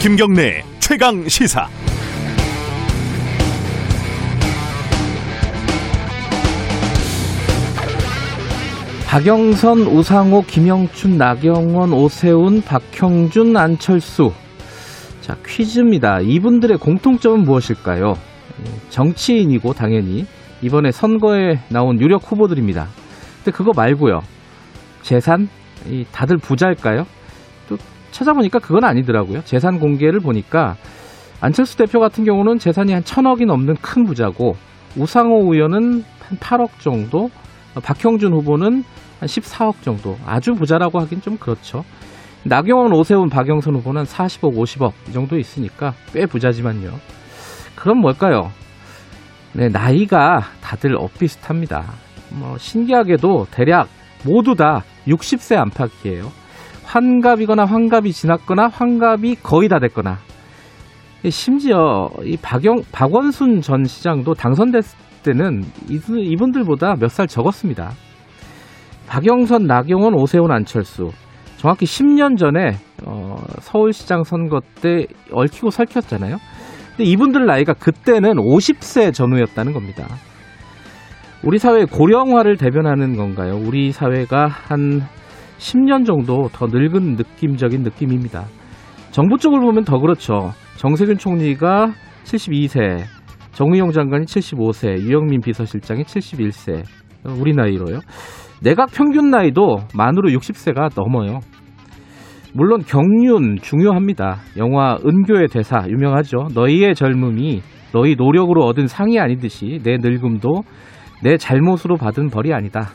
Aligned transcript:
김경래 0.00 0.62
최강 0.78 1.28
시사. 1.28 1.68
박영선, 9.06 9.80
우상호, 9.82 10.40
김영춘, 10.46 11.18
나경원, 11.18 11.92
오세훈, 11.92 12.62
박형준, 12.62 13.54
안철수. 13.58 14.32
자, 15.20 15.36
퀴즈입니다. 15.44 16.20
이분들의 16.22 16.78
공통점은 16.78 17.42
무엇일까요? 17.42 18.14
정치인이고 18.88 19.74
당연히 19.74 20.24
이번에 20.62 20.92
선거에 20.92 21.58
나온 21.68 22.00
유력 22.00 22.22
후보들입니다. 22.24 22.88
근데 23.44 23.50
그거 23.50 23.72
말고요. 23.76 24.22
재산? 25.02 25.50
이 25.86 26.06
다들 26.10 26.38
부자일까요? 26.38 27.04
또 28.10 28.12
찾아보니까 28.12 28.58
그건 28.58 28.84
아니더라고요. 28.84 29.42
재산 29.44 29.78
공개를 29.78 30.20
보니까 30.20 30.76
안철수 31.40 31.76
대표 31.76 32.00
같은 32.00 32.24
경우는 32.24 32.58
재산이 32.58 32.92
한 32.92 33.02
천억이 33.02 33.46
넘는 33.46 33.76
큰 33.76 34.04
부자고 34.04 34.56
우상호 34.96 35.52
의원은 35.52 36.04
한 36.20 36.38
8억 36.38 36.80
정도, 36.80 37.30
박형준 37.82 38.32
후보는 38.32 38.84
한 39.20 39.26
14억 39.26 39.82
정도. 39.82 40.16
아주 40.26 40.54
부자라고 40.54 41.00
하긴 41.00 41.20
좀 41.20 41.36
그렇죠. 41.38 41.84
나경원, 42.44 42.92
오세훈, 42.92 43.28
박영선 43.28 43.76
후보는 43.76 44.02
40억, 44.04 44.56
50억 44.56 44.92
이 45.08 45.12
정도 45.12 45.38
있으니까 45.38 45.94
꽤 46.12 46.26
부자지만요. 46.26 46.90
그럼 47.76 47.98
뭘까요? 47.98 48.50
네, 49.52 49.68
나이가 49.68 50.40
다들 50.60 50.96
엇비슷합니다. 50.96 51.84
뭐 52.30 52.56
신기하게도 52.58 53.46
대략 53.50 53.88
모두 54.24 54.54
다 54.54 54.84
60세 55.06 55.56
안팎이에요. 55.56 56.39
환갑이거나 56.90 57.64
환갑이 57.66 58.12
지났거나 58.12 58.66
환갑이 58.68 59.36
거의 59.42 59.68
다 59.68 59.78
됐거나 59.78 60.18
심지어 61.28 62.08
이 62.24 62.36
박영 62.36 62.82
박원순 62.90 63.60
전 63.60 63.84
시장도 63.84 64.34
당선됐을 64.34 64.98
때는 65.22 65.62
이분들보다 65.88 66.96
몇 66.98 67.08
살 67.10 67.26
적었습니다. 67.28 67.92
박영선, 69.06 69.64
나경원, 69.66 70.14
오세훈, 70.14 70.50
안철수 70.50 71.10
정확히 71.58 71.84
10년 71.84 72.36
전에 72.38 72.76
어, 73.04 73.36
서울시장 73.60 74.22
선거 74.24 74.60
때 74.80 75.06
얽히고 75.32 75.70
설켰잖아요. 75.70 76.36
근데 76.96 77.04
이분들 77.04 77.44
나이가 77.44 77.72
그때는 77.74 78.34
50세 78.34 79.12
전후였다는 79.12 79.72
겁니다. 79.72 80.06
우리 81.44 81.58
사회 81.58 81.84
고령화를 81.84 82.56
대변하는 82.56 83.16
건가요? 83.16 83.56
우리 83.56 83.92
사회가 83.92 84.46
한 84.46 85.02
10년 85.60 86.06
정도 86.06 86.48
더 86.52 86.66
늙은 86.66 87.16
느낌적인 87.16 87.82
느낌입니다. 87.82 88.46
정부 89.10 89.36
쪽을 89.36 89.60
보면 89.60 89.84
더 89.84 89.98
그렇죠. 89.98 90.52
정세균 90.76 91.18
총리가 91.18 91.92
72세, 92.24 93.04
정의용 93.52 93.90
장관이 93.92 94.24
75세, 94.24 95.00
유영민 95.00 95.40
비서실장이 95.40 96.04
71세. 96.04 96.84
우리 97.38 97.52
나이로요. 97.52 98.00
내각 98.62 98.90
평균 98.92 99.30
나이도 99.30 99.80
만으로 99.94 100.30
60세가 100.30 100.90
넘어요. 100.94 101.40
물론 102.54 102.80
경륜 102.80 103.56
중요합니다. 103.60 104.38
영화 104.56 104.96
은교의 105.04 105.48
대사 105.48 105.84
유명하죠. 105.88 106.48
너희의 106.54 106.94
젊음이 106.94 107.60
너희 107.92 108.14
노력으로 108.16 108.64
얻은 108.64 108.86
상이 108.86 109.18
아니듯이 109.18 109.80
내 109.82 109.98
늙음도 109.98 110.62
내 111.22 111.36
잘못으로 111.36 111.96
받은 111.96 112.30
벌이 112.30 112.52
아니다. 112.52 112.88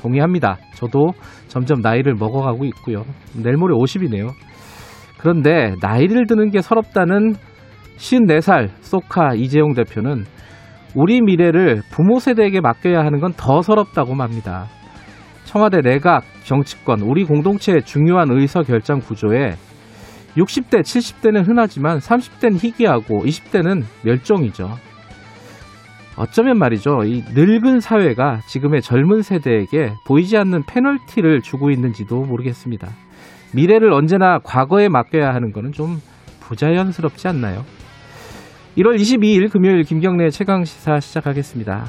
동의합니다. 0.00 0.58
저도 0.74 1.12
점점 1.52 1.82
나이를 1.82 2.14
먹어가고 2.14 2.64
있고요. 2.64 3.04
내일 3.34 3.58
모레 3.58 3.74
50이네요. 3.74 4.30
그런데 5.18 5.74
나이를 5.82 6.26
드는 6.26 6.50
게 6.50 6.62
서럽다는 6.62 7.34
54살 7.98 8.70
소카 8.80 9.34
이재용 9.34 9.74
대표는 9.74 10.24
우리 10.94 11.20
미래를 11.20 11.82
부모 11.90 12.20
세대에게 12.20 12.62
맡겨야 12.62 13.00
하는 13.00 13.20
건 13.20 13.34
더 13.36 13.60
서럽다고 13.60 14.14
맙니다. 14.14 14.64
청와대 15.44 15.82
내각, 15.82 16.24
정치권, 16.44 17.02
우리 17.02 17.24
공동체의 17.24 17.82
중요한 17.82 18.30
의사결정 18.30 19.00
구조에 19.00 19.50
60대, 20.38 20.80
70대는 20.80 21.46
흔하지만 21.46 21.98
30대는 21.98 22.56
희귀하고 22.64 23.24
20대는 23.24 23.82
멸종이죠. 24.04 24.70
어쩌면 26.16 26.58
말이죠. 26.58 27.04
이 27.04 27.24
늙은 27.32 27.80
사회가 27.80 28.40
지금의 28.46 28.82
젊은 28.82 29.22
세대에게 29.22 29.94
보이지 30.06 30.36
않는 30.36 30.64
페널티를 30.66 31.40
주고 31.42 31.70
있는지도 31.70 32.22
모르겠습니다. 32.24 32.88
미래를 33.54 33.92
언제나 33.92 34.38
과거에 34.38 34.88
맡겨야 34.88 35.34
하는 35.34 35.52
것은 35.52 35.72
좀 35.72 36.00
부자연스럽지 36.40 37.28
않나요? 37.28 37.64
1월 38.76 38.96
22일 38.96 39.50
금요일 39.50 39.82
김경래 39.84 40.30
최강 40.30 40.64
시사 40.64 41.00
시작하겠습니다. 41.00 41.84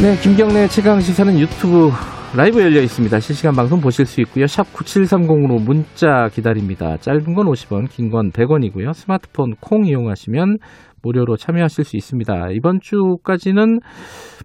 네, 0.00 0.16
김경래 0.20 0.68
최강 0.68 1.00
시사는 1.00 1.38
유튜브 1.38 1.90
라이브 2.36 2.60
열려 2.60 2.80
있습니다. 2.80 3.20
실시간 3.20 3.54
방송 3.54 3.80
보실 3.80 4.06
수 4.06 4.20
있고요. 4.22 4.48
샵 4.48 4.64
9730으로 4.72 5.64
문자 5.64 6.28
기다립니다. 6.32 6.96
짧은 6.96 7.32
건 7.32 7.46
50원, 7.46 7.88
긴 7.88 8.10
건 8.10 8.32
100원이고요. 8.32 8.92
스마트폰 8.92 9.54
콩 9.60 9.86
이용하시면 9.86 10.58
무료로 11.00 11.36
참여하실 11.36 11.84
수 11.84 11.96
있습니다. 11.96 12.48
이번 12.50 12.80
주까지는 12.80 13.78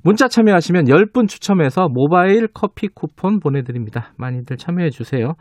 문자 0.03 0.27
참여하시면 0.27 0.85
10분 0.85 1.27
추첨해서 1.27 1.87
모바일 1.89 2.47
커피 2.53 2.87
쿠폰 2.89 3.39
보내드립니다. 3.39 4.13
많이들 4.17 4.57
참여해 4.57 4.91
주세요. 4.91 5.33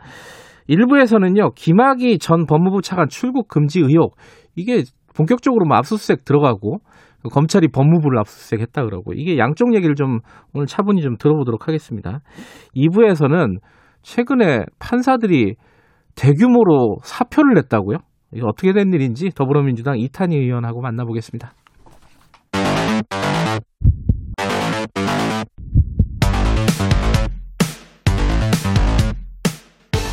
일부에서는요, 0.65 1.51
김학의 1.55 2.17
전 2.17 2.47
법무부 2.47 2.81
차관 2.81 3.09
출국 3.09 3.47
금지 3.47 3.79
의혹, 3.79 4.15
이게 4.55 4.83
본격적으로 5.15 5.65
뭐 5.67 5.77
압수수색 5.77 6.25
들어가고 6.25 6.79
검찰이 7.31 7.67
법무부를 7.67 8.19
압수수색했다 8.19 8.85
그러고 8.85 9.13
이게 9.13 9.37
양쪽 9.37 9.75
얘기를 9.75 9.95
좀 9.95 10.19
오늘 10.53 10.67
차분히 10.67 11.01
좀 11.01 11.17
들어보도록 11.17 11.67
하겠습니다. 11.67 12.21
2부에서는 12.75 13.57
최근에 14.01 14.65
판사들이 14.79 15.55
대규모로 16.15 16.97
사표를 17.03 17.55
냈다고요? 17.55 17.97
이게 18.33 18.41
어떻게 18.45 18.73
된 18.73 18.93
일인지 18.93 19.29
더불어민주당 19.29 19.97
이탄희 19.97 20.37
의원하고 20.37 20.81
만나보겠습니다. 20.81 21.53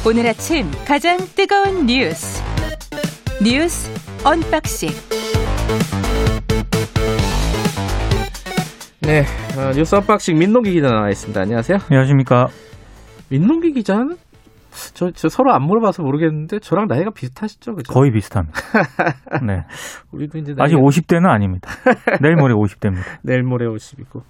오늘 0.08 0.24
아침 0.28 0.70
가장 0.86 1.18
뜨거운 1.34 1.86
뉴스 1.86 2.40
뉴스 3.42 3.90
언박싱 4.24 4.88
네, 9.06 9.20
어, 9.56 9.70
뉴스 9.72 9.94
언박싱 9.94 10.36
민동기 10.36 10.72
기자 10.72 10.88
나와 10.88 11.08
있습니다. 11.10 11.40
안녕하세요. 11.40 11.78
안녕하십니까. 11.88 12.48
민동기 13.30 13.72
기자는 13.72 14.16
저, 14.94 15.12
저 15.12 15.28
서로 15.28 15.52
안 15.52 15.62
물어봐서 15.62 16.02
모르겠는데 16.02 16.58
저랑 16.58 16.88
나이가 16.88 17.10
비슷하시죠, 17.12 17.76
그죠? 17.76 17.92
거의 17.92 18.10
비슷합니다. 18.10 18.58
네. 19.46 19.62
우리도 20.10 20.38
이제 20.38 20.54
아직 20.58 20.74
50대는 20.74 21.24
아닙니다. 21.28 21.70
내일 22.20 22.34
모레 22.34 22.54
50대입니다. 22.54 23.04
내일 23.22 23.44
모레 23.44 23.66
50이고. 23.66 24.22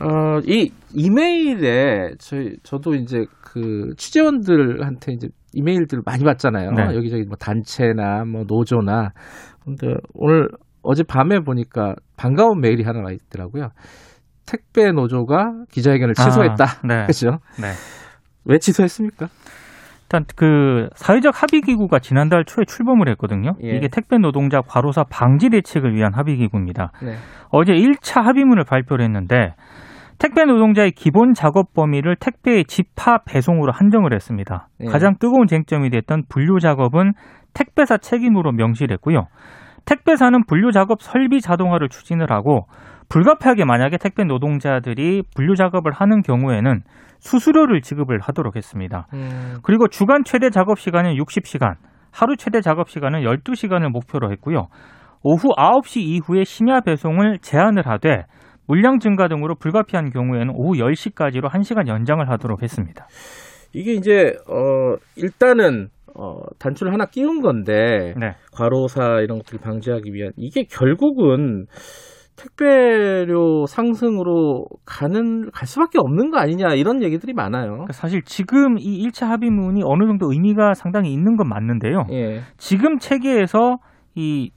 어, 0.00 0.40
이 0.44 0.72
이메일에 0.92 2.14
저희 2.18 2.56
저도 2.64 2.96
이제 2.96 3.26
그 3.42 3.94
취재원들한테 3.96 5.12
이제 5.12 5.28
이메일들을 5.52 6.02
많이 6.04 6.24
받잖아요. 6.24 6.72
네. 6.72 6.96
여기저기 6.96 7.22
뭐 7.22 7.36
단체나 7.36 8.24
뭐 8.24 8.42
노조나. 8.44 9.10
근데 9.64 9.94
오늘 10.14 10.48
어제 10.82 11.04
밤에 11.04 11.38
보니까 11.38 11.94
반가운 12.22 12.60
메일이 12.60 12.84
하나 12.84 13.00
와 13.00 13.10
있더라고요. 13.10 13.70
택배 14.46 14.92
노조가 14.92 15.64
기자회견을 15.72 16.14
취소했다. 16.14 16.64
아, 16.64 16.86
네. 16.86 17.06
그죠? 17.10 17.38
네. 17.60 17.72
왜 18.44 18.58
취소했습니까? 18.58 19.26
일단 20.04 20.24
그 20.36 20.88
사회적 20.94 21.42
합의 21.42 21.62
기구가 21.62 21.98
지난달 21.98 22.44
초에 22.44 22.64
출범을 22.64 23.08
했거든요. 23.10 23.54
예. 23.64 23.76
이게 23.76 23.88
택배 23.88 24.18
노동자 24.18 24.60
과로사 24.60 25.04
방지 25.10 25.48
대책을 25.48 25.94
위한 25.94 26.12
합의 26.14 26.36
기구입니다. 26.36 26.92
네. 27.02 27.16
어제 27.48 27.72
1차 27.72 28.22
합의문을 28.22 28.64
발표를 28.64 29.04
했는데 29.04 29.54
택배 30.18 30.44
노동자의 30.44 30.92
기본 30.92 31.34
작업 31.34 31.72
범위를 31.72 32.14
택배의 32.16 32.66
집하 32.66 33.18
배송으로 33.24 33.72
한정을 33.72 34.14
했습니다. 34.14 34.68
예. 34.82 34.86
가장 34.86 35.16
뜨거운 35.18 35.46
쟁점이 35.48 35.90
됐던 35.90 36.24
분류 36.28 36.60
작업은 36.60 37.14
택배사 37.54 37.96
책임으로 37.96 38.52
명시를 38.52 38.94
했고요. 38.94 39.26
택배사는 39.84 40.44
분류 40.46 40.72
작업 40.72 41.02
설비 41.02 41.40
자동화를 41.40 41.88
추진을 41.88 42.30
하고 42.30 42.66
불가피하게 43.08 43.64
만약에 43.64 43.98
택배 43.98 44.24
노동자들이 44.24 45.22
분류 45.34 45.54
작업을 45.54 45.92
하는 45.92 46.22
경우에는 46.22 46.80
수수료를 47.18 47.82
지급을 47.82 48.20
하도록 48.20 48.56
했습니다. 48.56 49.06
음, 49.12 49.58
그리고 49.62 49.86
주간 49.88 50.24
최대 50.24 50.50
작업 50.50 50.78
시간은 50.78 51.14
60시간, 51.16 51.74
하루 52.10 52.36
최대 52.36 52.60
작업 52.60 52.88
시간은 52.88 53.20
12시간을 53.20 53.90
목표로 53.90 54.32
했고요. 54.32 54.66
오후 55.22 55.50
9시 55.56 56.00
이후에 56.00 56.44
심야 56.44 56.80
배송을 56.80 57.38
제한을 57.40 57.86
하되 57.86 58.24
물량 58.66 58.98
증가 58.98 59.28
등으로 59.28 59.54
불가피한 59.54 60.10
경우에는 60.10 60.52
오후 60.54 60.78
10시까지로 60.78 61.48
1시간 61.48 61.88
연장을 61.88 62.28
하도록 62.30 62.62
했습니다. 62.62 63.06
이게 63.72 63.92
이제 63.92 64.34
어 64.48 64.96
일단은 65.16 65.88
어 66.14 66.40
단추를 66.58 66.92
하나 66.92 67.06
끼운 67.06 67.40
건데 67.40 68.14
네. 68.18 68.34
과로사 68.52 69.20
이런 69.20 69.38
것들을 69.38 69.60
방지하기 69.60 70.12
위한 70.12 70.32
이게 70.36 70.64
결국은 70.64 71.66
택배료 72.36 73.66
상승으로 73.66 74.66
가는 74.84 75.50
갈 75.52 75.66
수밖에 75.68 75.98
없는 75.98 76.30
거 76.30 76.38
아니냐 76.38 76.74
이런 76.74 77.02
얘기들이 77.02 77.34
많아요. 77.34 77.70
그러니까 77.72 77.92
사실 77.92 78.22
지금 78.24 78.78
이 78.78 79.06
1차 79.06 79.26
합의문이 79.26 79.82
어느 79.84 80.06
정도 80.06 80.32
의미가 80.32 80.74
상당히 80.74 81.12
있는 81.12 81.36
건 81.36 81.48
맞는데요. 81.48 82.06
예. 82.10 82.40
지금 82.56 82.98
체계에서 82.98 83.78
이 84.14 84.50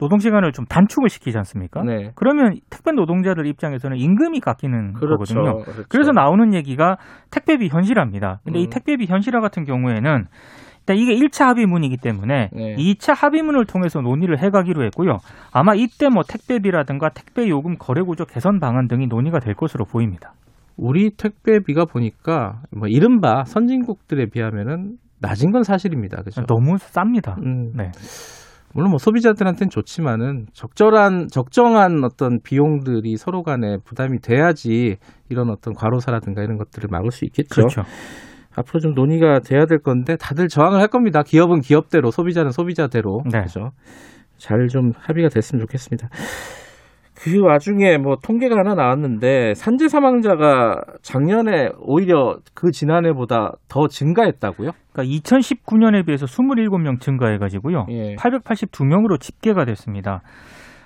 노동 0.00 0.18
시간을 0.18 0.52
좀 0.52 0.64
단축을 0.64 1.08
시키지 1.08 1.36
않습니까? 1.38 1.82
네. 1.82 2.10
그러면 2.14 2.56
택배 2.70 2.92
노동자들 2.92 3.46
입장에서는 3.46 3.96
임금이 3.96 4.40
깎이는 4.40 4.94
그렇죠. 4.94 5.34
거거든요. 5.34 5.62
그렇죠. 5.62 5.84
그래서 5.88 6.12
나오는 6.12 6.54
얘기가 6.54 6.96
택배비 7.30 7.68
현실화입니다. 7.68 8.40
근데 8.44 8.60
이 8.60 8.64
음. 8.64 8.70
택배비 8.70 9.06
현실화 9.06 9.40
같은 9.40 9.64
경우에는 9.64 10.24
일단 10.80 10.96
이게 10.96 11.14
1차 11.14 11.44
합의문이기 11.44 11.98
때문에 11.98 12.48
네. 12.52 12.74
2차 12.76 13.14
합의문을 13.14 13.66
통해서 13.66 14.00
논의를 14.00 14.38
해가기로 14.38 14.82
했고요. 14.84 15.18
아마 15.52 15.74
이때 15.74 16.08
뭐 16.08 16.22
택배비라든가 16.26 17.10
택배 17.10 17.48
요금 17.48 17.76
거래 17.78 18.02
구조 18.02 18.24
개선 18.24 18.58
방안 18.58 18.88
등이 18.88 19.06
논의가 19.06 19.38
될 19.38 19.54
것으로 19.54 19.84
보입니다. 19.84 20.32
우리 20.76 21.10
택배비가 21.10 21.84
보니까 21.84 22.62
뭐 22.74 22.88
이른바 22.88 23.44
선진국들에 23.44 24.26
비하면은 24.32 24.96
낮은 25.20 25.52
건 25.52 25.62
사실입니다. 25.62 26.22
그죠? 26.22 26.42
너무 26.46 26.76
쌉니다. 26.76 27.36
음, 27.38 27.72
네. 27.76 27.90
물론 28.72 28.90
뭐 28.90 28.98
소비자들한테는 28.98 29.70
좋지만은 29.70 30.46
적절한 30.52 31.28
적정한 31.28 32.04
어떤 32.04 32.40
비용들이 32.40 33.16
서로 33.16 33.42
간에 33.42 33.78
부담이 33.84 34.20
돼야지 34.20 34.98
이런 35.28 35.50
어떤 35.50 35.74
과로사라든가 35.74 36.42
이런 36.42 36.56
것들을 36.56 36.88
막을 36.90 37.10
수 37.10 37.24
있겠죠. 37.24 37.54
그렇죠. 37.54 37.82
앞으로 38.54 38.80
좀 38.80 38.94
논의가 38.94 39.40
돼야 39.40 39.66
될 39.66 39.78
건데 39.78 40.16
다들 40.16 40.48
저항을 40.48 40.80
할 40.80 40.88
겁니다. 40.88 41.22
기업은 41.22 41.60
기업대로, 41.60 42.10
소비자는 42.10 42.52
소비자대로. 42.52 43.22
네. 43.30 43.42
그죠? 43.42 43.72
잘 44.38 44.68
좀 44.68 44.92
합의가 44.96 45.28
됐으면 45.28 45.60
좋겠습니다. 45.66 46.08
그 47.22 47.38
와중에 47.42 47.98
뭐 47.98 48.16
통계가 48.16 48.56
하나 48.56 48.74
나왔는데 48.74 49.52
산재 49.54 49.88
사망자가 49.88 50.80
작년에 51.02 51.68
오히려 51.78 52.38
그 52.54 52.70
지난해보다 52.70 53.52
더 53.68 53.88
증가했다고요? 53.88 54.70
그러니까 54.92 55.18
2019년에 55.18 56.06
비해서 56.06 56.24
27명 56.24 56.98
증가해가지고요. 56.98 57.86
예. 57.90 58.14
882명으로 58.16 59.20
집계가 59.20 59.66
됐습니다. 59.66 60.22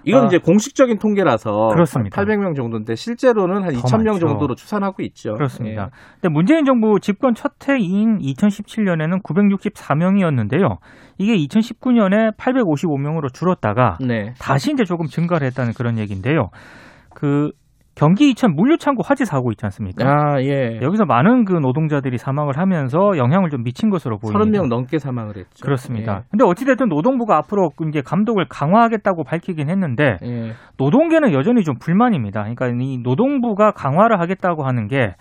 이건 0.04 0.24
아, 0.24 0.26
이제 0.26 0.38
공식적인 0.38 0.98
통계라서 0.98 1.68
그렇습니다. 1.68 2.20
800명 2.20 2.54
정도인데 2.56 2.94
실제로는 2.94 3.62
한더 3.62 3.80
2,000명 3.80 4.12
많죠. 4.12 4.26
정도로 4.28 4.54
추산하고 4.54 5.02
있죠. 5.02 5.34
그렇습니다. 5.34 5.90
근데 6.20 6.32
문재인 6.32 6.64
정부 6.64 6.98
집권 7.00 7.34
첫 7.34 7.52
해인 7.68 8.18
2017년에는 8.18 9.22
964명이었는데요. 9.22 10.78
이게 11.18 11.36
2019년에 11.36 12.36
855명으로 12.36 13.32
줄었다가 13.32 13.98
예. 14.02 14.06
네. 14.06 14.34
다시 14.38 14.72
이제 14.72 14.84
조금 14.84 15.06
증가를 15.06 15.46
했다는 15.48 15.72
그런 15.74 15.98
얘기인데요. 15.98 16.50
그 17.14 17.50
경기 17.94 18.30
이천 18.30 18.54
물류창고 18.56 19.02
화재 19.04 19.24
사고 19.24 19.50
있지 19.52 19.64
않습니까? 19.66 20.04
아, 20.04 20.40
예. 20.42 20.80
여기서 20.82 21.04
많은 21.04 21.44
그 21.44 21.52
노동자들이 21.52 22.18
사망을 22.18 22.58
하면서 22.58 23.16
영향을 23.16 23.50
좀 23.50 23.62
미친 23.62 23.88
것으로 23.88 24.18
보입니다. 24.18 24.44
30명 24.44 24.68
넘게 24.68 24.98
사망을 24.98 25.36
했죠. 25.36 25.64
그렇습니다. 25.64 26.24
근데 26.30 26.44
어찌됐든 26.44 26.88
노동부가 26.88 27.36
앞으로 27.38 27.70
이제 27.88 28.02
감독을 28.02 28.46
강화하겠다고 28.48 29.24
밝히긴 29.24 29.70
했는데 29.70 30.18
예. 30.24 30.34
예. 30.48 30.52
노동계는 30.76 31.32
여전히 31.32 31.62
좀 31.62 31.76
불만입니다. 31.78 32.40
그러니까 32.42 32.66
이 32.68 32.98
노동부가 32.98 33.70
강화를 33.70 34.20
하겠다고 34.20 34.64
하는 34.64 34.88
게 34.88 35.14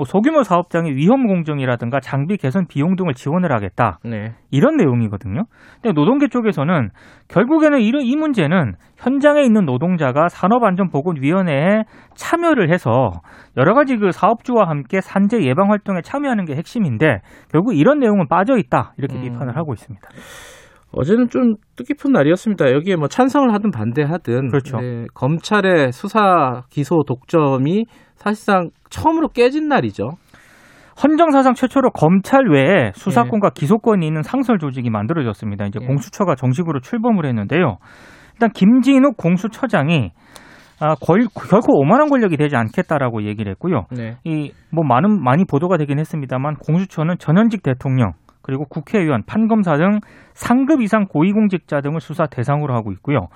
뭐 0.00 0.06
소규모 0.06 0.42
사업장의 0.42 0.96
위험 0.96 1.26
공정이라든가 1.26 2.00
장비 2.00 2.38
개선 2.38 2.66
비용 2.66 2.96
등을 2.96 3.12
지원을 3.12 3.52
하겠다. 3.52 3.98
네. 4.02 4.32
이런 4.50 4.78
내용이거든요. 4.78 5.44
근데 5.74 5.92
노동계 5.92 6.28
쪽에서는 6.28 6.88
결국에는 7.28 7.80
이런 7.82 8.00
이 8.00 8.16
문제는 8.16 8.76
현장에 8.96 9.42
있는 9.42 9.66
노동자가 9.66 10.28
산업안전보건위원회에 10.28 11.82
참여를 12.14 12.72
해서 12.72 13.10
여러 13.58 13.74
가지 13.74 13.98
그 13.98 14.10
사업주와 14.10 14.70
함께 14.70 15.02
산재 15.02 15.42
예방 15.42 15.70
활동에 15.70 16.00
참여하는 16.00 16.46
게 16.46 16.54
핵심인데 16.54 17.20
결국 17.52 17.76
이런 17.76 17.98
내용은 17.98 18.26
빠져 18.26 18.56
있다 18.56 18.94
이렇게 18.96 19.16
음. 19.16 19.20
비판을 19.20 19.54
하고 19.54 19.74
있습니다. 19.74 20.08
어제는 20.92 21.28
좀 21.28 21.54
뜻깊은 21.76 22.10
날이었습니다. 22.12 22.72
여기에 22.72 22.96
뭐 22.96 23.06
찬성을 23.06 23.52
하든 23.52 23.70
반대하든 23.70 24.48
그렇죠. 24.48 24.78
네, 24.78 25.04
검찰의 25.14 25.92
수사 25.92 26.62
기소 26.70 27.02
독점이 27.06 27.84
사실상 28.20 28.70
처음으로 28.90 29.28
깨진 29.28 29.66
날이죠. 29.68 30.10
헌정 31.02 31.30
사상 31.30 31.54
최초로 31.54 31.90
검찰 31.92 32.46
외에 32.50 32.92
수사권과 32.94 33.50
기소권이 33.54 34.06
있는 34.06 34.22
상설 34.22 34.58
조직이 34.58 34.90
만들어졌습니다. 34.90 35.64
이제 35.64 35.78
예. 35.82 35.86
공수처가 35.86 36.34
정식으로 36.34 36.80
출범을 36.80 37.24
했는데요. 37.24 37.78
일단 38.34 38.50
김진욱 38.52 39.16
공수처장이 39.16 40.12
아, 40.82 40.94
걸, 40.94 41.26
결코 41.34 41.78
오만한 41.78 42.08
권력이 42.08 42.36
되지 42.36 42.56
않겠다라고 42.56 43.24
얘기를 43.24 43.50
했고요. 43.52 43.84
네. 43.90 44.16
이뭐 44.24 44.84
많은 44.86 45.22
많이 45.22 45.44
보도가 45.44 45.76
되긴 45.78 45.98
했습니다만 45.98 46.56
공수처는 46.56 47.16
전현직 47.18 47.62
대통령 47.62 48.12
그리고 48.42 48.64
국회의원, 48.64 49.22
판검사 49.26 49.76
등 49.76 50.00
상급 50.34 50.82
이상 50.82 51.06
고위공직자 51.06 51.80
등을 51.82 52.00
수사 52.00 52.26
대상으로 52.26 52.74
하고 52.74 52.92
있고요. 52.92 53.28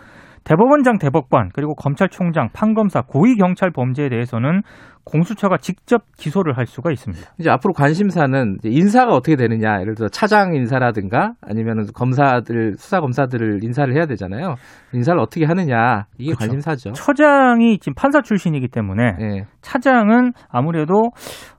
대법원장, 0.44 0.98
대법관 0.98 1.50
그리고 1.54 1.74
검찰총장, 1.74 2.50
판검사, 2.52 3.02
고위 3.02 3.36
경찰 3.36 3.70
범죄에 3.70 4.08
대해서는 4.08 4.62
공수처가 5.04 5.58
직접 5.58 6.02
기소를 6.16 6.56
할 6.56 6.66
수가 6.66 6.90
있습니다. 6.90 7.22
이제 7.38 7.50
앞으로 7.50 7.74
관심사는 7.74 8.56
이제 8.58 8.70
인사가 8.70 9.12
어떻게 9.12 9.36
되느냐. 9.36 9.80
예를 9.80 9.94
들어 9.94 10.08
차장 10.08 10.54
인사라든가 10.54 11.32
아니면 11.42 11.86
검사들 11.94 12.74
수사 12.76 13.00
검사들을 13.00 13.62
인사를 13.62 13.94
해야 13.94 14.06
되잖아요. 14.06 14.54
인사를 14.92 15.18
어떻게 15.20 15.44
하느냐 15.44 16.06
이게 16.18 16.32
그렇죠. 16.32 16.38
관심사죠. 16.38 16.92
처장이 16.92 17.78
지금 17.78 17.94
판사 17.94 18.22
출신이기 18.22 18.68
때문에 18.68 19.02
예. 19.20 19.44
차장은 19.60 20.32
아무래도 20.48 21.10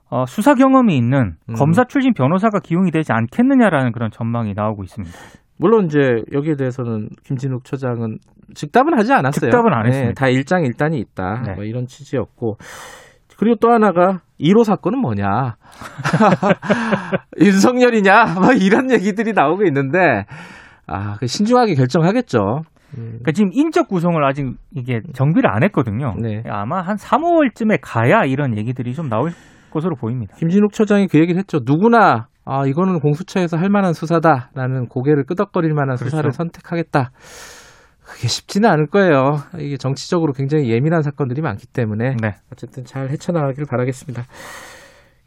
어, 0.08 0.24
수사 0.26 0.54
경험이 0.54 0.96
있는 0.96 1.34
음. 1.48 1.54
검사 1.54 1.84
출신 1.84 2.14
변호사가 2.14 2.60
기용이 2.60 2.90
되지 2.90 3.12
않겠느냐라는 3.12 3.92
그런 3.92 4.10
전망이 4.10 4.54
나오고 4.54 4.84
있습니다. 4.84 5.14
물론 5.58 5.86
이제 5.86 5.98
여기에 6.32 6.56
대해서는 6.56 7.08
김진욱 7.24 7.64
처장은 7.64 8.18
즉답은 8.54 8.98
하지 8.98 9.12
않았어요. 9.12 9.50
즉답은 9.50 9.72
안 9.72 9.82
네, 9.82 9.88
했습니다. 9.88 10.20
다 10.20 10.28
일장일단이 10.28 10.98
있다. 10.98 11.42
네. 11.46 11.54
뭐 11.54 11.64
이런 11.64 11.86
취지였고 11.86 12.56
그리고 13.38 13.56
또 13.60 13.70
하나가 13.70 14.20
1호 14.40 14.64
사건은 14.64 14.98
뭐냐? 15.00 15.56
윤석열이냐? 17.40 18.34
뭐 18.40 18.52
이런 18.52 18.90
얘기들이 18.90 19.32
나오고 19.32 19.64
있는데 19.64 20.24
아, 20.86 21.16
그 21.18 21.26
신중하게 21.26 21.74
결정하겠죠. 21.74 22.38
음, 22.98 23.02
그러니까 23.08 23.32
지금 23.32 23.50
인적 23.52 23.88
구성을 23.88 24.22
아직 24.24 24.54
이게 24.74 25.00
정비를 25.12 25.50
안 25.50 25.62
했거든요. 25.64 26.14
네. 26.20 26.42
아마 26.48 26.80
한 26.80 26.96
3, 26.96 27.22
5월쯤에 27.22 27.78
가야 27.82 28.24
이런 28.24 28.56
얘기들이 28.56 28.94
좀 28.94 29.08
나올 29.08 29.30
것으로 29.70 29.96
보입니다. 29.96 30.34
김진욱 30.36 30.72
처장이 30.72 31.08
그 31.08 31.18
얘기를 31.18 31.38
했죠. 31.38 31.58
누구나 31.64 32.28
아, 32.44 32.64
이거는 32.64 33.00
공수처에서 33.00 33.56
할 33.56 33.68
만한 33.68 33.92
수사다라는 33.92 34.86
고개를 34.86 35.24
끄덕거릴 35.24 35.74
만한 35.74 35.96
수사를 35.96 36.22
그렇죠. 36.22 36.36
선택하겠다. 36.36 37.10
그게 38.06 38.28
쉽지는 38.28 38.70
않을 38.70 38.86
거예요. 38.86 39.38
이게 39.58 39.76
정치적으로 39.76 40.32
굉장히 40.32 40.70
예민한 40.70 41.02
사건들이 41.02 41.42
많기 41.42 41.66
때문에 41.66 42.16
네. 42.22 42.36
어쨌든 42.52 42.84
잘 42.84 43.10
헤쳐나가길 43.10 43.64
바라겠습니다. 43.68 44.22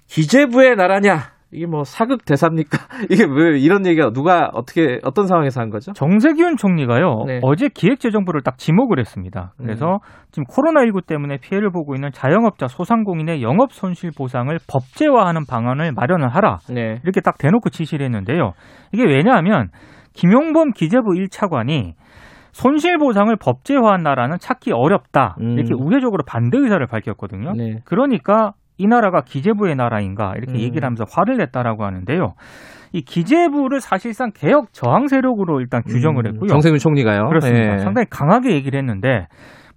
기재부의 0.08 0.76
나라냐? 0.76 1.40
이게 1.52 1.66
뭐 1.66 1.84
사극 1.84 2.26
대사입니까? 2.26 2.78
이게 3.10 3.26
왜 3.26 3.60
이런 3.60 3.86
얘기가 3.86 4.12
누가 4.12 4.50
어떻게 4.54 5.00
어떤 5.04 5.26
상황에서 5.26 5.62
한 5.62 5.72
거죠? 5.72 5.94
정세균 5.94 6.58
총리가요 6.58 7.24
네. 7.26 7.40
어제 7.42 7.70
기획재정부를 7.70 8.42
딱 8.44 8.60
지목을 8.60 9.00
했습니다. 9.00 9.54
그래서 9.58 10.00
지금 10.32 10.44
코로나19 10.46 11.08
때문에 11.08 11.38
피해를 11.38 11.72
보고 11.72 11.96
있는 11.96 12.12
자영업자 12.12 12.68
소상공인의 12.68 13.42
영업 13.42 13.74
손실 13.74 14.12
보상을 14.16 14.56
법제화하는 14.68 15.46
방안을 15.48 15.92
마련을 15.94 16.30
하라 16.30 16.60
네. 16.70 17.00
이렇게 17.04 17.20
딱 17.20 17.40
대놓고 17.40 17.70
지시를 17.72 18.06
했는데요. 18.06 18.52
이게 18.94 19.04
왜냐하면 19.04 19.70
김용범 20.14 20.74
기재부 20.74 21.14
1차관이 21.14 21.94
손실 22.52 22.98
보상을 22.98 23.34
법제화한 23.36 24.04
나라는 24.04 24.38
찾기 24.40 24.72
어렵다. 24.72 25.36
음. 25.42 25.58
이렇게 25.58 25.74
우회적으로 25.74 26.24
반대 26.26 26.58
의사를 26.58 26.86
밝혔거든요. 26.86 27.54
네. 27.54 27.80
그러니까 27.86 28.54
이 28.78 28.88
나라가 28.88 29.22
기재부의 29.22 29.76
나라인가 29.76 30.34
이렇게 30.38 30.54
음. 30.54 30.60
얘기를 30.60 30.84
하면서 30.86 31.06
화를 31.10 31.38
냈다라고 31.38 31.84
하는데요. 31.84 32.34
이 32.92 33.02
기재부를 33.02 33.82
사실상 33.82 34.32
개혁 34.34 34.74
저항 34.74 35.08
세력으로 35.08 35.60
일단 35.60 35.84
규정을 35.84 36.26
음, 36.26 36.34
했고요. 36.34 36.48
정세균 36.50 36.80
총리가요. 36.80 37.28
그렇습니다. 37.28 37.76
네. 37.76 37.78
상당히 37.80 38.08
강하게 38.10 38.54
얘기를 38.54 38.80
했는데 38.80 39.28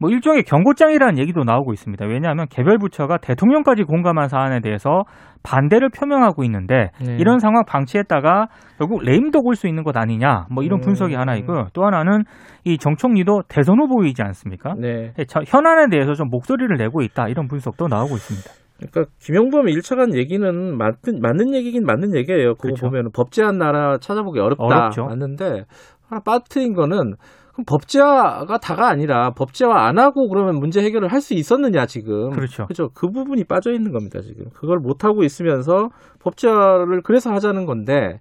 뭐 0.03 0.11
일종의 0.11 0.43
경고장이라는 0.43 1.17
얘기도 1.19 1.45
나오고 1.45 1.73
있습니다. 1.73 2.05
왜냐하면 2.07 2.47
개별 2.51 2.77
부처가 2.79 3.19
대통령까지 3.19 3.85
공감한 3.85 4.29
사안에 4.29 4.61
대해서 4.61 5.05
반대를 5.45 5.91
표명하고 5.91 6.43
있는데 6.45 6.91
네. 7.01 7.17
이런 7.19 7.39
상황 7.39 7.65
방치했다가 7.65 8.49
결국 8.79 9.03
레임덕 9.05 9.47
올 9.47 9.55
수 9.55 9.69
있는 9.69 9.85
것 9.85 9.97
아니냐 9.97 10.47
뭐 10.51 10.65
이런 10.65 10.81
음. 10.81 10.83
분석이 10.83 11.15
하나 11.15 11.37
있고요. 11.37 11.69
또 11.73 11.85
하나는 11.85 12.25
이 12.65 12.77
정 12.79 12.97
총리도 12.97 13.43
대선 13.49 13.79
후보이지 13.81 14.23
않습니까? 14.23 14.75
네. 14.77 15.13
예, 15.19 15.25
저- 15.27 15.43
현안에 15.47 15.87
대해서 15.91 16.15
좀 16.15 16.29
목소리를 16.31 16.77
내고 16.77 17.03
있다 17.03 17.29
이런 17.29 17.47
분석도 17.47 17.87
나오고 17.87 18.15
있습니다. 18.17 18.51
그러니까 18.79 19.13
김영범 19.21 19.67
1차관 19.67 20.17
얘기는 20.17 20.45
맞는, 20.77 21.21
맞는 21.21 21.55
얘기긴 21.55 21.85
맞는 21.87 22.17
얘기예요. 22.17 22.55
그거 22.55 22.63
그렇죠. 22.75 22.87
보면 22.89 23.11
법제한 23.15 23.57
나라 23.57 23.99
찾아보기 23.99 24.41
어렵다. 24.41 24.65
어렵죠. 24.65 25.05
맞는데 25.05 25.65
하나 26.09 26.21
빠뜨린 26.25 26.75
거는 26.75 27.15
그럼 27.53 27.65
법제화가 27.67 28.59
다가 28.59 28.89
아니라 28.89 29.31
법제화 29.33 29.87
안 29.87 29.99
하고 29.99 30.29
그러면 30.29 30.57
문제 30.59 30.83
해결을 30.83 31.13
할 31.13 31.21
수 31.21 31.35
있었느냐 31.35 31.87
지금. 31.87 32.31
그렇죠. 32.31 32.67
그죠. 32.67 32.89
그 32.95 33.09
부분이 33.11 33.45
빠져 33.45 33.73
있는 33.73 33.93
겁니다 33.93 34.21
지금. 34.23 34.47
그걸 34.55 34.79
못 34.79 35.05
하고 35.05 35.23
있으면서 35.23 35.89
법제화를 36.21 37.03
그래서 37.05 37.31
하자는 37.33 37.65
건데 37.67 38.19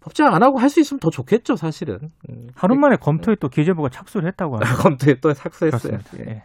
법제화 0.00 0.32
안 0.34 0.42
하고 0.42 0.58
할 0.58 0.68
수 0.70 0.80
있으면 0.80 1.00
더 1.00 1.10
좋겠죠 1.10 1.56
사실은. 1.56 1.98
음. 2.30 2.48
하루 2.54 2.76
만에 2.76 2.96
검토에 3.00 3.34
또 3.40 3.48
기재부가 3.48 3.88
착수를 3.88 4.28
했다고 4.28 4.56
합니다. 4.56 4.74
검토에 4.82 5.14
또. 5.20 5.32
그렇습니다. 5.32 6.04
예. 6.18 6.30
예. 6.30 6.42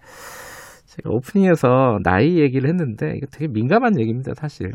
제가 0.85 1.09
오프닝에서 1.09 1.99
나이 2.03 2.39
얘기를 2.39 2.69
했는데 2.69 3.13
이거 3.17 3.25
되게 3.31 3.47
민감한 3.51 3.99
얘기입니다, 3.99 4.33
사실. 4.35 4.73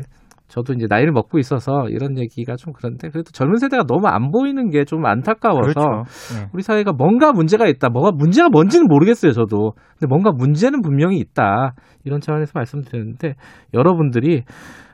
저도 0.49 0.73
이제 0.73 0.87
나이를 0.89 1.11
먹고 1.13 1.39
있어서 1.39 1.87
이런 1.89 2.17
얘기가 2.17 2.55
좀 2.57 2.73
그런데 2.75 3.07
그래도 3.09 3.31
젊은 3.31 3.57
세대가 3.57 3.83
너무 3.83 4.07
안 4.07 4.31
보이는 4.31 4.69
게 4.71 4.83
좀 4.83 5.05
안타까워서 5.05 5.61
그렇죠. 5.61 6.03
예. 6.41 6.47
우리 6.51 6.63
사회가 6.63 6.93
뭔가 6.93 7.31
문제가 7.31 7.67
있다. 7.67 7.89
뭐가 7.89 8.11
문제가 8.11 8.49
뭔지는 8.49 8.87
모르겠어요, 8.87 9.33
저도. 9.33 9.73
근데 9.99 10.07
뭔가 10.09 10.31
문제는 10.31 10.81
분명히 10.81 11.17
있다. 11.19 11.73
이런 12.05 12.19
차원에서 12.19 12.53
말씀드렸는데 12.55 13.35
여러분들이 13.73 14.43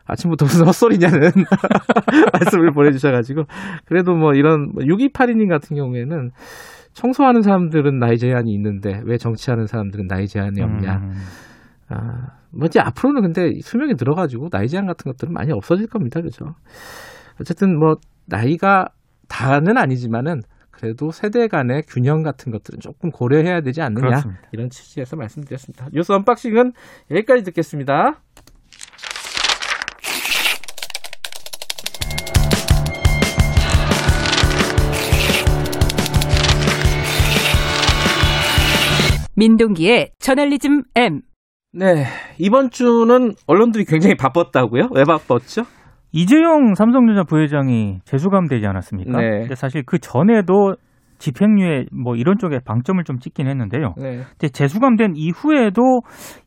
아침부터 0.05 0.45
무슨 0.45 0.65
헛소리냐는 0.67 1.31
말씀을 2.33 2.71
보내주셔가지고 2.73 3.43
그래도 3.85 4.13
뭐 4.13 4.33
이런 4.33 4.73
6282님 4.75 5.49
같은 5.49 5.75
경우에는 5.77 6.31
청소하는 6.93 7.41
사람들은 7.41 7.97
나이 7.99 8.17
제한이 8.17 8.51
있는데 8.53 9.01
왜 9.05 9.17
정치하는 9.17 9.65
사람들은 9.67 10.07
나이 10.07 10.27
제한이 10.27 10.61
없냐. 10.61 10.97
음. 10.97 11.11
아, 11.89 12.27
뭐 12.55 12.67
이제 12.67 12.79
앞으로는 12.79 13.21
근데 13.21 13.59
수명이 13.61 13.95
들어가지고 13.95 14.49
나이 14.49 14.67
제한 14.69 14.87
같은 14.87 15.11
것들은 15.11 15.33
많이 15.33 15.51
없어질 15.51 15.87
겁니다. 15.87 16.21
그죠? 16.21 16.55
어쨌든 17.39 17.77
뭐 17.77 17.97
나이가 18.25 18.87
다는 19.27 19.77
아니지만은 19.77 20.41
그래도 20.71 21.11
세대 21.11 21.47
간의 21.47 21.83
균형 21.87 22.23
같은 22.23 22.51
것들은 22.51 22.79
조금 22.79 23.11
고려해야 23.11 23.61
되지 23.61 23.81
않느냐. 23.81 24.07
그렇습니다. 24.07 24.41
이런 24.51 24.69
취지에서 24.69 25.15
말씀드렸습니다. 25.15 25.89
뉴스 25.93 26.11
언박싱은 26.11 26.73
여기까지 27.11 27.43
듣겠습니다. 27.43 28.21
민동기의 39.37 40.11
저널리즘 40.19 40.83
M. 40.95 41.21
네. 41.77 42.05
이번 42.39 42.69
주는 42.69 43.33
언론들이 43.47 43.83
굉장히 43.85 44.15
바빴다고요? 44.15 44.89
왜 44.95 45.03
바빴죠? 45.03 45.63
이재용 46.13 46.73
삼성전자 46.75 47.23
부회장이 47.23 47.99
재수감되지 48.05 48.65
않았습니까? 48.65 49.19
네. 49.19 49.39
근데 49.41 49.55
사실 49.55 49.83
그 49.85 49.99
전에도 49.99 50.75
집행유예 51.17 51.85
뭐 51.91 52.15
이런 52.15 52.37
쪽에 52.37 52.59
방점을 52.63 53.03
좀 53.03 53.19
찍긴 53.19 53.47
했는데요. 53.47 53.93
네. 53.97 54.21
근데 54.29 54.47
재수감된 54.49 55.13
이후에도 55.15 56.01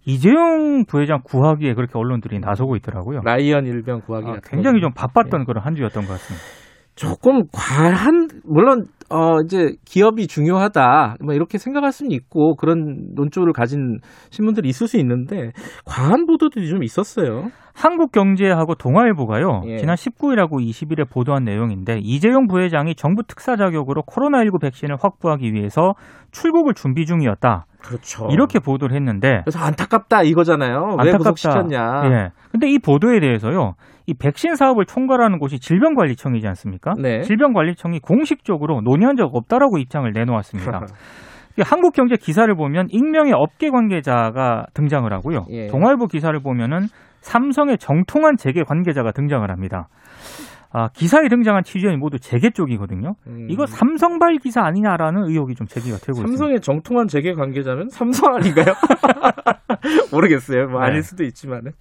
이재용 0.07 0.85
부회장 0.87 1.21
구하기에 1.23 1.75
그렇게 1.75 1.93
언론들이 1.99 2.39
나서고 2.39 2.77
있더라고요. 2.77 3.21
라이언 3.25 3.67
일병 3.67 4.01
구하기 4.07 4.27
아, 4.27 4.37
굉장히 4.45 4.81
거. 4.81 4.87
좀 4.87 4.93
바빴던 4.95 5.45
그런 5.45 5.65
한 5.65 5.75
주였던 5.75 6.05
것 6.05 6.13
같습니다. 6.13 6.68
조금 6.99 7.45
과한 7.53 8.29
물론 8.45 8.87
어 9.09 9.41
이제 9.45 9.77
기업이 9.85 10.27
중요하다 10.27 11.17
뭐 11.25 11.33
이렇게 11.33 11.57
생각할 11.57 11.93
수는 11.93 12.11
있고 12.11 12.57
그런 12.57 13.15
논조를 13.15 13.53
가진 13.53 13.99
신문들이 14.31 14.69
있을 14.69 14.89
수 14.89 14.99
있는데 14.99 15.53
과한 15.87 16.27
보도들이 16.27 16.69
좀 16.69 16.83
있었어요. 16.83 17.51
한국경제하고 17.73 18.75
동아일보가요. 18.75 19.63
예. 19.67 19.77
지난 19.77 19.95
19일하고 19.95 20.61
20일에 20.61 21.09
보도한 21.09 21.45
내용인데 21.45 22.01
이재용 22.03 22.49
부회장이 22.49 22.97
정부 22.97 23.23
특사 23.23 23.55
자격으로 23.55 24.03
코로나19 24.03 24.61
백신을 24.61 24.97
확보하기 25.01 25.53
위해서 25.53 25.95
출국을 26.33 26.75
준비 26.75 27.07
중이었다. 27.07 27.67
그렇죠. 27.81 28.27
이렇게 28.33 28.59
보도를 28.59 28.97
했는데 28.97 29.43
그래서 29.45 29.61
안타깝다 29.61 30.25
이거잖아요. 30.25 30.97
왜 30.99 31.13
안타깝다. 31.13 31.19
구속시켰냐. 31.19 32.03
예. 32.07 32.31
근데 32.51 32.69
이 32.69 32.81
보도에 32.81 33.21
대해서요. 33.21 33.75
이 34.09 34.15
백신 34.15 34.55
사업을 34.55 34.87
총괄하는 34.87 35.39
곳이 35.39 35.61
질병관리청이지 35.61 36.49
않습니까? 36.49 36.95
네. 36.99 37.21
질병관리청이 37.21 38.01
공식적으로 38.01 38.81
논의한 38.81 39.17
적 39.17 39.29
없다라고 39.35 39.77
입장을 39.77 40.11
내놓았습니다. 40.11 40.87
이 41.59 41.63
한국경제 41.63 42.17
기사를 42.17 42.53
보면 42.55 42.87
익명의 42.89 43.35
업계 43.37 43.69
관계자가 43.69 44.65
등장을 44.73 45.13
하고요. 45.13 45.45
예. 45.51 45.67
동아일보 45.67 46.07
기사를 46.07 46.41
보면은 46.41 46.87
삼성의 47.21 47.77
정통한 47.77 48.39
재계 48.39 48.63
관계자가 48.63 49.13
등장을 49.13 49.51
합니다. 49.51 49.89
아, 50.73 50.89
기사에 50.89 51.29
등장한 51.29 51.65
취재원이 51.65 51.99
모두 51.99 52.19
재계 52.19 52.49
쪽이거든요. 52.49 53.13
음. 53.27 53.47
이거 53.51 53.67
삼성발 53.67 54.39
기사 54.39 54.63
아니냐라는 54.63 55.25
의혹이 55.25 55.55
좀 55.55 55.67
제기가 55.67 55.97
되고 55.99 56.13
있습니다. 56.13 56.29
삼성의 56.29 56.61
정통한 56.61 57.09
재계 57.09 57.35
관계자면 57.35 57.91
삼성 57.91 58.35
아닌가요? 58.35 58.75
모르겠어요. 60.13 60.69
뭐 60.69 60.81
네. 60.81 60.87
아닐 60.87 61.03
수도 61.03 61.25
있지만은 61.25 61.73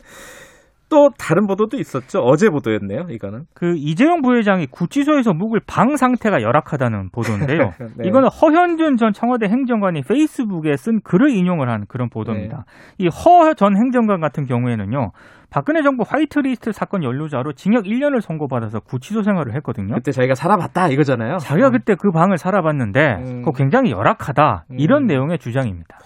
또 0.89 1.10
다른 1.17 1.48
보도도 1.48 1.77
있었죠. 1.77 2.20
어제 2.20 2.50
보도였네요. 2.50 3.08
이거는. 3.10 3.44
그 3.53 3.74
이재용 3.75 4.22
부회장이 4.22 4.67
구치소에서 4.67 5.34
묵을 5.34 5.62
방 5.67 5.98
상태가 5.98 6.41
열악하다는 6.41 7.10
보도인데요. 7.12 7.72
네. 7.98 8.08
이거는 8.08 8.29
허현준 8.29 8.98
전 8.98 9.12
청와대 9.13 9.48
행정관이 9.48 10.01
페이스북에 10.03 10.77
쓴 10.77 11.01
글을 11.01 11.29
인용을 11.32 11.70
한 11.70 11.86
그런 11.88 12.10
보도입니다. 12.10 12.65
네. 12.98 13.06
이허 13.06 13.53
전 13.56 13.75
행정관 13.75 14.22
같은 14.22 14.46
경우에는요. 14.46 15.12
박근혜 15.50 15.82
정부 15.82 16.03
화이트리스트 16.08 16.72
사건 16.74 17.03
연루자로 17.03 17.53
징역 17.53 17.86
1년을 17.86 18.22
선고받아서 18.22 18.82
구치소 18.82 19.24
생활을 19.24 19.56
했거든요. 19.56 19.96
그때 19.96 20.12
자기가 20.12 20.36
살아봤다 20.36 20.89
이거잖아요. 20.89 21.38
자기가 21.38 21.70
그때 21.72 21.96
그 21.96 22.12
방을 22.12 22.38
살아봤는데 22.38 23.15
음. 23.20 23.39
그거 23.39 23.51
굉장히 23.51 23.91
열악하다 23.91 24.65
이런 24.77 25.03
음. 25.03 25.08
내용의 25.08 25.39
주장입니다. 25.39 26.00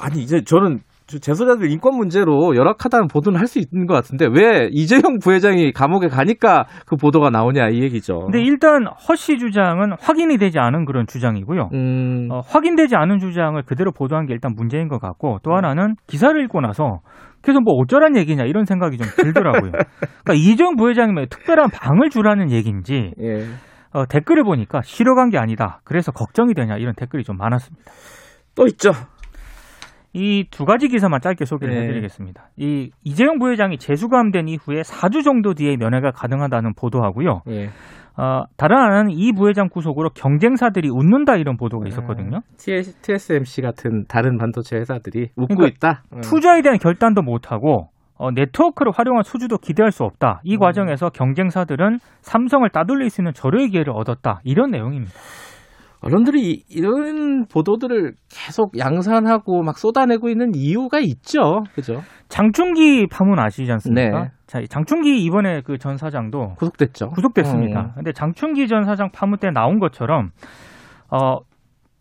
아니 0.00 0.20
이제 0.20 0.42
저는 0.42 0.80
저 0.80 0.93
재소자들 1.20 1.70
인권 1.70 1.96
문제로 1.96 2.54
열악하다는 2.56 3.08
보도는 3.08 3.38
할 3.40 3.44
수 3.46 3.58
있는 3.58 3.86
것 3.86 3.94
같은데 3.94 4.26
왜 4.26 4.68
이재용 4.72 5.18
부회장이 5.18 5.72
감옥에 5.72 6.08
가니까 6.08 6.64
그 6.86 6.96
보도가 6.96 7.28
나오냐 7.30 7.68
이 7.68 7.82
얘기죠. 7.82 8.20
근데 8.20 8.40
일단 8.40 8.86
허씨 8.86 9.38
주장은 9.38 9.92
확인이 10.00 10.38
되지 10.38 10.58
않은 10.58 10.86
그런 10.86 11.06
주장이고요. 11.06 11.68
음, 11.74 12.28
어, 12.32 12.40
확인되지 12.40 12.96
않은 12.96 13.18
주장을 13.18 13.62
그대로 13.64 13.92
보도한 13.92 14.26
게 14.26 14.32
일단 14.32 14.54
문제인 14.56 14.88
것 14.88 14.98
같고 14.98 15.38
또 15.42 15.52
하나는 15.54 15.94
기사를 16.06 16.42
읽고 16.44 16.60
나서 16.62 17.00
그래서 17.42 17.60
뭐 17.60 17.74
어쩌란 17.74 18.16
얘기냐 18.16 18.44
이런 18.44 18.64
생각이 18.64 18.96
좀 18.96 19.06
들더라고요. 19.16 19.70
그러니까 20.24 20.34
이재용 20.34 20.76
부회장이 20.76 21.12
특별한 21.28 21.68
방을 21.70 22.08
주라는 22.08 22.50
얘기인지 22.50 23.12
예. 23.20 23.44
어, 23.92 24.06
댓글을 24.06 24.42
보니까 24.44 24.80
쉬러 24.82 25.14
간게 25.14 25.38
아니다. 25.38 25.80
그래서 25.84 26.10
걱정이 26.10 26.54
되냐 26.54 26.76
이런 26.78 26.94
댓글이 26.96 27.22
좀 27.24 27.36
많았습니다. 27.36 27.92
또 28.56 28.66
있죠. 28.68 28.90
이 30.14 30.44
두 30.50 30.64
가지 30.64 30.88
기사만 30.88 31.20
짧게 31.20 31.44
소개를 31.44 31.74
네. 31.74 31.82
해드리겠습니다. 31.82 32.50
이 32.56 32.90
이재용 33.02 33.38
부회장이 33.38 33.78
재수감된 33.78 34.48
이후에 34.48 34.82
4주 34.82 35.24
정도 35.24 35.54
뒤에 35.54 35.76
면회가 35.76 36.12
가능하다는 36.12 36.74
보도하고요. 36.74 37.42
예. 37.48 37.70
어, 38.16 38.44
다른 38.56 38.76
하나는 38.76 39.10
이 39.10 39.32
부회장 39.32 39.68
구속으로 39.68 40.10
경쟁사들이 40.10 40.88
웃는다 40.88 41.34
이런 41.36 41.56
보도가 41.56 41.88
있었거든요. 41.88 42.40
TS, 42.58 42.94
TSMC 43.02 43.62
같은 43.62 44.04
다른 44.06 44.38
반도체 44.38 44.76
회사들이 44.76 45.30
웃고 45.36 45.56
그러니까 45.56 45.66
있다. 45.88 46.02
음. 46.12 46.20
투자에 46.20 46.62
대한 46.62 46.78
결단도 46.78 47.22
못하고 47.22 47.88
어, 48.16 48.30
네트워크를 48.30 48.92
활용한 48.94 49.24
수주도 49.24 49.58
기대할 49.58 49.90
수 49.90 50.04
없다. 50.04 50.40
이 50.44 50.54
음. 50.54 50.60
과정에서 50.60 51.10
경쟁사들은 51.10 51.98
삼성을 52.20 52.68
따돌릴 52.70 53.10
수 53.10 53.20
있는 53.20 53.32
절호의 53.34 53.70
기회를 53.70 53.92
얻었다. 53.92 54.40
이런 54.44 54.70
내용입니다. 54.70 55.12
언론들이 56.04 56.50
이- 56.50 56.64
이런 56.68 57.46
보도들을 57.46 58.12
계속 58.30 58.76
양산하고 58.78 59.62
막 59.62 59.78
쏟아내고 59.78 60.28
있는 60.28 60.52
이유가 60.54 60.98
있죠. 61.00 61.62
그죠? 61.74 62.00
장충기 62.28 63.06
파문 63.10 63.38
아시지 63.38 63.70
않습니까? 63.72 64.22
네. 64.24 64.30
자, 64.46 64.60
이 64.60 64.68
장충기 64.68 65.24
이번에 65.24 65.62
그 65.62 65.78
전 65.78 65.96
사장도 65.96 66.54
구속됐죠. 66.58 67.08
구속됐습니다. 67.10 67.80
음. 67.80 67.90
근데 67.96 68.12
장충기 68.12 68.68
전 68.68 68.84
사장 68.84 69.10
파문 69.12 69.38
때 69.38 69.50
나온 69.50 69.78
것처럼 69.78 70.30
어 71.10 71.38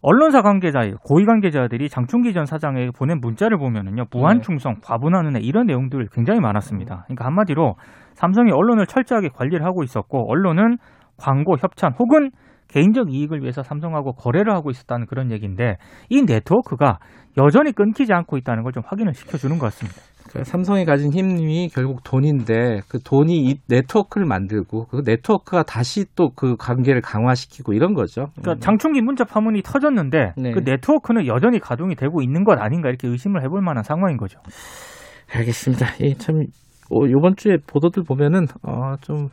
언론사 0.01 0.41
관계자, 0.41 0.81
고위 1.05 1.25
관계자들이 1.25 1.87
장충기 1.87 2.33
전 2.33 2.45
사장에게 2.45 2.91
보낸 2.91 3.19
문자를 3.21 3.57
보면은요, 3.57 4.05
무한 4.11 4.37
네. 4.37 4.41
충성, 4.41 4.75
과분한 4.83 5.27
은혜 5.27 5.39
이런 5.39 5.65
내용들 5.65 6.07
굉장히 6.11 6.41
많았습니다. 6.41 7.03
그러니까 7.05 7.25
한마디로 7.25 7.75
삼성이 8.13 8.51
언론을 8.51 8.85
철저하게 8.85 9.29
관리를 9.33 9.65
하고 9.65 9.81
있었고 9.81 10.29
언론은 10.29 10.77
광고 11.17 11.55
협찬 11.57 11.93
혹은 11.97 12.31
개인적 12.73 13.13
이익을 13.13 13.41
위해서 13.41 13.61
삼성하고 13.61 14.13
거래를 14.13 14.53
하고 14.53 14.71
있었다는 14.71 15.05
그런 15.05 15.31
얘기인데 15.31 15.77
이 16.09 16.23
네트워크가 16.23 16.97
여전히 17.37 17.71
끊기지 17.71 18.13
않고 18.13 18.37
있다는 18.37 18.63
걸 18.63 18.73
좀 18.73 18.81
확인을 18.85 19.13
시켜주는 19.13 19.57
것 19.59 19.67
같습니다. 19.67 19.99
그 20.31 20.43
삼성이 20.43 20.83
가진 20.85 21.11
힘이 21.13 21.69
결국 21.69 22.03
돈인데 22.03 22.79
그 22.89 22.97
돈이 22.99 23.45
이 23.45 23.59
네트워크를 23.69 24.25
만들고 24.25 24.87
그 24.87 25.01
네트워크가 25.05 25.61
다시 25.63 26.05
또 26.15 26.29
그 26.35 26.55
관계를 26.57 27.01
강화시키고 27.01 27.73
이런 27.73 27.93
거죠. 27.93 28.27
그러니까 28.41 28.65
장충기 28.65 29.01
문자 29.01 29.23
파문이 29.25 29.61
터졌는데 29.61 30.33
네. 30.37 30.51
그 30.51 30.59
네트워크는 30.65 31.27
여전히 31.27 31.59
가동이 31.59 31.95
되고 31.95 32.21
있는 32.23 32.43
것 32.43 32.59
아닌가 32.59 32.89
이렇게 32.89 33.07
의심을 33.07 33.43
해볼 33.43 33.61
만한 33.61 33.83
상황인 33.83 34.17
거죠. 34.17 34.39
알겠습니다. 35.35 35.85
예, 36.01 36.13
참 36.15 36.45
어, 36.89 37.05
이번 37.05 37.35
주에 37.35 37.57
보도들 37.67 38.03
보면은 38.03 38.45
어, 38.63 38.95
좀 39.01 39.29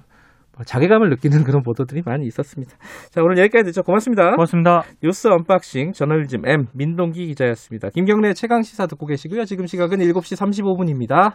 자괴감을 0.65 1.11
느끼는 1.11 1.45
그런 1.45 1.63
보도들이 1.63 2.03
많이 2.05 2.27
있었습니다. 2.27 2.77
자, 3.11 3.23
오늘 3.23 3.39
여기까지 3.39 3.65
듣죠. 3.65 3.83
고맙습니다. 3.83 4.33
고맙습니다. 4.33 4.85
뉴스 5.03 5.29
언박싱 5.29 5.93
저널리즘 5.93 6.47
M 6.47 6.67
민동기 6.75 7.27
기자였습니다. 7.27 7.91
김경래 7.91 8.35
최강 8.35 8.63
시사 8.63 8.87
듣고 8.87 9.07
계시고요. 9.07 9.45
지금 9.45 9.67
시각은 9.67 9.99
7시 9.99 10.37
35분입니다. 10.37 11.35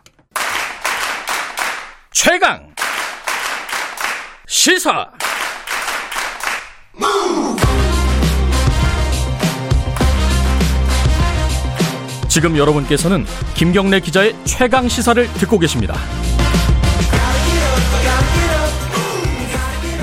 최강 2.11 2.73
시사 4.47 5.11
지금 12.35 12.57
여러분께서는 12.57 13.23
김경래 13.53 14.01
기자의 14.01 14.35
최강 14.43 14.89
시사를 14.89 15.25
듣고 15.35 15.57
계십니다. 15.57 15.95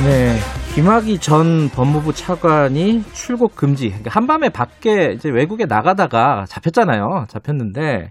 네. 0.04 0.34
김학의 0.74 1.18
전 1.18 1.68
법무부 1.68 2.12
차관이 2.12 3.02
출국 3.12 3.54
금지. 3.54 3.88
그러니까 3.88 4.10
한밤에 4.10 4.48
밖에 4.48 5.12
이제 5.14 5.30
외국에 5.30 5.64
나가다가 5.64 6.44
잡혔잖아요. 6.48 7.26
잡혔는데 7.28 8.10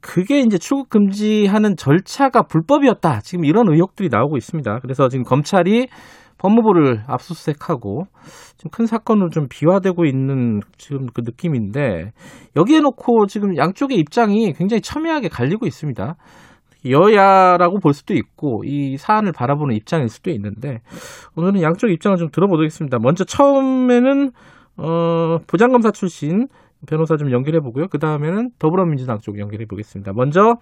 그게 0.00 0.40
이제 0.40 0.58
출국 0.58 0.88
금지하는 0.88 1.76
절차가 1.76 2.42
불법이었다. 2.42 3.20
지금 3.20 3.44
이런 3.44 3.72
의혹들이 3.72 4.08
나오고 4.10 4.36
있습니다. 4.36 4.80
그래서 4.80 5.08
지금 5.08 5.22
검찰이 5.22 5.86
법무부를 6.38 7.04
압수수색하고 7.06 8.06
지금 8.56 8.70
큰 8.72 8.86
사건으로 8.86 9.30
좀 9.30 9.46
비화되고 9.48 10.06
있는 10.06 10.60
지금 10.76 11.06
그 11.14 11.20
느낌인데 11.24 12.10
여기에 12.56 12.80
놓고 12.80 13.26
지금 13.26 13.56
양쪽의 13.56 13.96
입장이 13.96 14.54
굉장히 14.54 14.80
첨예하게 14.80 15.28
갈리고 15.28 15.66
있습니다. 15.66 16.16
여야라고 16.90 17.78
볼 17.80 17.92
수도 17.92 18.14
있고 18.14 18.62
이 18.64 18.96
사안을 18.96 19.32
바라보는 19.32 19.74
입장일 19.76 20.08
수도 20.08 20.30
있는데 20.30 20.80
오늘은 21.36 21.62
양쪽 21.62 21.90
입장을 21.90 22.16
좀 22.16 22.30
들어보겠습니다. 22.30 22.98
먼저 23.00 23.24
처음에는 23.24 24.30
어, 24.78 25.38
부장검사 25.46 25.90
출신 25.90 26.48
변호사 26.86 27.16
좀 27.16 27.32
연결해 27.32 27.60
보고요. 27.60 27.88
그 27.88 27.98
다음에는 27.98 28.50
더불어민주당 28.58 29.18
쪽 29.18 29.38
연결해 29.38 29.64
보겠습니다. 29.66 30.12
먼저 30.14 30.56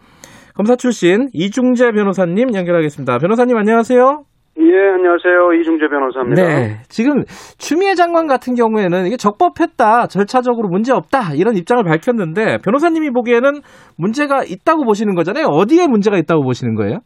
검사 0.55 0.77
출신 0.77 1.29
이중재 1.33 1.93
변호사님 1.93 2.55
연결하겠습니다. 2.55 3.19
변호사님 3.19 3.57
안녕하세요. 3.57 4.25
예, 4.57 4.89
안녕하세요. 4.89 5.53
이중재 5.55 5.89
변호사입니다. 5.89 6.43
네. 6.43 6.77
지금 6.89 7.25
추미애 7.59 7.95
장관 7.95 8.29
같은 8.29 8.55
경우에는 8.55 9.07
이게 9.07 9.17
적법했다, 9.17 10.07
절차적으로 10.07 10.69
문제 10.69 10.93
없다 10.93 11.35
이런 11.37 11.57
입장을 11.57 11.83
밝혔는데 11.83 12.59
변호사님이 12.65 13.11
보기에는 13.11 13.61
문제가 13.99 14.43
있다고 14.47 14.85
보시는 14.85 15.17
거잖아요. 15.17 15.47
어디에 15.47 15.89
문제가 15.89 16.17
있다고 16.19 16.45
보시는 16.45 16.77
거예요? 16.77 16.99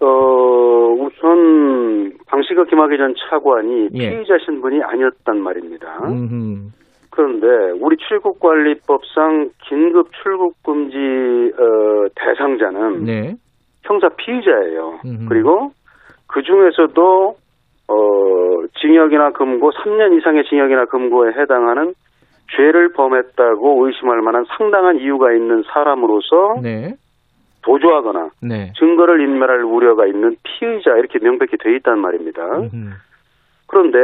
어, 0.00 0.06
우선 0.06 2.12
방시가 2.28 2.64
김학의 2.64 2.98
전 2.98 3.14
차관이 3.28 3.88
예. 3.94 4.10
피의자 4.10 4.34
신분이 4.44 4.82
아니었단 4.82 5.40
말입니다. 5.40 5.98
음흠. 6.04 6.68
그런데 7.10 7.46
우리 7.80 7.96
출국관리법상 8.08 9.50
긴급 9.68 10.08
출국 10.22 10.54
금지 10.62 10.96
어, 10.96 12.06
대상자는 12.14 13.04
네. 13.04 13.34
형사 13.82 14.08
피의자예요. 14.16 15.00
음흠. 15.04 15.28
그리고 15.28 15.70
그 16.34 16.42
중에서도 16.42 17.36
어, 17.86 17.94
징역이나 18.80 19.30
금고 19.30 19.70
3년 19.70 20.18
이상의 20.18 20.44
징역이나 20.46 20.86
금고에 20.86 21.30
해당하는 21.30 21.94
죄를 22.56 22.92
범했다고 22.92 23.86
의심할 23.86 24.20
만한 24.20 24.44
상당한 24.58 24.98
이유가 24.98 25.32
있는 25.32 25.62
사람으로서 25.72 26.56
네. 26.60 26.94
도주하거나 27.62 28.30
네. 28.42 28.72
증거를 28.76 29.20
인멸할 29.20 29.62
우려가 29.62 30.06
있는 30.06 30.34
피의자 30.42 30.96
이렇게 30.96 31.20
명백히 31.20 31.56
돼 31.56 31.76
있단 31.76 32.00
말입니다. 32.00 32.42
음흠. 32.42 32.90
그런데 33.68 33.98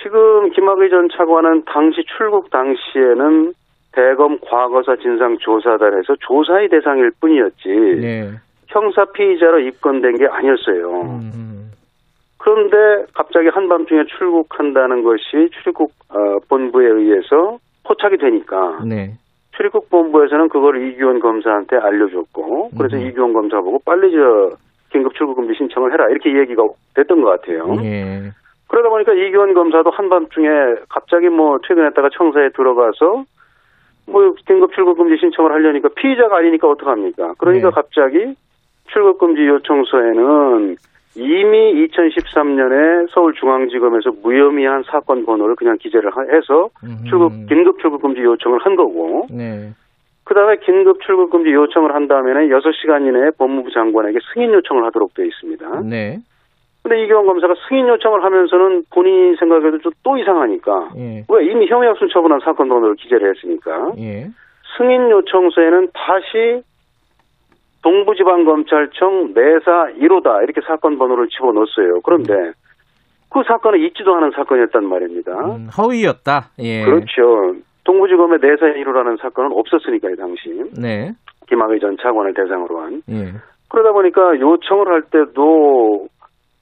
지금 0.00 0.50
김학의 0.50 0.88
전 0.88 1.08
차관은 1.08 1.64
당시 1.66 2.04
출국 2.16 2.50
당시에는 2.50 3.54
대검 3.92 4.38
과거사 4.38 4.96
진상조사단에서 5.02 6.14
조사의 6.20 6.68
대상일 6.68 7.10
뿐이었지 7.20 7.68
네. 8.00 8.30
형사 8.70 9.04
피의자로 9.04 9.60
입건된 9.60 10.16
게 10.16 10.26
아니었어요. 10.26 11.20
그런데 12.38 13.04
갑자기 13.14 13.48
한밤중에 13.48 14.04
출국한다는 14.16 15.02
것이 15.02 15.50
출입국 15.52 15.92
어, 16.08 16.38
본부에 16.48 16.86
의해서 16.86 17.58
포착이 17.84 18.16
되니까 18.16 18.80
네. 18.84 19.12
출입국 19.56 19.90
본부에서는 19.90 20.48
그걸 20.48 20.88
이규원 20.88 21.20
검사한테 21.20 21.76
알려줬고 21.76 22.70
그래서 22.78 22.96
음. 22.96 23.06
이규원 23.06 23.34
검사 23.34 23.60
보고 23.60 23.78
빨리 23.84 24.10
저 24.12 24.56
긴급 24.90 25.14
출국 25.14 25.34
금지 25.36 25.54
신청을 25.58 25.92
해라 25.92 26.08
이렇게 26.08 26.36
얘기가 26.36 26.62
됐던 26.94 27.20
것 27.20 27.28
같아요. 27.40 27.76
예. 27.82 28.30
그러다 28.68 28.88
보니까 28.88 29.12
이규원 29.12 29.52
검사도 29.52 29.90
한밤중에 29.90 30.48
갑자기 30.88 31.28
뭐 31.28 31.58
퇴근했다가 31.66 32.08
청사에 32.16 32.50
들어가서 32.50 33.24
뭐 34.06 34.34
긴급 34.46 34.72
출국 34.72 34.96
금지 34.96 35.18
신청을 35.20 35.52
하려니까 35.52 35.90
피의자가 35.94 36.38
아니니까 36.38 36.68
어떡합니까? 36.70 37.34
그러니까 37.38 37.68
네. 37.68 37.74
갑자기 37.74 38.34
출국 38.92 39.18
금지 39.18 39.46
요청서에는 39.46 40.76
이미 41.16 41.86
2013년에 41.88 43.10
서울중앙지검에서 43.12 44.12
무혐의한 44.22 44.84
사건 44.84 45.24
번호를 45.26 45.56
그냥 45.56 45.76
기재를 45.80 46.10
하- 46.16 46.22
해서. 46.22 46.70
출국 47.08 47.32
긴급 47.48 47.80
출국 47.80 48.02
금지 48.02 48.20
요청을 48.22 48.60
한 48.60 48.76
거고 48.76 49.26
네. 49.30 49.70
그다음에 50.24 50.56
긴급 50.64 51.00
출국 51.02 51.30
금지 51.30 51.52
요청을 51.52 51.94
한 51.94 52.06
다음에는 52.06 52.48
6시간 52.48 53.06
이내에 53.08 53.30
법무부 53.36 53.70
장관에게 53.72 54.18
승인 54.32 54.52
요청을 54.52 54.84
하도록 54.86 55.12
되어 55.14 55.24
있습니다. 55.26 55.80
네. 55.80 56.18
근데 56.82 57.02
이규원 57.04 57.26
검사가 57.26 57.54
승인 57.68 57.88
요청을 57.88 58.24
하면서는 58.24 58.84
본인 58.94 59.36
생각에도 59.36 59.78
좀 59.78 59.92
또 60.02 60.16
이상하니까 60.16 60.90
예. 60.96 61.24
왜 61.28 61.44
이미 61.44 61.66
형의학순 61.66 62.08
처분한 62.10 62.40
사건 62.42 62.68
번호를 62.70 62.94
기재를 62.96 63.34
했으니까 63.34 63.92
예. 63.98 64.28
승인 64.78 65.10
요청서에는 65.10 65.88
다시 65.92 66.62
동부지방검찰청 67.82 69.32
내사 69.34 69.86
1호다 69.98 70.42
이렇게 70.42 70.60
사건 70.66 70.98
번호를 70.98 71.28
집어넣었어요. 71.28 72.00
그런데 72.04 72.34
그 73.30 73.42
사건은 73.46 73.80
있지도 73.86 74.14
않은 74.16 74.32
사건이었단 74.34 74.86
말입니다. 74.86 75.32
음, 75.32 75.68
허위였다. 75.68 76.50
예. 76.58 76.84
그렇죠. 76.84 77.54
동부지검의 77.84 78.38
내사 78.42 78.66
1호라는 78.66 79.20
사건은 79.20 79.52
없었으니까요, 79.52 80.16
당시. 80.16 80.50
네. 80.78 81.12
김학의 81.48 81.80
전 81.80 81.96
차관을 81.96 82.34
대상으로 82.34 82.80
한. 82.80 83.02
예. 83.08 83.32
그러다 83.68 83.92
보니까 83.92 84.38
요청을 84.38 84.88
할 84.88 85.02
때도 85.02 86.08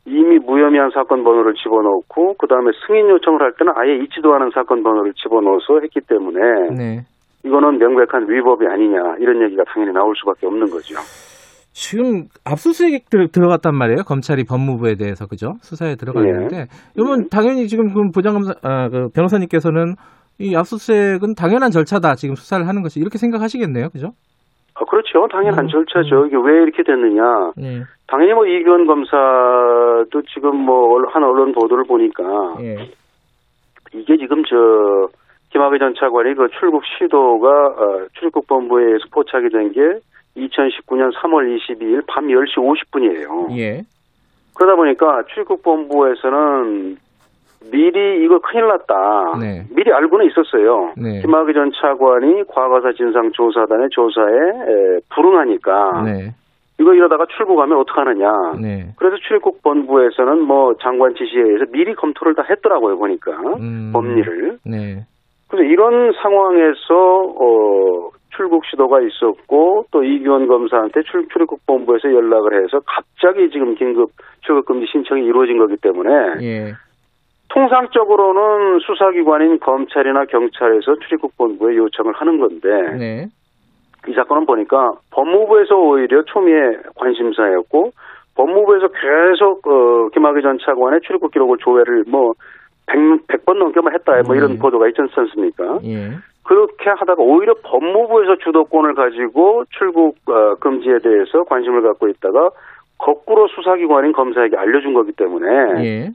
이미 0.06 0.38
무혐의한 0.38 0.90
사건 0.90 1.24
번호를 1.24 1.54
집어넣고 1.54 2.34
그 2.38 2.46
다음에 2.46 2.70
승인 2.86 3.08
요청을 3.10 3.42
할 3.42 3.52
때는 3.58 3.72
아예 3.76 3.96
있지도 4.04 4.34
않은 4.34 4.50
사건 4.54 4.82
번호를 4.82 5.12
집어넣어서 5.14 5.80
했기 5.82 6.00
때문에 6.00 6.40
네. 6.76 7.00
이거는 7.44 7.78
명백한 7.78 8.28
위법이 8.28 8.66
아니냐 8.66 9.16
이런 9.20 9.42
얘기가 9.44 9.64
당연히 9.64 9.92
나올 9.92 10.14
수밖에 10.16 10.46
없는 10.46 10.70
거죠. 10.70 10.96
지금 11.72 12.24
압수수색 12.44 13.08
들, 13.08 13.28
들어갔단 13.28 13.74
말이에요. 13.74 14.02
검찰이 14.06 14.44
법무부에 14.44 14.96
대해서 14.96 15.26
그죠? 15.26 15.54
수사에 15.60 15.94
들어갔는데 15.94 16.66
이러면 16.96 17.28
당연히 17.30 17.68
지금 17.68 17.92
그 17.94 18.10
부장검사 18.12 18.54
아, 18.62 18.88
그 18.88 19.08
변호사님께서는 19.14 19.94
이 20.40 20.56
압수수색은 20.56 21.34
당연한 21.36 21.70
절차다. 21.70 22.14
지금 22.16 22.34
수사를 22.34 22.66
하는 22.66 22.82
것이 22.82 22.98
이렇게 23.00 23.18
생각하시겠네요. 23.18 23.90
그죠? 23.90 24.08
아, 24.74 24.84
그렇죠. 24.84 25.26
당연한 25.30 25.66
음, 25.66 25.68
절차죠. 25.68 26.26
이게 26.26 26.36
왜 26.36 26.62
이렇게 26.62 26.82
됐느냐. 26.84 27.22
예. 27.62 27.82
당연히 28.06 28.32
뭐 28.34 28.46
이규원 28.46 28.86
검사도 28.86 30.22
지금 30.34 30.56
뭐 30.56 30.98
한 31.12 31.22
언론 31.22 31.52
보도를 31.52 31.84
보니까 31.84 32.22
예. 32.60 32.90
이게 33.94 34.16
지금 34.18 34.42
저 34.44 35.08
김학의 35.50 35.78
전 35.78 35.94
차관이 35.94 36.34
그 36.34 36.48
출국 36.58 36.82
시도가 36.98 37.48
어, 37.48 38.06
출입국 38.14 38.46
본부에 38.46 38.84
의해서 38.84 39.04
포착이 39.10 39.48
된 39.50 39.72
게 39.72 39.80
2019년 40.38 41.12
3월 41.14 41.58
22일 41.58 42.04
밤 42.06 42.26
10시 42.28 42.56
50분이에요. 42.56 43.56
예. 43.58 43.82
그러다 44.54 44.76
보니까 44.76 45.22
출국본부에서는 45.34 46.96
미리 47.70 48.24
이거 48.24 48.38
큰일 48.40 48.68
났다. 48.68 49.38
네. 49.40 49.64
미리 49.74 49.92
알고는 49.92 50.26
있었어요. 50.26 50.92
네. 50.96 51.20
김학의 51.22 51.54
전 51.54 51.70
차관이 51.72 52.44
과거사 52.48 52.92
진상 52.92 53.30
조사단의 53.32 53.88
조사에 53.90 54.24
에, 54.24 55.00
불응하니까 55.14 56.02
네. 56.04 56.34
이거 56.80 56.94
이러다가 56.94 57.26
출국하면 57.36 57.78
어떡하느냐. 57.78 58.30
네. 58.60 58.92
그래서 58.96 59.16
출입국 59.26 59.62
본부에서는 59.62 60.40
뭐 60.40 60.74
장관 60.80 61.14
지시에 61.14 61.42
의해서 61.42 61.64
미리 61.72 61.94
검토를 61.94 62.34
다 62.36 62.44
했더라고요 62.48 62.96
보니까 62.96 63.32
음. 63.58 63.90
법리를. 63.92 64.58
네. 64.64 65.04
그래서 65.48 65.68
이런 65.68 66.12
상황에서 66.12 66.94
어 66.94 68.10
출국 68.36 68.64
시도가 68.66 69.00
있었고 69.00 69.86
또 69.90 70.04
이규원 70.04 70.46
검사한테 70.46 71.02
출, 71.10 71.26
출입국 71.28 71.66
본부에서 71.66 72.12
연락을 72.12 72.62
해서 72.62 72.80
갑자기 72.86 73.50
지금 73.50 73.74
긴급 73.74 74.10
출국 74.42 74.66
금지 74.66 74.86
신청이 74.92 75.24
이루어진 75.24 75.58
거기 75.58 75.76
때문에 75.76 76.10
예. 76.42 76.72
통상적으로는 77.48 78.78
수사기관인 78.80 79.58
검찰이나 79.58 80.26
경찰에서 80.26 80.96
출입국 81.00 81.36
본부에 81.36 81.76
요청을 81.76 82.12
하는 82.12 82.38
건데 82.38 82.68
네. 82.96 83.26
이 84.06 84.12
사건은 84.12 84.46
보니까 84.46 84.92
법무부에서 85.10 85.74
오히려 85.76 86.22
초미의 86.24 86.78
관심사였고 86.94 87.90
법무부에서 88.36 88.88
계속 88.88 89.66
어, 89.66 90.08
김학의 90.10 90.42
전 90.42 90.58
차관의 90.64 91.00
출입국 91.02 91.32
기록을 91.32 91.56
조회를 91.58 92.04
뭐 92.06 92.34
100, 92.88 93.26
100 93.26 93.46
번 93.46 93.58
넘게 93.58 93.80
뭐 93.80 93.90
했다 93.90 94.22
뭐 94.22 94.34
이런 94.34 94.52
네. 94.52 94.58
보도가 94.58 94.88
있지 94.88 95.00
않습니까? 95.00 95.78
예. 95.84 96.10
그렇게 96.42 96.90
하다가 96.90 97.22
오히려 97.22 97.54
법무부에서 97.62 98.36
주도권을 98.36 98.94
가지고 98.94 99.64
출국 99.70 100.16
어, 100.28 100.54
금지에 100.56 100.98
대해서 100.98 101.44
관심을 101.44 101.82
갖고 101.82 102.08
있다가 102.08 102.50
거꾸로 102.96 103.46
수사기관인 103.48 104.12
검사에게 104.12 104.56
알려준 104.56 104.94
거기 104.94 105.12
때문에 105.12 105.84
예. 105.84 106.10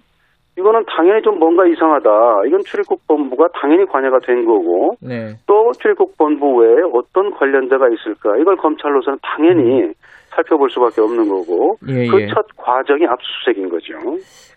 이거는 0.57 0.83
당연히 0.87 1.21
좀 1.23 1.39
뭔가 1.39 1.65
이상하다. 1.65 2.45
이건 2.47 2.63
출입국 2.63 3.07
본부가 3.07 3.49
당연히 3.53 3.85
관여가 3.85 4.19
된 4.19 4.45
거고 4.45 4.95
네. 5.01 5.35
또 5.47 5.71
출입국 5.79 6.17
본부 6.17 6.57
외에 6.57 6.83
어떤 6.93 7.31
관련자가 7.31 7.89
있을까? 7.89 8.37
이걸 8.37 8.55
검찰로서는 8.57 9.17
당연히 9.21 9.93
살펴볼 10.35 10.69
수밖에 10.69 11.01
없는 11.01 11.29
거고 11.29 11.77
예, 11.87 12.07
그 12.07 12.21
예. 12.21 12.27
첫 12.27 12.45
과정이 12.57 13.05
압수수색인 13.05 13.69
거죠. 13.69 13.93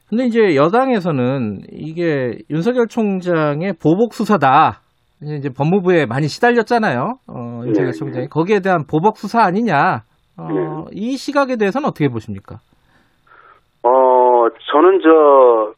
근데 0.08 0.24
이제 0.24 0.54
여당에서는 0.54 1.60
이게 1.72 2.38
윤석열 2.50 2.86
총장의 2.86 3.74
보복 3.82 4.14
수사다. 4.14 4.80
이제 5.22 5.48
법무부에 5.56 6.06
많이 6.06 6.28
시달렸잖아요. 6.28 7.14
어, 7.28 7.62
윤석열 7.64 7.92
네, 7.92 7.98
총장이 7.98 8.28
거기에 8.28 8.60
대한 8.60 8.84
보복 8.86 9.16
수사 9.16 9.42
아니냐. 9.42 10.02
어, 10.38 10.48
네. 10.48 10.90
이 10.92 11.16
시각에 11.16 11.56
대해서는 11.56 11.88
어떻게 11.88 12.08
보십니까? 12.08 12.56
어 13.82 14.48
저는 14.72 15.00
저 15.02 15.72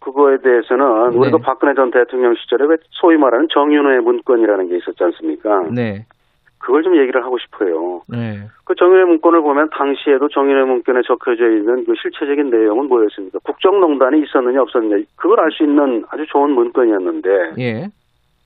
그거에 0.00 0.38
대해서는 0.42 1.10
네. 1.10 1.18
우리가 1.18 1.38
박근혜 1.38 1.74
전 1.74 1.90
대통령 1.90 2.34
시절에 2.34 2.66
왜 2.68 2.76
소위 2.90 3.16
말하는 3.16 3.48
정윤호의 3.52 4.00
문건이라는 4.00 4.68
게 4.68 4.76
있었지 4.76 5.02
않습니까? 5.02 5.50
네. 5.74 6.06
그걸 6.58 6.82
좀 6.82 6.96
얘기를 6.96 7.24
하고 7.24 7.38
싶어요. 7.38 8.02
네. 8.08 8.40
그 8.64 8.74
정윤회 8.74 9.04
문건을 9.04 9.40
보면 9.42 9.70
당시에도 9.70 10.28
정윤회 10.28 10.64
문건에 10.64 11.00
적혀져 11.06 11.48
있는 11.50 11.84
그 11.84 11.94
실체적인 12.00 12.50
내용은 12.50 12.88
뭐였습니까? 12.88 13.38
국정농단이 13.44 14.22
있었느냐 14.22 14.62
없었느냐 14.62 15.02
그걸 15.16 15.40
알 15.40 15.50
수 15.52 15.64
있는 15.64 16.04
아주 16.10 16.26
좋은 16.26 16.50
문건이었는데 16.50 17.28
예. 17.58 17.88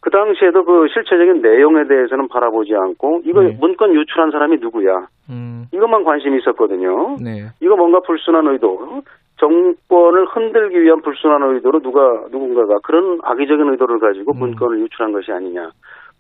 그 0.01 0.11
당시에도 0.11 0.65
그 0.65 0.89
실체적인 0.93 1.43
내용에 1.43 1.85
대해서는 1.87 2.29
바라보지 2.29 2.75
않고 2.75 3.23
이거 3.25 3.43
네. 3.43 3.57
문건 3.61 3.95
유출한 3.95 4.31
사람이 4.31 4.59
누구야? 4.59 5.07
음. 5.31 5.67
이것만 5.73 6.05
관심이 6.05 6.39
있었거든요. 6.39 7.17
네. 7.23 7.47
이거 7.61 7.77
뭔가 7.77 8.01
불순한 8.01 8.49
의도, 8.49 9.03
정권을 9.39 10.27
흔들기 10.27 10.83
위한 10.83 11.01
불순한 11.03 11.55
의도로 11.55 11.81
누가 11.81 12.01
누군가가 12.31 12.79
그런 12.83 13.21
악의적인 13.23 13.71
의도를 13.71 14.01
가지고 14.01 14.33
음. 14.33 14.39
문건을 14.41 14.81
유출한 14.81 15.13
것이 15.13 15.31
아니냐. 15.33 15.71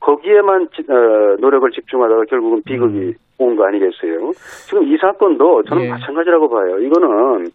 거기에만 0.03 0.69
지- 0.75 0.83
어, 0.91 1.37
노력을 1.41 1.71
집중하다가 1.71 2.25
결국은 2.29 2.63
비극이 2.65 3.15
온거 3.39 3.65
아니겠어요? 3.67 4.33
지금 4.69 4.83
이 4.85 4.97
사건도 4.99 5.63
저는 5.65 5.83
음. 5.85 5.87
예. 5.87 5.91
마찬가지라고 5.91 6.49
봐요. 6.49 6.79
이거는 6.81 7.47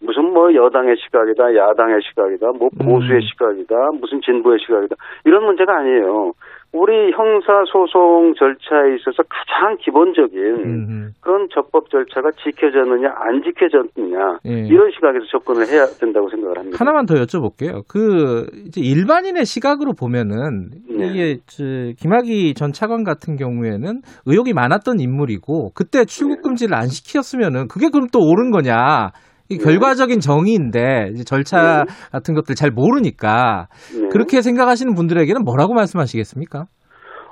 무슨 0.00 0.32
뭐 0.32 0.52
여당의 0.54 0.96
시각이다, 0.98 1.54
야당의 1.54 2.00
시각이다, 2.02 2.52
뭐 2.58 2.68
보수의 2.78 3.18
음. 3.18 3.20
시각이다, 3.20 3.74
무슨 4.00 4.20
진보의 4.20 4.58
시각이다 4.60 4.94
이런 5.24 5.44
문제가 5.44 5.78
아니에요. 5.78 6.32
우리 6.72 6.92
형사소송 7.12 8.34
절차에 8.38 8.96
있어서 8.96 9.22
가장 9.28 9.76
기본적인 9.80 10.38
음. 10.38 11.10
그런 11.20 11.48
적법 11.54 11.90
절차가 11.90 12.30
지켜졌느냐 12.42 13.08
안 13.16 13.42
지켜졌느냐 13.42 14.38
예. 14.46 14.66
이런 14.66 14.90
시각에서 14.92 15.24
접근을 15.30 15.66
해야 15.68 15.86
된다고 15.86 16.28
생각을 16.28 16.58
합니다. 16.58 16.76
하나만 16.78 17.06
더 17.06 17.14
여쭤볼게요. 17.14 17.82
그 17.88 18.46
이제 18.66 18.80
일반인의 18.80 19.44
시각으로 19.44 19.92
보면은 19.98 20.70
네. 20.90 21.06
이게 21.06 21.38
저 21.46 21.64
김학의 21.98 22.54
전 22.54 22.72
차관 22.72 23.04
같은 23.04 23.36
경우에는 23.36 24.02
의혹이 24.26 24.52
많았던 24.52 25.00
인물이고 25.00 25.70
그때 25.74 26.04
출국 26.04 26.36
네. 26.36 26.42
금지를 26.42 26.74
안 26.74 26.88
시켰으면은 26.88 27.68
그게 27.68 27.88
그럼 27.90 28.08
또 28.12 28.18
옳은 28.20 28.50
거냐? 28.50 29.12
이 29.48 29.58
네. 29.58 29.64
결과적인 29.64 30.20
정의인데 30.20 31.10
이제 31.12 31.24
절차 31.24 31.84
같은 32.10 32.34
것들 32.34 32.54
잘 32.54 32.70
모르니까 32.70 33.68
네. 33.94 34.08
그렇게 34.08 34.42
생각하시는 34.42 34.94
분들에게는 34.94 35.44
뭐라고 35.44 35.74
말씀하시겠습니까? 35.74 36.66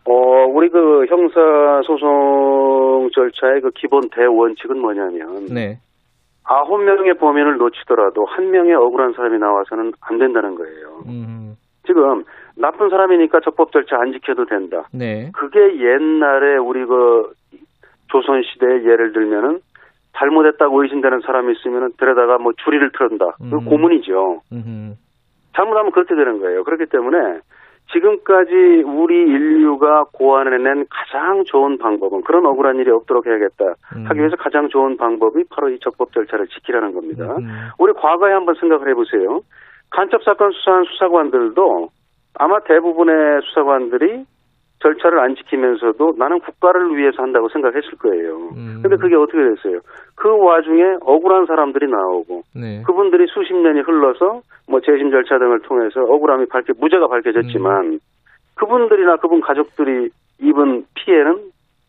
어 0.06 0.12
우리 0.52 0.68
그 0.68 1.06
형사 1.08 1.40
소송 1.86 3.08
절차의 3.14 3.62
그 3.62 3.70
기본 3.74 4.08
대원칙은 4.10 4.78
뭐냐면 4.78 5.46
네, 5.46 5.78
아홉 6.44 6.82
명의 6.82 7.14
범인을 7.14 7.56
놓치더라도 7.56 8.26
한 8.26 8.50
명의 8.50 8.74
억울한 8.74 9.14
사람이 9.14 9.38
나와서는 9.38 9.92
안 10.00 10.18
된다는 10.18 10.54
거예요. 10.56 11.04
음, 11.06 11.54
지금 11.86 12.24
나쁜 12.56 12.90
사람이니까 12.90 13.40
적법 13.44 13.72
절차 13.72 13.96
안 13.98 14.12
지켜도 14.12 14.44
된다. 14.44 14.86
네, 14.92 15.30
그게 15.32 15.58
옛날에 15.58 16.58
우리 16.58 16.84
그 16.84 17.32
조선 18.08 18.42
시대에 18.42 18.84
예를 18.84 19.12
들면은 19.12 19.60
잘못했다고 20.16 20.82
의심되는 20.82 21.20
사람이 21.20 21.52
있으면은 21.52 21.90
데려다가 21.98 22.38
뭐 22.38 22.52
주리를 22.64 22.90
틀었다. 22.92 23.36
그 23.38 23.56
음. 23.56 23.64
고문이죠. 23.64 24.40
음, 24.52 24.94
잘못하면 25.56 25.92
그렇게 25.92 26.14
되는 26.14 26.40
거예요. 26.40 26.64
그렇기 26.64 26.86
때문에 26.86 27.40
지금까지 27.92 28.82
우리 28.86 29.14
인류가 29.14 30.04
고안해낸 30.12 30.86
가장 30.88 31.44
좋은 31.44 31.78
방법은 31.78 32.22
그런 32.22 32.46
억울한 32.46 32.76
일이 32.76 32.90
없도록 32.90 33.26
해야겠다 33.26 33.64
음. 33.96 34.04
하기 34.06 34.20
위해서 34.20 34.36
가장 34.36 34.68
좋은 34.68 34.96
방법이 34.96 35.44
바로 35.50 35.68
이 35.68 35.78
적법 35.80 36.12
절차를 36.12 36.46
지키라는 36.48 36.94
겁니다. 36.94 37.36
음. 37.38 37.46
우리 37.78 37.92
과거에 37.92 38.32
한번 38.32 38.54
생각을 38.58 38.88
해보세요. 38.88 39.40
간첩 39.90 40.22
사건 40.24 40.50
수사한 40.52 40.84
수사관들도 40.84 41.88
아마 42.38 42.60
대부분의 42.60 43.42
수사관들이 43.42 44.24
절차를 44.84 45.18
안 45.18 45.34
지키면서도 45.34 46.14
나는 46.18 46.40
국가를 46.40 46.94
위해서 46.96 47.22
한다고 47.22 47.48
생각했을 47.48 47.96
거예요. 47.98 48.50
음. 48.54 48.80
근데 48.82 48.96
그게 48.96 49.16
어떻게 49.16 49.38
됐어요? 49.38 49.80
그 50.14 50.28
와중에 50.28 50.98
억울한 51.00 51.46
사람들이 51.46 51.90
나오고 51.90 52.42
네, 52.54 52.82
그분들이 52.84 53.26
수십 53.28 53.54
년이 53.54 53.80
흘러서 53.80 54.42
뭐 54.68 54.80
재심 54.80 55.10
절차 55.10 55.38
등을 55.38 55.60
통해서 55.60 56.02
억울함이 56.02 56.46
밝혀 56.46 56.74
무죄가 56.78 57.08
밝혀졌지만 57.08 57.84
음. 57.84 57.98
그분들이나 58.56 59.16
그분 59.16 59.40
가족들이 59.40 60.10
입은 60.40 60.84
피해는 60.94 61.38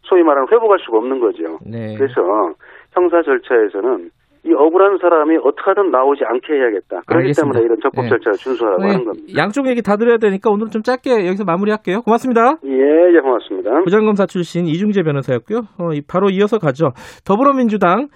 소위 0.04 0.24
말하는 0.24 0.48
회복할 0.50 0.80
수가 0.80 0.98
없는 0.98 1.20
거죠. 1.20 1.60
네. 1.66 1.96
그래서 1.98 2.54
형사 2.94 3.22
절차에서는 3.22 4.10
이 4.46 4.54
억울한 4.54 4.98
사람이 5.02 5.38
어떻게든 5.44 5.90
나오지 5.92 6.22
않게 6.24 6.54
해야겠다. 6.54 7.02
그렇기 7.08 7.34
알겠습니다. 7.34 7.60
때문에 7.60 7.66
이런 7.66 7.78
적법 7.82 8.04
네. 8.04 8.10
절차를 8.10 8.34
준수하라고 8.38 8.82
네, 8.84 8.88
하는 8.90 9.06
겁니다. 9.06 9.34
양쪽 9.42 9.68
얘기 9.68 9.82
다 9.82 9.96
드려야 9.98 10.18
되니까 10.18 10.52
오늘 10.52 10.68
좀 10.70 10.84
짧게 10.84 11.26
여기서 11.26 11.44
마무리할게요. 11.46 12.02
고맙습니다. 12.04 12.58
예, 12.64 13.16
예, 13.16 13.20
고맙습니다. 13.20 13.72
부장검사 13.84 14.28
출신 14.28 14.68
이중재 14.68 15.02
변호사였고요. 15.02 15.58
어, 15.80 15.94
이- 15.94 16.02
바로 16.08 16.30
이어서 16.30 16.60
가죠. 16.60 16.92
더불어민주당 17.26 18.08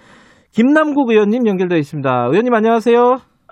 김남국 0.54 1.10
의원님 1.10 1.46
연결되어 1.46 1.78
있습니다. 1.78 2.28
의원님 2.30 2.54
안녕하세요. 2.54 2.98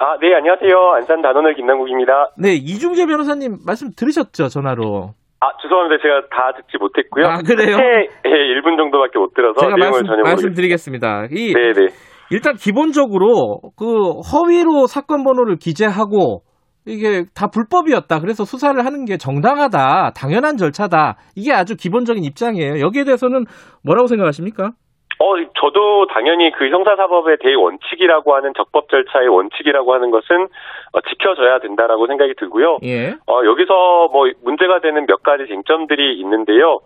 아, 0.01 0.17
네, 0.21 0.35
안녕하세요. 0.35 0.71
안산 0.97 1.21
단원을 1.23 1.55
김남국입니다. 1.55 2.31
네, 2.38 2.55
이중재 2.55 3.07
변호사님 3.07 3.59
말씀 3.67 3.88
들으셨죠, 3.99 4.47
전화로. 4.47 5.11
아, 5.41 5.47
죄송합니다. 5.62 6.03
제가 6.03 6.21
다 6.31 6.53
듣지 6.57 6.79
못했고요. 6.79 7.27
아, 7.27 7.38
그래요? 7.43 7.77
끝에 7.77 8.07
예, 8.27 8.61
1분 8.61 8.77
정도밖에 8.77 9.19
못 9.19 9.35
들어서 9.35 9.59
제가 9.61 9.75
내용을 9.75 9.91
말씀, 10.03 10.07
전혀 10.07 10.23
모르겠습니다. 10.23 10.31
말씀드리겠습니다. 10.31 11.27
이, 11.31 11.53
네, 11.55 11.73
네. 11.75 11.87
일단 12.31 12.57
기본적으로 12.57 13.61
그 13.77 14.21
허위로 14.21 14.87
사건 14.87 15.25
번호를 15.25 15.57
기재하고 15.57 16.43
이게 16.87 17.25
다 17.35 17.49
불법이었다. 17.49 18.21
그래서 18.21 18.45
수사를 18.45 18.85
하는 18.85 19.05
게 19.05 19.17
정당하다. 19.19 20.12
당연한 20.14 20.57
절차다. 20.57 21.17
이게 21.35 21.53
아주 21.53 21.77
기본적인 21.77 22.25
입장이에요. 22.25 22.81
여기에 22.81 23.05
대해서는 23.05 23.45
뭐라고 23.83 24.07
생각하십니까? 24.07 24.73
어, 25.21 25.35
저도 25.61 26.07
당연히 26.07 26.51
그 26.53 26.69
형사사법의 26.69 27.39
대원칙이라고 27.41 28.35
하는 28.35 28.53
적법 28.57 28.89
절차의 28.89 29.29
원칙이라고 29.29 29.93
하는 29.95 30.11
것은 30.11 30.49
어, 30.93 31.01
지켜져야 31.09 31.59
된다라고 31.59 32.07
생각이 32.07 32.35
들고요. 32.35 32.79
예. 32.85 33.17
어, 33.27 33.45
여기서 33.45 34.09
뭐 34.13 34.31
문제가 34.45 34.81
되는 34.81 35.07
몇 35.07 35.23
가지 35.23 35.47
쟁점들이 35.49 36.19
있는데요. 36.21 36.81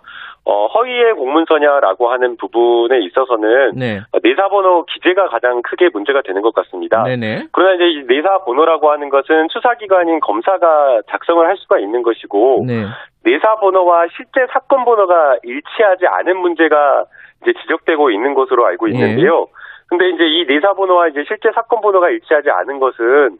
어, 0.44 0.66
허위의 0.66 1.14
공문서냐라고 1.14 2.10
하는 2.10 2.36
부분에 2.36 2.98
있어서는 3.00 3.72
네. 3.76 4.00
어, 4.12 4.18
내사번호 4.22 4.84
기재가 4.86 5.28
가장 5.28 5.62
크게 5.62 5.90
문제가 5.92 6.22
되는 6.22 6.42
것 6.42 6.52
같습니다. 6.54 7.04
네네. 7.04 7.48
그러나 7.52 7.74
이제 7.74 7.84
이 7.90 8.04
내사 8.08 8.38
번호라고 8.44 8.90
하는 8.90 9.08
것은 9.08 9.48
수사기관인 9.50 10.18
검사가 10.20 11.02
작성을 11.08 11.46
할 11.46 11.56
수가 11.58 11.78
있는 11.78 12.02
것이고 12.02 12.64
네. 12.66 12.86
내사 13.24 13.54
번호와 13.56 14.06
실제 14.16 14.46
사건 14.52 14.84
번호가 14.84 15.36
일치하지 15.44 16.06
않은 16.08 16.38
문제가 16.38 17.04
이제 17.42 17.52
지적되고 17.60 18.10
있는 18.10 18.34
것으로 18.34 18.66
알고 18.66 18.88
있는데요. 18.88 19.46
근데 19.88 20.08
이제 20.08 20.24
이 20.24 20.46
내사 20.46 20.72
번호와 20.72 21.08
이제 21.08 21.24
실제 21.28 21.50
사건 21.54 21.80
번호가 21.80 22.08
일치하지 22.08 22.50
않은 22.50 22.78
것은 22.78 23.38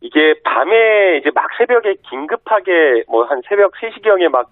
이게 0.00 0.34
밤에 0.44 1.16
이제 1.18 1.30
막 1.34 1.46
새벽에 1.56 1.94
긴급하게 2.10 3.04
뭐 3.08 3.24
한 3.24 3.40
새벽 3.48 3.72
3시경에 3.72 4.28
막 4.28 4.48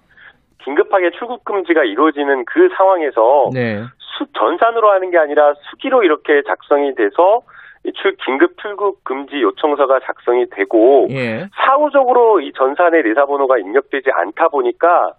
긴급하게 0.65 1.11
출국 1.19 1.45
금지가 1.45 1.85
이루어지는 1.85 2.45
그 2.47 2.69
상황에서 2.77 3.51
네. 3.53 3.83
수, 3.99 4.27
전산으로 4.33 4.91
하는 4.91 5.11
게 5.11 5.19
아니라 5.19 5.55
수기로 5.71 6.05
이렇게 6.05 6.43
작성이 6.47 6.95
돼서 6.95 7.43
이 7.85 7.93
출, 7.95 8.15
긴급 8.25 8.57
출국 8.63 9.03
금지 9.05 9.43
요청서가 9.43 10.01
작성이 10.05 10.47
되고 10.51 11.09
예. 11.11 11.49
사후적으로 11.57 12.41
이 12.41 12.53
전산에 12.53 13.03
내사 13.03 13.27
번호가 13.27 13.59
입력되지 13.59 14.11
않다 14.11 14.49
보니까 14.49 15.13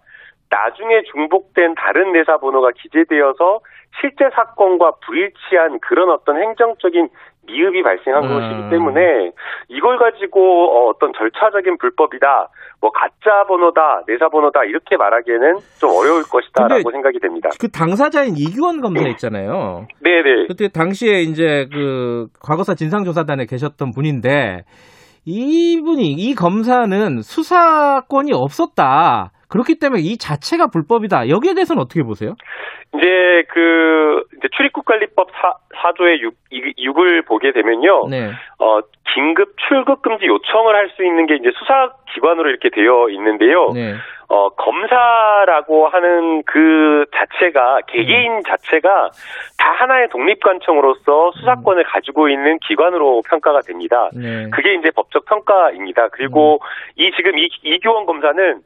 나중에 0.50 1.04
중복된 1.12 1.76
다른 1.76 2.14
내사 2.14 2.38
번호가 2.38 2.70
기재되어서 2.76 3.60
실제 4.02 4.26
사건과 4.34 4.94
불일치한 5.06 5.80
그런 5.82 6.10
어떤 6.10 6.42
행정적인 6.42 7.10
미흡이 7.46 7.84
발생한 7.84 8.24
음. 8.24 8.30
것이기 8.30 8.70
때문에 8.70 9.32
이걸 9.68 9.98
가지고 9.98 10.40
어, 10.40 10.90
어떤 10.90 11.12
절차적인 11.14 11.78
불법이다, 11.78 12.48
뭐 12.80 12.92
가짜 12.92 13.44
번호다, 13.48 14.04
내사 14.08 14.30
번호다 14.30 14.64
이렇게 14.64 14.96
말하기에는 14.96 15.56
좀 15.80 15.90
어려울 15.92 16.24
것이다라고 16.24 16.90
생각이 16.90 17.20
됩니다. 17.20 17.50
그 17.60 17.70
당사자인 17.70 18.36
이규원 18.38 18.80
검사 18.80 19.08
있잖아요. 19.10 19.88
네네. 20.02 20.48
그때 20.48 20.70
당시에 20.70 21.22
이제 21.22 21.68
그 21.72 22.28
과거사 22.42 22.76
진상조사단에 22.76 23.46
계셨던 23.46 23.92
분인데 23.92 24.64
이분이 25.26 26.14
이 26.14 26.36
검사는 26.36 27.22
수사권이 27.22 28.32
없었다. 28.34 29.33
그렇기 29.54 29.78
때문에 29.78 30.02
이 30.02 30.18
자체가 30.18 30.68
불법이다. 30.74 31.30
여기에 31.30 31.54
대해서는 31.54 31.80
어떻게 31.80 32.02
보세요? 32.02 32.34
이제 32.96 33.44
그 33.50 34.24
이제 34.38 34.48
출입국관리법 34.58 35.30
4, 35.32 35.94
조의 35.96 36.22
6, 36.22 36.34
6을 36.80 37.26
보게 37.28 37.52
되면요. 37.52 38.08
네. 38.10 38.32
어, 38.58 38.80
긴급 39.14 39.54
출국 39.68 40.02
금지 40.02 40.26
요청을 40.26 40.76
할 40.76 40.90
수 40.96 41.04
있는 41.06 41.28
게 41.28 41.36
이제 41.36 41.52
수사 41.58 41.92
기관으로 42.14 42.50
이렇게 42.50 42.70
되어 42.70 43.10
있는데요. 43.10 43.70
네. 43.74 43.94
어, 44.30 44.50
검사라고 44.50 45.88
하는 45.90 46.42
그 46.48 47.06
자체가, 47.16 47.82
개개인 47.88 48.42
자체가 48.48 49.12
다 49.60 49.72
하나의 49.78 50.10
독립관청으로서 50.10 51.32
수사권을 51.36 51.84
가지고 51.84 52.30
있는 52.30 52.58
기관으로 52.60 53.22
평가가 53.30 53.62
됩니다. 53.62 54.10
네. 54.16 54.50
그게 54.52 54.74
이제 54.76 54.90
법적 54.96 55.26
평가입니다. 55.26 56.08
그리고 56.10 56.60
이 56.96 57.12
지금 57.16 57.38
이, 57.38 57.50
이규원 57.64 58.06
검사는 58.08 58.62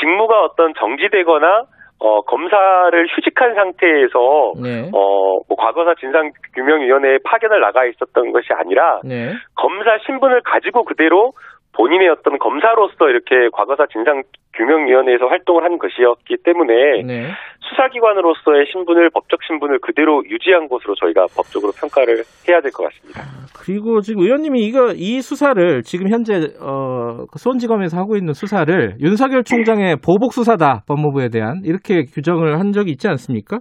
직무가 0.00 0.42
어떤 0.42 0.74
정지되거나 0.74 1.66
어, 1.98 2.20
검사를 2.22 3.06
휴직한 3.14 3.54
상태에서 3.54 4.52
네. 4.60 4.90
어, 4.92 5.38
뭐 5.48 5.56
과거사 5.56 5.94
진상 6.00 6.32
규명위원회에 6.54 7.18
파견을 7.24 7.60
나가 7.60 7.84
있었던 7.84 8.32
것이 8.32 8.48
아니라 8.52 9.00
네. 9.04 9.32
검사 9.54 9.98
신분을 10.04 10.40
가지고 10.42 10.84
그대로 10.84 11.32
본인의 11.76 12.08
어떤 12.08 12.38
검사로서 12.38 13.08
이렇게 13.08 13.48
과거사 13.52 13.86
진상 13.92 14.22
규명위원회에서 14.56 15.26
활동을 15.26 15.64
한 15.64 15.78
것이었기 15.78 16.36
때문에 16.44 17.02
네. 17.06 17.28
수사기관으로서의 17.60 18.66
신분을 18.70 19.08
법적 19.14 19.40
신분을 19.44 19.78
그대로 19.80 20.22
유지한 20.28 20.68
것으로 20.68 20.94
저희가 20.96 21.24
법적으로 21.34 21.72
평가를 21.72 22.24
해야 22.48 22.60
될 22.60 22.70
것 22.72 22.84
같습니다. 22.84 23.20
그리고 23.56 24.00
지금 24.00 24.22
의원님이 24.22 24.60
이거 24.60 24.92
이 24.94 25.20
수사를 25.22 25.82
지금 25.82 26.08
현재 26.10 26.34
어 26.60 27.24
수원지검에서 27.38 27.96
하고 27.96 28.16
있는 28.16 28.32
수사를 28.34 28.96
윤석열 29.00 29.44
총장의 29.44 29.96
보복 30.04 30.32
수사다 30.34 30.82
법무부에 30.88 31.28
대한 31.32 31.62
이렇게 31.64 32.04
규정을 32.12 32.58
한 32.58 32.72
적이 32.72 32.90
있지 32.92 33.08
않습니까? 33.08 33.58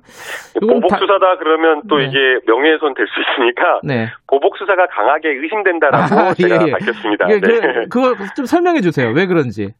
보복 0.60 0.88
다- 0.90 0.98
수사다 0.98 1.38
그러면 1.40 1.82
또 1.88 1.98
네. 1.98 2.06
이게 2.06 2.18
명예훼손 2.48 2.94
될 2.96 3.06
수 3.12 3.16
있으니까 3.20 3.80
네. 3.84 4.08
보복 4.28 4.58
수사가 4.58 4.88
강하게 4.88 5.30
의심된다라고 5.40 6.04
아, 6.32 6.34
제가 6.34 6.56
예, 6.64 6.68
예. 6.68 6.72
밝혔습니다. 6.72 7.28
이게 7.30 7.40
네. 7.40 7.86
그, 7.92 8.01
그거 8.02 8.26
좀 8.36 8.46
설명해 8.46 8.82
주세요. 8.82 9.12
왜 9.16 9.26
그런지. 9.26 9.74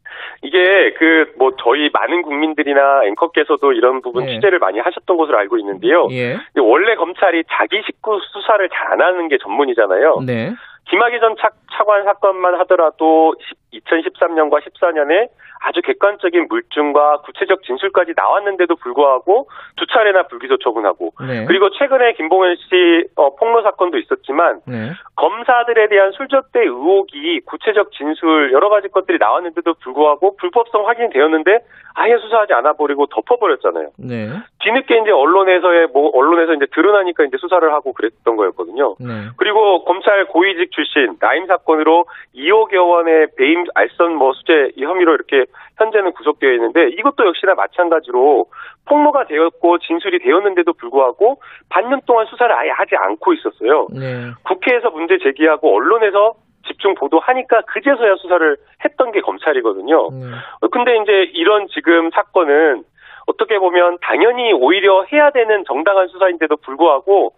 이게 0.44 0.94
그 0.98 1.22
뭐 1.38 1.52
저희 1.64 1.90
많은 1.92 2.22
국민들이나 2.22 3.04
앵커께서도 3.06 3.74
이런 3.74 4.02
부분 4.02 4.26
네. 4.26 4.36
취재를 4.36 4.60
많이 4.60 4.80
하셨던 4.80 5.18
것으로 5.18 5.38
알고 5.40 5.58
있는데요. 5.58 6.08
예. 6.12 6.38
원래 6.60 6.96
검찰이 6.96 7.44
자기 7.50 7.82
식구 7.86 8.20
수사를 8.32 8.70
잘 8.70 8.92
안 8.92 9.02
하는 9.02 9.28
게 9.30 9.38
전문이잖아요. 9.42 10.20
네. 10.26 10.54
김학의 10.90 11.20
전 11.22 11.36
차, 11.40 11.50
차관 11.72 12.04
사건만 12.04 12.56
하더라도 12.62 13.34
2013년과 13.74 14.60
14년에 14.62 15.30
아주 15.64 15.82
객관적인 15.82 16.48
물증과 16.50 17.18
구체적 17.18 17.64
진술까지 17.64 18.14
나왔는데도 18.16 18.76
불구하고 18.78 19.48
두 19.78 19.86
차례나 19.86 20.24
불기소 20.24 20.58
처분하고 20.58 21.14
네. 21.28 21.46
그리고 21.46 21.70
최근에 21.70 22.14
김봉현 22.14 22.56
씨 22.56 23.06
어, 23.16 23.36
폭로 23.36 23.62
사건도 23.62 24.00
있었지만 24.00 24.62
네. 24.66 24.92
검사들에 25.16 25.88
대한 25.88 26.12
술접대 26.14 26.62
의혹이 26.62 27.42
구체적 27.46 27.92
진술 27.92 28.52
여러 28.54 28.70
가지 28.70 28.88
것들이 28.88 29.20
나왔는데도 29.20 29.76
불구하고 29.76 30.36
불법성 30.38 30.88
확인이 30.88 31.12
되었는데 31.12 31.60
아예 31.94 32.18
수사하지 32.18 32.54
않아 32.54 32.74
버리고 32.74 33.06
덮어버렸잖아요. 33.08 33.90
네. 33.98 34.30
뒤늦게 34.60 35.00
이제 35.02 35.12
언론에서의 35.12 35.88
뭐 35.94 36.10
언론에서 36.14 36.54
이제 36.54 36.66
드러나니까 36.74 37.26
이제 37.26 37.38
수사를 37.38 37.72
하고 37.72 37.94
그랬던 37.94 38.36
거였거든요. 38.36 38.96
네. 39.00 39.30
그리고 39.38 39.84
검찰 39.84 40.26
고위직 40.26 40.72
출신 40.72 41.18
라임 41.20 41.46
사건으로 41.46 42.06
2억여 42.36 42.90
원의 42.90 43.28
배임 43.38 43.66
알선 43.76 44.16
뭐 44.16 44.34
수재 44.34 44.72
이 44.76 44.84
혐의로 44.84 45.14
이렇게 45.14 45.46
현재는 45.78 46.14
구속되어 46.14 46.52
있는데 46.54 46.90
이것도 46.90 47.26
역시나 47.26 47.56
마찬가지로 47.56 48.46
폭로가 48.88 49.26
되었고 49.26 49.80
진술이 49.80 50.20
되었는데도 50.20 50.74
불구하고 50.74 51.42
반년 51.70 52.02
동안 52.06 52.26
수사를 52.28 52.54
아예 52.54 52.70
하지 52.70 52.96
않고 52.96 53.34
있었어요. 53.34 53.88
네. 53.94 54.32
국회에서 54.44 54.90
문제 54.92 55.18
제기하고 55.18 55.76
언론에서 55.76 56.34
집중 56.68 56.96
보도하니까 56.96 57.62
그제서야 57.62 58.16
수사를 58.16 58.58
했던 58.86 59.12
게 59.12 59.22
검찰이거든요. 59.22 60.10
네. 60.12 60.26
어, 60.62 60.68
근데 60.68 60.98
이제 60.98 61.32
이런 61.34 61.68
지금 61.68 62.10
사건은 62.12 62.84
어떻게 63.28 63.60
보면 63.60 63.98
당연히 64.02 64.52
오히려 64.54 65.04
해야 65.12 65.32
되는 65.32 65.64
정당한 65.66 66.08
수사인데도 66.08 66.58
불구하고 66.58 67.34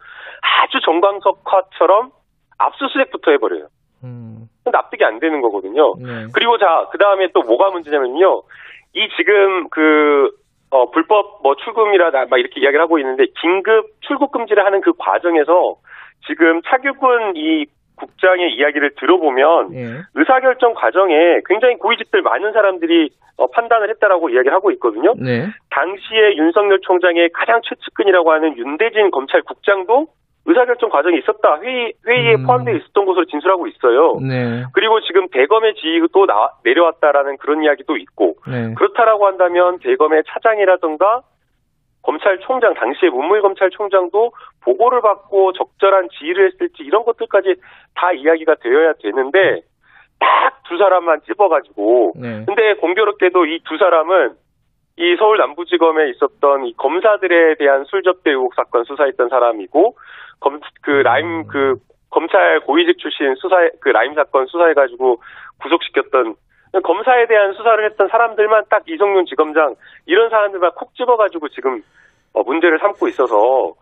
아주 0.63 0.79
정광석화처럼 0.81 2.11
압수수색부터 2.57 3.31
해버려요. 3.31 3.67
음. 4.03 4.47
납득이 4.65 5.03
안 5.03 5.19
되는 5.19 5.41
거거든요. 5.41 5.95
네. 5.99 6.27
그리고 6.33 6.57
자, 6.57 6.87
그 6.91 6.97
다음에 6.97 7.27
또 7.33 7.41
뭐가 7.41 7.69
문제냐면요. 7.71 8.43
이 8.93 9.07
지금 9.17 9.69
그, 9.69 10.31
어, 10.69 10.89
불법 10.91 11.41
뭐 11.43 11.55
출금이라 11.55 12.11
막 12.11 12.37
이렇게 12.37 12.59
이야기를 12.59 12.81
하고 12.81 12.99
있는데 12.99 13.25
긴급 13.41 13.85
출국 14.01 14.31
금지를 14.31 14.65
하는 14.65 14.81
그 14.81 14.93
과정에서 14.97 15.75
지금 16.27 16.61
차규근 16.63 17.33
이 17.35 17.65
국장의 17.95 18.53
이야기를 18.55 18.95
들어보면 18.95 19.75
예. 19.75 20.01
의사결정 20.15 20.73
과정에 20.73 21.41
굉장히 21.45 21.75
고위직들 21.75 22.21
많은 22.21 22.51
사람들이 22.53 23.09
어, 23.37 23.47
판단을 23.47 23.89
했다라고 23.91 24.29
이야기를 24.29 24.53
하고 24.53 24.71
있거든요. 24.71 25.13
네. 25.17 25.47
당시에 25.69 26.35
윤석열 26.37 26.79
총장의 26.81 27.29
가장 27.33 27.61
최측근이라고 27.63 28.31
하는 28.31 28.57
윤대진 28.57 29.11
검찰국장도 29.11 30.07
의사결정 30.45 30.89
과정이 30.89 31.19
있었다. 31.19 31.59
회의, 31.61 31.93
회의에 32.05 32.35
음. 32.35 32.45
포함되어 32.45 32.75
있었던 32.75 33.05
것으로 33.05 33.25
진술하고 33.25 33.67
있어요. 33.67 34.19
네. 34.19 34.63
그리고 34.73 34.99
지금 35.01 35.29
대검의 35.29 35.75
지휘도 35.75 36.25
나, 36.25 36.49
내려왔다라는 36.63 37.37
그런 37.37 37.63
이야기도 37.63 37.95
있고 37.97 38.35
네. 38.47 38.73
그렇다라고 38.73 39.25
한다면 39.25 39.79
대검의 39.79 40.23
차장이라든가 40.27 41.21
검찰총장 42.01 42.73
당시에 42.73 43.09
문무일 43.09 43.41
검찰총장도 43.41 44.33
보고를 44.65 45.01
받고 45.01 45.53
적절한 45.53 46.09
지휘를 46.09 46.51
했을지 46.51 46.83
이런 46.83 47.05
것들까지 47.05 47.55
다 47.95 48.11
이야기가 48.11 48.55
되어야 48.55 48.93
되는데 49.01 49.61
딱 50.19 50.53
두 50.73 50.77
사람만 50.77 51.21
찝어가지고 51.25 52.13
네. 52.15 52.43
근데 52.45 52.73
공교롭게도 52.75 53.45
이 53.45 53.59
두 53.63 53.77
사람은 53.77 54.33
이 54.97 55.15
서울 55.17 55.37
남부지검에 55.39 56.09
있었던 56.11 56.65
이 56.65 56.73
검사들에 56.77 57.55
대한 57.55 57.83
술접대 57.85 58.29
의혹 58.29 58.53
사건 58.55 58.83
수사했던 58.83 59.29
사람이고 59.29 59.95
검 60.39 60.59
그 60.81 60.91
라임 60.91 61.47
그 61.47 61.75
검찰 62.09 62.59
고위직 62.59 62.99
출신 62.99 63.33
수사 63.35 63.55
그 63.81 63.89
라임 63.89 64.13
사건 64.13 64.45
수사해가지고 64.45 65.17
구속시켰던 65.61 66.35
검사에 66.83 67.25
대한 67.27 67.53
수사를 67.53 67.83
했던 67.85 68.07
사람들만 68.07 68.65
딱 68.69 68.83
이성윤 68.87 69.25
지검장 69.25 69.75
이런 70.05 70.29
사람들만 70.29 70.71
콕 70.75 70.93
집어가지고 70.95 71.49
지금 71.49 71.81
어, 72.33 72.43
문제를 72.43 72.79
삼고 72.79 73.07
있어서 73.09 73.73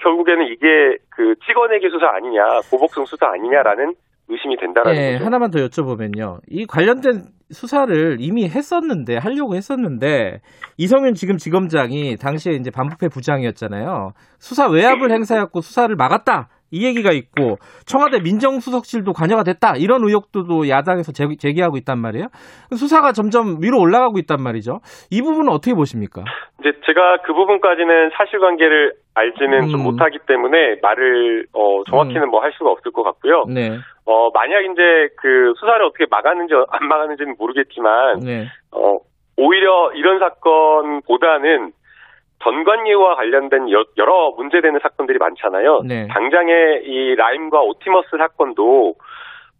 결국에는 0.00 0.46
이게 0.46 0.96
그 1.10 1.34
찍어내기 1.46 1.88
수사 1.90 2.08
아니냐 2.10 2.60
보복성 2.70 3.04
수사 3.04 3.28
아니냐라는 3.28 3.94
의심이 4.32 4.56
된다라는 4.56 4.98
네, 5.00 5.12
거죠. 5.12 5.24
하나만 5.26 5.50
더 5.50 5.58
여쭤보면요. 5.60 6.38
이 6.48 6.66
관련된 6.66 7.22
수사를 7.50 8.16
이미 8.20 8.44
했었는데 8.48 9.18
하려고 9.18 9.54
했었는데 9.54 10.40
이성윤 10.78 11.14
지금 11.14 11.36
지검장이 11.36 12.16
당시에 12.16 12.54
이제 12.54 12.70
반부패 12.70 13.08
부장이었잖아요. 13.08 14.12
수사 14.38 14.68
외압을 14.68 15.10
행사했고 15.10 15.60
수사를 15.60 15.94
막았다 15.94 16.48
이 16.74 16.86
얘기가 16.86 17.12
있고 17.12 17.56
청와대 17.84 18.20
민정수석실도 18.22 19.12
관여가 19.12 19.42
됐다 19.44 19.74
이런 19.76 20.02
의혹도 20.04 20.66
야당에서 20.70 21.12
제- 21.12 21.28
제기하고 21.38 21.76
있단 21.76 21.98
말이에요. 21.98 22.28
수사가 22.74 23.12
점점 23.12 23.58
위로 23.60 23.78
올라가고 23.78 24.18
있단 24.20 24.42
말이죠. 24.42 24.80
이 25.10 25.20
부분은 25.20 25.52
어떻게 25.52 25.74
보십니까? 25.74 26.22
이제 26.60 26.72
제가 26.86 27.18
그 27.26 27.34
부분까지는 27.34 28.10
사실관계를 28.16 28.94
알지는 29.14 29.68
좀 29.68 29.80
음. 29.80 29.84
못하기 29.84 30.20
때문에 30.26 30.76
말을 30.80 31.44
어, 31.52 31.82
정확히는 31.90 32.30
뭐할 32.30 32.52
수가 32.56 32.70
없을 32.70 32.90
것 32.92 33.02
같고요. 33.02 33.44
네, 33.52 33.76
어, 34.04 34.30
만약 34.30 34.62
이제 34.62 35.08
그 35.16 35.54
수사를 35.58 35.82
어떻게 35.84 36.06
막았는지 36.10 36.54
안 36.68 36.88
막았는지는 36.88 37.36
모르겠지만 37.38 38.20
네, 38.20 38.46
어, 38.72 38.98
오히려 39.36 39.92
이런 39.94 40.18
사건보다는 40.18 41.72
전관예우와 42.42 43.14
관련된 43.14 43.70
여, 43.70 43.84
러 43.96 44.30
문제되는 44.36 44.80
사건들이 44.82 45.18
많잖아요. 45.18 45.82
네. 45.86 46.08
당장의 46.08 46.82
이 46.84 47.14
라임과 47.14 47.62
오티머스 47.62 48.16
사건도 48.18 48.94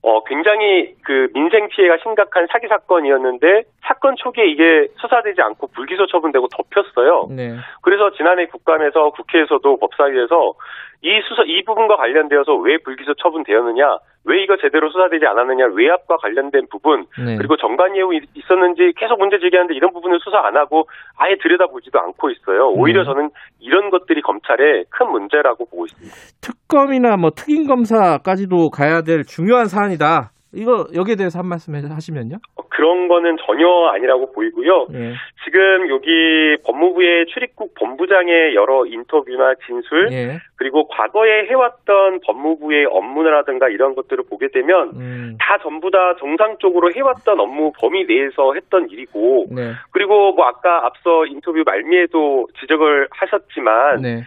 어, 0.05 0.25
굉장히 0.25 0.95
그 1.05 1.29
민생 1.33 1.69
피해가 1.69 1.99
심각한 2.03 2.49
사기 2.51 2.67
사건이었는데 2.67 3.63
사건 3.83 4.17
초기에 4.17 4.47
이게 4.47 4.89
수사되지 5.01 5.41
않고 5.41 5.69
불기소 5.69 6.07
처분되고 6.07 6.49
덮였어요. 6.49 7.29
네. 7.31 7.55
그래서 7.83 8.11
지난해 8.17 8.47
국감에서 8.47 9.11
국회에서도 9.11 9.77
법사위에서 9.79 10.55
이 11.05 11.21
수사 11.29 11.43
이 11.45 11.65
부분과 11.65 11.97
관련되어서 11.97 12.55
왜 12.57 12.79
불기소 12.79 13.15
처분되었느냐, 13.15 13.83
왜 14.25 14.43
이거 14.45 14.57
제대로 14.57 14.89
수사되지 14.91 15.27
않았느냐, 15.27 15.67
외압과 15.75 16.17
관련된 16.19 16.69
부분 16.71 17.07
네. 17.19 17.37
그리고 17.37 17.57
정관 17.57 17.97
예우 17.97 18.15
이- 18.15 18.21
있었는지 18.35 18.93
계속 18.97 19.19
문제 19.19 19.39
제기하는데 19.41 19.75
이런 19.75 19.93
부분을 19.93 20.21
수사 20.23 20.39
안 20.47 20.57
하고 20.57 20.85
아예 21.19 21.37
들여다보지도 21.43 21.99
않고 21.99 22.31
있어요. 22.31 22.69
오히려 22.69 23.03
네. 23.03 23.07
저는 23.07 23.31
이런 23.59 23.91
것들이 23.91 24.23
검찰의 24.23 24.85
큰 24.91 25.11
문제라고 25.11 25.65
보고 25.67 25.87
있습니다. 25.87 26.15
특검이나 26.41 27.17
뭐 27.17 27.31
특임 27.31 27.67
검사까지도 27.67 28.71
가야 28.71 29.03
될 29.03 29.25
중요한 29.25 29.67
사안이다. 29.67 30.31
이거 30.55 30.87
여기에 30.95 31.17
대해서 31.17 31.39
한 31.39 31.47
말씀 31.47 31.75
해- 31.75 31.81
하시면요. 31.81 32.37
어, 32.57 32.63
그런 32.69 33.09
거는 33.09 33.37
전혀 33.47 33.67
아니라고 33.95 34.33
보이고요. 34.33 34.87
예. 34.93 35.15
지금 35.45 35.89
여기 35.89 36.57
법무부의 36.65 37.27
출입국 37.27 37.75
본부장의 37.75 38.55
여러 38.55 38.85
인터뷰나 38.87 39.55
진술 39.67 40.13
예. 40.13 40.39
그리고 40.57 40.87
과거에 40.89 41.47
해왔던 41.47 42.21
법무부의 42.27 42.87
업무라든가 42.91 43.69
이런 43.69 43.95
것들을 43.95 44.25
보게 44.29 44.49
되면 44.49 44.91
음. 44.95 45.37
다 45.41 45.57
전부 45.63 45.91
다 45.91 46.15
정상적으로 46.19 46.93
해왔던 46.93 47.41
업무 47.41 47.73
범위 47.81 48.05
내에서 48.05 48.53
했던 48.55 48.89
일이고 48.91 49.47
네. 49.51 49.73
그리고 49.91 50.33
뭐 50.33 50.45
아까 50.47 50.85
앞서 50.87 51.25
인터뷰 51.27 51.63
말미에도 51.65 52.49
지적을 52.61 53.09
하셨지만 53.11 54.03
네. 54.03 54.23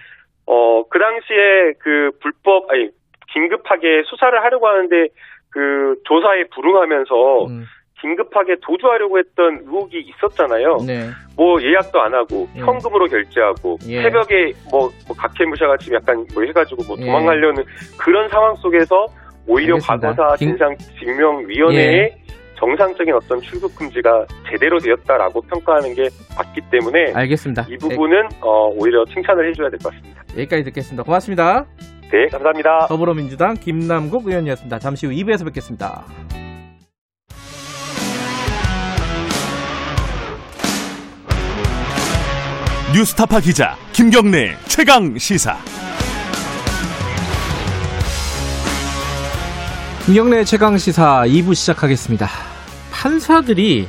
어그 0.47 0.97
당시에 0.99 1.73
그 1.79 2.11
불법 2.21 2.69
아니 2.71 2.89
긴급하게 3.33 4.03
수사를 4.05 4.39
하려고 4.43 4.67
하는데 4.67 5.07
그 5.55 5.95
조사에 6.03 6.43
불응하면서 6.53 7.45
음. 7.47 7.63
긴급하게 8.01 8.57
도주하려고 8.61 9.17
했던 9.17 9.59
의혹이 9.63 9.97
있었잖아요. 10.01 10.77
네. 10.85 11.07
뭐 11.37 11.61
예약도 11.61 11.97
안 12.01 12.13
하고 12.13 12.45
예. 12.57 12.59
현금으로 12.59 13.05
결제하고 13.05 13.77
예. 13.87 14.03
새벽에 14.03 14.51
뭐, 14.69 14.89
뭐 15.07 15.15
각해무샤 15.17 15.65
같이 15.65 15.93
약간 15.93 16.25
뭐 16.33 16.43
해가지고 16.43 16.83
뭐 16.87 16.97
예. 16.99 17.05
도망가려는 17.05 17.63
그런 17.97 18.27
상황 18.27 18.53
속에서 18.55 19.05
오히려 19.47 19.75
알겠습니다. 19.75 20.09
과거사 20.13 20.35
긴- 20.35 20.49
진상 20.49 20.75
증명위원회의 20.99 22.13
정상적인 22.57 23.13
어떤 23.13 23.39
출국 23.41 23.73
금지가 23.75 24.25
제대로 24.51 24.77
되었다라고 24.79 25.41
평가하는 25.41 25.93
게 25.95 26.03
맞기 26.37 26.61
때문에 26.69 27.13
알겠습니다. 27.13 27.65
이 27.69 27.77
부분은 27.77 28.27
어, 28.41 28.67
오히려 28.75 29.05
칭찬을 29.05 29.49
해줘야 29.49 29.69
될 29.69 29.79
것 29.79 29.91
같습니다. 29.93 30.21
예, 30.35 30.41
여기까지 30.41 30.63
듣겠습니다. 30.65 31.03
고맙습니다. 31.03 31.65
네, 32.11 32.27
감사합니다. 32.31 32.85
더불어민주당 32.87 33.55
김남국 33.55 34.27
의원이었습니다. 34.27 34.79
잠시 34.79 35.07
후 35.07 35.11
2부에서 35.11 35.43
뵙겠습니다. 35.45 36.05
뉴스타파 42.93 43.39
기자 43.41 43.75
김경래 43.91 44.55
최강 44.67 45.17
시사. 45.17 45.57
김경래 50.05 50.43
최강 50.45 50.77
시사 50.77 51.23
2부 51.25 51.55
시작하겠습니다. 51.55 52.29
판사들이 52.91 53.87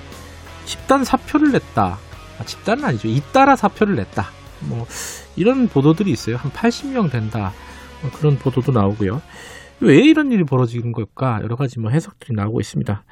집단 0.64 1.04
사표를 1.04 1.52
냈다. 1.52 1.98
아, 2.38 2.44
집단은 2.44 2.84
아니죠. 2.84 3.08
잇따라 3.08 3.54
사표를 3.54 3.94
냈다. 3.96 4.26
뭐 4.60 4.86
이런 5.36 5.68
보도들이 5.68 6.10
있어요. 6.10 6.36
한 6.36 6.50
80명 6.50 7.12
된다. 7.12 7.52
뭐 8.06 8.18
그런 8.18 8.36
보도도 8.36 8.72
나오고요. 8.72 9.20
왜 9.80 9.96
이런 9.96 10.32
일이 10.32 10.44
벌어지는 10.44 10.92
걸까? 10.92 11.40
여러 11.42 11.56
가지 11.56 11.80
뭐 11.80 11.90
해석들이 11.90 12.34
나오고 12.34 12.60
있습니다. 12.60 13.04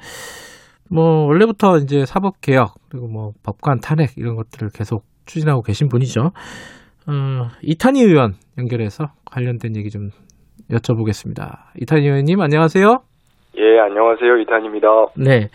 뭐 0.89 1.25
원래부터 1.25 1.77
이제 1.79 2.05
사법 2.05 2.41
개혁 2.41 2.75
그리고 2.89 3.07
뭐 3.07 3.31
법관 3.43 3.79
탄핵 3.79 4.17
이런 4.17 4.35
것들을 4.35 4.69
계속 4.73 5.03
추진하고 5.25 5.61
계신 5.61 5.89
분이죠. 5.89 6.31
어, 7.07 7.49
이탄희 7.61 8.01
의원 8.01 8.33
연결해서 8.57 9.11
관련된 9.25 9.75
얘기 9.75 9.89
좀 9.89 10.09
여쭤보겠습니다. 10.71 11.57
이탄희 11.81 12.05
의원님 12.05 12.39
안녕하세요. 12.41 12.99
예, 13.57 13.79
안녕하세요. 13.79 14.37
이탄입니다. 14.41 14.87
네. 15.17 15.49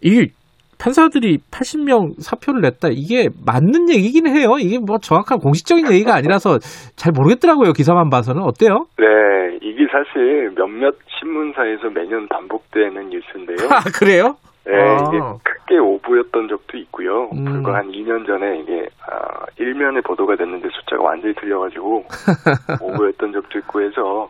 이게 0.00 0.32
판사들이 0.82 1.38
80명 1.52 2.20
사표를 2.20 2.60
냈다. 2.60 2.88
이게 2.90 3.28
맞는 3.46 3.88
얘기긴 3.88 4.26
해요. 4.26 4.56
이게 4.58 4.80
뭐 4.80 4.98
정확한 4.98 5.38
공식적인 5.38 5.86
얘기가 5.92 6.12
아니라서 6.12 6.58
잘 6.96 7.12
모르겠더라고요. 7.14 7.72
기사만 7.72 8.10
봐서는. 8.10 8.42
어때요? 8.42 8.86
네, 8.98 9.06
이게 9.62 9.86
사실 9.92 10.50
몇몇 10.56 10.96
신문사에서 11.06 11.90
매년 11.94 12.26
반복되는 12.26 13.10
뉴스인데요. 13.10 13.68
아, 13.70 13.82
그래요? 13.96 14.34
네, 14.66 14.74
아. 14.74 14.96
이게 15.06 15.18
크게 15.44 15.78
오보였던 15.78 16.48
적도 16.48 16.76
있고요. 16.78 17.30
음. 17.32 17.44
불과 17.44 17.74
한 17.76 17.90
2년 17.92 18.26
전에 18.26 18.58
이게 18.58 18.88
아, 19.06 19.46
일면에 19.58 20.00
보도가 20.00 20.34
됐는데 20.34 20.68
숫자가 20.68 21.02
완전히 21.02 21.34
틀려가지고 21.34 22.04
오보였던 22.82 23.32
적도 23.32 23.58
있고 23.60 23.82
해서 23.82 24.28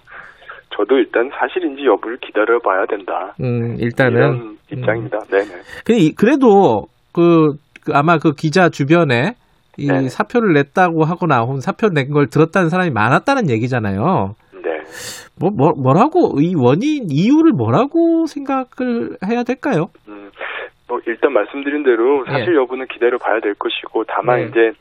저도 0.77 0.97
일단 0.99 1.31
사실인지 1.39 1.85
여부를 1.85 2.19
기다려봐야 2.19 2.87
된다. 2.87 3.35
음, 3.41 3.77
일단은. 3.79 4.57
입장입니다. 4.71 5.19
네네. 5.31 5.45
근데 5.85 6.01
이- 6.01 6.15
그래도 6.15 6.87
그, 7.13 7.55
그 7.85 7.93
아마 7.95 8.17
그 8.19 8.33
기자 8.33 8.71
주변에 8.71 9.35
이 9.77 9.87
네네. 9.89 10.09
사표를 10.09 10.55
냈다고 10.55 11.05
하거나 11.05 11.41
혹은 11.41 11.61
사표 11.61 11.89
낸걸 11.89 12.29
들었다는 12.29 12.69
사람이 12.71 12.91
많았다는 12.91 13.51
얘기잖아요. 13.51 14.35
네. 14.65 14.71
뭐, 15.39 15.51
뭐, 15.51 15.73
뭐라고, 15.77 16.41
이 16.41 16.55
원인, 16.57 17.07
이유를 17.11 17.53
뭐라고 17.53 18.27
생각을 18.27 19.17
해야 19.31 19.43
될까요? 19.43 19.87
음, 20.09 20.31
뭐 20.89 21.01
일단 21.07 21.33
말씀드린 21.33 21.83
대로 21.85 22.25
사실 22.27 22.55
여부는 22.55 22.87
기다려 22.89 23.19
봐야 23.19 23.41
될 23.41 23.55
것이고 23.55 24.05
다만 24.09 24.41
네. 24.41 24.45
이제 24.47 24.79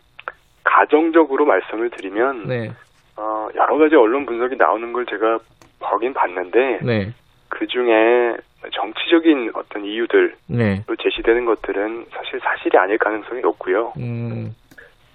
가정적으로 0.64 1.46
말씀을 1.46 1.90
드리면 1.90 2.48
네, 2.48 2.70
어, 3.18 3.48
여러 3.56 3.78
가지 3.78 3.96
언론 3.96 4.26
분석이 4.26 4.56
나오는 4.58 4.94
걸 4.94 5.06
제가 5.06 5.38
보긴 5.82 6.14
봤는데 6.14 6.80
네, 6.84 7.14
그 7.50 7.68
중에 7.68 8.38
정치적인 8.74 9.52
어떤 9.56 9.86
이유들로 9.86 10.32
네. 10.48 10.84
제시되는 11.02 11.46
것들은 11.46 12.06
사실 12.12 12.40
사실이 12.40 12.78
아닐 12.78 12.98
가능성이 12.98 13.42
높고요. 13.42 13.94
음, 13.98 14.56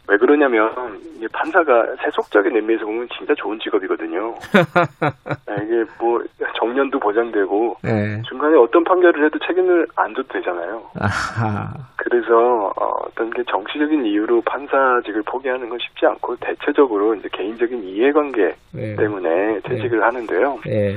왜 0.09 0.17
그러냐면 0.19 1.01
이게 1.17 1.27
판사가 1.33 1.97
세속적인 2.05 2.55
의미에서 2.55 2.85
보면 2.85 3.09
진짜 3.17 3.35
좋은 3.35 3.59
직업이거든요. 3.59 4.35
네, 5.49 5.57
이게 5.65 5.85
뭐 5.99 6.23
정년도 6.59 6.99
보장되고 7.01 7.77
네. 7.83 8.23
중간에 8.29 8.57
어떤 8.57 8.85
판결을 8.85 9.25
해도 9.25 9.39
책임을 9.47 9.87
안 9.97 10.15
져도 10.15 10.29
되잖아요. 10.29 10.83
아하. 11.01 11.73
그래서 11.97 12.73
어, 12.77 12.87
어떤 13.07 13.31
게 13.31 13.43
정치적인 13.51 14.07
이유로 14.07 14.43
판사직을 14.43 15.23
포기하는 15.23 15.69
건 15.69 15.79
쉽지 15.81 16.07
않고 16.07 16.37
대체적으로 16.37 17.15
이제 17.17 17.29
개인적인 17.33 17.83
이해관계 17.83 18.55
네. 18.73 18.97
때문에 18.97 19.61
퇴직을 19.65 20.03
하는데요. 20.05 20.61
네. 20.67 20.95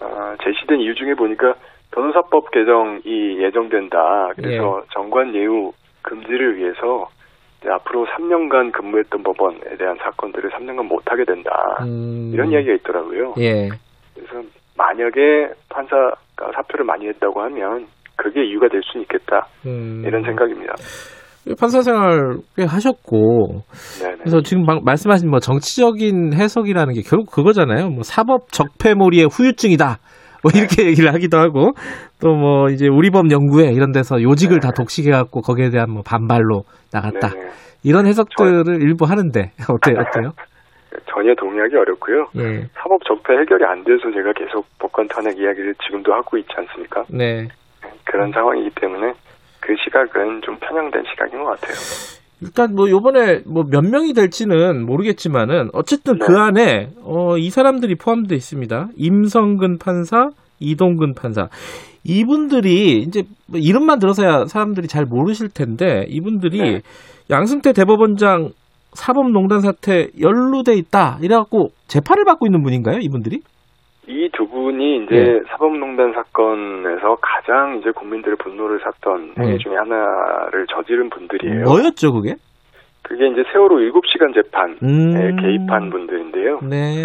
어, 0.00 0.34
제시된 0.42 0.80
이유 0.80 0.94
중에 0.94 1.14
보니까 1.14 1.54
변호사법 1.90 2.50
개정이 2.50 3.42
예정된다. 3.42 4.30
그래서 4.36 4.82
예. 4.82 4.88
정관 4.92 5.34
예우 5.34 5.72
금지를 6.02 6.56
위해서 6.56 7.08
앞으로 7.66 8.06
3년간 8.06 8.72
근무했던 8.72 9.22
법원에 9.22 9.58
대한 9.78 9.96
사건들을 10.02 10.50
3년간 10.50 10.84
못하게 10.86 11.24
된다. 11.24 11.50
음, 11.82 12.30
이런 12.32 12.50
이야기가 12.52 12.74
있더라고요. 12.74 13.34
예. 13.38 13.68
그래서 14.14 14.46
만약에 14.76 15.48
판사가 15.68 16.52
사표를 16.54 16.84
많이 16.84 17.08
했다고 17.08 17.40
하면 17.42 17.86
그게 18.16 18.44
이유가 18.44 18.68
될 18.68 18.80
수는 18.84 19.02
있겠다. 19.02 19.46
음, 19.66 20.02
이런 20.06 20.22
생각입니다. 20.24 20.74
판사 21.58 21.80
생활 21.82 22.36
꽤 22.56 22.64
하셨고, 22.64 23.62
네네. 24.02 24.16
그래서 24.18 24.40
지금 24.42 24.66
방- 24.66 24.82
말씀하신 24.84 25.30
뭐 25.30 25.40
정치적인 25.40 26.34
해석이라는 26.34 26.92
게 26.94 27.00
결국 27.02 27.30
그거잖아요. 27.32 27.88
뭐 27.88 28.02
사법 28.02 28.52
적폐몰이의 28.52 29.28
후유증이다. 29.32 29.96
뭐 30.42 30.52
이렇게 30.54 30.86
얘기를 30.86 31.12
하기도 31.12 31.38
하고 31.38 31.72
또 32.20 32.34
뭐 32.38 32.68
이제 32.70 32.86
우리법 32.88 33.30
연구회 33.30 33.72
이런 33.72 33.90
데서 33.92 34.22
요직을 34.22 34.60
다 34.60 34.70
독식해 34.70 35.10
갖고 35.10 35.40
거기에 35.40 35.70
대한 35.70 35.90
뭐 35.90 36.02
반발로 36.02 36.64
나갔다 36.92 37.30
네네. 37.30 37.50
이런 37.82 38.06
해석들을 38.06 38.80
일부 38.82 39.04
하는데 39.06 39.52
어때요? 39.68 39.96
어때요? 40.00 40.32
전혀 41.10 41.34
동의하기 41.34 41.76
어렵고요. 41.76 42.28
예. 42.38 42.68
사법 42.74 43.02
적폐 43.04 43.38
해결이 43.40 43.64
안 43.64 43.82
돼서 43.84 44.10
제가 44.12 44.32
계속 44.34 44.66
법관 44.78 45.08
탄핵 45.08 45.38
이야기를 45.38 45.74
지금도 45.84 46.12
하고 46.12 46.36
있지 46.38 46.48
않습니까? 46.56 47.04
네. 47.08 47.48
그런 48.04 48.30
상황이기 48.32 48.70
때문에 48.80 49.12
그 49.60 49.74
시각은 49.84 50.42
좀 50.42 50.56
편향된 50.60 51.04
시각인 51.10 51.42
것 51.44 51.60
같아요. 51.60 51.74
일단 52.40 52.74
뭐 52.74 52.88
요번에 52.88 53.40
뭐 53.46 53.64
몇 53.64 53.82
명이 53.82 54.12
될지는 54.14 54.86
모르겠지만은 54.86 55.70
어쨌든 55.72 56.18
그 56.18 56.32
네. 56.32 56.38
안에 56.38 56.90
어, 57.02 57.36
이 57.36 57.50
사람들이 57.50 57.96
포함되어 57.96 58.36
있습니다. 58.36 58.88
임성근 58.96 59.78
판사, 59.78 60.28
이동근 60.60 61.14
판사. 61.14 61.48
이분들이 62.04 63.02
이제 63.02 63.22
뭐 63.46 63.58
이름만 63.60 63.98
들어서야 63.98 64.46
사람들이 64.46 64.86
잘 64.88 65.04
모르실 65.04 65.48
텐데 65.48 66.06
이분들이 66.08 66.58
네. 66.58 66.80
양승태 67.30 67.72
대법원장 67.72 68.50
사법농단 68.94 69.60
사태 69.60 70.08
연루돼 70.18 70.74
있다 70.76 71.18
이래갖고 71.20 71.68
재판을 71.88 72.24
받고 72.24 72.46
있는 72.46 72.62
분인가요? 72.62 72.98
이분들이? 73.00 73.40
이 74.08 74.28
두 74.32 74.48
분이 74.48 75.04
이제 75.04 75.14
예. 75.16 75.40
사법농단 75.48 76.12
사건에서 76.14 77.16
가장 77.20 77.78
이제 77.80 77.90
국민들의 77.90 78.36
분노를 78.38 78.80
샀던 78.82 79.34
행위 79.38 79.52
예. 79.52 79.58
중에 79.58 79.76
하나를 79.76 80.66
저지른 80.68 81.10
분들이에요. 81.10 81.64
뭐였죠 81.64 82.12
그게? 82.12 82.34
그게 83.02 83.26
이제 83.28 83.42
세월호 83.52 83.76
7시간 83.76 84.34
재판에 84.34 84.74
음. 84.82 85.36
개입한 85.36 85.90
분들인데요. 85.90 86.60
네. 86.62 87.02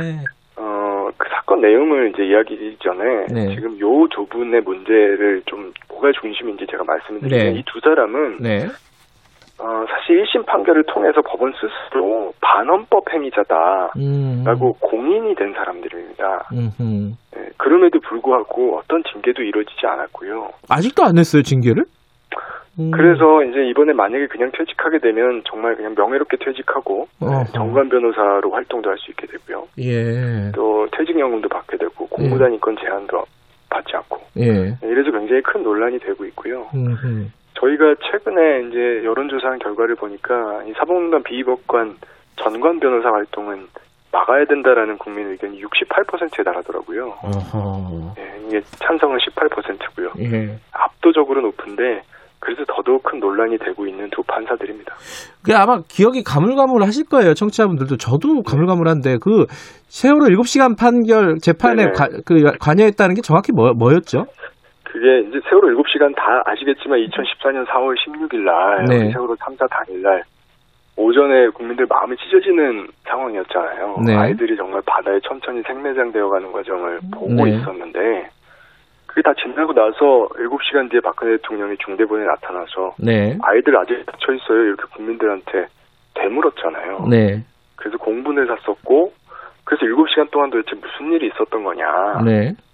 어, 0.57 1.09
그 1.17 1.27
사건 1.29 1.61
내용을 1.61 2.11
이제 2.13 2.23
이야기하기 2.25 2.77
전에 2.79 3.25
네. 3.31 3.55
지금 3.55 3.79
요 3.79 4.07
두 4.09 4.25
분의 4.27 4.61
문제를 4.61 5.41
좀 5.45 5.71
뭐가 5.89 6.11
중심인지 6.21 6.67
제가 6.69 6.83
말씀을 6.83 7.21
드리면 7.21 7.53
네. 7.53 7.59
이두 7.59 7.79
사람은 7.81 8.37
네. 8.41 8.67
어, 9.63 9.85
사실 9.89 10.21
1심 10.25 10.45
판결을 10.45 10.83
통해서 10.87 11.21
법원 11.21 11.53
스스로 11.53 12.33
반헌법 12.41 13.05
행위자다라고 13.13 13.93
음. 13.95 14.73
공인이 14.81 15.35
된 15.35 15.53
사람들입니다. 15.53 16.49
예, 17.37 17.49
그럼에도 17.55 17.99
불구하고 18.01 18.77
어떤 18.79 19.01
징계도 19.11 19.41
이루어지지 19.41 19.87
않았고요. 19.87 20.49
아직도 20.69 21.03
안 21.05 21.17
했어요 21.17 21.41
징계를? 21.43 21.85
음. 22.79 22.91
그래서 22.91 23.43
이제 23.43 23.63
이번에 23.69 23.93
만약에 23.93 24.27
그냥 24.27 24.51
퇴직하게 24.57 24.99
되면 24.99 25.43
정말 25.49 25.75
그냥 25.77 25.93
명예롭게 25.95 26.37
퇴직하고 26.43 27.07
어허. 27.21 27.45
정관 27.53 27.87
변호사로 27.87 28.51
활동도 28.51 28.89
할 28.89 28.97
수 28.97 29.11
있게 29.11 29.27
되고요. 29.27 29.67
예. 29.79 30.51
또 30.53 30.87
퇴직연금도 30.91 31.47
받게 31.47 31.77
되고 31.77 32.05
공무단위권 32.07 32.75
제한도 32.81 33.23
받지 33.69 33.95
않고 33.95 34.17
예. 34.39 34.75
이래서 34.83 35.11
굉장히 35.11 35.41
큰 35.43 35.63
논란이 35.63 35.99
되고 35.99 36.25
있고요. 36.25 36.67
음흠. 36.73 37.27
저희가 37.59 37.95
최근에 38.11 38.67
이제 38.69 39.05
여론조사한 39.05 39.59
결과를 39.59 39.95
보니까 39.95 40.63
이 40.67 40.73
사법농단 40.77 41.23
비법관 41.23 41.95
전관 42.37 42.79
변호사 42.79 43.09
활동은 43.09 43.67
막아야 44.11 44.45
된다라는 44.45 44.97
국민 44.97 45.27
의견이 45.29 45.61
68%에 45.63 46.43
달하더라고요. 46.43 47.15
어허. 47.23 48.13
예, 48.19 48.47
이게 48.47 48.61
찬성은 48.79 49.17
18%고요. 49.17 50.11
예. 50.19 50.59
압도적으로 50.71 51.41
높은데 51.41 52.01
그래서 52.39 52.63
더더욱 52.67 53.01
큰 53.03 53.19
논란이 53.19 53.57
되고 53.57 53.87
있는 53.87 54.09
두 54.09 54.21
판사들입니다. 54.23 54.93
그 55.45 55.55
아마 55.55 55.79
기억이 55.87 56.23
가물가물하실 56.23 57.05
거예요. 57.05 57.33
청취자분들도 57.33 57.95
저도 57.97 58.43
가물가물한데 58.43 59.17
그 59.21 59.45
세월호 59.87 60.25
7시간 60.27 60.77
판결 60.77 61.37
재판에. 61.41 61.85
가- 61.91 62.09
그 62.25 62.43
관여했다는 62.59 63.15
게 63.15 63.21
정확히 63.21 63.51
뭐, 63.53 63.71
뭐였죠? 63.73 64.25
그게 64.93 65.21
이제 65.21 65.41
세월호 65.49 65.69
7시간 65.81 66.15
다 66.15 66.43
아시겠지만 66.45 66.99
2014년 66.99 67.65
4월 67.65 67.97
16일 67.97 68.43
날 68.43 68.85
네. 68.85 69.11
세월호 69.11 69.35
3사 69.37 69.67
당일 69.67 70.03
날 70.03 70.23
오전에 70.95 71.47
국민들 71.47 71.87
마음이 71.89 72.15
찢어지는 72.17 72.87
상황이었잖아요. 73.05 73.97
네. 74.05 74.15
아이들이 74.15 74.55
정말 74.55 74.83
바다에 74.85 75.19
천천히 75.21 75.63
생매장되어 75.63 76.29
가는 76.29 76.51
과정을 76.51 76.99
보고 77.11 77.43
네. 77.43 77.57
있었는데 77.57 78.29
그게 79.07 79.23
다 79.23 79.33
지나고 79.33 79.73
나서 79.73 80.29
7시간 80.37 80.91
뒤에 80.91 80.99
박근혜 80.99 81.37
대통령이 81.37 81.75
중대본에 81.83 82.25
나타나서 82.25 82.93
네. 82.99 83.35
아이들 83.41 83.75
아직 83.75 84.05
갇혀 84.05 84.33
있어요. 84.33 84.61
이렇게 84.61 84.83
국민들한테 84.93 85.65
되물었잖아요. 86.13 87.07
네. 87.09 87.43
그래서 87.77 87.97
공분을 87.97 88.45
샀었고 88.45 89.11
그래서 89.63 89.85
7시간 89.85 90.29
동안 90.29 90.51
도대체 90.51 90.75
무슨 90.75 91.13
일이 91.13 91.31
있었던 91.33 91.63
거냐. 91.63 92.21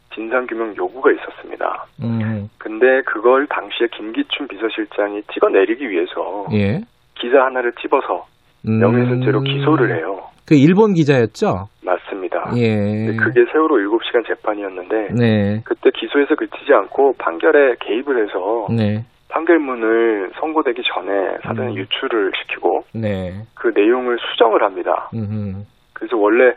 네. 0.10 0.16
진상규명 0.16 0.76
요구가 0.78 1.12
있었습니다. 1.12 1.86
음. 2.04 2.50
근데 2.58 3.02
그걸 3.06 3.48
당시에 3.48 3.88
김기춘 3.96 4.48
비서실장이 4.48 5.24
찍어내리기 5.34 5.90
위해서 5.90 6.46
예. 6.54 6.82
기사 7.16 7.46
하나를 7.46 7.72
찝어서 7.82 8.26
음. 8.68 8.80
명예훼손죄로 8.80 9.42
기소를 9.42 9.96
해요. 9.96 10.22
그 10.48 10.56
일본 10.56 10.94
기자였죠? 10.94 11.68
맞습니다. 11.84 12.52
예. 12.58 13.16
그게 13.16 13.46
세월호 13.52 13.76
7시간 13.78 14.28
재판이었는데 14.28 15.10
네. 15.20 15.62
그때 15.64 15.92
기소에서 15.94 16.36
그치지 16.36 16.74
않고 16.74 17.14
판결에 17.20 17.76
개입을 17.80 18.24
해서 18.26 18.68
네. 18.76 19.06
판결문을 19.30 20.32
선고되기 20.40 20.82
전에 20.84 21.38
사전에 21.44 21.72
음. 21.72 21.78
유출을 21.78 22.32
시키고 22.36 22.82
네. 22.96 23.44
그 23.54 23.72
내용을 23.76 24.18
수정을 24.20 24.64
합니다. 24.64 25.10
음. 25.14 25.66
그래서 25.94 26.18
원래 26.18 26.56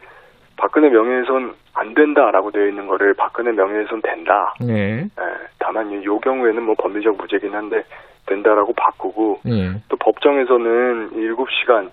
박근혜 0.62 0.90
명예훼손 0.90 1.54
안 1.74 1.92
된다라고 1.92 2.52
되어 2.52 2.68
있는 2.68 2.86
거를 2.86 3.14
박근혜 3.14 3.50
명예훼손 3.50 4.00
된다. 4.00 4.54
네. 4.60 5.02
예, 5.02 5.08
다만 5.58 5.90
이- 5.90 6.04
요 6.04 6.20
경우에는 6.20 6.62
뭐 6.62 6.76
법리적 6.78 7.16
무죄긴 7.16 7.52
한데 7.52 7.82
된다라고 8.26 8.72
바꾸고 8.74 9.40
예. 9.48 9.72
또 9.88 9.96
법정에서는 9.96 11.10
7시간 11.14 11.90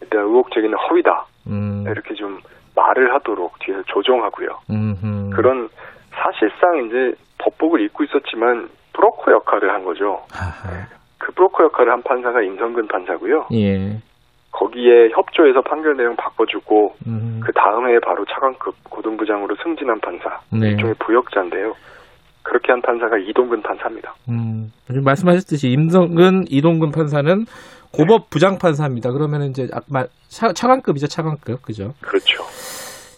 일단 0.00 0.22
의혹 0.22 0.50
제기는 0.52 0.76
허위다 0.76 1.26
음. 1.46 1.84
이렇게 1.86 2.14
좀 2.14 2.40
말을 2.74 3.14
하도록 3.14 3.56
뒤에서 3.60 3.82
조정하고요. 3.86 4.48
음. 4.70 5.30
그런 5.32 5.68
사실상 6.10 6.86
이제 6.86 7.12
법복을 7.38 7.80
입고 7.82 8.02
있었지만 8.02 8.68
브로커 8.94 9.30
역할을 9.30 9.72
한 9.72 9.84
거죠. 9.84 10.24
하하. 10.32 10.88
그 11.18 11.30
브로커 11.34 11.62
역할을 11.64 11.92
한 11.92 12.02
판사가 12.02 12.42
임성근 12.42 12.88
판사고요. 12.88 13.46
예. 13.52 14.00
거기에 14.52 15.10
협조해서 15.10 15.62
판결 15.62 15.96
내용 15.96 16.16
바꿔주고 16.16 16.96
음. 17.06 17.40
그 17.44 17.52
다음 17.52 17.88
해에 17.88 17.98
바로 18.00 18.24
차관급 18.24 18.74
고등부장으로 18.84 19.56
승진한 19.62 20.00
판사 20.00 20.40
네. 20.50 20.70
일종의 20.70 20.94
부역자인데요. 20.98 21.74
그렇게 22.42 22.72
한 22.72 22.80
판사가 22.80 23.18
이동근 23.18 23.62
판사입니다. 23.62 24.14
음, 24.30 24.72
지금 24.86 25.04
말씀하셨듯이 25.04 25.68
임성근, 25.68 26.46
이동근 26.48 26.92
판사는 26.92 27.44
고법 27.92 28.30
부장 28.30 28.58
판사입니다. 28.58 29.12
그러면 29.12 29.42
이제 29.50 29.68
아까 29.72 30.06
차, 30.28 30.52
차관급이죠, 30.52 31.08
차관급, 31.08 31.62
그죠? 31.62 31.94
그렇죠. 32.00 32.42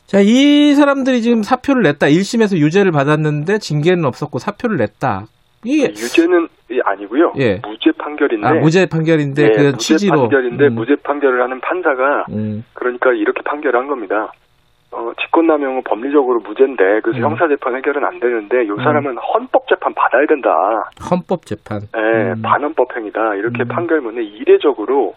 자, 0.07 0.19
이 0.21 0.75
사람들이 0.75 1.23
지금 1.23 1.45
사표를 1.45 1.83
냈다. 1.83 2.09
1심에서 2.09 2.57
유죄를 2.57 2.91
받았는데 2.91 3.59
징계는 3.59 4.05
없었고 4.05 4.41
사표를 4.41 4.77
냈다. 4.77 5.27
이게 5.65 5.89
유죄는 5.91 6.49
아니고요. 6.85 7.35
예. 7.39 7.61
무죄 7.67 7.93
판결인데. 7.99 8.47
아, 8.47 8.55
무죄 8.55 8.87
판결인데 8.87 9.43
네, 9.43 9.53
그 9.53 9.63
무죄 9.73 9.77
취지로 9.79 10.21
판결인데 10.23 10.67
음, 10.69 10.75
무죄 10.75 10.97
판결을 10.97 11.43
하는 11.43 11.61
판사가 11.61 12.27
음, 12.31 12.65
그러니까 12.75 13.13
이렇게 13.13 13.43
판결한 13.43 13.87
겁니다. 13.87 14.33
어, 14.93 15.13
직권남용은 15.21 15.83
법리적으로 15.85 16.41
무죄인데 16.41 17.01
그래서 17.03 17.19
음. 17.21 17.31
형사재판 17.31 17.77
해결은 17.77 18.05
안 18.05 18.19
되는데 18.19 18.67
요 18.67 18.77
사람은 18.77 19.17
헌법재판 19.19 19.95
받아야 19.95 20.27
된다. 20.27 20.51
헌법 21.11 21.47
재판. 21.47 21.83
예, 21.97 22.33
음. 22.33 22.43
반헌법 22.43 22.97
행위다. 22.97 23.35
이렇게 23.35 23.63
음. 23.63 23.69
판결문에 23.69 24.23
이례적으로 24.23 25.15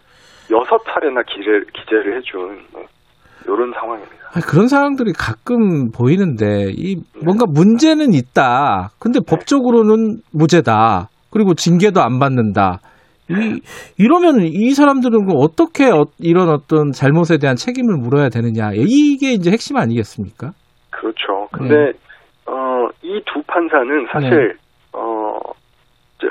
여섯 0.52 0.84
차례나 0.86 1.24
기재, 1.24 1.62
기재를 1.74 2.18
해준 2.18 2.60
이런 3.46 3.72
상황입니다. 3.80 4.16
아, 4.36 4.40
그런 4.40 4.68
상황들이 4.68 5.14
가끔 5.14 5.92
보이는데 5.92 6.72
이 6.72 6.98
뭔가 7.24 7.46
문제는 7.48 8.14
있다. 8.14 8.90
근데 9.00 9.20
법적으로는 9.28 10.22
무죄다. 10.32 11.10
그리고 11.32 11.54
징계도 11.54 12.02
안 12.02 12.20
받는다. 12.20 12.80
이 13.30 13.62
이러면 13.98 14.42
이 14.42 14.72
사람들은 14.72 15.28
그 15.28 15.34
어떻게 15.38 15.86
어- 15.90 16.06
이런 16.20 16.50
어떤 16.50 16.92
잘못에 16.92 17.38
대한 17.40 17.56
책임을 17.56 17.98
물어야 17.98 18.30
되느냐. 18.30 18.72
이게 18.74 19.32
이제 19.34 19.50
핵심 19.52 19.78
아니겠습니까? 19.78 20.52
그렇죠. 20.90 21.48
근데 21.52 21.94
어, 22.46 22.88
이 23.02 23.22
두 23.26 23.42
판사는 23.48 24.08
사실 24.12 24.30
네. 24.30 24.54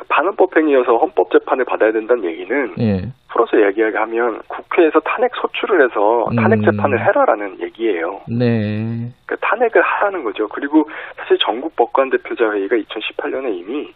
반헌법 0.09 0.57
행위여서 0.57 0.97
헌법 0.97 1.30
재판을 1.30 1.64
받아야 1.64 1.93
된다는 1.93 2.24
얘기는 2.24 2.74
예. 2.78 3.03
풀어서 3.30 3.61
얘기하면 3.66 4.40
국회에서 4.49 5.01
탄핵 5.01 5.32
소추를 5.34 5.84
해서 5.84 6.26
탄핵 6.36 6.61
음. 6.61 6.64
재판을 6.64 7.01
해라라는 7.01 7.61
얘기예요. 7.61 8.20
네. 8.28 9.11
그러니까 9.26 9.36
탄핵을 9.40 9.82
하라는 9.82 10.22
거죠. 10.24 10.49
그리고 10.49 10.84
사실 11.16 11.38
전국 11.38 11.74
법관 11.76 12.11
대표자 12.11 12.51
회의가 12.53 12.76
2018년에 12.76 13.55
이미 13.57 13.93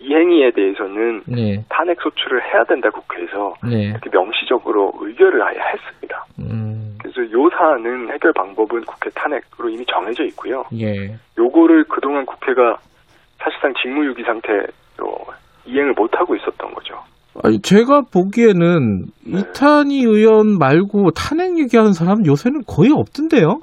이 0.00 0.14
행위에 0.14 0.50
대해서는 0.50 1.22
네. 1.26 1.64
탄핵 1.68 2.00
소추를 2.00 2.42
해야 2.42 2.64
된다 2.64 2.90
국회에서 2.90 3.54
네. 3.64 3.84
이렇게 3.84 4.10
명시적으로 4.10 4.92
의결을 5.00 5.42
아예 5.42 5.58
했습니다. 5.58 6.24
음. 6.40 6.98
그래서 7.00 7.30
요 7.32 7.48
사안은 7.50 8.10
해결 8.12 8.32
방법은 8.32 8.84
국회 8.84 9.10
탄핵으로 9.10 9.68
이미 9.68 9.84
정해져 9.86 10.24
있고요. 10.24 10.64
예. 10.74 11.14
요거를 11.38 11.84
그동안 11.84 12.26
국회가 12.26 12.78
사실상 13.38 13.72
직무유기 13.80 14.22
상태로 14.22 14.66
이행을 15.66 15.94
못 15.94 16.10
하고 16.18 16.34
있었던 16.36 16.74
거죠. 16.74 16.94
아니, 17.42 17.60
제가 17.62 18.02
보기에는 18.12 19.06
네. 19.26 19.40
이탄희 19.40 20.04
의원 20.04 20.58
말고 20.58 21.10
탄핵 21.12 21.58
얘기하는 21.58 21.92
사람 21.92 22.24
요새는 22.26 22.62
거의 22.66 22.90
없던데요? 22.92 23.58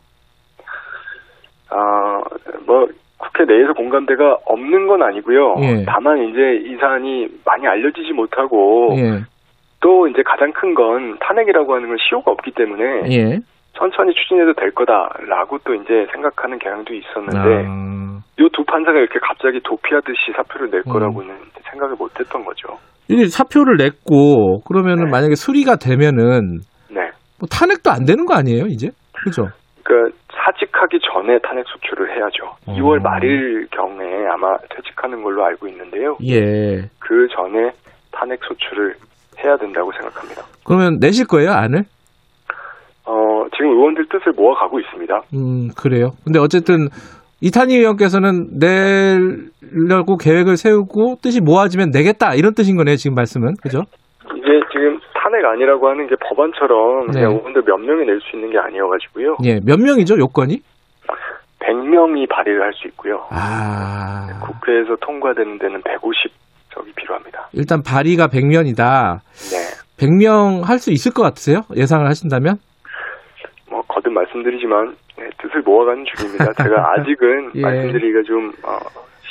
아, 1.69 2.19
뭐 2.65 2.87
국회 3.17 3.45
내에서 3.45 3.73
공감대가 3.73 4.37
없는 4.45 4.87
건 4.87 5.03
아니고요. 5.03 5.55
예. 5.61 5.85
다만 5.85 6.17
이제 6.29 6.59
이 6.65 6.75
사안이 6.77 7.27
많이 7.45 7.65
알려지지 7.67 8.11
못하고 8.13 8.93
예. 8.97 9.21
또 9.79 10.07
이제 10.07 10.21
가장 10.23 10.51
큰 10.53 10.73
건 10.73 11.17
탄핵이라고 11.19 11.73
하는 11.75 11.87
건 11.87 11.97
시효가 11.97 12.31
없기 12.31 12.51
때문에 12.51 12.83
예. 13.11 13.39
천천히 13.73 14.13
추진해도 14.13 14.53
될 14.53 14.71
거다라고 14.71 15.57
또 15.65 15.73
이제 15.73 16.05
생각하는 16.11 16.59
경향도 16.59 16.93
있었는데 16.93 17.65
아, 17.67 18.19
이두 18.37 18.63
판사가 18.65 18.97
이렇게 18.99 19.19
갑자기 19.21 19.59
도피하듯이 19.63 20.31
사표를 20.35 20.69
낼 20.69 20.83
음. 20.85 20.91
거라고는 20.91 21.35
생각을 21.71 21.95
못했던 21.97 22.43
거죠. 22.43 22.77
이게 23.07 23.27
사표를 23.27 23.77
냈고 23.77 24.61
그러면은 24.61 25.05
네. 25.05 25.11
만약에 25.11 25.35
수리가 25.35 25.77
되면은 25.77 26.59
네. 26.89 27.01
뭐 27.39 27.47
탄핵도 27.49 27.89
안 27.91 28.05
되는 28.05 28.25
거 28.25 28.35
아니에요, 28.35 28.65
이제? 28.67 28.89
그죠? 29.13 29.47
그러니까 29.83 30.17
사직하기 30.33 30.99
전에 31.11 31.39
탄핵 31.39 31.65
소추를 31.67 32.15
해야죠. 32.15 32.45
어. 32.67 32.75
2월 32.75 33.01
말일 33.01 33.67
경에 33.71 34.03
아마 34.31 34.57
퇴직하는 34.69 35.23
걸로 35.23 35.43
알고 35.45 35.67
있는데요. 35.67 36.17
예. 36.27 36.87
그 36.99 37.27
전에 37.35 37.71
탄핵 38.11 38.39
소추를 38.43 38.95
해야 39.43 39.57
된다고 39.57 39.91
생각합니다. 39.93 40.43
그러면 40.65 40.97
내실 40.99 41.25
거예요, 41.27 41.51
안을? 41.51 41.83
어, 43.11 43.45
지금 43.57 43.71
의원들 43.71 44.05
뜻을 44.09 44.31
모아가고 44.37 44.79
있습니다. 44.79 45.21
음, 45.33 45.69
그래요. 45.75 46.11
근데 46.23 46.39
어쨌든 46.39 46.87
이탄희 47.41 47.75
의원께서는 47.75 48.57
내려고 48.59 50.15
계획을 50.15 50.55
세우고 50.55 51.17
뜻이 51.21 51.41
모아지면 51.41 51.89
내겠다 51.91 52.35
이런 52.35 52.53
뜻인 52.53 52.77
거네요, 52.77 52.95
지금 52.95 53.15
말씀은. 53.15 53.55
그죠? 53.61 53.81
이게 54.35 54.47
지금 54.71 54.99
탄핵 55.13 55.43
아니라고 55.45 55.89
하는 55.89 56.07
게 56.07 56.15
법안처럼 56.29 57.07
네. 57.07 57.13
그냥 57.19 57.31
의원들 57.33 57.63
몇 57.65 57.77
명이 57.77 58.05
낼 58.05 58.19
수 58.21 58.35
있는 58.37 58.51
게 58.51 58.57
아니어가지고요. 58.59 59.37
예. 59.43 59.59
몇 59.65 59.77
명이죠, 59.79 60.17
요건이? 60.17 60.61
100명이 61.59 62.29
발의를 62.29 62.61
할 62.61 62.71
수 62.73 62.87
있고요. 62.89 63.25
아. 63.29 64.27
국회에서 64.41 64.95
통과되는 65.01 65.59
데는 65.59 65.81
150석이 65.81 66.95
필요합니다. 66.95 67.49
일단 67.53 67.81
발의가 67.83 68.27
100명이다. 68.27 69.19
네. 69.51 69.57
100명 69.97 70.63
할 70.63 70.79
수 70.79 70.91
있을 70.91 71.11
것 71.13 71.21
같으세요? 71.21 71.61
예상을 71.75 72.05
하신다면? 72.07 72.55
뭐 73.91 73.95
거듭 73.95 74.13
말씀드리지만 74.13 74.95
네, 75.17 75.29
뜻을 75.41 75.61
모아가는 75.65 76.03
중입니다. 76.15 76.53
제가 76.63 76.93
아직은 76.93 77.51
예. 77.55 77.61
말씀드리기가 77.61 78.23
좀 78.23 78.49
어, 78.63 78.77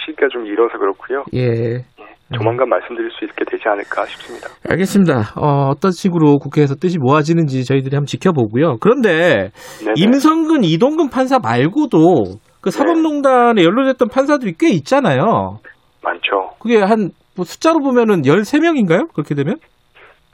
시기가 0.04 0.28
좀 0.28 0.46
일어서 0.46 0.76
그렇고요. 0.78 1.24
예. 1.34 1.84
조만간 2.32 2.68
말씀드릴 2.68 3.10
수 3.10 3.24
있게 3.24 3.44
되지 3.44 3.64
않을까 3.66 4.04
싶습니다. 4.06 4.48
알겠습니다. 4.70 5.34
어, 5.36 5.70
어떤 5.70 5.90
식으로 5.90 6.38
국회에서 6.38 6.76
뜻이 6.76 6.98
모아지는지 7.00 7.64
저희들이 7.64 7.96
한번 7.96 8.06
지켜보고요. 8.06 8.76
그런데 8.80 9.50
네네. 9.84 9.94
임성근, 9.96 10.62
이동근 10.62 11.10
판사 11.10 11.40
말고도 11.40 12.38
그 12.60 12.70
사법농단에 12.70 13.64
연루됐던 13.64 14.08
판사들이 14.08 14.54
꽤 14.60 14.68
있잖아요. 14.70 15.58
많죠. 16.02 16.50
그게 16.60 16.78
한 16.78 17.10
뭐 17.40 17.44
숫자로 17.44 17.78
보면은 17.80 18.22
13명인가요? 18.22 19.12
그렇게 19.14 19.34
되면? 19.34 19.54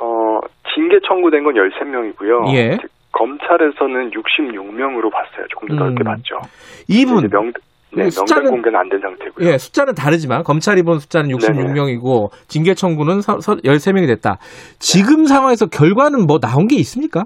어, 0.01 0.41
징계 0.75 0.99
청구된 1.07 1.45
건 1.45 1.55
13명이고요. 1.55 2.55
예. 2.57 2.77
검찰에서는 3.17 4.11
66명으로 4.11 5.11
봤어요. 5.11 5.47
조금 5.49 5.69
더 5.69 5.75
넓게 5.77 6.03
음. 6.03 6.05
봤죠. 6.05 6.37
이분 6.89 7.29
명, 7.31 7.53
네, 7.95 8.05
숫자는- 8.09 8.51
공개는 8.51 8.79
안 8.79 8.89
된 8.91 9.01
상태고요. 9.01 9.49
예, 9.49 9.57
숫자는 9.59 9.95
다르지만 9.95 10.43
검찰이 10.43 10.83
본 10.83 10.99
숫자는 10.99 11.31
66명이고 11.31 12.31
징계 12.49 12.75
청구는 12.75 13.21
13명이 13.21 14.07
됐다. 14.09 14.37
지금 14.79 15.25
상황에서 15.25 15.67
결과는 15.67 16.27
뭐 16.27 16.39
나온 16.39 16.67
게 16.69 16.77
있습니까? 16.77 17.25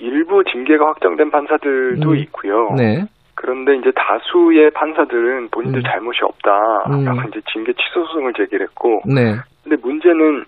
일부 0.00 0.44
징계가 0.44 0.86
확정된 0.86 1.30
판사들도 1.30 2.10
음. 2.10 2.16
있고요. 2.18 2.70
네. 2.76 3.04
그런데 3.34 3.76
이제 3.76 3.90
다수의 3.94 4.70
판사들은 4.74 5.48
본인들 5.50 5.80
음. 5.80 5.82
잘못이 5.82 6.18
없다. 6.22 6.50
음. 6.90 7.28
이제 7.28 7.40
징계 7.52 7.72
취소 7.72 8.04
소송을 8.06 8.32
제기했고, 8.36 9.02
네. 9.06 9.36
근데 9.64 9.76
문제는 9.82 10.44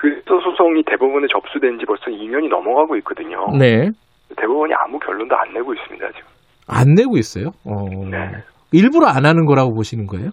그 0.00 0.08
취소 0.22 0.40
소송이 0.40 0.82
대법원에 0.84 1.26
접수된 1.30 1.78
지 1.78 1.84
벌써 1.84 2.04
2년이 2.06 2.48
넘어가고 2.48 2.96
있거든요. 2.98 3.46
네. 3.58 3.90
대법원이 4.34 4.72
아무 4.74 4.98
결론도 4.98 5.36
안 5.36 5.52
내고 5.52 5.74
있습니다, 5.74 6.06
지금. 6.12 6.28
안 6.66 6.94
내고 6.94 7.18
있어요. 7.18 7.50
어. 7.66 7.84
네. 8.10 8.42
일부러 8.72 9.08
안 9.08 9.26
하는 9.26 9.44
거라고 9.44 9.74
보시는 9.74 10.06
거예요? 10.06 10.30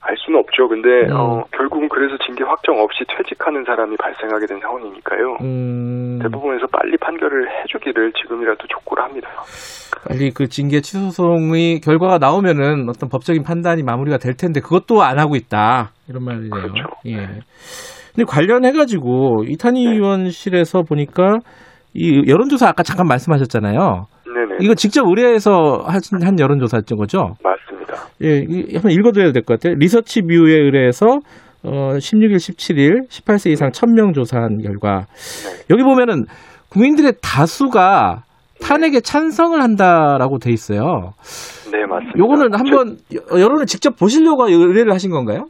알 0.00 0.16
수는 0.18 0.40
없죠. 0.40 0.68
근데 0.68 0.88
음. 1.08 1.16
어, 1.16 1.44
결국은 1.52 1.88
그래서 1.88 2.16
징계 2.26 2.42
확정 2.44 2.78
없이 2.80 3.04
퇴직하는 3.08 3.64
사람이 3.64 3.96
발생하게 3.96 4.46
된 4.46 4.60
상황이니까요. 4.60 5.38
음, 5.40 6.18
대법원에서 6.20 6.66
빨리 6.72 6.96
판결을 6.98 7.48
해주기를 7.62 8.12
지금이라도 8.12 8.66
촉구를 8.66 9.02
합니다. 9.02 9.28
빨리 10.06 10.30
그 10.30 10.48
징계 10.48 10.80
취소 10.80 11.10
소송이 11.10 11.80
결과가 11.80 12.18
나오면은 12.18 12.88
어떤 12.88 13.08
법적인 13.08 13.44
판단이 13.44 13.82
마무리가 13.82 14.18
될 14.18 14.36
텐데 14.36 14.60
그것도 14.60 15.02
안 15.02 15.18
하고 15.18 15.36
있다 15.36 15.92
이런 16.08 16.24
말이네요. 16.24 16.50
그렇죠. 16.50 16.84
예. 17.06 17.40
근데 18.14 18.24
관련해 18.26 18.72
가지고 18.72 19.44
이탄희 19.48 19.84
네. 19.84 19.92
의원실에서 19.94 20.82
보니까 20.82 21.38
이 21.94 22.22
여론조사 22.28 22.68
아까 22.68 22.82
잠깐 22.82 23.06
말씀하셨잖아요. 23.08 24.06
네네. 24.26 24.56
이거 24.60 24.74
직접 24.74 25.04
의뢰해서 25.06 25.84
한 25.86 26.38
여론조사였던 26.38 26.98
거죠? 26.98 27.34
맞습니다. 27.42 27.94
예, 28.22 28.38
이- 28.48 28.74
한번 28.74 28.92
읽어드려야 28.92 29.32
될 29.32 29.42
것 29.42 29.58
같아요. 29.58 29.74
리서치 29.78 30.22
뷰에 30.22 30.54
의뢰해서 30.54 31.06
어, 31.64 31.92
16일, 31.96 32.36
17일 32.36 33.08
18세 33.08 33.50
이상 33.50 33.70
1000명 33.70 34.12
조사한 34.14 34.58
결과 34.58 35.06
네. 35.06 35.64
여기 35.70 35.82
보면은 35.82 36.24
국민들의 36.68 37.14
다수가 37.22 38.22
탄핵에 38.60 39.00
찬성을 39.00 39.60
한다라고 39.60 40.38
돼 40.38 40.50
있어요. 40.52 41.12
네, 41.72 41.84
맞습니다. 41.86 42.18
요거는 42.18 42.54
한번 42.54 42.96
여- 43.14 43.40
여론을 43.40 43.66
직접 43.66 43.96
보시려고 43.96 44.46
의뢰를 44.48 44.92
하신 44.92 45.10
건가요? 45.10 45.46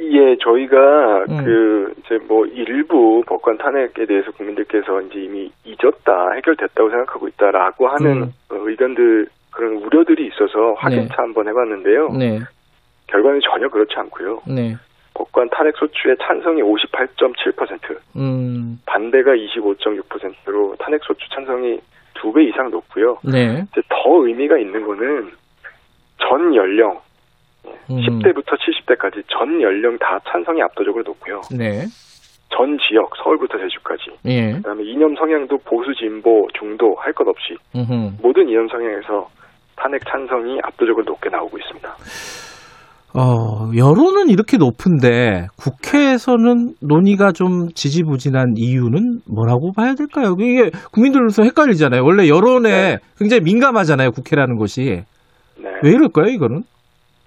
예, 0.00 0.36
저희가 0.36 1.24
음. 1.28 1.44
그 1.44 1.94
이제 1.98 2.18
뭐 2.26 2.46
일부 2.46 3.22
법관 3.26 3.58
탄핵에 3.58 4.06
대해서 4.06 4.30
국민들께서 4.32 5.00
이제 5.02 5.20
이미 5.20 5.52
잊었다, 5.64 6.32
해결됐다고 6.36 6.88
생각하고 6.90 7.28
있다라고 7.28 7.88
하는 7.88 8.22
음. 8.22 8.32
어, 8.50 8.56
의견들 8.56 9.26
그런 9.50 9.74
우려들이 9.74 10.26
있어서 10.28 10.74
확인차 10.78 11.14
한번 11.22 11.48
해봤는데요. 11.48 12.08
네, 12.18 12.40
결과는 13.08 13.40
전혀 13.42 13.68
그렇지 13.68 13.94
않고요. 13.96 14.40
네, 14.46 14.74
법관 15.14 15.50
탄핵 15.50 15.76
소추의 15.76 16.16
찬성이 16.22 16.62
58.7%, 16.62 17.98
음, 18.16 18.80
반대가 18.86 19.32
25.6%로 19.32 20.76
탄핵 20.78 21.02
소추 21.04 21.28
찬성이 21.30 21.78
두 22.14 22.32
배 22.32 22.44
이상 22.44 22.70
높고요. 22.70 23.18
네, 23.24 23.64
이제 23.72 23.82
더 23.88 24.26
의미가 24.26 24.56
있는 24.58 24.86
거는 24.86 25.30
전 26.18 26.54
연령 26.54 27.00
음, 27.66 27.96
10대부터 28.00 28.56
70대까지 28.56 29.22
전 29.28 29.60
연령 29.62 29.98
다 29.98 30.18
찬성이 30.30 30.62
압도적으로 30.62 31.02
높고요. 31.06 31.40
네, 31.56 31.84
전 32.56 32.76
지역 32.88 33.10
서울부터 33.22 33.58
제주까지 33.58 34.02
예, 34.26 34.52
그다음에 34.54 34.82
이념 34.84 35.14
성향도 35.16 35.58
보수 35.58 35.92
진보 35.94 36.46
중도 36.58 36.94
할 36.98 37.12
것 37.12 37.26
없이 37.28 37.54
음흠. 37.76 38.22
모든 38.22 38.48
이념 38.48 38.68
성향에서 38.68 39.28
탄핵 39.76 40.00
찬성이 40.06 40.58
압도적으로 40.62 41.04
높게 41.04 41.30
나오고 41.30 41.56
있습니다. 41.58 41.88
어, 43.12 43.72
여론은 43.76 44.28
이렇게 44.28 44.56
높은데 44.56 45.48
국회에서는 45.58 46.74
논의가 46.80 47.32
좀 47.32 47.68
지지부진한 47.74 48.54
이유는 48.56 49.20
뭐라고 49.28 49.72
봐야 49.72 49.94
될까요? 49.94 50.36
이게 50.38 50.70
국민들로서 50.92 51.42
헷갈리잖아요. 51.42 52.04
원래 52.04 52.28
여론에 52.28 52.70
네. 52.70 52.98
굉장히 53.18 53.42
민감하잖아요. 53.42 54.12
국회라는 54.12 54.56
것이. 54.58 55.02
네. 55.58 55.70
왜 55.82 55.90
이럴까요, 55.90 56.26
이거는? 56.26 56.62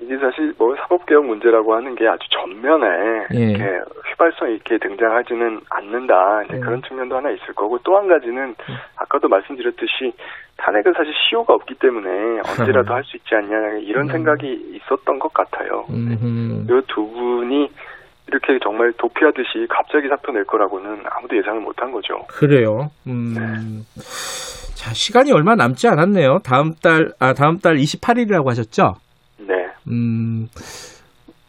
이게 0.03 0.17
사실 0.17 0.53
뭐 0.57 0.75
사법개혁 0.75 1.25
문제라고 1.25 1.75
하는 1.75 1.95
게 1.95 2.07
아주 2.07 2.27
전면에 2.29 3.27
예. 3.33 3.39
이렇게 3.39 3.63
휘발성 4.11 4.51
있게 4.51 4.77
등장하지는 4.79 5.61
않는다. 5.69 6.43
이제 6.43 6.55
음. 6.57 6.61
그런 6.61 6.81
측면도 6.83 7.15
하나 7.17 7.29
있을 7.31 7.53
거고 7.55 7.79
또 7.83 7.93
한 7.97 8.07
가지는 8.07 8.55
아까도 8.97 9.27
말씀드렸듯이 9.29 10.13
탄핵은 10.57 10.93
사실 10.93 11.13
시효가 11.29 11.53
없기 11.53 11.75
때문에 11.75 12.09
언제라도 12.47 12.93
할 12.93 13.03
수 13.03 13.17
있지 13.17 13.35
않냐 13.35 13.77
이런 13.81 14.07
음. 14.07 14.11
생각이 14.11 14.77
있었던 14.77 15.19
것 15.19 15.33
같아요. 15.33 15.85
음흠. 15.89 16.63
이두 16.65 17.07
분이 17.11 17.69
이렇게 18.27 18.57
정말 18.63 18.91
도피하듯이 18.93 19.67
갑자기 19.69 20.07
사표 20.07 20.31
낼 20.31 20.43
거라고는 20.45 21.03
아무도 21.09 21.37
예상을 21.37 21.59
못한 21.61 21.91
거죠. 21.91 22.25
그래요. 22.29 22.89
음. 23.07 23.83
자, 24.75 24.93
시간이 24.93 25.31
얼마 25.31 25.55
남지 25.55 25.87
않았네요. 25.87 26.39
다음 26.43 26.73
달, 26.81 27.09
아, 27.19 27.33
다음 27.33 27.59
달 27.59 27.75
28일이라고 27.75 28.47
하셨죠? 28.47 28.95
네. 29.85 29.93
음. 29.93 30.47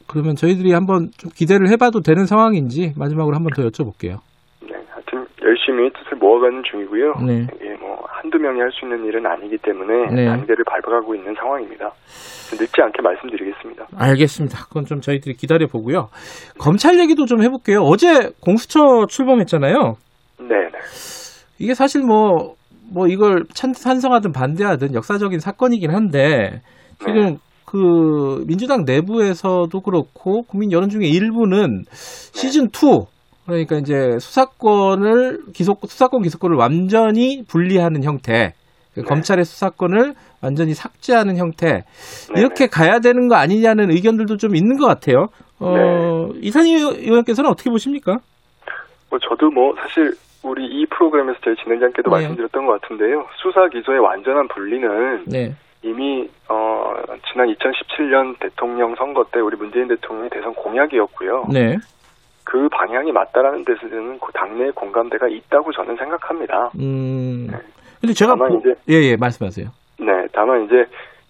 그러면 0.06 0.36
저희들이 0.36 0.72
한번 0.72 1.10
좀 1.16 1.30
기대를 1.34 1.68
해봐도 1.70 2.00
되는 2.00 2.26
상황인지 2.26 2.92
마지막으로 2.96 3.34
한번 3.34 3.52
더 3.54 3.62
여쭤볼게요. 3.68 4.18
네. 4.62 4.76
하여튼 4.90 5.26
열심히 5.42 5.90
뜻을 5.92 6.18
모아가는 6.18 6.62
중이고요. 6.70 7.14
네. 7.26 7.46
이게 7.56 7.74
뭐 7.80 7.98
한두 8.08 8.38
명이 8.38 8.60
할 8.60 8.70
수 8.70 8.84
있는 8.84 9.04
일은 9.06 9.26
아니기 9.26 9.56
때문에 9.58 10.14
네. 10.14 10.26
단계를 10.26 10.64
밟아가고 10.66 11.14
있는 11.14 11.34
상황입니다. 11.34 11.90
늦지 12.52 12.80
않게 12.82 13.02
말씀드리겠습니다. 13.02 13.86
알겠습니다. 13.96 14.64
그건 14.68 14.84
좀 14.84 15.00
저희들이 15.00 15.34
기다려 15.34 15.66
보고요. 15.66 16.08
검찰 16.58 16.98
얘기도 17.00 17.24
좀 17.24 17.42
해볼게요. 17.42 17.80
어제 17.80 18.30
공수처 18.40 19.06
출범했잖아요. 19.08 19.94
네, 20.40 20.48
네. 20.48 20.78
이게 21.58 21.74
사실 21.74 22.02
뭐, 22.02 22.54
뭐 22.92 23.06
이걸 23.08 23.44
찬, 23.54 23.72
찬성하든 23.72 24.32
반대하든 24.32 24.94
역사적인 24.94 25.38
사건이긴 25.40 25.90
한데 25.90 26.60
지금 26.98 27.38
그 27.64 28.44
민주당 28.46 28.84
내부에서도 28.84 29.80
그렇고 29.80 30.42
국민 30.42 30.72
여론 30.72 30.88
중에 30.88 31.06
일부는 31.06 31.84
시즌 31.90 32.66
2 32.66 33.06
그러니까 33.46 33.76
이제 33.76 34.18
수사권을 34.18 35.52
기소 35.52 35.76
수사권 35.82 36.22
기소권을 36.22 36.56
완전히 36.56 37.42
분리하는 37.46 38.02
형태 38.02 38.54
그 38.94 39.02
검찰의 39.02 39.44
수사권을 39.44 40.14
완전히 40.40 40.72
삭제하는 40.74 41.36
형태 41.36 41.84
네, 42.34 42.40
이렇게 42.40 42.66
가야 42.66 43.00
되는 43.00 43.28
거 43.28 43.34
아니냐는 43.34 43.90
의견들도 43.90 44.36
좀 44.36 44.54
있는 44.54 44.76
것 44.76 44.86
같아요. 44.86 45.26
어, 45.58 46.28
이산희 46.40 46.74
의원께서는 46.74 47.50
어떻게 47.50 47.70
보십니까? 47.70 48.18
뭐 49.10 49.18
저도 49.18 49.50
뭐 49.50 49.74
사실 49.76 50.12
우리 50.42 50.66
이 50.66 50.86
프로그램에서 50.86 51.38
저희 51.44 51.56
진행자께도 51.56 52.10
네. 52.10 52.16
말씀드렸던 52.16 52.66
것 52.66 52.80
같은데요. 52.80 53.26
수사 53.42 53.66
기소의 53.68 53.98
완전한 53.98 54.46
분리는 54.48 55.24
네. 55.26 55.54
이미 55.88 56.26
어 56.48 56.94
지난 57.30 57.46
2017년 57.48 58.38
대통령 58.40 58.94
선거 58.96 59.22
때 59.30 59.38
우리 59.40 59.54
문재인 59.56 59.86
대통령의 59.86 60.30
대선 60.30 60.54
공약이었고요. 60.54 61.48
네. 61.52 61.76
그 62.44 62.68
방향이 62.70 63.12
맞다라는 63.12 63.64
데서는 63.66 64.18
그 64.18 64.32
당내의 64.32 64.72
공감대가 64.72 65.28
있다고 65.28 65.72
저는 65.72 65.96
생각합니다. 65.96 66.70
음. 66.80 67.48
근데 68.00 68.12
제가 68.14 68.32
다만 68.34 68.48
보- 68.50 68.58
이제- 68.58 68.74
예, 68.88 68.94
예, 69.10 69.16
말씀하세요. 69.16 69.66
네, 70.00 70.26
다만 70.32 70.64
이제 70.64 70.84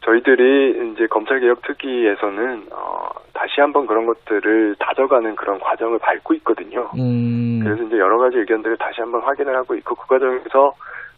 저희들이 0.04 0.92
이제 0.92 1.06
검찰개혁 1.06 1.62
특위에서는 1.62 2.66
어, 2.72 3.08
다시 3.32 3.60
한번 3.60 3.86
그런 3.86 4.06
것들을 4.06 4.76
다져가는 4.78 5.34
그런 5.36 5.58
과정을 5.60 5.98
밟고 5.98 6.34
있거든요. 6.34 6.90
음. 6.98 7.60
그래서 7.62 7.82
이제 7.84 7.96
여러 7.98 8.18
가지 8.18 8.36
의견들을 8.38 8.76
다시 8.76 9.00
한번 9.00 9.22
확인을 9.22 9.56
하고 9.56 9.74
있고 9.76 9.94
그 9.96 10.06
과정에서 10.06 10.72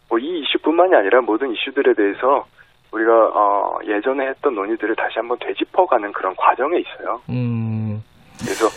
뭐 0.09 0.17
이 0.19 0.39
이슈뿐만이 0.39 0.95
아니라 0.95 1.21
모든 1.21 1.51
이슈들에 1.51 1.93
대해서 1.95 2.45
우리가 2.91 3.11
어, 3.33 3.77
예전에 3.85 4.27
했던 4.27 4.55
논의들을 4.55 4.95
다시 4.95 5.15
한번 5.15 5.37
되짚어가는 5.39 6.11
그런 6.13 6.33
과정에 6.37 6.79
있어요. 6.79 7.19
음. 7.29 8.01
그래서 8.39 8.67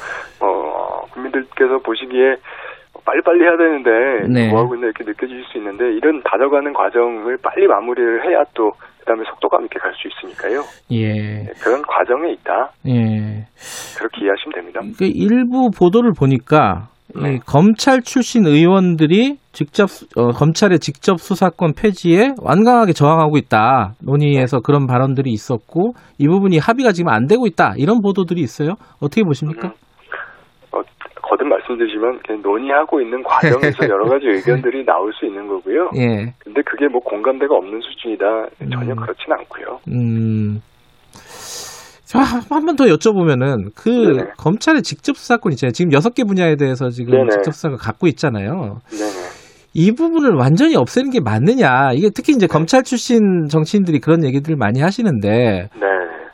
어, 0.41 1.03
국민들께서 1.13 1.79
보시기에 1.79 2.37
빨리빨리 3.05 3.43
해야 3.43 3.57
되는데 3.57 4.29
네. 4.29 4.51
뭐 4.51 4.61
하고 4.61 4.75
있나 4.75 4.87
이렇게 4.87 5.05
느껴질 5.05 5.45
수 5.45 5.59
있는데 5.59 5.93
이런 5.95 6.23
다져가는 6.23 6.73
과정을 6.73 7.39
빨리 7.43 7.67
마무리를 7.67 8.25
해야 8.29 8.43
또 8.55 8.71
그다음에 9.01 9.25
속도감 9.31 9.65
있게 9.65 9.79
갈 9.79 9.93
수 9.95 10.09
있으니까요. 10.09 10.63
예. 10.93 11.13
네, 11.13 11.47
그런 11.63 11.83
과정에 11.83 12.33
있다 12.33 12.71
예. 12.87 13.47
그렇게 13.99 14.23
이해하시면 14.23 14.55
됩니다. 14.55 14.81
그 14.99 15.05
일부 15.05 15.71
보도를 15.77 16.13
보니까 16.19 16.89
네. 17.21 17.35
이 17.35 17.39
검찰 17.41 18.03
출신 18.03 18.47
의원들이 18.47 19.39
직접 19.53 19.91
수- 19.91 20.07
어, 20.17 20.29
검찰의 20.29 20.79
직접 20.79 21.19
수사권 21.19 21.73
폐지에 21.77 22.35
완강하게 22.41 22.93
저항하고 22.93 23.37
있다 23.37 23.95
논의에서 24.03 24.61
그런 24.61 24.87
발언들이 24.87 25.31
있었고 25.33 25.93
이 26.19 26.29
부분이 26.29 26.59
합의가 26.59 26.93
지금 26.93 27.11
안 27.13 27.27
되고 27.27 27.47
있다 27.47 27.75
이런 27.77 28.01
보도들이 28.01 28.41
있어요. 28.41 28.75
어떻게 29.01 29.23
보십니까? 29.25 29.69
음. 29.69 29.73
어, 30.73 30.81
거듭 31.23 31.49
말씀드리지만 31.49 32.21
그냥 32.25 32.43
논의하고 32.43 33.01
있는 33.01 33.23
과정에서 33.25 33.85
여러 33.89 34.09
가지 34.09 34.27
의견들이 34.71 34.85
나올 34.85 35.13
수 35.15 35.27
있는 35.27 35.49
거고요. 35.49 35.91
예. 35.97 36.33
근데 36.39 36.63
그게 36.65 36.87
뭐 36.89 37.01
공감대가 37.01 37.55
없는 37.57 37.81
수준이다 37.81 38.25
전혀 38.73 38.93
음. 38.93 38.97
그렇진 38.97 39.33
않고요. 39.33 39.79
음. 39.89 40.61
한번 42.51 42.75
더 42.75 42.85
여쭤보면은 42.87 43.71
그 43.77 43.89
네네. 43.89 44.31
검찰의 44.37 44.83
직접 44.83 45.17
수사권 45.17 45.53
있잖아요. 45.53 45.71
지금 45.73 45.93
여섯 45.93 46.13
개 46.15 46.25
분야에 46.25 46.57
대해서 46.57 46.89
지금 46.91 47.13
네네. 47.13 47.31
직접 47.31 47.53
수사권 47.53 47.79
갖고 47.79 48.09
있잖아요. 48.09 48.79
네네. 48.91 49.40
이 49.73 49.93
부분을 49.93 50.35
완전히 50.35 50.75
없애는 50.77 51.11
게 51.11 51.21
맞느냐. 51.21 51.93
이게 51.95 52.09
특히 52.15 52.33
이제 52.33 52.47
검찰 52.47 52.83
출신 52.83 53.47
정치인들이 53.49 54.01
그런 54.01 54.25
얘기들을 54.25 54.57
많이 54.57 54.81
하시는데 54.81 55.69
네. 55.75 55.87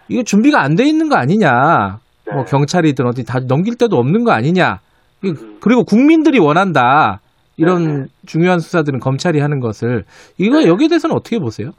이거 0.09 0.23
준비가 0.23 0.63
안 0.63 0.75
돼 0.75 0.85
있는 0.85 1.09
거 1.09 1.17
아니냐. 1.17 1.99
네. 2.27 2.35
뭐 2.35 2.45
경찰이든 2.45 3.07
어디 3.07 3.25
다 3.25 3.39
넘길 3.47 3.77
데도 3.77 3.97
없는 3.97 4.25
거 4.25 4.33
아니냐. 4.33 4.79
이- 5.23 5.29
음. 5.31 5.59
그리고 5.61 5.85
국민들이 5.85 6.39
원한다. 6.39 7.21
이런 7.59 7.85
네네. 7.85 8.05
중요한 8.27 8.59
수사들은 8.59 9.01
검찰이 9.01 9.41
하는 9.41 9.61
것을 9.61 10.05
이거 10.39 10.61
네. 10.61 10.67
여기에 10.69 10.89
대해서는 10.89 11.17
어떻게 11.17 11.39
보세요? 11.39 11.71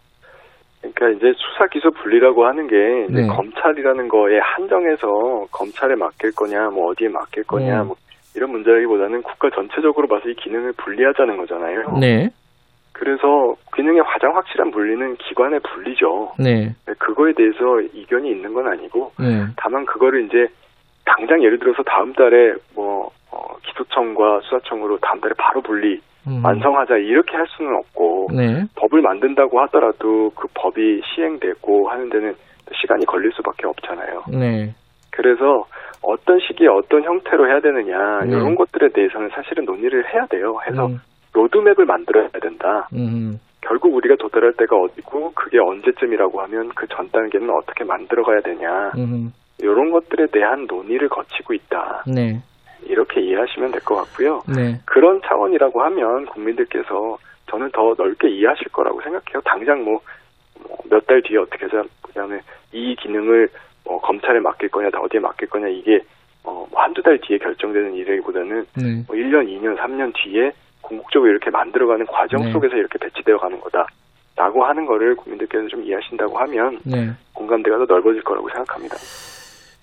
그러니까 0.82 1.10
이제 1.10 1.34
수사 1.38 1.68
기소 1.72 1.92
분리라고 1.92 2.46
하는 2.46 2.68
게 2.68 2.76
네. 3.14 3.28
검찰이라는 3.28 4.08
거에 4.08 4.40
한정해서 4.42 5.46
검찰에 5.52 5.96
맡길 5.96 6.32
거냐, 6.36 6.70
뭐 6.70 6.92
어디에 6.92 7.10
맡길 7.10 7.44
거냐, 7.44 7.82
음. 7.82 7.88
뭐 7.88 7.96
이런 8.38 8.52
문제라기보다는 8.52 9.24
국가 9.24 9.50
전체적으로 9.50 10.08
봐서 10.08 10.30
이 10.30 10.36
기능을 10.36 10.74
분리하자는 10.78 11.38
거잖아요. 11.38 11.98
네. 12.00 12.30
그래서 12.94 13.56
기능의 13.76 14.04
가장 14.04 14.36
확실한 14.36 14.72
분리는 14.72 15.16
기관의 15.18 15.60
분리죠. 15.60 16.34
네. 16.40 16.74
그거에 17.00 17.34
대해서 17.34 17.82
이견이 17.94 18.30
있는 18.30 18.54
건 18.54 18.68
아니고 18.68 19.12
네. 19.20 19.46
다만 19.58 19.86
그거를 19.86 20.26
이제 20.26 20.48
당장 21.06 21.44
예를 21.44 21.58
들어서 21.58 21.82
다음 21.84 22.14
달에 22.14 22.54
뭐 22.76 23.10
어, 23.32 23.56
기소청과 23.64 24.42
수사청으로 24.44 25.00
다음 25.00 25.20
달에 25.20 25.34
바로 25.38 25.62
분리 25.62 26.00
음. 26.28 26.44
완성하자 26.44 26.98
이렇게 26.98 27.36
할 27.36 27.46
수는 27.50 27.76
없고 27.76 28.30
네. 28.36 28.66
법을 28.76 29.02
만든다고 29.02 29.60
하더라도 29.62 30.32
그 30.36 30.48
법이 30.54 31.02
시행되고 31.16 31.90
하는 31.90 32.10
데는 32.10 32.36
시간이 32.80 33.06
걸릴 33.06 33.32
수밖에 33.32 33.66
없잖아요. 33.66 34.26
네. 34.30 34.76
그래서 35.12 35.66
어떤 36.08 36.40
시기에 36.40 36.68
어떤 36.68 37.04
형태로 37.04 37.48
해야 37.48 37.60
되느냐 37.60 38.22
네. 38.24 38.32
이런 38.32 38.56
것들에 38.56 38.90
대해서는 38.90 39.30
사실은 39.30 39.66
논의를 39.66 40.06
해야 40.14 40.26
돼요. 40.28 40.58
해서 40.66 40.88
음. 40.88 41.00
로드맵을 41.34 41.86
만들어야 41.86 42.30
된다. 42.30 42.88
음. 42.94 43.40
결국 43.62 43.94
우리가 43.94 44.16
도달할 44.16 44.54
때가 44.54 44.78
어디고 44.78 45.34
그게 45.34 45.60
언제쯤이라고 45.60 46.42
하면 46.44 46.70
그 46.70 46.88
전 46.88 47.10
단계는 47.12 47.50
어떻게 47.50 47.84
만들어가야 47.84 48.40
되냐 48.42 48.92
음. 48.98 49.34
이런 49.60 49.92
것들에 49.92 50.28
대한 50.28 50.66
논의를 50.68 51.10
거치고 51.10 51.54
있다. 51.54 52.04
네. 52.08 52.42
이렇게 52.86 53.20
이해하시면 53.22 53.72
될 53.72 53.82
것 53.82 53.96
같고요. 53.96 54.42
네. 54.56 54.80
그런 54.86 55.20
차원이라고 55.26 55.82
하면 55.82 56.26
국민들께서 56.28 57.18
저는 57.50 57.70
더 57.72 57.94
넓게 57.98 58.30
이해하실 58.30 58.70
거라고 58.70 59.02
생각해요. 59.02 59.42
당장 59.44 59.84
뭐 59.84 60.00
몇 60.90 61.06
달 61.06 61.22
뒤에 61.22 61.38
어떻게 61.38 61.66
하자 61.66 61.84
그다음에 62.02 62.40
이 62.72 62.96
기능을 62.96 63.50
뭐 63.88 64.00
검찰에 64.02 64.40
맡길 64.40 64.70
거냐 64.70 64.90
다 64.90 65.00
어디에 65.00 65.20
맡길 65.20 65.48
거냐 65.50 65.68
이게 65.68 66.02
어, 66.44 66.66
뭐 66.72 66.82
한두 66.82 67.02
달 67.02 67.20
뒤에 67.20 67.38
결정되는 67.38 67.94
일이기보다는 67.94 68.66
네. 68.76 69.04
뭐 69.08 69.16
1년, 69.16 69.48
2년, 69.48 69.78
3년 69.78 70.14
뒤에 70.14 70.52
궁극적으로 70.82 71.30
이렇게 71.30 71.50
만들어가는 71.50 72.06
과정 72.06 72.46
네. 72.46 72.52
속에서 72.52 72.76
이렇게 72.76 72.98
배치되어 73.00 73.38
가는 73.38 73.60
거다. 73.60 73.86
라고 74.38 74.64
하는 74.64 74.86
거를 74.86 75.16
국민들께서 75.16 75.68
좀 75.68 75.84
이해하신다고 75.84 76.38
하면 76.38 76.80
네. 76.86 77.12
공감대가 77.34 77.78
더 77.80 77.86
넓어질 77.86 78.22
거라고 78.24 78.48
생각합니다. 78.50 78.96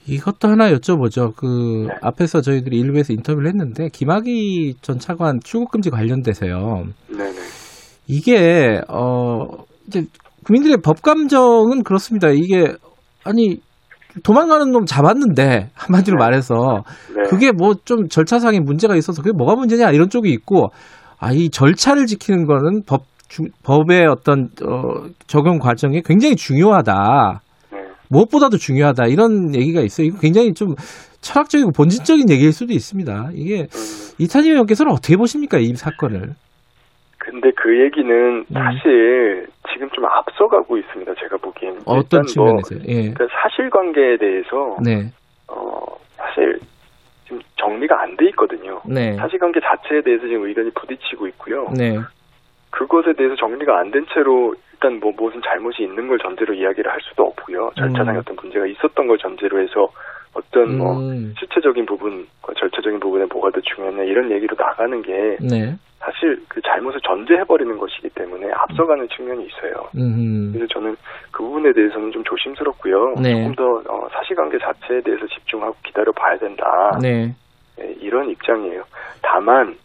이것도 0.06 0.48
하나 0.48 0.70
여쭤보죠. 0.70 1.34
그 1.36 1.88
네. 1.88 1.94
앞에서 2.02 2.40
저희들이 2.40 2.78
일부에서 2.78 3.12
인터뷰를 3.12 3.48
했는데 3.48 3.88
김학의 3.92 4.74
전 4.80 4.98
차관 4.98 5.40
출국 5.42 5.72
금지 5.72 5.90
관련돼서요. 5.90 6.84
네네. 7.08 7.40
이게 8.06 8.80
어 8.88 9.64
이제 9.88 10.02
국민들의 10.46 10.78
법 10.84 11.02
감정은 11.02 11.82
그렇습니다. 11.82 12.28
이게 12.28 12.74
아니 13.24 13.60
도망가는 14.22 14.70
놈 14.70 14.84
잡았는데 14.86 15.70
한마디로 15.74 16.16
네. 16.18 16.24
말해서 16.24 16.54
네. 17.16 17.22
그게 17.28 17.50
뭐 17.52 17.74
좀 17.84 18.08
절차상의 18.08 18.60
문제가 18.60 18.94
있어서 18.96 19.22
그게 19.22 19.32
뭐가 19.36 19.54
문제냐 19.56 19.90
이런 19.90 20.08
쪽이 20.08 20.30
있고 20.32 20.68
아 21.18 21.32
이 21.32 21.50
절차를 21.50 22.06
지키는 22.06 22.46
거는 22.46 22.82
법 22.86 23.02
주- 23.28 23.42
법의 23.64 24.06
어떤 24.06 24.48
어, 24.64 25.06
적용 25.26 25.58
과정이 25.58 26.02
굉장히 26.02 26.36
중요하다. 26.36 27.40
네. 27.72 27.78
무엇보다도 28.10 28.58
중요하다 28.58 29.06
이런 29.06 29.54
얘기가 29.54 29.80
있어요. 29.80 30.06
이거 30.06 30.18
굉장히 30.20 30.52
좀 30.54 30.74
철학적이고 31.22 31.70
본질적인 31.72 32.28
얘기일 32.30 32.52
수도 32.52 32.72
있습니다. 32.74 33.30
이게 33.34 33.62
음, 33.62 33.66
이탄희 34.18 34.50
의원께서는 34.50 34.92
어떻게 34.92 35.16
보십니까 35.16 35.58
이 35.58 35.74
사건을? 35.74 36.34
근데 37.24 37.50
그 37.56 37.80
얘기는 37.80 38.12
음. 38.38 38.44
사실 38.52 39.46
지금 39.72 39.88
좀 39.90 40.04
앞서가고 40.04 40.76
있습니다. 40.76 41.14
제가 41.14 41.36
보기엔. 41.38 41.78
어떤 41.86 42.24
일단 42.28 42.44
뭐? 42.44 42.56
예. 42.86 43.12
그 43.14 43.26
사실관계에 43.42 44.18
대해서 44.18 44.76
네, 44.84 45.10
어, 45.48 45.80
사실 46.16 46.58
지금 47.24 47.40
정리가 47.56 48.00
안 48.02 48.16
돼 48.16 48.26
있거든요. 48.28 48.80
네, 48.86 49.14
사실관계 49.14 49.60
자체에 49.60 50.02
대해서 50.02 50.26
지금 50.26 50.46
의견이 50.46 50.70
부딪히고 50.74 51.26
있고요. 51.28 51.68
네, 51.76 51.96
그것에 52.70 53.14
대해서 53.14 53.34
정리가 53.36 53.78
안 53.78 53.90
된 53.90 54.04
채로 54.12 54.54
일단 54.74 55.00
뭐 55.00 55.12
무슨 55.16 55.40
잘못이 55.42 55.82
있는 55.82 56.08
걸 56.08 56.18
전제로 56.18 56.52
이야기를 56.52 56.90
할 56.92 57.00
수도 57.00 57.24
없고요. 57.24 57.70
절차상의 57.76 58.16
음. 58.16 58.20
어떤 58.20 58.36
문제가 58.36 58.66
있었던 58.66 59.06
걸 59.06 59.16
전제로 59.18 59.60
해서 59.60 59.88
어떤 60.34 60.78
뭐 60.78 60.98
음, 60.98 61.34
실체적인 61.38 61.86
부분과 61.86 62.52
절차적인 62.58 63.00
부분에 63.00 63.24
뭐가 63.32 63.50
더 63.50 63.60
중요하냐 63.60 64.02
이런 64.04 64.30
얘기로 64.30 64.56
나가는 64.58 65.00
게 65.02 65.36
네, 65.40 65.74
사실 66.04 66.40
그 66.48 66.60
잘못을 66.62 67.00
전제해버리는 67.00 67.78
것이기 67.78 68.10
때문에 68.10 68.50
앞서가는 68.52 69.08
측면이 69.08 69.46
있어요. 69.46 69.88
음. 69.96 70.50
그래서 70.52 70.72
저는 70.74 70.96
그 71.30 71.42
부분에 71.42 71.72
대해서는 71.72 72.12
좀 72.12 72.22
조심스럽고요. 72.24 73.14
네. 73.22 73.32
조금 73.32 73.54
더 73.54 73.92
어, 73.92 74.08
사실관계 74.12 74.58
자체에 74.58 75.00
대해서 75.00 75.26
집중하고 75.26 75.74
기다려 75.82 76.12
봐야 76.12 76.36
된다. 76.36 76.98
네. 77.00 77.34
네, 77.76 77.94
이런 78.00 78.28
입장이에요. 78.28 78.84
다만 79.22 79.76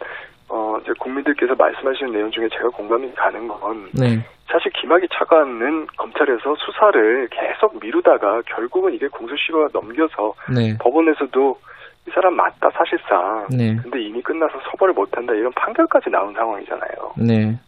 어, 0.49 0.77
이제 0.81 0.91
국민들께서 0.99 1.55
말씀하시는 1.55 2.11
내용 2.11 2.31
중에 2.31 2.49
제가 2.49 2.69
공감이 2.69 3.11
가는 3.13 3.47
건 3.47 3.89
네. 3.93 4.19
사실 4.51 4.71
김학의 4.71 5.07
차관은 5.13 5.87
검찰에서 5.97 6.55
수사를 6.55 7.27
계속 7.29 7.79
미루다가 7.79 8.41
결국은 8.47 8.93
이게 8.93 9.07
공소시효가 9.07 9.69
넘겨서 9.73 10.33
네. 10.53 10.75
법원에서도 10.79 11.59
이 12.07 12.11
사람 12.11 12.35
맞다 12.35 12.71
사실상 12.71 13.47
네. 13.51 13.75
근데 13.75 14.01
이미 14.01 14.21
끝나서 14.21 14.59
처벌을 14.63 14.93
못한다 14.93 15.33
이런 15.33 15.51
판결까지 15.53 16.09
나온 16.09 16.33
상황이잖아요. 16.33 17.13
네. 17.17 17.59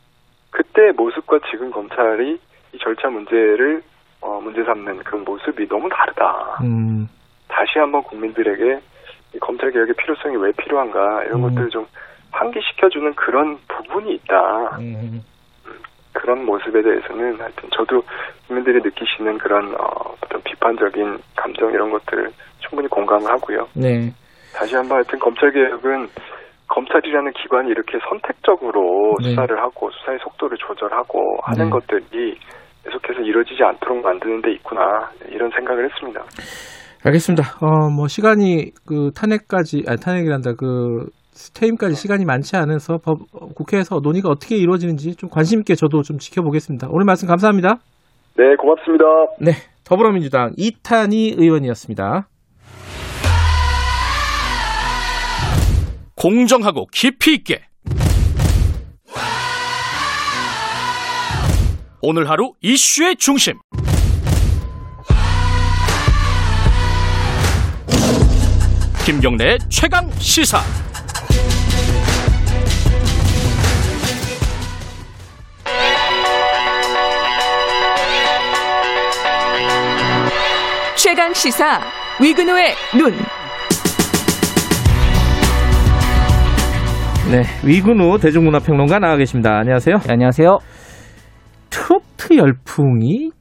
그때 0.50 0.92
모습과 0.92 1.40
지금 1.52 1.70
검찰이 1.72 2.40
이 2.74 2.78
절차 2.80 3.10
문제를 3.10 3.84
어, 4.22 4.40
문제 4.42 4.64
삼는 4.64 5.00
그런 5.00 5.24
모습이 5.24 5.68
너무 5.68 5.88
다르다. 5.90 6.60
음. 6.64 7.08
다시 7.48 7.80
한번 7.80 8.02
국민들에게 8.04 8.80
이 9.36 9.40
검찰 9.40 9.72
개혁의 9.72 9.96
필요성이 9.96 10.36
왜 10.38 10.52
필요한가 10.54 11.24
이런 11.26 11.44
음. 11.44 11.50
것들을 11.50 11.70
좀 11.70 11.86
환기시켜주는 12.32 13.14
그런 13.16 13.60
부분이 13.68 14.14
있다. 14.16 14.78
음. 14.80 15.24
그런 16.14 16.46
모습에 16.46 16.82
대해서는 16.82 17.40
하여튼 17.40 17.70
저도 17.76 18.02
국민들이 18.48 18.82
느끼시는 18.82 19.38
그런 19.38 19.74
어, 19.76 20.16
어떤 20.24 20.42
비판적인 20.44 21.20
감정 21.36 21.72
이런 21.72 21.92
것들을 21.92 22.30
충분히 22.60 22.88
공감을 22.88 23.30
하고요. 23.32 23.68
네. 23.76 24.12
다시 24.54 24.76
한번 24.76 24.98
하여튼 24.98 25.20
검찰 25.20 25.52
개혁은 25.52 26.08
검찰이라는 26.68 27.32
기관이 27.34 27.70
이렇게 27.70 27.98
선택적으로 28.10 29.16
네. 29.22 29.30
수사를 29.30 29.60
하고 29.60 29.90
수사의 29.92 30.20
속도를 30.24 30.58
조절하고 30.58 31.40
하는 31.44 31.66
네. 31.66 31.70
것들이 31.72 32.38
계속해서 32.84 33.22
이루어지지 33.22 33.62
않도록 33.64 34.02
만드는 34.02 34.42
데 34.42 34.52
있구나 34.54 35.12
이런 35.30 35.52
생각을 35.52 35.86
했습니다. 35.90 36.24
알겠습니다. 37.04 37.44
어, 37.62 37.90
뭐, 37.90 38.08
시간이, 38.08 38.72
그, 38.86 39.10
탄핵까지, 39.16 39.84
아니, 39.88 40.00
탄핵이란다, 40.00 40.54
그, 40.54 41.08
퇴임까지 41.54 41.96
시간이 41.96 42.26
많지 42.26 42.56
않아서 42.58 42.98
법, 42.98 43.22
어, 43.34 43.48
국회에서 43.56 44.00
논의가 44.02 44.30
어떻게 44.30 44.58
이루어지는지 44.58 45.16
좀 45.16 45.30
관심 45.30 45.60
있게 45.60 45.76
저도 45.76 46.02
좀 46.02 46.18
지켜보겠습니다. 46.18 46.88
오늘 46.90 47.06
말씀 47.06 47.28
감사합니다. 47.28 47.78
네, 48.38 48.56
고맙습니다. 48.56 49.06
네. 49.40 49.52
더불어민주당 49.84 50.54
이탄희 50.58 51.36
의원이었습니다. 51.38 52.28
공정하고 56.16 56.86
깊이 56.94 57.34
있게 57.34 57.62
오늘 62.04 62.30
하루 62.30 62.54
이슈의 62.62 63.16
중심 63.16 63.54
김경래의 69.06 69.58
최강 69.70 70.10
시사 70.12 70.60
최강 81.12 81.34
시사 81.34 81.82
위근호의 82.22 82.68
눈. 82.98 83.12
네. 87.30 87.44
위근우 87.68 88.18
대중문화평론가 88.18 89.00
나와 89.00 89.18
계십니다. 89.18 89.58
안녕하세요. 89.58 89.98
네, 89.98 90.14
안녕하세요. 90.14 90.60
트로트 91.70 92.38
열풍이 92.38 93.32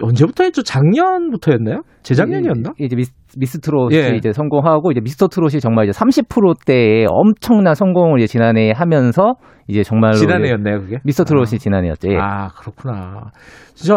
언제부터였죠? 0.00 0.62
작년부터였나요? 0.62 1.80
재작년이었나? 2.04 2.74
이- 2.78 2.84
이제 2.84 2.94
미스, 2.94 3.12
미스 3.36 3.58
트롯이 3.58 3.96
예. 3.96 4.14
이제 4.16 4.32
성공하고 4.32 4.92
이제 4.92 5.00
미스터 5.00 5.26
트롯이 5.26 5.58
정말 5.60 5.88
이제 5.88 5.98
30%대의 5.98 7.06
엄청난 7.10 7.74
성공을 7.74 8.20
이제 8.20 8.28
지난해 8.28 8.70
하면서 8.72 9.34
이제 9.66 9.82
정말로 9.82 10.14
지난해였나요, 10.14 10.78
그게? 10.82 10.98
미스터 11.02 11.24
트롯이 11.24 11.58
지난해였죠. 11.58 12.08
예. 12.12 12.18
아, 12.20 12.50
그렇구나. 12.50 13.32
진짜 13.74 13.96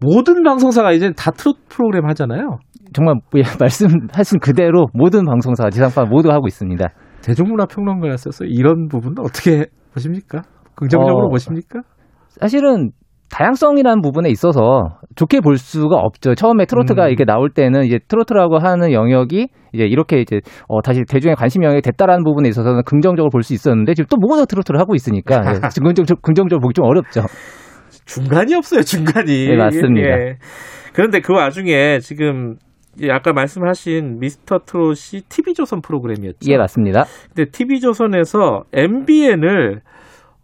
모든 0.00 0.42
방송사가 0.42 0.92
이제 0.92 1.12
다 1.16 1.30
트로트 1.30 1.60
프로그램 1.68 2.06
하잖아요. 2.08 2.58
정말 2.92 3.14
뭐, 3.14 3.22
예, 3.36 3.42
말씀하신 3.60 4.40
그대로 4.40 4.86
모든 4.92 5.24
방송사 5.24 5.70
지상파 5.70 6.04
모두 6.04 6.30
하고 6.30 6.46
있습니다. 6.46 6.84
대중문화 7.22 7.66
평론가였어서 7.66 8.44
이런 8.44 8.88
부분은 8.88 9.18
어떻게 9.20 9.66
보십니까? 9.92 10.42
긍정적으로 10.74 11.26
어, 11.26 11.30
보십니까? 11.30 11.80
사실은 12.28 12.92
다양성이라는 13.30 14.02
부분에 14.02 14.28
있어서 14.30 14.98
좋게 15.16 15.40
볼 15.40 15.58
수가 15.58 15.96
없죠. 15.96 16.36
처음에 16.36 16.64
트로트가 16.66 17.06
음. 17.06 17.10
이게 17.10 17.24
나올 17.24 17.50
때는 17.50 17.84
이제 17.84 17.98
트로트라고 18.06 18.58
하는 18.58 18.92
영역이 18.92 19.48
이제 19.72 19.84
이렇게 19.84 20.20
이제 20.20 20.40
어 20.68 20.80
다시 20.80 21.02
대중의 21.08 21.34
관심 21.34 21.64
영역이 21.64 21.82
됐다라는 21.82 22.22
부분에 22.22 22.48
있어서는 22.48 22.82
긍정적으로 22.84 23.30
볼 23.30 23.42
수 23.42 23.52
있었는데 23.52 23.94
지금 23.94 24.06
또 24.10 24.16
모두 24.18 24.46
트로트를 24.46 24.78
하고 24.78 24.94
있으니까 24.94 25.40
예, 25.56 25.80
긍정적, 25.82 26.22
긍정적으로 26.22 26.60
보기 26.60 26.74
좀 26.74 26.84
어렵죠. 26.84 27.22
중간이 28.06 28.54
없어요, 28.54 28.82
중간이. 28.82 29.48
네, 29.48 29.56
맞습니다. 29.56 30.08
예. 30.08 30.38
그런데 30.92 31.20
그 31.20 31.34
와중에 31.34 31.98
지금 32.00 32.56
아까 33.10 33.32
말씀하신 33.34 34.18
미스터 34.20 34.60
트롯이 34.64 35.22
TV조선 35.28 35.82
프로그램이었죠. 35.82 36.50
예, 36.50 36.56
맞습니다. 36.56 37.04
근데 37.34 37.50
TV조선에서 37.50 38.64
MBN을 38.72 39.82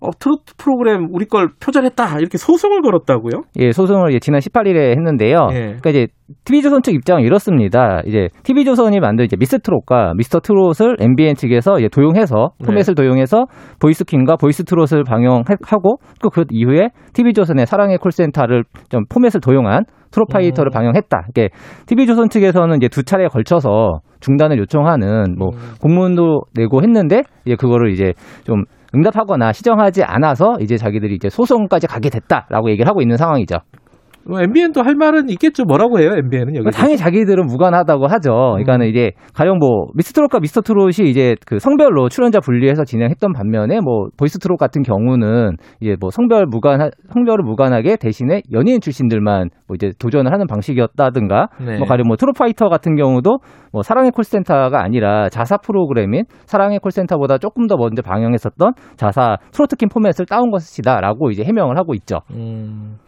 어, 0.02 0.10
트로트 0.18 0.54
프로그램 0.58 1.06
우리 1.12 1.26
걸 1.26 1.50
표절했다 1.60 2.18
이렇게 2.18 2.36
소송을 2.36 2.82
걸었다고요? 2.82 3.42
예, 3.60 3.70
소송을 3.70 4.12
예, 4.12 4.18
지난 4.18 4.40
18일에 4.40 4.90
했는데요. 4.96 5.36
예. 5.52 5.58
그러니까 5.80 5.90
이제 5.90 6.06
TV조선 6.44 6.82
측 6.82 6.94
입장은 6.94 7.22
이렇습니다. 7.22 8.00
이제 8.04 8.28
TV조선이 8.42 8.98
만든 8.98 9.24
이제 9.26 9.36
미스 9.36 9.58
트롯과 9.60 10.14
미스터 10.16 10.40
트롯을 10.40 10.96
MBN 10.98 11.36
측에서 11.36 11.78
이제 11.78 11.88
도용해서 11.88 12.50
네. 12.58 12.66
포맷을 12.66 12.94
도용해서 12.96 13.44
보이스킹과 13.78 14.36
보이스 14.36 14.64
트롯을 14.64 15.04
방영하고 15.04 15.98
또 16.20 16.32
그 16.32 16.44
이후에 16.50 16.88
TV조선의 17.12 17.66
사랑의 17.66 17.98
콜센터를 17.98 18.64
좀 18.88 19.04
포맷을 19.08 19.40
도용한 19.40 19.84
트롯파이터를 20.10 20.70
음. 20.70 20.72
방영했다. 20.72 21.26
이게 21.30 21.50
TV조선 21.86 22.30
측에서는 22.30 22.76
이제 22.78 22.88
두 22.88 23.02
차례에 23.02 23.28
걸쳐서 23.28 24.00
중단을 24.20 24.58
요청하는 24.58 25.36
뭐 25.38 25.50
음. 25.52 25.58
공문도 25.80 26.42
내고 26.54 26.82
했는데 26.82 27.22
이제 27.44 27.56
그거를 27.56 27.90
이제 27.92 28.12
좀 28.44 28.64
응답하거나 28.94 29.52
시정하지 29.52 30.04
않아서 30.04 30.56
이제 30.60 30.76
자기들이 30.76 31.14
이제 31.14 31.30
소송까지 31.30 31.86
가게 31.86 32.10
됐다라고 32.10 32.70
얘기를 32.70 32.88
하고 32.88 33.00
있는 33.00 33.16
상황이죠. 33.16 33.56
MBN도 34.28 34.82
할 34.82 34.94
말은 34.94 35.28
있겠죠. 35.30 35.64
뭐라고 35.64 36.00
해요, 36.00 36.12
MBN은 36.16 36.56
여기? 36.56 36.70
당연히 36.70 36.96
자기들은 36.96 37.46
무관하다고 37.46 38.06
하죠. 38.06 38.30
그러니까는 38.30 38.86
이제 38.86 39.12
가령 39.34 39.58
뭐 39.58 39.86
미스트롯과 39.94 40.40
미스터트롯이 40.40 41.08
이제 41.08 41.36
그 41.46 41.58
성별로 41.58 42.08
출연자 42.08 42.40
분리해서 42.40 42.84
진행했던 42.84 43.32
반면에 43.32 43.80
뭐 43.80 44.08
보이스트롯 44.16 44.58
같은 44.58 44.82
경우는 44.82 45.56
이제 45.80 45.96
뭐 46.00 46.10
성별 46.10 46.46
무관 46.46 46.90
성별을 47.12 47.44
무관하게 47.44 47.96
대신에 47.96 48.42
연예인 48.52 48.80
출신들만 48.80 49.50
뭐 49.66 49.74
이제 49.74 49.90
도전을 49.98 50.32
하는 50.32 50.46
방식이었다든가 50.46 51.48
네. 51.64 51.78
뭐 51.78 51.86
가령 51.86 52.06
뭐 52.06 52.16
트롯파이터 52.16 52.68
같은 52.68 52.96
경우도 52.96 53.38
뭐 53.72 53.82
사랑의 53.82 54.10
콜센터가 54.10 54.82
아니라 54.82 55.28
자사 55.28 55.56
프로그램인 55.56 56.24
사랑의 56.46 56.78
콜센터보다 56.78 57.38
조금 57.38 57.66
더 57.66 57.76
먼저 57.76 58.02
방영했었던 58.02 58.72
자사 58.96 59.36
트로트킨 59.52 59.88
포맷을 59.88 60.26
따온 60.26 60.50
것이다라고 60.50 61.30
이제 61.30 61.42
해명을 61.44 61.78
하고 61.78 61.94
있죠. 61.94 62.20
음, 62.32 62.98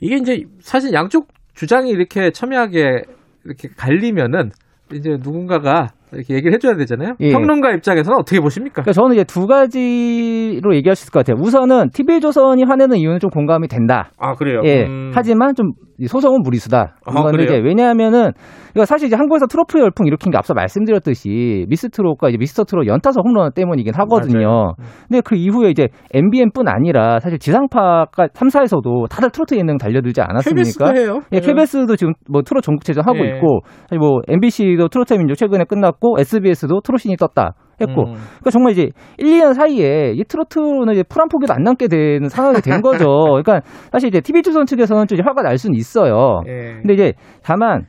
이게 0.00 0.16
이제 0.16 0.44
사실 0.60 0.92
양쪽 0.92 1.28
주장이 1.54 1.90
이렇게 1.90 2.30
첨예하게 2.30 3.04
이렇게 3.44 3.68
갈리면은 3.68 4.50
이제 4.92 5.18
누군가가 5.20 5.92
이렇게 6.12 6.34
얘기를 6.34 6.52
해줘야 6.54 6.76
되잖아요. 6.76 7.14
예. 7.20 7.32
평론가 7.32 7.72
입장에서는 7.72 8.18
어떻게 8.18 8.40
보십니까? 8.40 8.82
그러니까 8.82 8.92
저는 8.92 9.14
이제 9.14 9.24
두 9.24 9.46
가지로 9.46 10.74
얘기할 10.74 10.94
수 10.96 11.04
있을 11.04 11.12
것 11.12 11.24
같아요. 11.24 11.42
우선은 11.42 11.90
TV조선이 11.90 12.64
화내는 12.64 12.98
이유는 12.98 13.18
좀 13.18 13.30
공감이 13.30 13.68
된다. 13.68 14.10
아 14.18 14.34
그래요. 14.34 14.60
예. 14.64 14.86
음. 14.86 15.10
하지만 15.14 15.54
좀 15.54 15.72
소송은 16.06 16.42
무리수다. 16.42 16.96
아? 17.06 17.30
이제 17.40 17.56
왜냐하면은 17.56 18.32
이거 18.74 18.84
사실 18.84 19.06
이제 19.06 19.16
한국에서 19.16 19.46
트롯 19.46 19.80
열풍 19.80 20.06
일으킨 20.06 20.30
게 20.30 20.36
앞서 20.36 20.52
말씀드렸듯이 20.52 21.64
미스 21.68 21.88
트롯과 21.88 22.28
이제 22.28 22.36
미스터 22.38 22.64
트롯 22.64 22.86
연타석 22.86 23.24
홈런 23.24 23.50
때문이긴 23.52 23.94
하거든요. 23.94 24.46
맞아요. 24.46 24.74
근데 25.08 25.22
그 25.22 25.34
이후에 25.34 25.70
이제 25.70 25.88
MBN뿐 26.12 26.68
아니라 26.68 27.18
사실 27.20 27.38
지상파가 27.38 28.26
3사에서도 28.28 29.08
다들 29.08 29.30
트로트 29.30 29.54
예능 29.54 29.78
달려들지 29.78 30.20
않았습니까? 30.20 30.92
KBS도 30.92 30.96
해요. 30.96 31.20
예, 31.32 31.40
KBS도 31.40 31.96
지금 31.96 32.12
뭐 32.28 32.42
트롯 32.42 32.62
전국체전 32.62 33.04
하고 33.06 33.24
예. 33.24 33.36
있고, 33.36 33.60
사실 33.88 33.98
뭐 33.98 34.20
MBC도 34.28 34.88
트로트의 34.88 35.18
민족 35.18 35.36
최근에 35.36 35.64
끝났고, 35.64 35.95
SBS도 36.18 36.80
트롯신이 36.80 37.16
떴다 37.16 37.54
했고, 37.80 38.02
음. 38.02 38.14
그러니까 38.14 38.50
정말 38.50 38.72
이제 38.72 38.88
1, 39.18 39.26
2년 39.26 39.54
사이에 39.54 40.12
이 40.14 40.24
트로트는 40.24 40.92
이제 40.92 41.02
풀 41.02 41.15
한 41.15 41.28
포기도 41.28 41.52
안 41.52 41.62
남게 41.62 41.88
되는 41.88 42.28
상황이 42.28 42.60
된 42.60 42.80
거죠. 42.80 43.06
그러니까 43.44 43.60
사실 43.92 44.08
이제 44.08 44.20
TV조선 44.20 44.66
측에서는 44.66 45.06
좀 45.06 45.18
화가 45.24 45.42
날 45.42 45.58
수는 45.58 45.76
있어요. 45.76 46.40
예. 46.46 46.80
근데 46.80 46.94
이제 46.94 47.12
다만 47.42 47.84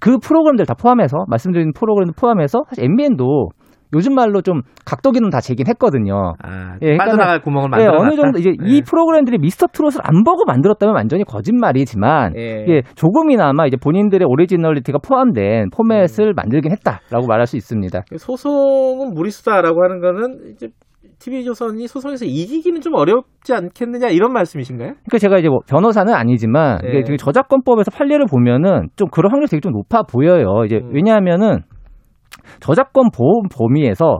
그 0.00 0.18
프로그램들 0.18 0.66
다 0.66 0.74
포함해서 0.74 1.24
말씀드린 1.28 1.72
프로그램들 1.72 2.14
포함해서 2.16 2.64
사실 2.68 2.84
MBN도 2.84 3.50
요즘 3.94 4.14
말로 4.14 4.42
좀 4.42 4.62
각도기는 4.84 5.28
다 5.30 5.40
재긴 5.40 5.66
했거든요. 5.68 6.34
아, 6.42 6.76
예, 6.82 6.96
빠져나갈 6.96 7.40
구멍을 7.40 7.70
예, 7.80 7.86
만들어 7.86 8.00
어느 8.00 8.16
정도 8.16 8.38
이제 8.38 8.52
이 8.64 8.82
프로그램들이 8.82 9.38
미스터 9.38 9.66
트롯을 9.68 10.00
안 10.02 10.24
보고 10.24 10.44
만들었다면 10.44 10.94
완전히 10.94 11.24
거짓말이지만 11.24 12.34
예. 12.36 12.82
조금이나마 12.94 13.66
이제 13.66 13.76
본인들의 13.76 14.26
originality가 14.28 14.98
포함된 14.98 15.70
포맷을 15.70 16.28
음. 16.28 16.32
만들긴 16.36 16.72
했다라고 16.72 17.26
말할 17.26 17.46
수 17.46 17.56
있습니다. 17.56 18.02
소송은 18.16 19.14
무리수다라고 19.14 19.82
하는 19.82 20.00
거는 20.00 20.52
이제 20.52 20.68
TV조선이 21.18 21.86
소송에서 21.86 22.24
이기기는 22.24 22.80
좀 22.80 22.94
어렵지 22.94 23.54
않겠느냐 23.54 24.08
이런 24.08 24.32
말씀이신가요? 24.32 24.90
그러니까 24.90 25.18
제가 25.18 25.38
이제 25.38 25.48
뭐 25.48 25.60
변호사는 25.66 26.12
아니지만 26.12 26.80
예. 26.84 27.02
저작권법에서 27.16 27.90
판례를 27.90 28.26
보면은 28.26 28.88
좀 28.96 29.08
그런 29.10 29.30
확률이 29.30 29.48
되게 29.48 29.60
좀 29.60 29.72
높아 29.72 30.02
보여요. 30.02 30.64
이제 30.66 30.76
음. 30.82 30.90
왜냐하면은 30.92 31.60
저작권 32.60 33.10
보험 33.16 33.48
범위에서 33.50 34.18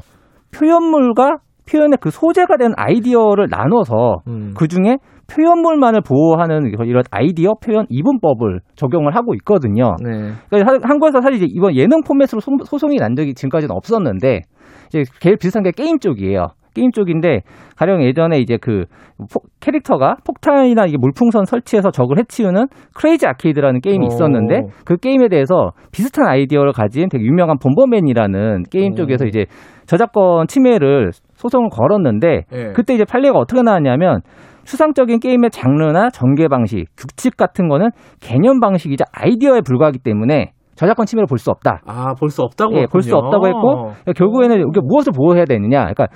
표현물과 0.57 1.37
표현의 1.71 1.99
그 2.01 2.11
소재가 2.11 2.57
된 2.57 2.73
아이디어를 2.77 3.47
나눠서 3.51 4.19
음. 4.29 4.53
그 4.57 4.69
중에 4.69 4.99
표현물만을 5.27 6.03
보호하는 6.03 6.73
이런 6.87 7.03
아이디어 7.11 7.53
표현 7.55 7.87
이분법을 7.89 8.61
적용을 8.77 9.17
하고 9.17 9.35
있거든요. 9.37 9.97
네. 10.05 10.33
그러니까 10.51 10.73
하- 10.73 10.79
한국에서 10.91 11.23
사실 11.23 11.37
이제 11.43 11.47
이번 11.49 11.75
예능 11.75 12.03
포맷으로 12.03 12.41
소- 12.41 12.53
소송이 12.65 12.97
난 12.97 13.15
적이 13.17 13.33
지금까지는 13.35 13.75
없었는데 13.75 14.43
이제 14.89 15.05
제일 15.21 15.37
비슷한 15.39 15.63
게 15.63 15.71
게임 15.71 15.99
쪽이에요. 15.99 16.49
게임 16.75 16.91
쪽인데 16.91 17.41
가령 17.77 18.03
예전에 18.03 18.39
이제 18.39 18.57
그 18.57 18.85
포- 19.33 19.41
캐릭터가 19.61 20.17
폭탄이나 20.27 20.85
이게 20.87 20.97
물풍선 20.99 21.45
설치해서 21.45 21.91
적을 21.91 22.19
해치우는 22.19 22.67
크레이지 22.95 23.27
아케이드라는 23.27 23.81
게임이 23.81 24.05
오. 24.05 24.09
있었는데 24.09 24.63
그 24.85 24.97
게임에 24.97 25.29
대해서 25.29 25.71
비슷한 25.93 26.27
아이디어를 26.29 26.73
가진 26.73 27.09
되게 27.09 27.25
유명한 27.25 27.57
Bomberman이라는 27.59 28.65
게임 28.71 28.93
오. 28.93 28.97
쪽에서 28.97 29.25
이제 29.27 29.47
저작권 29.87 30.47
침해를 30.49 31.11
소송을 31.35 31.69
걸었는데 31.71 32.43
예. 32.53 32.73
그때 32.75 32.95
이제 32.95 33.05
판례가 33.05 33.39
어떻게 33.39 33.63
나왔냐면 33.63 34.21
추상적인 34.65 35.21
게임의 35.21 35.51
장르나 35.51 36.09
전개 36.11 36.49
방식, 36.49 36.87
규칙 36.97 37.37
같은 37.37 37.69
거는 37.69 37.91
개념 38.21 38.61
방식이자 38.61 39.05
아이디어에 39.13 39.61
불과하기 39.61 39.99
때문에 39.99 40.53
저작권 40.75 41.05
침해로 41.07 41.27
볼 41.27 41.39
수 41.39 41.51
없다. 41.51 41.83
아, 41.87 42.15
볼 42.19 42.31
수 42.31 42.43
없다고 42.43 42.75
예, 42.79 42.87
볼 42.87 43.03
수. 43.03 43.15
없다고 43.15 43.47
했고 43.47 43.75
그러니까 43.85 44.13
결국에는 44.17 44.57
이게 44.57 44.81
무엇을 44.83 45.13
보호해야 45.15 45.45
되느냐? 45.45 45.81
그러니까 45.93 46.07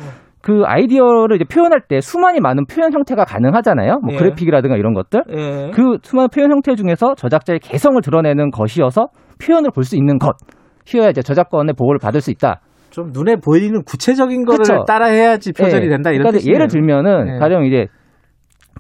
그 0.41 0.63
아이디어를 0.65 1.37
이제 1.37 1.45
표현할 1.45 1.81
때 1.89 2.01
수많이 2.01 2.41
많은 2.41 2.67
표현 2.67 2.93
형태가 2.93 3.25
가능하잖아요. 3.25 3.99
뭐 4.05 4.15
예. 4.15 4.19
그래픽이라든가 4.19 4.77
이런 4.77 4.95
것들. 4.95 5.23
예. 5.31 5.71
그 5.75 5.99
수많은 6.03 6.29
표현 6.33 6.51
형태 6.53 6.75
중에서 6.75 7.15
저작자의 7.15 7.59
개성을 7.61 8.01
드러내는 8.01 8.51
것이어서 8.51 9.09
표현을 9.45 9.71
볼 9.75 9.85
수 9.85 9.97
있는 9.97 10.19
것이어야 10.19 11.11
이제 11.11 11.23
저작권의 11.23 11.75
보호를 11.75 11.99
받을 12.01 12.21
수 12.21 12.31
있다. 12.31 12.61
좀 12.91 13.11
눈에 13.13 13.37
보이는 13.37 13.83
구체적인 13.85 14.45
거를 14.45 14.59
그쵸. 14.59 14.85
따라해야지 14.87 15.53
표절이 15.53 15.87
예. 15.87 15.89
된다 15.91 16.11
이런 16.11 16.23
그러니까 16.23 16.39
뜻이네요. 16.39 16.55
예를 16.55 16.69
들면은 16.69 17.35
예. 17.35 17.39
가령 17.39 17.65
이제 17.65 17.87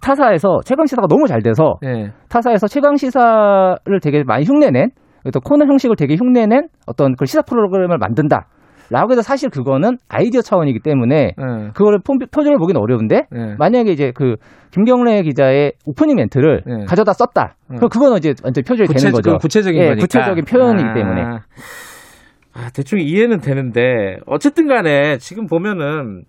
타사에서 0.00 0.60
최강 0.64 0.86
시사가 0.86 1.08
너무 1.08 1.26
잘 1.26 1.42
돼서 1.42 1.74
예. 1.84 2.12
타사에서 2.28 2.68
최강 2.68 2.96
시사를 2.96 4.00
되게 4.00 4.22
많이 4.24 4.44
흉내낸 4.44 4.90
또 5.32 5.40
코너 5.40 5.66
형식을 5.66 5.96
되게 5.96 6.14
흉내낸 6.16 6.68
어떤 6.86 7.14
그 7.16 7.26
시사 7.26 7.42
프로그램을 7.42 7.98
만든다. 7.98 8.46
라고 8.90 9.12
해서 9.12 9.22
사실 9.22 9.50
그거는 9.50 9.98
아이디어 10.08 10.40
차원이기 10.40 10.80
때문에 10.80 11.34
예. 11.38 11.70
그거를 11.74 11.98
표- 12.04 12.14
표절을 12.30 12.58
보기는 12.58 12.80
어려운데 12.80 13.26
예. 13.34 13.54
만약에 13.58 13.92
이제 13.92 14.12
그 14.14 14.36
김경래 14.70 15.22
기자의 15.22 15.72
오프닝 15.84 16.16
멘트를 16.16 16.62
네. 16.66 16.84
가져다 16.86 17.12
썼다. 17.12 17.56
음. 17.70 17.76
그럼 17.76 17.88
그거는 17.90 18.16
이제 18.18 18.34
완전 18.42 18.64
표절이 18.64 18.86
구체, 18.86 18.98
되는 19.00 19.12
거죠. 19.12 19.22
그건 19.30 19.38
구체적인 19.40 19.80
예, 19.80 19.86
거니까. 19.88 20.00
구체적인 20.00 20.44
표현이기 20.44 20.88
아. 20.88 20.94
때문에. 20.94 21.22
아, 22.54 22.70
대충 22.74 22.98
이해는 22.98 23.40
되는데 23.40 24.16
어쨌든 24.26 24.66
간에 24.66 25.18
지금 25.18 25.46
보면은 25.46 26.24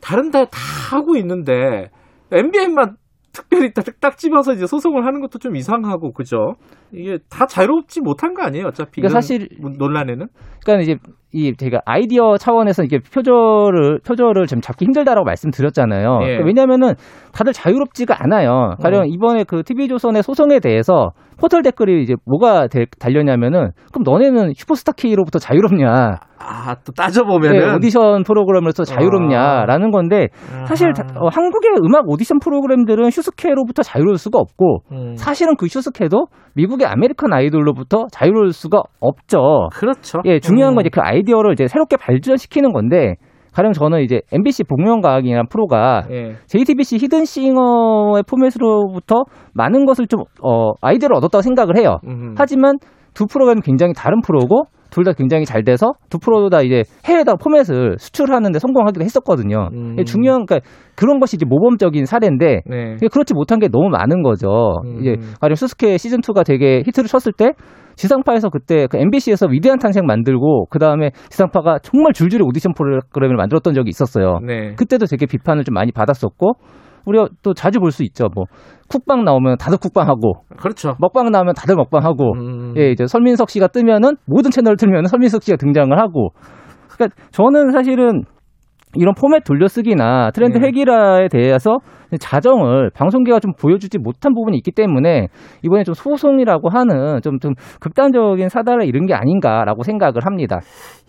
다른 0.00 0.30
다다 0.30 0.50
하고 0.90 1.16
있는데 1.16 1.90
MBN만 2.30 2.96
특별히 3.32 3.72
딱, 3.72 3.84
딱 4.00 4.16
집어서 4.18 4.52
이제 4.52 4.66
소송을 4.66 5.04
하는 5.06 5.20
것도 5.20 5.38
좀 5.38 5.56
이상하고 5.56 6.12
그죠? 6.12 6.54
이게 6.92 7.18
다 7.30 7.46
자유롭지 7.46 8.00
못한 8.02 8.34
거 8.34 8.42
아니에요? 8.42 8.66
어차피 8.68 9.00
그러니까 9.00 9.20
사실- 9.20 9.48
논란에는 9.78 10.26
그러니까 10.64 10.82
이제 10.82 10.96
이 11.32 11.54
제가 11.56 11.80
아이디어 11.86 12.36
차원에서 12.36 12.82
이게 12.84 12.98
표절을 12.98 14.00
표절을 14.06 14.46
좀 14.46 14.60
잡기 14.60 14.84
힘들다라고 14.84 15.24
말씀드렸잖아요. 15.24 16.18
예. 16.22 16.26
그러니까 16.26 16.46
왜냐하면은 16.46 16.94
다들 17.32 17.52
자유롭지가 17.52 18.22
않아요. 18.22 18.74
가령 18.82 19.00
어. 19.00 19.04
이번에 19.06 19.44
그 19.44 19.62
TV조선의 19.62 20.22
소송에 20.22 20.60
대해서 20.60 21.12
포털 21.42 21.62
댓글이 21.62 22.04
이제 22.04 22.14
뭐가 22.24 22.68
될- 22.68 22.86
달렸냐면은 23.00 23.70
그럼 23.92 24.04
너네는 24.04 24.52
슈퍼스타 24.54 24.92
K로부터 24.92 25.40
자유롭냐? 25.40 26.20
아 26.38 26.74
또 26.84 26.92
따져보면은 26.92 27.58
네, 27.58 27.74
오디션 27.74 28.22
프로그램으로서 28.24 28.84
자유롭냐라는 28.84 29.90
건데 29.90 30.28
사실 30.66 30.92
다- 30.92 31.04
어, 31.20 31.28
한국의 31.28 31.72
음악 31.84 32.08
오디션 32.08 32.38
프로그램들은 32.38 33.10
슈스케로부터 33.10 33.82
자유로울 33.82 34.18
수가 34.18 34.38
없고 34.38 34.78
음. 34.92 35.14
사실은 35.16 35.56
그 35.56 35.66
슈스케도 35.68 36.26
미국의 36.54 36.86
아메리칸 36.86 37.32
아이돌로부터 37.32 38.06
자유로울 38.12 38.52
수가 38.52 38.82
없죠. 39.00 39.68
그렇죠. 39.72 40.20
예, 40.24 40.38
중요한 40.40 40.72
음. 40.72 40.76
건 40.76 40.82
이제 40.82 40.90
그 40.92 41.00
아이디어를 41.00 41.52
이제 41.52 41.66
새롭게 41.66 41.96
발전시키는 41.96 42.72
건데 42.72 43.14
가령 43.52 43.72
저는 43.72 44.00
이제 44.02 44.20
MBC 44.32 44.64
복면가왕이라는 44.64 45.46
프로가 45.48 46.02
예. 46.10 46.36
JTBC 46.46 46.96
히든싱어의 46.96 48.22
포맷으로부터 48.28 49.24
많은 49.54 49.84
것을 49.84 50.06
좀 50.06 50.20
어, 50.42 50.72
아이디어를 50.80 51.16
얻었다고 51.16 51.42
생각을 51.42 51.76
해요. 51.76 51.98
음. 52.06 52.34
하지만 52.36 52.76
두 53.14 53.26
프로그램은 53.26 53.62
굉장히 53.62 53.92
다른 53.94 54.20
프로고 54.20 54.64
둘 54.92 55.04
다 55.04 55.14
굉장히 55.14 55.46
잘 55.46 55.64
돼서 55.64 55.94
두 56.10 56.18
프로 56.18 56.50
다 56.50 56.60
이제 56.60 56.82
해외에다 57.06 57.36
포맷을 57.36 57.96
수출하는데 57.98 58.58
성공하기도 58.58 59.02
했었거든요. 59.02 59.70
음. 59.72 59.96
중요한 60.04 60.44
그러니까 60.44 60.68
그런 60.94 61.18
것이 61.18 61.36
이제 61.36 61.46
모범적인 61.46 62.04
사례인데 62.04 62.60
네. 62.66 62.96
그렇지 63.10 63.32
못한 63.32 63.58
게 63.58 63.68
너무 63.68 63.88
많은 63.88 64.22
거죠. 64.22 64.48
음. 64.84 65.00
이제 65.00 65.16
가령 65.40 65.54
수스케 65.54 65.96
시즌 65.96 66.20
2가 66.20 66.44
되게 66.44 66.82
히트를 66.84 67.08
쳤을 67.08 67.32
때 67.32 67.52
지상파에서 67.96 68.48
그때 68.50 68.86
그 68.86 68.96
MBC에서 68.98 69.46
위대한 69.46 69.78
탄생 69.78 70.06
만들고 70.06 70.66
그 70.70 70.78
다음에 70.78 71.10
지상파가 71.30 71.78
정말 71.80 72.12
줄줄이 72.12 72.42
오디션 72.42 72.74
프로그램을 72.74 73.36
만들었던 73.36 73.74
적이 73.74 73.90
있었어요. 73.90 74.38
네. 74.46 74.74
그때도 74.74 75.06
되게 75.06 75.26
비판을 75.26 75.64
좀 75.64 75.74
많이 75.74 75.92
받았었고 75.92 76.52
우리가 77.04 77.28
또 77.42 77.52
자주 77.54 77.80
볼 77.80 77.90
수 77.90 78.02
있죠. 78.04 78.28
뭐 78.34 78.44
쿡방 78.88 79.24
나오면 79.24 79.56
다들 79.58 79.78
쿡방하고 79.78 80.44
그렇죠. 80.56 80.94
먹방 80.98 81.30
나오면 81.30 81.54
다들 81.54 81.74
먹방하고 81.76 82.32
음. 82.34 82.74
예 82.76 82.90
이제 82.90 83.06
설민석 83.06 83.50
씨가 83.50 83.68
뜨면은 83.68 84.16
모든 84.26 84.50
채널을 84.50 84.76
틀면 84.76 85.04
설민석 85.10 85.42
씨가 85.42 85.56
등장을 85.56 85.98
하고 85.98 86.30
그러니까 86.90 87.16
저는 87.32 87.72
사실은 87.72 88.22
이런 88.94 89.14
포맷 89.14 89.44
돌려쓰기나 89.44 90.30
트렌드 90.32 90.58
네. 90.58 90.66
회기라에 90.66 91.28
대해서 91.28 91.78
자정을 92.18 92.90
방송계가 92.94 93.40
좀 93.40 93.52
보여주지 93.58 93.98
못한 93.98 94.34
부분이 94.34 94.56
있기 94.58 94.70
때문에 94.72 95.28
이번에 95.62 95.84
좀 95.84 95.94
소송이라고 95.94 96.68
하는 96.70 97.20
좀 97.22 97.42
좀 97.42 97.54
극단적인 97.80 98.48
사달에 98.48 98.86
이른 98.86 99.06
게 99.06 99.14
아닌가라고 99.14 99.82
생각을 99.82 100.24
합니다. 100.24 100.60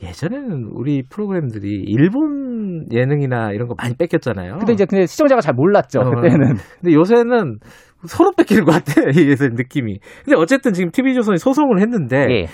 예전에는 0.01 0.69
우리 0.73 1.03
프로그램들이 1.03 1.69
일본 1.86 2.86
예능이나 2.91 3.51
이런 3.51 3.67
거 3.67 3.75
많이 3.77 3.95
뺏겼잖아요. 3.95 4.57
근데 4.57 4.73
이제 4.73 4.86
근데 4.86 5.05
시청자가 5.05 5.41
잘 5.41 5.53
몰랐죠 5.53 5.99
어, 5.99 6.03
그때는. 6.03 6.55
근데 6.81 6.93
요새는 6.95 7.59
서로 8.05 8.31
뺏기는 8.36 8.65
것 8.65 8.71
같아. 8.71 9.01
이게 9.13 9.36
느낌이. 9.39 9.99
근데 10.25 10.36
어쨌든 10.38 10.73
지금 10.73 10.89
TV조선이 10.91 11.38
소송을 11.38 11.79
했는데 11.81 12.17
예. 12.29 12.45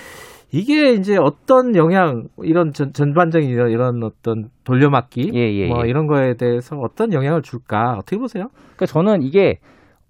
이게 0.52 0.93
이제 0.93 1.16
어떤 1.18 1.76
영향 1.76 2.24
이런 2.41 2.72
전, 2.72 2.91
전반적인 2.91 3.47
이런, 3.50 3.70
이런 3.70 4.04
어떤 4.04 4.50
돌려막기 4.64 5.32
예, 5.36 5.39
예, 5.39 5.68
뭐 5.68 5.84
예. 5.86 5.89
이런 5.89 6.08
거에 6.08 6.34
대해서 6.36 6.76
어떤 6.78 7.14
영향을 7.14 7.41
줄까 7.41 7.93
어떻게 7.93 8.18
보세요? 8.18 8.47
그러니까 8.76 8.86
저는 8.88 9.22
이게 9.22 9.60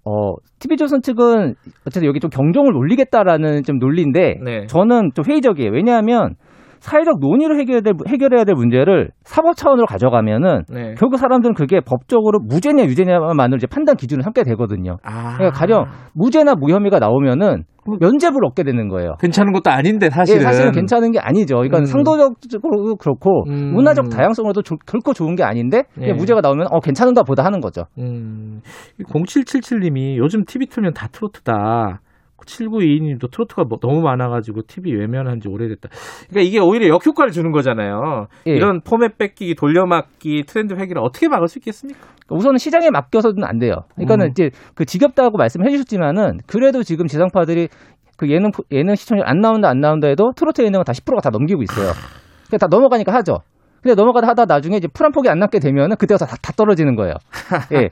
어 0.04 0.34
TV조선 0.60 1.02
측은 1.02 1.54
어쨌든 1.86 2.08
여기 2.08 2.20
좀 2.20 2.30
경종을 2.30 2.74
울리겠다라는 2.74 3.64
좀 3.64 3.78
논리인데 3.78 4.38
네. 4.42 4.66
저는 4.66 5.10
좀 5.14 5.24
회의적이에요. 5.26 5.70
왜냐하면 5.72 6.36
사회적 6.80 7.20
논의로 7.20 7.58
해결해야 7.58 7.80
될, 7.82 7.94
해결해야 8.08 8.44
될 8.44 8.54
문제를 8.54 9.10
사법 9.24 9.56
차원으로 9.56 9.86
가져가면은 9.86 10.64
네. 10.68 10.94
결국 10.98 11.18
사람들은 11.18 11.54
그게 11.54 11.80
법적으로 11.80 12.40
무죄냐 12.40 12.84
유죄냐만을 12.84 13.56
이제 13.58 13.66
판단 13.66 13.96
기준을 13.96 14.22
삼게 14.24 14.42
되거든요. 14.44 14.96
아, 15.02 15.34
그러니까 15.36 15.58
가령 15.58 15.84
무죄나 16.14 16.54
무혐의가 16.54 16.98
나오면은 16.98 17.64
면죄부를 17.98 18.46
얻게 18.46 18.62
되는 18.62 18.88
거예요. 18.88 19.14
괜찮은 19.20 19.52
것도 19.52 19.70
아닌데 19.70 20.10
사실은 20.10 20.40
예, 20.40 20.44
사실은 20.44 20.72
괜찮은 20.72 21.12
게 21.12 21.18
아니죠. 21.18 21.56
그러니까 21.56 21.78
음. 21.78 21.84
상도적으로 21.86 22.96
그렇고 22.96 23.44
음. 23.48 23.72
문화적 23.74 24.10
다양성으로도 24.10 24.62
조- 24.62 24.76
결코 24.86 25.12
좋은 25.12 25.34
게 25.34 25.42
아닌데 25.42 25.84
예. 26.00 26.12
무죄가 26.12 26.40
나오면 26.40 26.68
어 26.70 26.80
괜찮은가 26.80 27.22
보다 27.22 27.44
하는 27.44 27.60
거죠. 27.60 27.84
음, 27.98 28.60
0777님이 29.02 30.16
요즘 30.18 30.44
TV 30.44 30.66
틀면 30.66 30.92
다 30.94 31.08
트로트다. 31.10 32.00
7922님도 32.46 33.30
트로트가 33.30 33.64
뭐- 33.64 33.78
너무 33.80 34.00
많아가지고 34.02 34.62
TV 34.66 34.94
외면한 34.94 35.40
지 35.40 35.48
오래됐다. 35.48 35.88
그러니까 36.28 36.48
이게 36.48 36.58
오히려 36.58 36.88
역효과를 36.88 37.32
주는 37.32 37.52
거잖아요. 37.52 38.26
예. 38.46 38.52
이런 38.52 38.80
포맷 38.80 39.18
뺏기기, 39.18 39.54
돌려막기, 39.54 40.44
트렌드 40.46 40.74
회기를 40.74 41.02
어떻게 41.02 41.28
막을 41.28 41.48
수 41.48 41.58
있겠습니까? 41.58 42.00
우선은 42.28 42.58
시장에 42.58 42.90
맡겨서는 42.90 43.44
안 43.44 43.58
돼요. 43.58 43.74
그러니까는 43.94 44.26
음. 44.26 44.30
이제 44.30 44.50
그 44.74 44.84
지겹다고 44.84 45.36
말씀해 45.38 45.70
주셨지만은 45.70 46.40
그래도 46.46 46.82
지금 46.82 47.06
지상파들이 47.06 47.68
그 48.16 48.28
예능 48.30 48.50
예능 48.70 48.94
시청률 48.94 49.26
안 49.26 49.40
나온다 49.40 49.68
안 49.68 49.80
나온다 49.80 50.06
해도 50.08 50.32
트로트 50.36 50.62
예능은 50.62 50.84
다 50.84 50.92
10%가 50.92 51.20
다 51.20 51.30
넘기고 51.30 51.62
있어요. 51.62 51.92
그러니까 52.46 52.58
다 52.58 52.66
넘어가니까 52.68 53.12
하죠. 53.14 53.38
근데 53.82 53.94
넘어가다 53.94 54.28
하다 54.28 54.44
나중에 54.44 54.76
이제 54.76 54.88
풀 54.88 55.06
한 55.06 55.10
폭이 55.12 55.30
안 55.30 55.38
남게 55.38 55.58
되면은 55.58 55.96
그때 55.96 56.12
가서 56.14 56.26
다, 56.26 56.36
다 56.42 56.52
떨어지는 56.52 56.96
거예요. 56.96 57.14
예. 57.72 57.88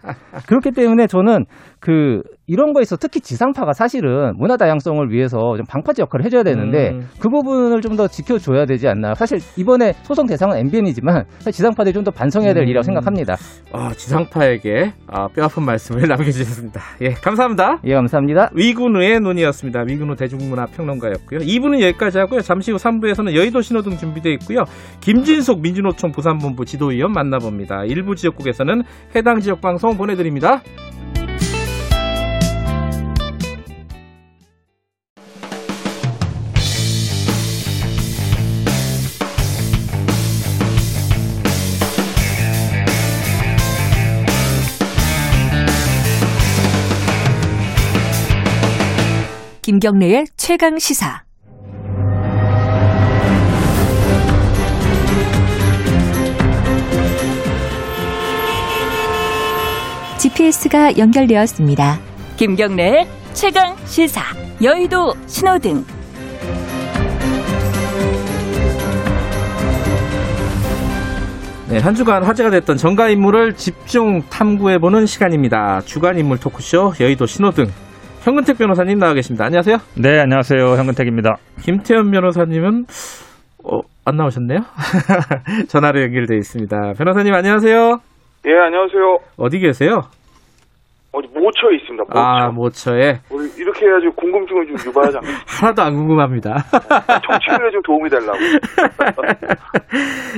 그렇기 0.46 0.72
때문에 0.72 1.06
저는 1.06 1.46
그 1.80 2.22
이런 2.46 2.72
거에 2.72 2.82
있어 2.82 2.96
특히 2.96 3.20
지상파가 3.20 3.72
사실은 3.74 4.32
문화 4.38 4.56
다양성을 4.56 5.10
위해서 5.10 5.38
좀 5.56 5.66
방파제 5.68 6.02
역할을 6.02 6.24
해줘야 6.24 6.42
되는데 6.42 6.92
음. 6.92 7.08
그 7.20 7.28
부분을 7.28 7.80
좀 7.82 7.98
더 7.98 8.06
지켜줘야 8.06 8.64
되지 8.64 8.86
않나. 8.86 9.14
사실 9.14 9.38
이번에 9.56 9.92
소송 10.04 10.26
대상은 10.26 10.56
MBN이지만 10.58 11.24
지상파들이 11.50 11.92
좀 11.92 12.04
더 12.04 12.10
반성해야 12.12 12.54
될 12.54 12.62
음. 12.62 12.68
일이라고 12.68 12.84
생각합니다. 12.84 13.34
아, 13.72 13.90
지상파에게 13.92 14.92
아, 15.08 15.26
뼈아픈 15.28 15.64
말씀을 15.64 16.02
남겨주셨습니다. 16.08 16.80
예, 17.02 17.10
감사합니다. 17.10 17.80
예, 17.84 17.94
감사합니다. 17.94 18.50
위근우의 18.54 19.20
논의였습니다. 19.20 19.82
위근우 19.86 20.14
대중문화 20.16 20.66
평론가였고요. 20.66 21.40
2부는 21.40 21.80
여기까지 21.82 22.18
하고요. 22.18 22.40
잠시 22.40 22.70
후 22.70 22.76
3부에서는 22.76 23.34
여의도 23.34 23.60
신호등 23.62 23.96
준비되어 23.96 24.32
있고요. 24.34 24.64
김진속 25.00 25.60
민주노총 25.60 26.12
부산본부 26.12 26.64
지도위원 26.64 27.12
만나봅니다. 27.12 27.84
일부 27.84 28.14
지역국에서는 28.14 28.82
해당 29.16 29.40
지역 29.40 29.60
방송 29.60 29.96
보내드립니다. 29.96 30.62
김경래의 49.78 50.26
최강 50.36 50.76
시사. 50.80 51.22
GPS가 60.18 60.98
연결되었습니다. 60.98 62.00
김경래의 62.36 63.06
최강 63.34 63.76
시사. 63.86 64.20
여의도 64.60 65.14
신호등. 65.28 65.84
네, 71.68 71.78
한 71.78 71.94
주간 71.94 72.24
화제가 72.24 72.50
됐던 72.50 72.78
정가 72.78 73.10
인물을 73.10 73.54
집중 73.54 74.22
탐구해보는 74.28 75.06
시간입니다. 75.06 75.82
주간 75.82 76.18
인물 76.18 76.38
토크쇼 76.38 76.94
여의도 76.98 77.26
신호등. 77.26 77.87
현근택 78.24 78.58
변호사님 78.58 78.98
나와 78.98 79.14
계십니다. 79.14 79.46
안녕하세요. 79.46 79.76
네, 79.96 80.20
안녕하세요. 80.20 80.60
현근택입니다. 80.76 81.36
김태현 81.62 82.10
변호사님은 82.10 82.84
어, 83.64 83.80
안 84.04 84.16
나오셨네요. 84.16 84.58
전화로 85.68 86.02
연결돼 86.02 86.36
있습니다. 86.36 86.92
변호사님 86.98 87.32
안녕하세요. 87.32 87.98
예, 88.46 88.52
안녕하세요. 88.66 89.18
어디 89.38 89.58
계세요? 89.58 90.00
어디 91.10 91.26
모처에 91.28 91.76
있습니다. 91.76 92.04
모처. 92.04 92.20
아, 92.20 92.50
모처에 92.50 93.20
우리 93.30 93.48
이렇게 93.58 93.86
해야지 93.86 94.06
궁금증을 94.14 94.66
좀 94.66 94.76
유발하지 94.90 95.16
않겠습니까? 95.16 95.44
하나도 95.48 95.82
안 95.82 95.94
궁금합니다. 95.94 96.54
정치인에 97.26 97.70
좀 97.72 97.82
도움이 97.82 98.10
되려고. 98.10 98.38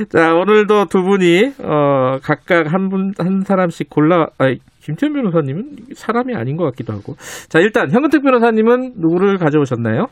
자, 0.09 0.33
오늘도 0.33 0.85
두 0.85 1.01
분이 1.03 1.53
어, 1.63 2.17
각각 2.23 2.71
한 2.73 2.89
분 2.89 3.11
한 3.19 3.41
사람씩 3.41 3.89
골라 3.89 4.27
아니, 4.37 4.59
김태현 4.81 5.13
변호사님은 5.13 5.77
사람이 5.95 6.35
아닌 6.35 6.57
것 6.57 6.65
같기도 6.65 6.93
하고. 6.93 7.15
자, 7.49 7.59
일단 7.59 7.91
현근택 7.91 8.23
변호사님은 8.23 8.93
누구를 8.97 9.37
가져오셨나요? 9.37 10.07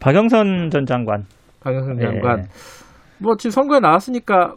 박영선 0.00 0.70
전 0.70 0.86
장관. 0.86 1.26
박영선 1.60 1.98
예. 2.00 2.02
장관. 2.02 2.48
뭐 3.18 3.36
지금 3.36 3.50
선거에 3.50 3.80
나왔으니까 3.80 4.54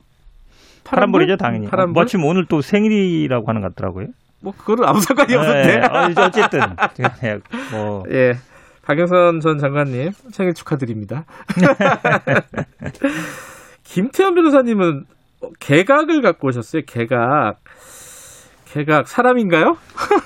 파란불 0.83 1.23
이죠, 1.23 1.35
당연히. 1.35 1.67
파란불? 1.67 2.01
마침 2.01 2.23
오늘 2.23 2.45
또 2.45 2.61
생일이라고 2.61 3.47
하는 3.47 3.61
것 3.61 3.75
같더라고요. 3.75 4.07
뭐 4.41 4.53
그거는 4.55 4.85
아무 4.85 5.01
상관이 5.01 5.35
없는데. 5.35 5.79
네, 5.79 5.85
어, 5.87 6.09
이제 6.09 6.21
어쨌든 6.21 6.59
네, 7.21 7.39
뭐 7.71 8.03
예. 8.11 8.33
박영선 8.83 9.41
전 9.41 9.57
장관님 9.57 10.11
생일 10.31 10.53
축하드립니다. 10.53 11.25
김태현 13.83 14.35
변호사님은 14.35 15.05
개각을 15.59 16.21
갖고 16.21 16.47
오셨어요. 16.47 16.83
개각. 16.87 17.57
개각 18.77 19.07
사람인가요? 19.07 19.75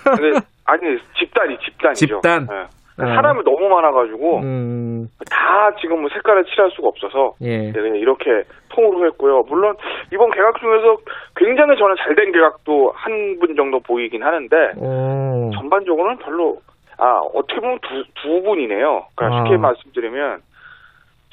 근데 0.04 0.40
아니 0.66 0.98
집단이 1.18 1.58
집단이죠. 1.60 2.06
집단. 2.06 2.48
예. 2.52 2.56
어. 3.02 3.06
사람이 3.06 3.42
너무 3.46 3.68
많아가지고 3.70 4.40
음, 4.42 5.08
다 5.30 5.72
지금 5.82 6.02
뭐 6.02 6.10
색깔을 6.14 6.44
칠할 6.46 6.70
수가 6.72 6.90
없어서 6.90 7.34
예. 7.42 7.58
네, 7.58 7.72
그냥 7.72 7.96
이렇게 7.96 8.44
통으로 8.70 9.06
했고요. 9.08 9.44
물론 9.48 9.76
이번 10.14 10.30
개각 10.32 10.60
중에서 10.60 10.98
굉장히 11.36 11.78
저는 11.80 11.96
잘 11.98 12.16
된 12.16 12.32
개각도 12.32 12.92
한 12.96 13.40
분 13.40 13.56
정도 13.56 13.80
보이긴 13.80 14.22
하는데 14.24 14.56
오. 14.78 15.50
전반적으로는 15.56 16.18
별로 16.18 16.58
아 16.98 17.20
어떻게 17.34 17.60
보면 17.60 17.80
두, 17.82 18.04
두 18.22 18.42
분이네요. 18.44 19.06
그러니까 19.16 19.40
아. 19.40 19.44
쉽게 19.46 19.58
말씀드리면 19.58 20.42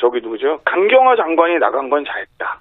저기 0.00 0.20
누구죠? 0.20 0.60
강경화 0.64 1.16
장관이 1.16 1.58
나간 1.58 1.90
건 1.90 2.04
잘했다. 2.04 2.60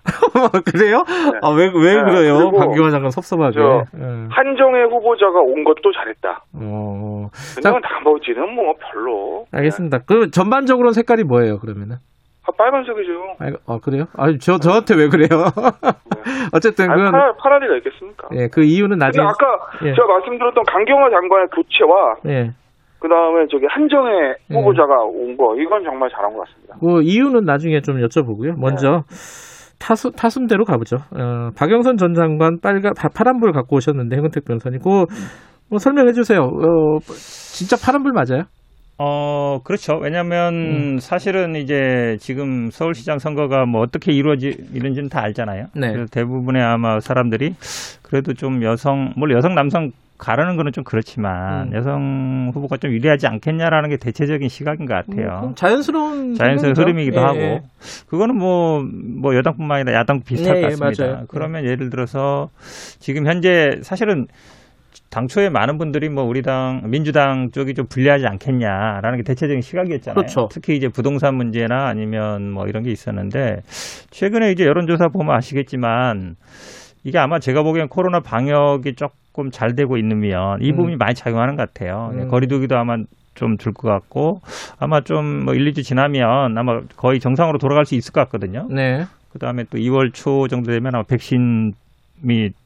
그래요? 0.71 1.03
아, 1.41 1.49
왜, 1.49 1.65
왜 1.73 1.95
네, 1.95 2.03
그래요? 2.03 2.51
박기화 2.51 2.89
장관 2.89 3.11
섭섭하게. 3.11 3.53
저 3.53 3.83
예. 3.95 4.27
한정혜 4.31 4.83
후보자가 4.83 5.39
온 5.41 5.63
것도 5.63 5.91
잘했다. 5.93 6.43
어, 6.53 7.29
근데 7.55 7.69
나머지는 7.79 8.53
뭐 8.55 8.73
별로. 8.79 9.45
알겠습니다. 9.51 9.99
그 10.07 10.31
전반적으로 10.31 10.91
색깔이 10.91 11.23
뭐예요, 11.23 11.59
그러면은? 11.59 11.97
아, 12.47 12.51
빨간색이죠. 12.57 13.11
아, 13.39 13.73
아, 13.73 13.79
그래요? 13.83 14.05
아니, 14.17 14.39
저, 14.39 14.57
저한테 14.57 14.95
왜 14.95 15.09
그래요? 15.09 15.27
어쨌든, 16.53 16.89
아니, 16.89 16.97
그건, 16.97 17.11
파란, 17.11 17.33
파란 17.37 17.61
리가 17.61 17.75
있겠습니까? 17.77 18.29
예, 18.33 18.47
그 18.47 18.63
이유는 18.63 18.97
나중에. 18.97 19.23
아까 19.25 19.45
예. 19.83 19.93
제가 19.93 20.07
말씀드렸던 20.07 20.63
강경화 20.65 21.09
장관의 21.09 21.47
교체와 21.53 22.15
예. 22.27 22.51
그 22.99 23.07
다음에 23.07 23.45
저기 23.51 23.65
한정혜 23.69 24.11
예. 24.51 24.55
후보자가 24.55 25.03
온거 25.05 25.55
이건 25.55 25.83
정말 25.83 26.09
잘한 26.09 26.33
것 26.33 26.45
같습니다. 26.47 26.75
그 26.79 27.01
이유는 27.03 27.45
나중에 27.45 27.81
좀 27.81 27.97
여쭤보고요. 27.97 28.59
먼저 28.59 29.03
타수, 29.79 30.11
타순대로 30.11 30.65
가보죠. 30.65 30.97
어, 31.11 31.49
박영선 31.55 31.97
전 31.97 32.13
장관 32.13 32.59
빨간 32.61 32.93
파- 32.97 33.09
파란불 33.09 33.51
갖고 33.51 33.75
오셨는데 33.75 34.15
해근택 34.17 34.45
변호사님, 34.45 34.79
그거 34.79 35.05
뭐 35.69 35.77
설명해 35.79 36.13
주세요. 36.13 36.41
어, 36.41 36.99
진짜 37.05 37.75
파란불 37.79 38.11
맞아요? 38.13 38.43
어, 38.99 39.59
그렇죠. 39.63 39.95
왜냐면 40.01 40.53
음. 40.55 40.97
사실은 40.97 41.55
이제 41.55 42.17
지금 42.19 42.71
서울시장 42.71 43.19
선거가 43.19 43.65
뭐 43.67 43.81
어떻게 43.81 44.11
이루어지는지는 44.11 45.09
다 45.09 45.21
알잖아요. 45.21 45.65
네. 45.75 46.05
대부분의 46.11 46.63
아마 46.63 46.99
사람들이 46.99 47.51
그래도 48.01 48.33
좀 48.33 48.63
여성, 48.63 49.13
물론 49.15 49.37
여성, 49.37 49.53
남성 49.53 49.91
가르는 50.17 50.57
거는 50.57 50.71
좀 50.71 50.83
그렇지만 50.83 51.67
음. 51.67 51.73
여성 51.75 52.51
후보가 52.53 52.77
좀 52.77 52.91
유리하지 52.91 53.27
않겠냐라는 53.27 53.89
게 53.89 53.97
대체적인 53.97 54.49
시각인 54.49 54.85
것 54.85 54.93
같아요. 54.93 55.41
뭐 55.41 55.53
자연스러운 55.55 56.33
자연스러운. 56.33 56.75
흐름이기도 56.75 57.19
예, 57.19 57.23
하고 57.23 57.37
예. 57.37 57.61
그거는 58.07 58.35
뭐, 58.35 58.81
뭐 58.81 59.35
여당뿐만 59.35 59.81
아니라 59.81 59.99
야당도 59.99 60.23
비슷할 60.25 60.57
예, 60.57 60.61
것 60.61 60.67
예, 60.67 60.69
같습니다. 60.71 61.05
맞아요. 61.05 61.25
그러면 61.27 61.65
예를 61.65 61.89
들어서 61.89 62.49
지금 62.99 63.27
현재 63.27 63.79
사실은 63.83 64.27
당초에 65.09 65.49
많은 65.49 65.77
분들이 65.77 66.09
뭐 66.09 66.23
우리 66.23 66.41
당 66.41 66.81
민주당 66.85 67.51
쪽이 67.51 67.75
좀 67.75 67.85
불리하지 67.87 68.25
않겠냐라는 68.25 69.17
게 69.17 69.23
대체적인 69.23 69.61
시각이었잖아요. 69.61 70.15
그렇죠. 70.15 70.49
특히 70.51 70.75
이제 70.75 70.87
부동산 70.89 71.35
문제나 71.35 71.87
아니면 71.87 72.51
뭐 72.51 72.67
이런 72.67 72.83
게 72.83 72.91
있었는데 72.91 73.61
최근에 74.09 74.51
이제 74.51 74.65
여론조사 74.65 75.09
보면 75.09 75.35
아시겠지만 75.35 76.35
이게 77.03 77.19
아마 77.19 77.39
제가 77.39 77.63
보기엔 77.63 77.87
코로나 77.87 78.19
방역이 78.19 78.95
조금 78.95 79.15
잘 79.51 79.75
되고 79.75 79.97
있으면 79.97 80.59
이 80.61 80.71
음. 80.71 80.75
부분이 80.75 80.95
많이 80.97 81.13
작용하는 81.15 81.55
것 81.55 81.73
같아요. 81.73 82.11
음. 82.13 82.27
거리두기도 82.27 82.77
아마 82.77 82.97
좀줄것 83.35 83.83
같고 83.91 84.41
아마 84.79 85.01
좀뭐 85.01 85.53
1, 85.53 85.71
2주 85.71 85.83
지나면 85.83 86.57
아마 86.57 86.81
거의 86.95 87.19
정상으로 87.19 87.57
돌아갈 87.59 87.85
수 87.85 87.95
있을 87.95 88.11
것 88.11 88.21
같거든요. 88.21 88.67
네. 88.69 89.05
그다음에 89.31 89.63
또 89.69 89.77
2월 89.77 90.13
초 90.13 90.47
정도 90.47 90.71
되면 90.71 90.95
아마 90.95 91.03
백신이 91.03 91.73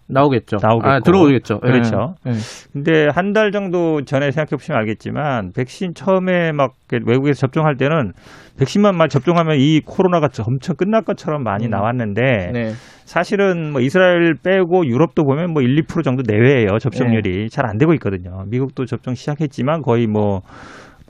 나오겠죠. 0.08 0.58
나오겠고. 0.62 0.90
아, 0.90 1.00
들어오겠죠. 1.00 1.62
예. 1.64 1.68
그렇죠. 1.68 2.16
예. 2.28 2.32
근데 2.74 3.08
한 3.14 3.32
달 3.34 3.52
정도 3.52 4.04
전에 4.04 4.32
생각해 4.32 4.58
보시면 4.58 4.80
알겠지만 4.80 5.54
백신 5.54 5.94
처음에 5.94 6.52
막 6.52 6.74
외국에서 6.92 7.40
접종할 7.40 7.78
때는 7.78 8.12
백신만 8.60 8.96
막 8.96 9.10
접종하면 9.10 9.58
이 9.58 9.80
코로나가 9.86 10.28
엄청 10.46 10.76
끝날 10.76 11.04
것처럼 11.04 11.44
많이 11.44 11.66
음. 11.66 11.70
나왔는데 11.70 12.52
네. 12.54 12.72
사실은 13.12 13.72
뭐 13.74 13.82
이스라엘 13.82 14.36
빼고 14.42 14.86
유럽도 14.88 15.26
보면 15.26 15.52
뭐 15.52 15.62
1, 15.62 15.84
2% 15.84 16.04
정도 16.04 16.24
내외예요. 16.26 16.80
접종률이 16.80 17.50
잘안 17.50 17.78
되고 17.78 17.94
있거든요. 17.96 18.46
미국도 18.48 18.86
접종 18.86 19.16
시작했지만 19.16 19.82
거의 19.82 20.08
뭐 20.08 20.42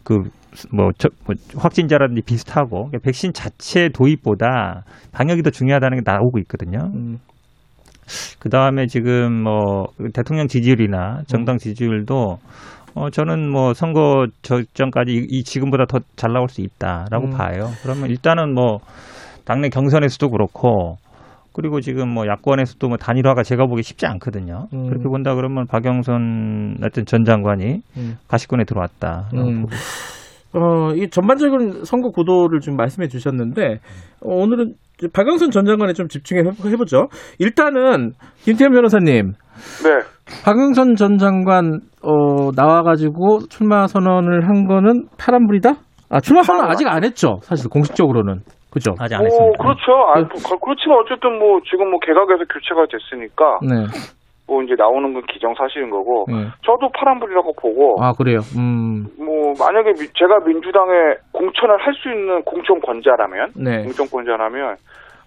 그 0.04 0.24
뭐, 0.74 0.89
저, 0.97 1.10
뭐 1.26 1.36
확진자라든지 1.56 2.22
비슷하고 2.24 2.88
그러니까 2.88 2.99
백신 3.04 3.34
자체 3.34 3.89
도입보다 3.89 4.84
방역이 5.12 5.43
더 5.43 5.49
중요하다는 5.49 5.99
게 5.99 6.12
나오고 6.12 6.39
있거든요. 6.39 6.89
음. 6.93 7.18
그 8.39 8.49
다음에 8.49 8.88
지금 8.88 9.43
뭐 9.43 9.88
대통령 10.14 10.47
지지율이나 10.47 11.22
정당 11.28 11.58
지지율도 11.58 12.38
어 12.93 13.10
저는 13.10 13.49
뭐 13.49 13.74
선거 13.74 14.28
적전까지 14.41 15.14
이, 15.14 15.28
이 15.30 15.43
지금보다 15.43 15.86
더 15.86 15.99
잘 16.18 16.34
나올 16.34 16.49
수 16.49 16.62
있다라고 16.62 17.28
음. 17.28 17.30
봐요. 17.30 17.70
그러면 17.84 18.10
일단은 18.10 18.54
뭐 18.54 18.80
당내 19.45 19.70
경선에서도 19.70 20.30
그렇고 20.30 20.97
그리고 21.54 21.82
지금 21.82 22.10
뭐 22.10 22.26
야권에서도 22.28 22.88
뭐 22.88 22.97
단일화가 22.97 23.43
제가 23.43 23.66
보기 23.66 23.84
쉽지 23.84 24.06
않거든요. 24.06 24.68
음. 24.74 24.88
그렇게 24.88 25.04
본다 25.10 25.36
그러면 25.36 25.66
박영선 25.68 26.78
하여튼 26.80 27.06
전 27.06 27.24
장관이 27.24 27.82
음. 27.97 28.18
가시권에 28.28 28.64
들어왔다. 28.64 29.30
음. 29.34 29.66
어, 30.54 30.93
이 30.95 31.10
전반적인 31.10 31.86
선거 31.86 32.10
구도를 32.10 32.60
좀 32.60 32.76
말씀해 32.76 33.08
주셨는데, 33.08 33.80
어, 34.22 34.36
오늘은 34.36 34.74
박영선 35.14 35.49
전 35.49 35.66
장관에 35.66 35.93
좀 35.93 36.08
집중해 36.10 36.41
해보죠. 36.66 37.08
일단은, 37.39 38.12
김태현 38.39 38.74
변호사님, 38.74 39.32
네. 39.32 39.89
박영선 40.43 40.95
전 40.95 41.18
장관, 41.18 41.80
어, 42.04 42.52
나와가지고 42.54 43.47
출마 43.49 43.88
선언을 43.88 44.49
한 44.49 44.68
거는 44.68 45.08
파란불이다? 45.18 45.74
아, 46.10 46.20
출마 46.20 46.43
선언 46.43 46.70
아직 46.70 46.86
안 46.88 47.06
했죠. 47.06 47.38
사실 47.43 47.70
공식적으로는. 47.70 48.41
그죠? 48.72 48.95
아직 48.99 49.17
뭐 49.17 49.51
그렇죠. 49.59 49.91
아, 50.07 50.13
그- 50.24 50.59
그렇지만 50.63 50.99
어쨌든 50.99 51.38
뭐 51.39 51.59
지금 51.69 51.91
뭐 51.91 51.99
개각에서 51.99 52.43
교체가 52.45 52.86
됐으니까 52.89 53.59
네. 53.61 53.84
뭐 54.47 54.63
이제 54.63 54.74
나오는 54.78 55.13
건 55.13 55.22
기정사실인 55.28 55.89
거고 55.89 56.26
네. 56.28 56.47
저도 56.65 56.89
파란불이라고 56.95 57.53
보고 57.61 58.01
아, 58.03 58.13
그래요. 58.13 58.39
음, 58.57 59.05
뭐 59.19 59.53
만약에 59.59 59.91
미- 59.93 60.07
제가 60.17 60.39
민주당에 60.45 61.15
공천을 61.34 61.78
할 61.86 61.93
수 61.95 62.09
있는 62.09 62.41
공천권자라면 62.43 63.51
네. 63.57 63.84
공천권자라면 63.84 64.63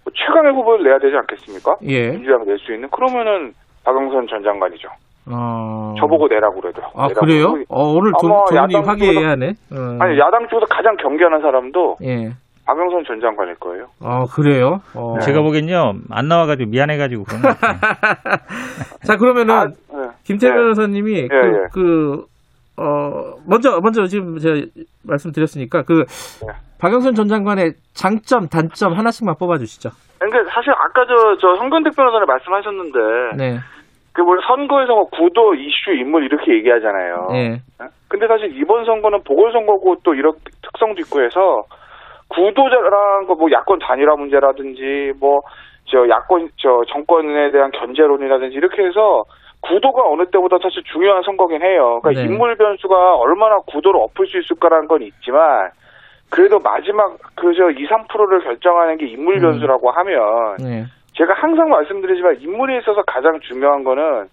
뭐 0.04 0.12
최강의 0.14 0.52
후보를 0.52 0.84
내야 0.84 0.98
되지 0.98 1.16
않겠습니까? 1.16 1.76
예. 1.88 2.10
민주당이 2.10 2.44
낼 2.46 2.58
수 2.58 2.72
있는 2.72 2.88
그러면은 2.90 3.52
박영선 3.84 4.26
전 4.28 4.42
장관이죠. 4.42 4.88
어. 5.30 5.94
저보고 5.98 6.28
내라고 6.28 6.60
그래도. 6.60 6.82
아, 6.94 7.08
내라고. 7.08 7.20
그래요? 7.20 7.46
어, 7.70 7.82
오늘 7.92 8.12
두, 8.20 8.26
아마 8.26 8.44
두 8.44 8.54
분이 8.54 8.58
야당 8.76 8.88
화기애애하네. 8.90 9.46
어. 9.72 9.96
아니 10.00 10.18
야당 10.18 10.46
쪽에서 10.48 10.66
가장 10.68 10.96
경계하는 10.96 11.40
사람도 11.40 11.96
예. 12.04 12.28
박영선 12.66 13.04
전 13.06 13.20
장관일 13.20 13.54
거예요. 13.56 13.86
어, 14.02 14.24
그래요? 14.24 14.80
어. 14.94 15.18
제가 15.20 15.42
보기엔요 15.42 15.92
안 16.10 16.28
나와가지고 16.28 16.70
미안해가지고 16.70 17.24
그런 17.24 17.42
거 17.42 17.48
같아요. 17.48 17.78
자, 19.04 19.16
그러면은, 19.16 19.54
아, 19.54 19.66
네. 19.66 20.08
김태 20.24 20.48
네. 20.48 20.54
변호사님이 20.54 21.28
그, 21.28 21.34
예, 21.34 21.38
예. 21.38 21.66
그, 21.72 22.24
어, 22.76 23.36
먼저, 23.46 23.78
먼저 23.82 24.04
지금 24.06 24.38
제가 24.38 24.66
말씀드렸으니까 25.06 25.82
그, 25.82 26.04
네. 26.46 26.52
박영선 26.80 27.14
전 27.14 27.28
장관의 27.28 27.74
장점, 27.92 28.48
단점 28.48 28.94
하나씩만 28.94 29.36
뽑아주시죠. 29.38 29.90
그러니까 30.18 30.50
사실 30.50 30.70
아까 30.72 31.04
저, 31.06 31.36
저 31.40 31.56
성근택 31.56 31.94
변호사님 31.94 32.26
말씀하셨는데, 32.26 32.98
네. 33.36 33.58
그뭐 34.14 34.36
선거에서 34.46 34.94
뭐 34.94 35.04
구도, 35.10 35.54
이슈, 35.54 35.90
인물 35.90 36.24
이렇게 36.24 36.54
얘기하잖아요. 36.54 37.28
예. 37.32 37.60
근데 38.08 38.28
사실 38.28 38.56
이번 38.56 38.84
선거는 38.84 39.18
보궐선거고 39.26 39.96
또 40.04 40.14
이런 40.14 40.32
특성도 40.62 41.00
있고 41.00 41.20
해서 41.20 41.64
구도자랑 42.28 43.26
뭐 43.26 43.50
야권 43.50 43.78
단일화 43.80 44.16
문제라든지 44.16 45.12
뭐 45.18 45.42
저 45.86 46.08
야권 46.08 46.50
저 46.56 46.82
정권에 46.88 47.50
대한 47.50 47.70
견제론이라든지 47.72 48.56
이렇게 48.56 48.84
해서 48.84 49.24
구도가 49.60 50.02
어느 50.06 50.26
때보다 50.26 50.58
사실 50.62 50.82
중요한 50.92 51.22
선거긴 51.22 51.62
해요. 51.62 52.00
그러니까 52.02 52.22
네. 52.22 52.28
인물 52.28 52.56
변수가 52.56 53.16
얼마나 53.16 53.58
구도를 53.60 54.00
엎을 54.00 54.26
수 54.26 54.38
있을까라는 54.38 54.88
건 54.88 55.02
있지만 55.02 55.70
그래도 56.30 56.58
마지막 56.58 57.16
그저 57.34 57.70
2, 57.70 57.86
3%를 57.86 58.42
결정하는 58.44 58.96
게 58.96 59.06
인물 59.06 59.36
음. 59.36 59.42
변수라고 59.42 59.90
하면 59.90 60.56
네. 60.58 60.84
제가 61.16 61.32
항상 61.34 61.68
말씀드리지만 61.68 62.40
인물에 62.40 62.78
있어서 62.78 63.02
가장 63.06 63.38
중요한 63.40 63.84
거는 63.84 64.26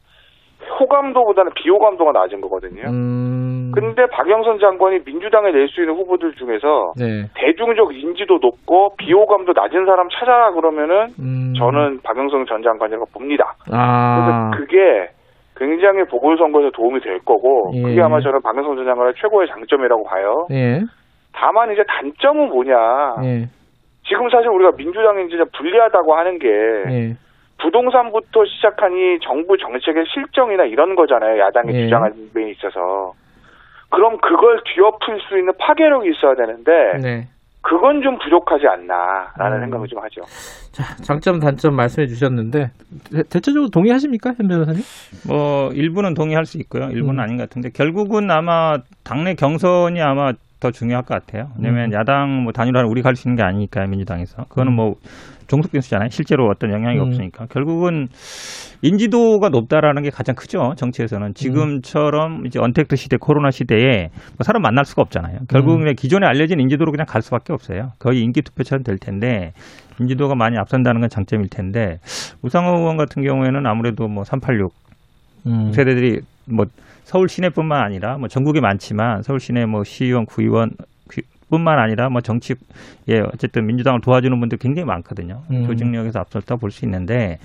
호감도보다는 0.79 1.51
비호감도가 1.55 2.11
낮은 2.11 2.41
거거든요. 2.41 2.83
음. 2.89 3.71
근데 3.73 4.05
박영선 4.11 4.59
장관이 4.59 4.99
민주당에 5.05 5.51
낼 5.51 5.67
수 5.69 5.79
있는 5.81 5.95
후보들 5.95 6.33
중에서 6.33 6.93
네. 6.97 7.25
대중적 7.35 7.95
인지도 7.95 8.39
높고 8.41 8.95
비호감도 8.97 9.53
낮은 9.55 9.85
사람 9.85 10.09
찾아라 10.09 10.51
그러면은 10.51 11.07
음. 11.19 11.53
저는 11.57 11.99
박영선 12.03 12.45
전 12.47 12.61
장관이라고 12.63 13.05
봅니다. 13.13 13.53
아. 13.71 14.51
그래서 14.51 14.65
그게 14.65 15.09
굉장히 15.55 16.03
보궐선거에서 16.05 16.71
도움이 16.71 16.99
될 17.01 17.19
거고 17.19 17.71
예. 17.75 17.81
그게 17.83 18.01
아마 18.01 18.19
저는 18.19 18.41
박영선 18.41 18.75
전 18.77 18.85
장관의 18.85 19.13
최고의 19.21 19.47
장점이라고 19.47 20.03
봐요. 20.03 20.47
예. 20.51 20.81
다만 21.33 21.71
이제 21.71 21.83
단점은 21.87 22.49
뭐냐? 22.49 22.75
예. 23.23 23.45
지금 24.07 24.29
사실 24.29 24.49
우리가 24.49 24.71
민주당이 24.75 25.27
이제 25.27 25.37
불리하다고 25.57 26.15
하는 26.15 26.39
게 26.39 26.47
예. 26.89 27.13
부동산부터 27.61 28.45
시작하니 28.45 29.19
정부 29.23 29.57
정책의 29.57 30.05
실정이나 30.13 30.63
이런 30.65 30.95
거잖아요. 30.95 31.39
야당이 31.39 31.73
예. 31.73 31.83
주장하는 31.83 32.15
데 32.33 32.51
있어서. 32.51 33.13
그럼 33.89 34.17
그걸 34.19 34.61
뒤엎을 34.63 35.19
수 35.27 35.37
있는 35.37 35.53
파괴력이 35.59 36.09
있어야 36.11 36.35
되는데 36.35 36.71
네. 37.01 37.27
그건 37.61 38.01
좀 38.01 38.17
부족하지 38.19 38.65
않나라는 38.67 39.57
음. 39.57 39.61
생각을 39.65 39.87
좀 39.87 39.99
하죠. 39.99 40.21
자, 40.71 40.83
장점, 41.03 41.39
단점 41.39 41.75
말씀해 41.75 42.07
주셨는데, 42.07 42.71
대- 43.13 43.23
대체적으로 43.29 43.69
동의하십니까? 43.69 44.31
현 44.37 44.47
변호사님? 44.47 44.81
뭐 45.27 45.69
일부는 45.73 46.13
동의할 46.15 46.45
수 46.45 46.57
있고요. 46.59 46.85
일부는 46.89 47.15
음. 47.15 47.19
아닌 47.19 47.37
것 47.37 47.43
같은데 47.49 47.69
결국은 47.69 48.31
아마 48.31 48.77
당내 49.03 49.35
경선이 49.35 50.01
아마 50.01 50.31
더 50.59 50.71
중요할 50.71 51.03
것 51.03 51.13
같아요. 51.25 51.49
왜냐하면 51.57 51.89
음. 51.91 51.93
야당 51.93 52.43
뭐 52.43 52.51
단일화를 52.53 52.87
우리 52.89 53.01
갈수 53.01 53.27
있는 53.27 53.35
게 53.35 53.43
아니니까 53.43 53.85
민주당에서 53.87 54.45
그거는 54.45 54.73
뭐 54.73 54.95
종속 55.47 55.71
변수잖아요. 55.71 56.09
실제로 56.09 56.47
어떤 56.49 56.71
영향이 56.71 56.97
음. 56.99 57.03
없으니까 57.07 57.45
결국은 57.47 58.07
인지도가 58.81 59.49
높다라는 59.49 60.03
게 60.03 60.09
가장 60.09 60.35
크죠. 60.35 60.73
정치에서는 60.77 61.33
지금처럼 61.33 62.45
이제 62.45 62.59
언택트 62.59 62.95
시대, 62.95 63.17
코로나 63.17 63.51
시대에 63.51 64.09
뭐 64.37 64.43
사람 64.43 64.61
만날 64.61 64.85
수가 64.85 65.01
없잖아요. 65.03 65.39
결국은 65.49 65.87
음. 65.87 65.95
기존에 65.95 66.25
알려진 66.25 66.59
인지도로 66.59 66.91
그냥 66.91 67.05
갈 67.07 67.21
수밖에 67.21 67.53
없어요. 67.53 67.91
거의 67.99 68.21
인기 68.21 68.41
투표처럼 68.41 68.83
될 68.83 68.97
텐데 68.97 69.53
인지도가 69.99 70.35
많이 70.35 70.57
앞선다는 70.57 71.01
건 71.01 71.09
장점일 71.09 71.49
텐데 71.49 71.99
우상호 72.41 72.79
의원 72.79 72.97
같은 72.97 73.21
경우에는 73.23 73.65
아무래도 73.67 74.07
뭐 74.07 74.23
386 74.23 74.73
음. 75.47 75.71
세대들이 75.73 76.21
뭐 76.45 76.65
서울 77.03 77.29
시내뿐만 77.29 77.83
아니라 77.83 78.17
뭐 78.17 78.27
전국에 78.27 78.61
많지만 78.61 79.21
서울 79.21 79.39
시내 79.39 79.65
뭐 79.65 79.83
시의원, 79.83 80.25
구의원 80.25 80.71
그- 80.77 80.85
뿐만 81.51 81.77
아니라 81.77 82.09
뭐 82.09 82.21
정치에 82.21 82.55
어쨌든 83.31 83.67
민주당을 83.67 83.99
도와주는 84.01 84.39
분들 84.39 84.57
굉장히 84.57 84.85
많거든요. 84.87 85.41
음. 85.51 85.67
조직력에서 85.67 86.19
앞섰다 86.21 86.55
볼 86.55 86.71
수 86.71 86.85
있는데 86.85 87.37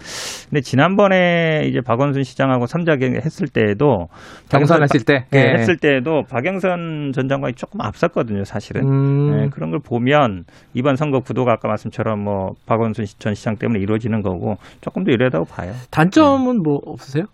근데 0.49 0.61
지난번에 0.63 1.65
이제 1.67 1.81
박원순 1.85 2.23
시장하고 2.23 2.67
삼자경 2.67 3.17
했을 3.17 3.49
때에도 3.49 4.07
경선하실 4.51 5.05
때? 5.05 5.27
예, 5.35 5.39
예. 5.39 5.53
했을 5.59 5.77
때에도 5.77 6.23
박영선 6.31 7.11
전 7.13 7.29
장관이 7.29 7.55
조금 7.55 7.81
앞섰거든요, 7.81 8.45
사실은. 8.45 8.87
음. 8.87 9.43
예, 9.43 9.49
그런 9.49 9.71
걸 9.71 9.81
보면 9.85 10.45
이번 10.73 10.95
선거 10.97 11.19
구도가 11.19 11.55
아까 11.55 11.67
말씀처럼 11.69 12.23
뭐 12.23 12.53
박원순 12.67 13.05
전 13.19 13.35
시장 13.35 13.57
때문에 13.57 13.81
이루어지는 13.81 14.23
거고 14.23 14.55
조금 14.81 15.03
더 15.05 15.11
이러다고 15.11 15.45
봐요. 15.45 15.73
단점은 15.91 16.63
뭐 16.63 16.79
없으세요? 16.87 17.25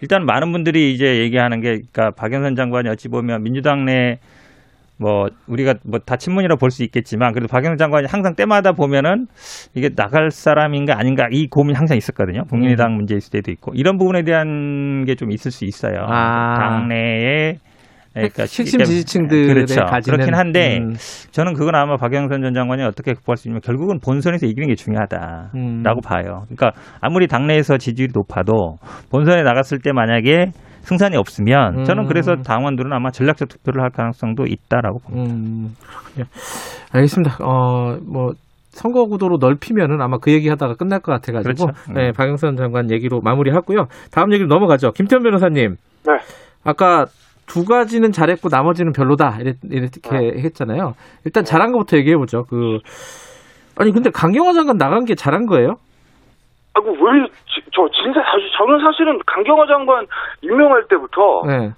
일단 0.00 0.26
많은 0.26 0.52
분들이 0.52 0.92
이제 0.92 1.20
얘기하는 1.20 1.60
게, 1.60 1.80
그러니까 1.92 2.10
박영선 2.10 2.56
장관이 2.56 2.90
어찌 2.90 3.08
보면 3.08 3.42
민주당 3.42 3.86
내 3.86 4.18
뭐 4.98 5.26
우리가 5.48 5.74
뭐 5.84 5.98
다 6.04 6.16
친문이라 6.16 6.56
볼 6.56 6.70
수 6.70 6.82
있겠지만 6.84 7.32
그래도 7.32 7.48
박영선 7.48 7.76
장관이 7.78 8.06
항상 8.08 8.34
때마다 8.34 8.72
보면은 8.72 9.26
이게 9.74 9.88
나갈 9.88 10.30
사람인가 10.30 10.98
아닌가 10.98 11.26
이 11.30 11.48
고민이 11.48 11.76
항상 11.76 11.96
있었거든요. 11.96 12.44
국민의당 12.44 12.94
문제 12.94 13.14
있을 13.16 13.30
때도 13.32 13.50
있고 13.50 13.72
이런 13.74 13.98
부분에 13.98 14.22
대한 14.22 15.04
게 15.04 15.14
좀 15.16 15.30
있을 15.32 15.50
수 15.50 15.64
있어요. 15.64 16.06
아. 16.08 16.54
당내에 16.58 17.54
그러니까 18.12 18.42
핵심 18.44 18.64
때문에. 18.64 18.84
지지층들의 18.84 19.54
그렇죠. 19.54 19.80
가지는 19.86 20.16
그렇긴 20.18 20.34
한데 20.36 20.78
음. 20.78 20.94
저는 21.32 21.54
그건 21.54 21.74
아마 21.74 21.96
박영선 21.96 22.42
전 22.42 22.54
장관이 22.54 22.82
어떻게 22.84 23.12
극복할 23.14 23.36
수 23.36 23.48
있냐면 23.48 23.60
결국은 23.62 23.98
본선에서 23.98 24.46
이기는 24.46 24.68
게 24.68 24.76
중요하다라고 24.76 25.50
음. 25.56 25.82
봐요. 26.04 26.44
그러니까 26.46 26.70
아무리 27.00 27.26
당내에서 27.26 27.76
지지율이 27.78 28.12
높아도 28.14 28.76
본선에 29.10 29.42
나갔을 29.42 29.80
때 29.80 29.92
만약에 29.92 30.52
승산이 30.84 31.16
없으면 31.16 31.84
저는 31.84 32.04
음. 32.04 32.08
그래서 32.08 32.36
당원들은 32.36 32.92
아마 32.92 33.10
전략적 33.10 33.48
투표를 33.48 33.82
할 33.82 33.90
가능성도 33.90 34.44
있다라고 34.46 35.00
봅니다. 35.00 35.34
음, 35.34 35.74
그렇군요. 35.80 36.26
알겠습니다. 36.92 37.38
어, 37.42 37.98
뭐, 38.06 38.32
선거 38.70 39.06
구도로 39.06 39.38
넓히면은 39.40 40.00
아마 40.00 40.18
그 40.18 40.32
얘기 40.32 40.48
하다가 40.48 40.74
끝날 40.74 41.00
것 41.00 41.12
같아가지고, 41.12 41.66
그렇죠. 41.66 41.92
네, 41.92 42.12
박영선 42.12 42.56
장관 42.56 42.90
얘기로 42.90 43.20
마무리하고요. 43.20 43.86
다음 44.10 44.32
얘기로 44.32 44.48
넘어가죠. 44.48 44.92
김태현 44.92 45.22
변호사님. 45.22 45.76
네. 46.06 46.12
아까 46.64 47.06
두 47.46 47.64
가지는 47.64 48.10
잘했고 48.10 48.48
나머지는 48.50 48.92
별로다. 48.92 49.38
이렇게, 49.40 49.58
이렇게 49.70 50.42
했잖아요. 50.42 50.94
일단 51.24 51.44
잘한 51.44 51.72
것부터 51.72 51.96
얘기해 51.98 52.16
보죠. 52.16 52.44
그, 52.44 52.78
아니, 53.76 53.92
근데 53.92 54.10
강경화 54.10 54.52
장관 54.54 54.76
나간 54.76 55.04
게 55.04 55.14
잘한 55.14 55.46
거예요? 55.46 55.76
아이고 56.74 56.90
왜저 56.92 57.88
진짜 58.02 58.20
사실 58.22 58.50
저는 58.58 58.78
사실은 58.84 59.18
강경화 59.26 59.66
장관 59.66 60.06
임명할 60.42 60.84
때부터 60.88 61.42
네. 61.46 61.70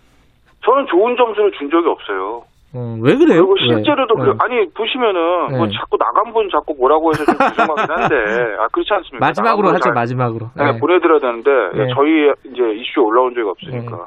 저는 0.64 0.86
좋은 0.86 1.16
점수를 1.16 1.52
준 1.52 1.70
적이 1.70 1.89
없어요. 1.89 2.43
어, 2.74 2.97
왜 3.01 3.14
그래요? 3.16 3.47
그리고 3.47 3.55
왜? 3.70 3.77
실제로도 3.77 4.14
그, 4.16 4.24
네. 4.24 4.32
아니 4.40 4.68
보시면은 4.74 5.56
뭐 5.56 5.66
네. 5.66 5.73
자꾸 5.78 5.97
나간 5.97 6.32
분 6.32 6.48
자꾸 6.51 6.74
뭐라고 6.78 7.10
해서 7.10 7.24
좀 7.24 7.35
죄송하긴 7.39 7.86
한데 7.90 8.14
아 8.60 8.68
그렇지 8.73 8.93
않습니까? 8.93 9.24
마지막으로 9.27 9.68
하죠, 9.68 9.78
잘- 9.81 9.93
마지막으로. 9.94 10.47
네, 10.56 10.73
네. 10.73 10.78
보내드려야 10.81 11.20
되는데 11.20 11.51
네. 11.74 11.86
저희 11.94 12.32
이제 12.44 12.62
이슈 12.81 13.01
올라온 13.02 13.35
적이 13.35 13.48
없으니까 13.51 14.06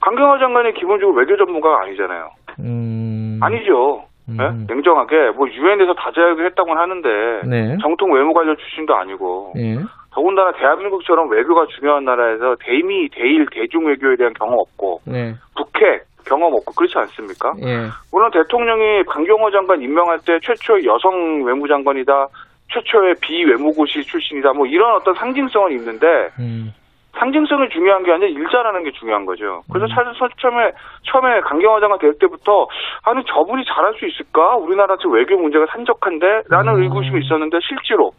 강경화 0.00 0.38
장관이 0.38 0.72
기본적으로 0.74 1.16
외교 1.16 1.36
전문가가 1.36 1.82
아니잖아요. 1.82 2.28
음. 2.60 3.38
아니죠. 3.42 4.02
음. 4.28 4.36
예? 4.40 4.74
냉정하게 4.74 5.30
뭐 5.30 5.48
유엔에서 5.48 5.94
다자역을 5.94 6.46
했다고는 6.46 6.80
하는데 6.80 7.08
네. 7.46 7.76
정통 7.80 8.12
외무 8.12 8.32
관련 8.32 8.56
출신도 8.56 8.94
아니고 8.94 9.54
예. 9.56 9.78
더군다나 10.10 10.52
대한민국처럼 10.52 11.30
외교가 11.30 11.66
중요한 11.78 12.04
나라에서 12.04 12.56
대미, 12.60 13.08
대일, 13.10 13.46
대중 13.50 13.86
외교에 13.86 14.16
대한 14.16 14.32
경험 14.34 14.58
없고 14.58 15.00
네. 15.06 15.34
북핵 15.56 16.04
경험 16.26 16.52
없고 16.54 16.72
그렇지 16.74 16.98
않습니까? 16.98 17.54
예. 17.62 17.88
물론 18.12 18.30
대통령이 18.30 19.04
강경호 19.04 19.50
장관 19.50 19.80
임명할 19.80 20.18
때 20.26 20.38
최초의 20.42 20.84
여성 20.84 21.42
외무장관이다, 21.42 22.26
최초의 22.70 23.14
비외무고시 23.22 24.02
출신이다, 24.02 24.52
뭐 24.52 24.66
이런 24.66 24.94
어떤 24.94 25.14
상징성은 25.14 25.72
있는데 25.72 26.06
음. 26.38 26.74
상징성이 27.18 27.68
중요한 27.70 28.02
게 28.04 28.12
아니라 28.12 28.28
일 28.28 28.46
잘하는 28.48 28.84
게 28.84 28.92
중요한 28.92 29.26
거죠. 29.26 29.62
그래서 29.72 29.86
음. 29.86 29.94
사실 29.94 30.12
서- 30.18 30.28
처음에 30.38 30.72
처음에 31.04 31.40
강경화 31.40 31.80
장관 31.80 31.98
될 31.98 32.16
때부터 32.18 32.68
아니 33.04 33.24
저분이 33.24 33.64
잘할 33.64 33.94
수 33.94 34.06
있을까? 34.06 34.56
우리나라 34.56 34.96
지금 34.96 35.12
외교 35.12 35.36
문제가 35.36 35.66
산적한데라는 35.70 36.74
음. 36.76 36.82
의구심이 36.82 37.20
있었는데 37.24 37.58
실제로 37.62 38.12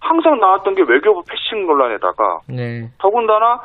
항상 0.00 0.38
나왔던 0.38 0.74
게 0.74 0.82
외교부 0.86 1.22
패싱 1.28 1.66
논란에다가 1.66 2.40
네. 2.48 2.88
더군다나 2.98 3.60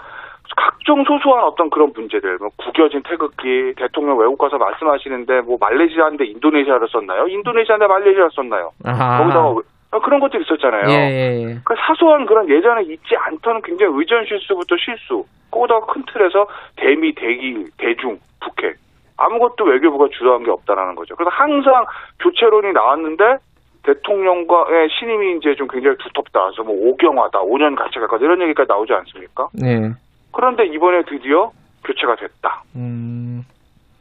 각종 0.56 1.04
소소한 1.04 1.44
어떤 1.46 1.70
그런 1.70 1.92
문제들, 1.96 2.38
뭐 2.38 2.50
구겨진 2.58 3.02
태극기, 3.04 3.74
대통령 3.76 4.18
외국 4.20 4.38
가서 4.38 4.58
말씀하시는데 4.58 5.42
뭐 5.42 5.58
말레이시아인데 5.60 6.26
인도네시아를 6.26 6.88
썼나요? 6.90 7.28
인도네시아인데 7.28 7.88
말레이시아를 7.88 8.30
썼나요? 8.36 8.72
아하. 8.86 9.18
거기다가 9.20 9.56
그런 10.00 10.20
것들이 10.20 10.44
있었잖아요. 10.44 10.90
예, 10.90 11.12
예, 11.12 11.44
예. 11.44 11.58
그 11.64 11.76
사소한 11.78 12.26
그런 12.26 12.50
예전에 12.50 12.84
있지 12.84 13.16
않던 13.16 13.62
굉장히 13.62 13.94
의전 13.98 14.26
실수부터 14.26 14.76
실수, 14.78 15.26
거기다가 15.52 15.86
큰 15.88 16.04
틀에서 16.12 16.48
대미, 16.76 17.14
대기, 17.14 17.66
대중, 17.78 18.20
북핵 18.40 18.78
아무것도 19.18 19.66
외교부가 19.66 20.08
주도한 20.12 20.44
게 20.44 20.52
없다라는 20.52 20.96
거죠. 20.96 21.16
그래서 21.16 21.30
항상 21.32 21.86
교체론이 22.20 22.74
나왔는데 22.74 23.38
대통령과의 23.84 24.90
신임이 24.98 25.38
이제 25.38 25.56
좀 25.56 25.68
굉장히 25.68 25.98
두텁다. 25.98 26.42
그래서 26.46 26.64
뭐 26.64 26.76
오경화다, 26.90 27.40
5년 27.42 27.76
같이 27.76 28.00
갈 28.00 28.08
거다 28.08 28.24
이런 28.24 28.42
얘기까지 28.42 28.68
나오지 28.70 28.94
않습니까? 28.94 29.50
네. 29.54 29.92
그런데 30.32 30.66
이번에 30.66 31.04
드디어 31.04 31.52
교체가 31.84 32.16
됐다. 32.16 32.64
음. 32.76 33.44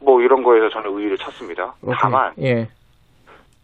뭐 0.01 0.21
이런 0.23 0.43
거에서 0.43 0.69
저는 0.71 0.97
의의를 0.97 1.19
찾습니다. 1.19 1.75
오케이. 1.83 1.97
다만 1.99 2.33
예. 2.41 2.69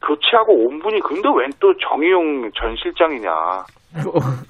교체하고 0.06 0.52
온 0.66 0.78
분이 0.78 1.00
근데 1.00 1.28
웬 1.28 1.50
또 1.60 1.74
정의용 1.78 2.50
전 2.54 2.74
실장이냐 2.76 3.30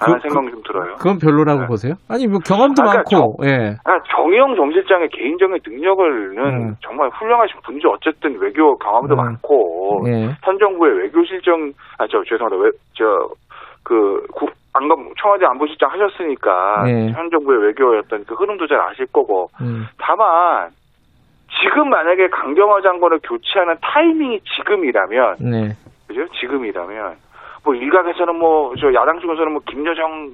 라는 0.00 0.20
생각이 0.20 0.50
좀 0.50 0.62
들어요. 0.62 0.94
그건 0.96 1.18
별로라고 1.18 1.66
보세요? 1.68 1.94
아니 2.08 2.26
뭐 2.26 2.38
경험도 2.44 2.82
아, 2.82 2.90
그러니까 2.90 3.16
많고. 3.16 3.36
예. 3.44 3.76
아, 3.84 3.98
정의용 4.14 4.56
정 4.56 4.70
실장의 4.72 5.08
개인적인 5.10 5.58
능력을는 5.64 6.44
음. 6.44 6.74
정말 6.82 7.08
훌륭하신 7.10 7.60
분이지 7.64 7.86
어쨌든 7.86 8.36
외교 8.40 8.76
경험도 8.78 9.14
음. 9.14 9.16
많고 9.16 10.04
예. 10.08 10.34
현 10.44 10.58
정부의 10.58 10.98
외교 10.98 11.24
실정 11.24 11.72
아 11.98 12.06
저 12.10 12.22
죄송합니다 12.28 12.62
외, 12.62 12.70
저그 12.94 14.26
안감 14.74 15.08
청와대 15.20 15.46
안보실장 15.46 15.90
하셨으니까 15.90 16.82
네. 16.84 17.12
현 17.12 17.30
정부의 17.30 17.62
외교였던 17.68 18.24
그 18.26 18.34
흐름도 18.34 18.66
잘 18.66 18.78
아실 18.80 19.06
거고 19.06 19.48
음. 19.62 19.86
다만 19.98 20.68
지금 21.62 21.90
만약에 21.90 22.28
강경화 22.28 22.82
장관을 22.82 23.20
교체하는 23.22 23.76
타이밍이 23.80 24.40
지금이라면 24.56 25.36
네. 25.40 25.76
그죠? 26.06 26.26
지금이라면 26.40 27.16
뭐 27.64 27.74
일각에서는 27.74 28.36
뭐 28.36 28.74
저 28.80 28.92
야당 28.94 29.20
중에서는 29.20 29.52
뭐 29.52 29.62
김여정 29.66 30.32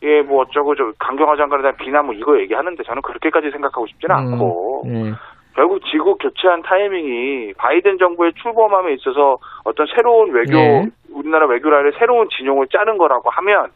저예뭐 0.00 0.42
어쩌고 0.42 0.74
저 0.76 0.92
강경화 0.98 1.36
장관에 1.36 1.62
대한 1.62 1.76
비난 1.76 2.06
뭐 2.06 2.14
이거 2.14 2.38
얘기하는데 2.40 2.82
저는 2.82 3.02
그렇게까지 3.02 3.50
생각하고 3.50 3.86
싶지는 3.86 4.14
음. 4.14 4.32
않고 4.32 4.82
예. 4.86 5.12
결국 5.54 5.80
지구 5.90 6.16
교체한 6.16 6.62
타이밍이 6.62 7.54
바이든 7.54 7.98
정부의 7.98 8.32
출범함에 8.34 8.92
있어서 8.94 9.38
어떤 9.64 9.86
새로운 9.96 10.30
외교 10.32 10.52
네. 10.52 10.86
우리나라 11.10 11.46
외교라를 11.46 11.94
새로운 11.98 12.28
진용을 12.28 12.68
짜는 12.68 12.96
거라고 12.96 13.28
하면 13.30 13.70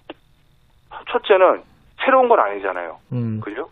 첫째는 1.11 1.63
새로운 2.05 2.29
건 2.29 2.39
아니잖아요. 2.39 2.99
음. 3.13 3.41
그죠? 3.43 3.69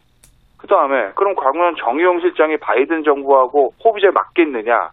그 0.60 0.66
다음에, 0.66 1.10
그럼 1.14 1.34
과연 1.34 1.74
정의용 1.78 2.20
실장이 2.20 2.58
바이든 2.58 3.02
정부하고 3.02 3.72
호흡이 3.82 4.00
잘 4.02 4.12
맞겠느냐? 4.12 4.90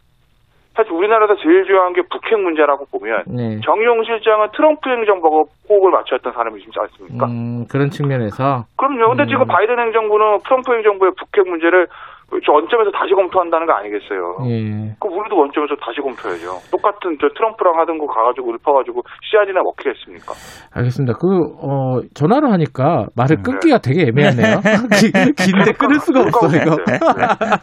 사실 0.73 0.94
우리나라에서 0.94 1.35
제일 1.41 1.65
중요한 1.65 1.91
게 1.91 2.03
북핵 2.03 2.39
문제라고 2.39 2.85
보면, 2.91 3.23
네. 3.27 3.60
정의용 3.65 4.03
실장은 4.03 4.48
트럼프 4.56 4.89
행정부하고 4.89 5.49
호흡을 5.68 5.91
맞췄던 5.91 6.34
사람이지 6.34 6.69
않습니까? 6.73 7.26
음, 7.26 7.65
그런 7.68 7.89
측면에서 7.89 8.64
그럼요. 8.77 9.10
근데 9.10 9.23
음. 9.23 9.27
지금 9.27 9.48
바이든 9.48 9.77
행정부는 9.77 10.39
트럼프 10.45 10.73
행정부의 10.73 11.11
북핵 11.18 11.48
문제를 11.49 11.88
저 11.88 11.91
원점에서 12.32 12.91
다시 12.91 13.14
검토한다는 13.14 13.66
거 13.68 13.74
아니겠어요? 13.74 14.38
예. 14.52 14.95
그 14.99 15.08
우리도 15.08 15.38
원점에서 15.38 15.76
다시 15.80 16.02
검토해야죠. 16.02 16.60
똑같은 16.72 17.18
저 17.22 17.28
트럼프랑 17.36 17.80
하던 17.80 17.98
거 17.98 18.08
가가지고 18.08 18.54
읊어가지고 18.56 19.02
씨앗이나 19.24 19.62
먹히겠습니까? 19.64 20.34
알겠습니다. 20.74 21.14
그, 21.20 21.28
어, 21.64 22.02
전화로 22.14 22.52
하니까 22.52 23.04
음, 23.04 23.06
말을 23.16 23.38
끊기가 23.44 23.78
되게 23.80 24.08
애매하네요. 24.10 24.60
기- 24.99 25.12
긴데 25.12 25.72
끊을 25.80 25.99
수가 25.99 26.22
없어, 26.22 26.48
이거. 26.48 26.76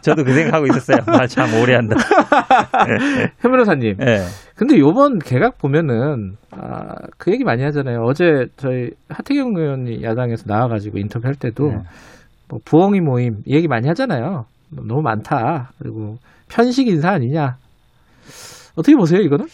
저도 0.00 0.24
그 0.24 0.32
생각하고 0.32 0.66
있었어요. 0.66 0.98
말참 1.06 1.46
오래 1.62 1.74
한다. 1.74 1.96
현 3.40 3.52
변호사님. 3.52 3.96
예. 4.00 4.18
근데 4.56 4.78
요번 4.78 5.18
개각 5.18 5.58
보면은, 5.58 6.36
아, 6.52 6.94
그 7.18 7.32
얘기 7.32 7.44
많이 7.44 7.62
하잖아요. 7.64 8.02
어제 8.04 8.46
저희 8.56 8.90
하태경 9.10 9.52
의원이 9.56 10.02
야당에서 10.02 10.44
나와가지고 10.46 10.98
인터뷰 10.98 11.26
할 11.26 11.34
때도, 11.34 11.68
네. 11.68 11.76
뭐 12.48 12.60
부엉이 12.64 13.00
모임 13.00 13.38
얘기 13.48 13.68
많이 13.68 13.88
하잖아요. 13.88 14.44
너무 14.82 15.02
많다. 15.02 15.72
그리고 15.78 16.18
편식 16.48 16.88
인사 16.88 17.10
아니냐. 17.10 17.56
어떻게 18.76 18.96
보세요, 18.96 19.20
이거는? 19.20 19.46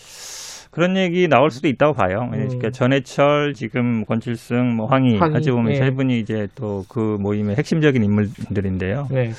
그런 0.71 0.97
얘기 0.97 1.27
나올 1.27 1.51
수도 1.51 1.67
있다고 1.67 1.95
봐요. 1.95 2.23
음. 2.27 2.31
그러니까 2.31 2.71
전해철, 2.71 3.55
지금 3.55 4.05
권칠승, 4.05 4.77
뭐 4.77 4.87
황희, 4.87 5.17
황희, 5.19 5.37
어찌 5.37 5.51
보면 5.51 5.73
예. 5.73 5.77
세 5.77 5.91
분이 5.91 6.21
이제 6.21 6.47
또 6.55 6.85
그 6.89 7.17
모임의 7.21 7.57
핵심적인 7.57 8.03
인물들인데요. 8.05 9.09
네. 9.11 9.33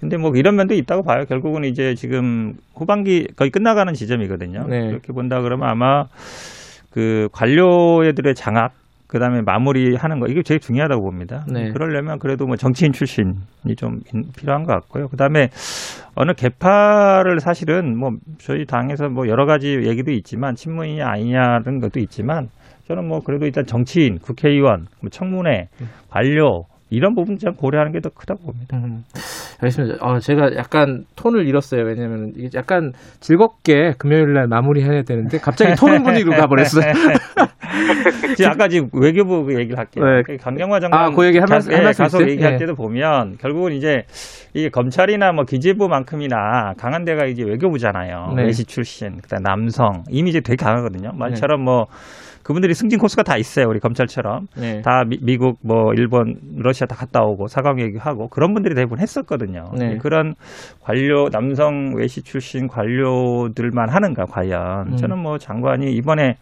근데 0.00 0.18
뭐 0.18 0.36
이런 0.36 0.54
면도 0.56 0.74
있다고 0.74 1.02
봐요. 1.02 1.24
결국은 1.26 1.64
이제 1.64 1.94
지금 1.94 2.56
후반기 2.74 3.26
거의 3.36 3.50
끝나가는 3.50 3.92
지점이거든요. 3.94 4.66
네. 4.68 4.88
그렇게 4.88 5.12
본다 5.14 5.40
그러면 5.40 5.68
아마 5.68 6.06
그 6.90 7.28
관료애들의 7.32 8.34
장악 8.34 8.72
그다음에 9.06 9.40
마무리하는 9.42 10.18
거 10.20 10.26
이게 10.26 10.42
제일 10.42 10.60
중요하다고 10.60 11.02
봅니다. 11.02 11.44
네. 11.48 11.70
그러려면 11.72 12.18
그래도 12.18 12.46
뭐 12.46 12.56
정치인 12.56 12.92
출신이 12.92 13.34
좀 13.76 14.00
인- 14.12 14.24
필요한 14.36 14.64
것 14.64 14.72
같고요. 14.72 15.08
그다음에 15.08 15.50
어느 16.14 16.32
개파를 16.32 17.40
사실은 17.40 17.96
뭐 17.96 18.12
저희 18.38 18.64
당에서 18.66 19.08
뭐 19.08 19.28
여러 19.28 19.46
가지 19.46 19.68
얘기도 19.84 20.10
있지만 20.12 20.54
친문이냐 20.54 21.06
아니냐는 21.08 21.80
것도 21.80 22.00
있지만 22.00 22.48
저는 22.88 23.06
뭐 23.06 23.20
그래도 23.20 23.46
일단 23.46 23.66
정치인, 23.66 24.18
국회의원, 24.18 24.86
뭐 25.00 25.10
청문회, 25.10 25.68
관료 26.08 26.66
이런 26.90 27.14
부분 27.14 27.36
좀 27.38 27.54
고려하는 27.54 27.92
게 27.92 28.00
더 28.00 28.10
크다고 28.10 28.42
봅니다. 28.44 28.76
음, 28.76 29.02
알겠습니다. 29.60 29.96
어, 30.04 30.18
제가 30.18 30.54
약간 30.56 31.04
톤을 31.16 31.46
잃었어요. 31.46 31.82
왜냐면 31.82 32.32
이게 32.36 32.48
약간 32.54 32.92
즐겁게 33.20 33.94
금요일 33.98 34.32
날 34.34 34.46
마무리해야 34.46 35.02
되는데 35.02 35.38
갑자기 35.38 35.74
토론 35.74 36.02
분위기로 36.04 36.32
가버렸어요. 36.32 36.92
지금 38.36 38.50
아까 38.50 38.68
지금 38.68 38.88
외교부 38.92 39.44
그 39.44 39.58
얘기를 39.58 39.78
할게요. 39.78 40.04
네. 40.04 40.22
그 40.24 40.36
강경화 40.36 40.80
장관 40.80 41.00
아, 41.00 41.10
그 41.10 41.26
얘기 41.26 41.38
한 41.38 41.48
예, 41.70 41.82
가서 41.84 42.18
있어요? 42.18 42.28
얘기할 42.30 42.54
예. 42.54 42.58
때도 42.58 42.74
보면 42.74 43.38
결국은 43.38 43.72
이제 43.72 44.02
이게 44.54 44.68
검찰이나 44.68 45.32
뭐 45.32 45.44
기재부만큼이나 45.44 46.74
강한 46.78 47.04
데가 47.04 47.26
이제 47.26 47.42
외교부잖아요. 47.42 48.34
네. 48.36 48.44
외시 48.44 48.64
출신, 48.64 49.20
그다음 49.20 49.42
남성 49.42 50.04
이미지 50.10 50.40
되게 50.42 50.56
강하거든요. 50.62 51.12
말처럼 51.14 51.62
뭐 51.62 51.86
그분들이 52.46 52.74
승진 52.74 53.00
코스가 53.00 53.24
다 53.24 53.36
있어요. 53.36 53.66
우리 53.68 53.80
검찰처럼 53.80 54.46
네. 54.56 54.80
다 54.82 55.02
미, 55.04 55.36
국뭐 55.36 55.94
일본, 55.96 56.36
러시아 56.58 56.86
다 56.86 56.94
갔다 56.94 57.22
오고 57.22 57.48
사강 57.48 57.80
얘기하고 57.80 58.28
그런 58.28 58.54
분들이 58.54 58.76
대부분 58.76 59.00
했었거든요. 59.00 59.72
네. 59.76 59.98
그런 59.98 60.34
관료 60.80 61.28
남성 61.28 61.96
외시 61.96 62.22
출신 62.22 62.68
관료들만 62.68 63.88
하는가 63.88 64.26
과연? 64.26 64.92
음. 64.92 64.96
저는 64.96 65.18
뭐 65.18 65.38
장관이 65.38 65.92
이번에 65.94 66.36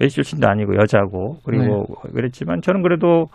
외시 0.00 0.14
출신도 0.14 0.48
아니고 0.48 0.76
여자고 0.76 1.36
그리고 1.44 1.88
네. 2.04 2.12
그랬지만 2.14 2.62
저는 2.62 2.80
그래도 2.80 3.26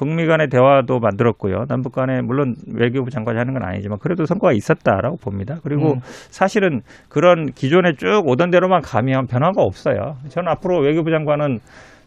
북미 0.00 0.26
간의 0.26 0.48
대화도 0.48 0.98
만들었고요. 0.98 1.66
남북 1.68 1.92
간에 1.92 2.22
물론 2.22 2.54
외교부 2.74 3.10
장관이 3.10 3.36
하는 3.36 3.52
건 3.52 3.62
아니지만 3.62 3.98
그래도 3.98 4.24
성과가 4.24 4.54
있었다라고 4.54 5.18
봅니다. 5.18 5.58
그리고 5.62 5.92
음. 5.92 6.00
사실은 6.30 6.80
그런 7.10 7.52
기존에 7.52 7.92
쭉 7.98 8.22
오던 8.24 8.50
대로만 8.50 8.80
가면 8.80 9.26
변화가 9.26 9.60
없어요. 9.60 10.16
저는 10.30 10.50
앞으로 10.50 10.80
외교부 10.80 11.10
장관은 11.10 11.58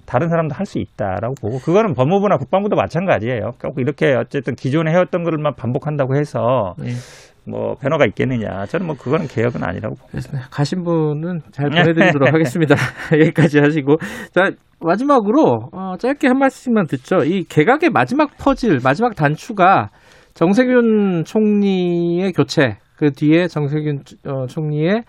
다른 0.07 0.27
사람도 0.27 0.55
할 0.55 0.65
수 0.65 0.79
있다라고 0.79 1.35
보고 1.39 1.59
그거는 1.59 1.93
법무부나 1.93 2.37
국방부도 2.37 2.75
마찬가지예요. 2.75 3.51
꼭 3.61 3.75
이렇게 3.77 4.15
어쨌든 4.15 4.55
기존에 4.55 4.91
해왔던 4.91 5.23
것만 5.23 5.53
반복한다고 5.55 6.15
해서 6.15 6.73
네. 6.79 6.89
뭐 7.45 7.75
변화가 7.75 8.05
있겠느냐. 8.07 8.65
저는 8.65 8.87
뭐 8.87 8.95
그거는 8.95 9.27
개혁은 9.27 9.63
아니라고 9.63 9.95
봅니다. 9.95 10.47
가신 10.49 10.83
분은 10.83 11.41
잘 11.51 11.69
보내드리도록 11.69 12.29
하겠습니다. 12.33 12.75
여기까지 13.19 13.59
하시고. 13.59 13.97
자, 14.31 14.51
마지막으로, 14.79 15.69
어, 15.71 15.95
짧게 15.97 16.27
한 16.27 16.37
말씀만 16.39 16.87
듣죠. 16.87 17.23
이 17.23 17.43
개각의 17.43 17.89
마지막 17.89 18.37
퍼즐, 18.37 18.79
마지막 18.83 19.15
단추가 19.15 19.89
정세균 20.33 21.23
총리의 21.25 22.31
교체, 22.33 22.77
그 22.97 23.11
뒤에 23.11 23.47
정세균 23.47 23.99
어, 24.25 24.47
총리의 24.47 25.03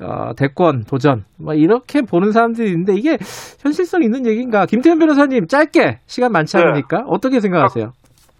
어, 0.00 0.32
대권 0.36 0.84
도전 0.84 1.24
뭐 1.38 1.54
이렇게 1.54 2.02
보는 2.02 2.30
사람들이 2.30 2.68
있는데 2.68 2.94
이게 2.94 3.16
현실성 3.60 4.02
있는 4.02 4.26
얘기인가? 4.26 4.66
김태현 4.66 4.98
변호사님 4.98 5.46
짧게 5.48 5.98
시간 6.06 6.30
많지 6.32 6.56
네. 6.56 6.62
않으니까 6.62 7.02
어떻게 7.08 7.40
생각하세요? 7.40 7.90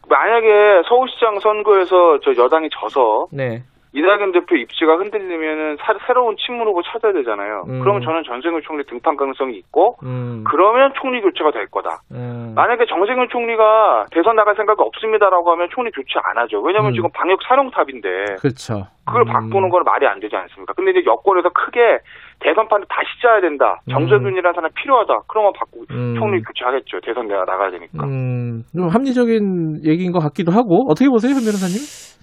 만약에 0.08 0.82
서울시장 0.88 1.38
선거에서 1.40 2.20
저 2.20 2.34
여당이 2.36 2.68
져서 2.70 3.28
네. 3.32 3.62
이낙연 3.94 4.32
대표 4.32 4.54
입지가 4.54 4.98
흔들리면은 4.98 5.78
사- 5.80 5.94
새로운 6.06 6.36
친문 6.36 6.66
후보 6.66 6.82
찾아야 6.82 7.12
되잖아요. 7.14 7.64
음. 7.68 7.80
그러면 7.80 8.02
저는 8.02 8.22
전생훈 8.24 8.60
총리 8.62 8.84
등판 8.84 9.16
가능성이 9.16 9.56
있고 9.56 9.96
음. 10.02 10.44
그러면 10.46 10.92
총리 11.00 11.22
교체가 11.22 11.52
될 11.52 11.66
거다. 11.68 12.02
음. 12.12 12.52
만약에 12.54 12.84
정세균 12.84 13.28
총리가 13.30 14.06
대선 14.12 14.36
나갈 14.36 14.54
생각이 14.56 14.80
없습니다라고 14.80 15.50
하면 15.52 15.68
총리 15.70 15.90
교체 15.90 16.20
안 16.22 16.36
하죠. 16.42 16.60
왜냐하면 16.60 16.92
음. 16.92 16.94
지금 16.94 17.08
방역 17.14 17.40
사령탑인데 17.42 18.08
그렇죠. 18.40 18.86
그걸 19.06 19.22
음. 19.22 19.26
바꾸는 19.32 19.70
건 19.70 19.82
말이 19.84 20.06
안 20.06 20.20
되지 20.20 20.36
않습니까? 20.36 20.74
근데 20.74 20.90
이제 20.90 21.02
여권에서 21.06 21.48
크게 21.48 21.98
대선판을 22.40 22.86
다시 22.88 23.08
짜야 23.22 23.40
된다. 23.40 23.80
정세균이라는 23.90 24.52
사람 24.54 24.70
필요하다. 24.74 25.14
그러면 25.28 25.52
바꾸고 25.58 25.84
음. 25.90 26.14
총리 26.18 26.40
교체하겠죠. 26.42 27.00
대선 27.04 27.26
내가 27.26 27.44
나가야 27.44 27.70
되니까. 27.72 28.06
음, 28.06 28.62
좀 28.76 28.88
합리적인 28.88 29.84
얘기인 29.84 30.12
것 30.12 30.20
같기도 30.20 30.52
하고 30.52 30.86
어떻게 30.90 31.08
보세요, 31.10 31.32
현 31.34 31.40
변호사님? 31.42 31.76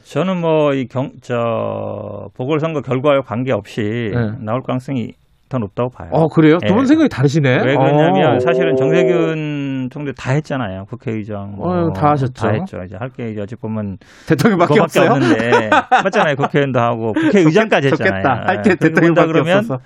저는 0.06 0.40
뭐 0.42 0.74
이 0.74 0.86
경 0.88 1.10
저 1.22 2.28
보궐선거 2.38 2.82
결과와 2.82 3.22
관계없이 3.22 3.82
네. 4.14 4.20
나올 4.46 4.62
가능성이 4.62 5.14
더 5.50 5.58
높다고 5.60 5.90
봐요. 5.90 6.10
어 6.14 6.28
그래요? 6.28 6.58
두 6.66 6.72
예. 6.74 6.76
분 6.76 6.86
생각이 6.86 7.10
다르시네. 7.10 7.50
왜 7.66 7.76
그러냐면 7.76 8.36
어. 8.36 8.40
사실은 8.40 8.76
정세균 8.76 9.36
총리 9.90 10.14
다 10.14 10.32
했잖아요. 10.34 10.86
국회의장. 10.90 11.54
뭐 11.56 11.68
어, 11.70 11.94
다 11.94 12.12
하셨죠. 12.12 12.34
다 12.34 12.50
했죠. 12.52 12.78
이제 12.86 12.96
할 13.00 13.10
게 13.10 13.32
이제 13.32 13.42
어찌 13.42 13.56
보면 13.56 13.98
대통령밖에 14.28 14.80
없어요. 14.80 15.12
없는데 15.12 15.70
맞잖아요. 16.04 16.36
국회의원도 16.36 16.80
하고 16.80 17.14
국회의장까지 17.14 17.88
했잖아요. 17.88 18.24
좋겠다. 18.24 18.44
할게 18.48 18.72
예. 18.72 18.76
그리고 18.76 18.94
대통령밖에 18.94 19.28
그러면 19.28 19.58
없어서. 19.60 19.80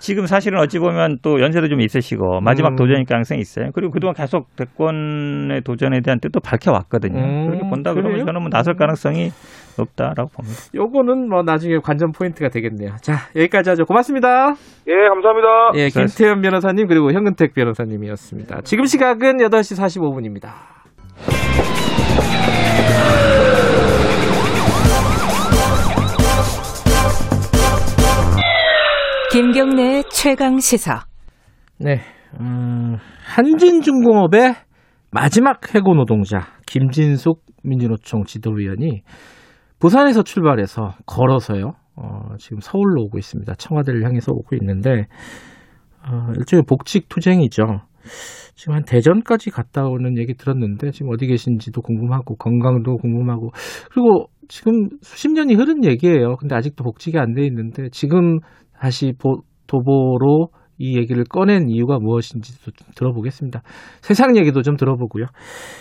지금 0.00 0.26
사실은 0.26 0.60
어찌 0.60 0.78
보면 0.78 1.18
또 1.22 1.40
연세도 1.40 1.68
좀 1.68 1.80
있으시고 1.80 2.40
마지막 2.40 2.70
음. 2.70 2.76
도전일 2.76 3.04
가능성이 3.04 3.40
있어요. 3.40 3.70
그리고 3.74 3.90
그동안 3.90 4.14
계속 4.14 4.54
대권의 4.54 5.62
도전에 5.62 6.00
대한 6.02 6.20
뜻도 6.20 6.38
밝혀왔거든요. 6.38 7.18
음, 7.20 7.46
그렇게 7.48 7.68
본다 7.68 7.92
그러면? 7.94 8.24
저는 8.24 8.40
뭐 8.42 8.48
나설 8.48 8.74
가능성이 8.76 9.30
높다라고 9.78 10.30
봅니다. 10.30 10.60
요거는 10.74 11.28
뭐 11.28 11.42
나중에 11.42 11.78
관전 11.82 12.12
포인트가 12.12 12.48
되겠네요. 12.48 12.96
자, 13.00 13.14
여기까지 13.36 13.70
하죠. 13.70 13.84
고맙습니다. 13.84 14.54
예, 14.86 14.94
감사합니다. 15.08 15.72
예, 15.74 15.88
김태현 15.88 16.40
변호사님 16.42 16.86
그리고 16.88 17.12
현근택 17.12 17.54
변호사님이었습니다. 17.54 18.62
지금 18.64 18.84
시각은 18.84 19.38
8시 19.38 19.78
45분입니다. 19.80 20.48
김경래 29.30 30.02
최강 30.10 30.58
시사. 30.58 31.04
네. 31.78 32.00
음, 32.40 32.96
한진중공업의 33.24 34.54
마지막 35.10 35.74
해고 35.74 35.94
노동자 35.94 36.48
김진숙 36.66 37.42
민주노총 37.62 38.24
지도위원이 38.24 39.02
부산에서 39.80 40.22
출발해서 40.22 40.94
걸어서요. 41.06 41.72
어, 41.96 42.36
지금 42.38 42.58
서울로 42.60 43.02
오고 43.04 43.18
있습니다. 43.18 43.54
청와대를 43.54 44.04
향해서 44.04 44.32
오고 44.32 44.56
있는데 44.56 45.06
어, 46.08 46.32
일종의 46.36 46.62
복직 46.68 47.08
투쟁이죠. 47.08 47.64
지금 48.54 48.74
한 48.74 48.82
대전까지 48.84 49.50
갔다 49.50 49.84
오는 49.84 50.16
얘기 50.18 50.34
들었는데 50.34 50.90
지금 50.90 51.10
어디 51.12 51.26
계신지도 51.26 51.82
궁금하고 51.82 52.36
건강도 52.36 52.96
궁금하고 52.96 53.50
그리고 53.92 54.26
지금 54.48 54.88
수십 55.02 55.28
년이 55.32 55.54
흐른 55.54 55.84
얘기예요. 55.84 56.36
근데 56.36 56.54
아직도 56.54 56.82
복직이 56.82 57.18
안 57.18 57.34
돼 57.34 57.44
있는데 57.46 57.88
지금 57.92 58.38
다시 58.80 59.12
보- 59.18 59.42
도보로 59.66 60.48
이 60.78 60.96
얘기를 60.96 61.24
꺼낸 61.28 61.68
이유가 61.68 61.98
무엇인지도 61.98 62.70
좀 62.70 62.86
들어보겠습니다. 62.96 63.62
세상 64.00 64.36
얘기도 64.36 64.62
좀 64.62 64.76
들어보고요. 64.76 65.26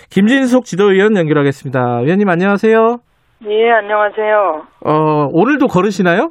김진숙 0.09 0.65
지도위원 0.65 1.15
연결하겠습니다. 1.15 2.01
위원님 2.03 2.27
안녕하세요. 2.27 2.97
예, 3.45 3.71
안녕하세요. 3.71 4.63
어, 4.85 5.27
오늘도 5.31 5.67
걸으시나요? 5.67 6.29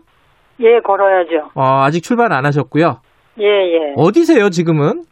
예, 0.60 0.80
걸어야죠. 0.80 1.50
어, 1.54 1.82
아직 1.84 2.02
출발 2.02 2.32
안 2.32 2.44
하셨고요. 2.46 2.96
예, 3.40 3.44
예. 3.44 3.92
어디세요, 3.96 4.50
지금은? 4.50 5.02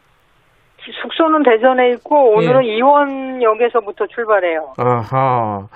숙소는 1.02 1.42
대전에 1.44 1.90
있고 1.90 2.34
오늘은 2.36 2.64
이원역에서부터 2.64 4.06
출발해요. 4.14 4.72
아하. 4.76 5.66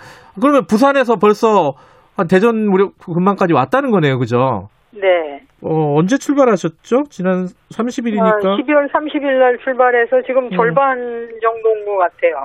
그러면 0.41 0.67
부산에서 0.69 1.17
벌써 1.17 1.73
한 2.17 2.27
대전 2.27 2.69
무렵 2.69 2.93
근방까지 2.99 3.55
왔다는 3.55 3.91
거네요, 3.91 4.19
그죠? 4.19 4.69
네. 4.93 5.41
어, 5.63 5.95
언제 5.99 6.19
출발하셨죠? 6.19 7.05
지난 7.11 7.47
30일이니까. 7.73 8.21
아, 8.23 8.39
12월 8.39 8.91
30일 8.93 9.39
날 9.39 9.57
출발해서 9.63 10.23
지금 10.27 10.45
음. 10.47 10.51
절반 10.51 10.97
정도인 11.41 11.85
것 11.87 11.97
같아요. 11.99 12.43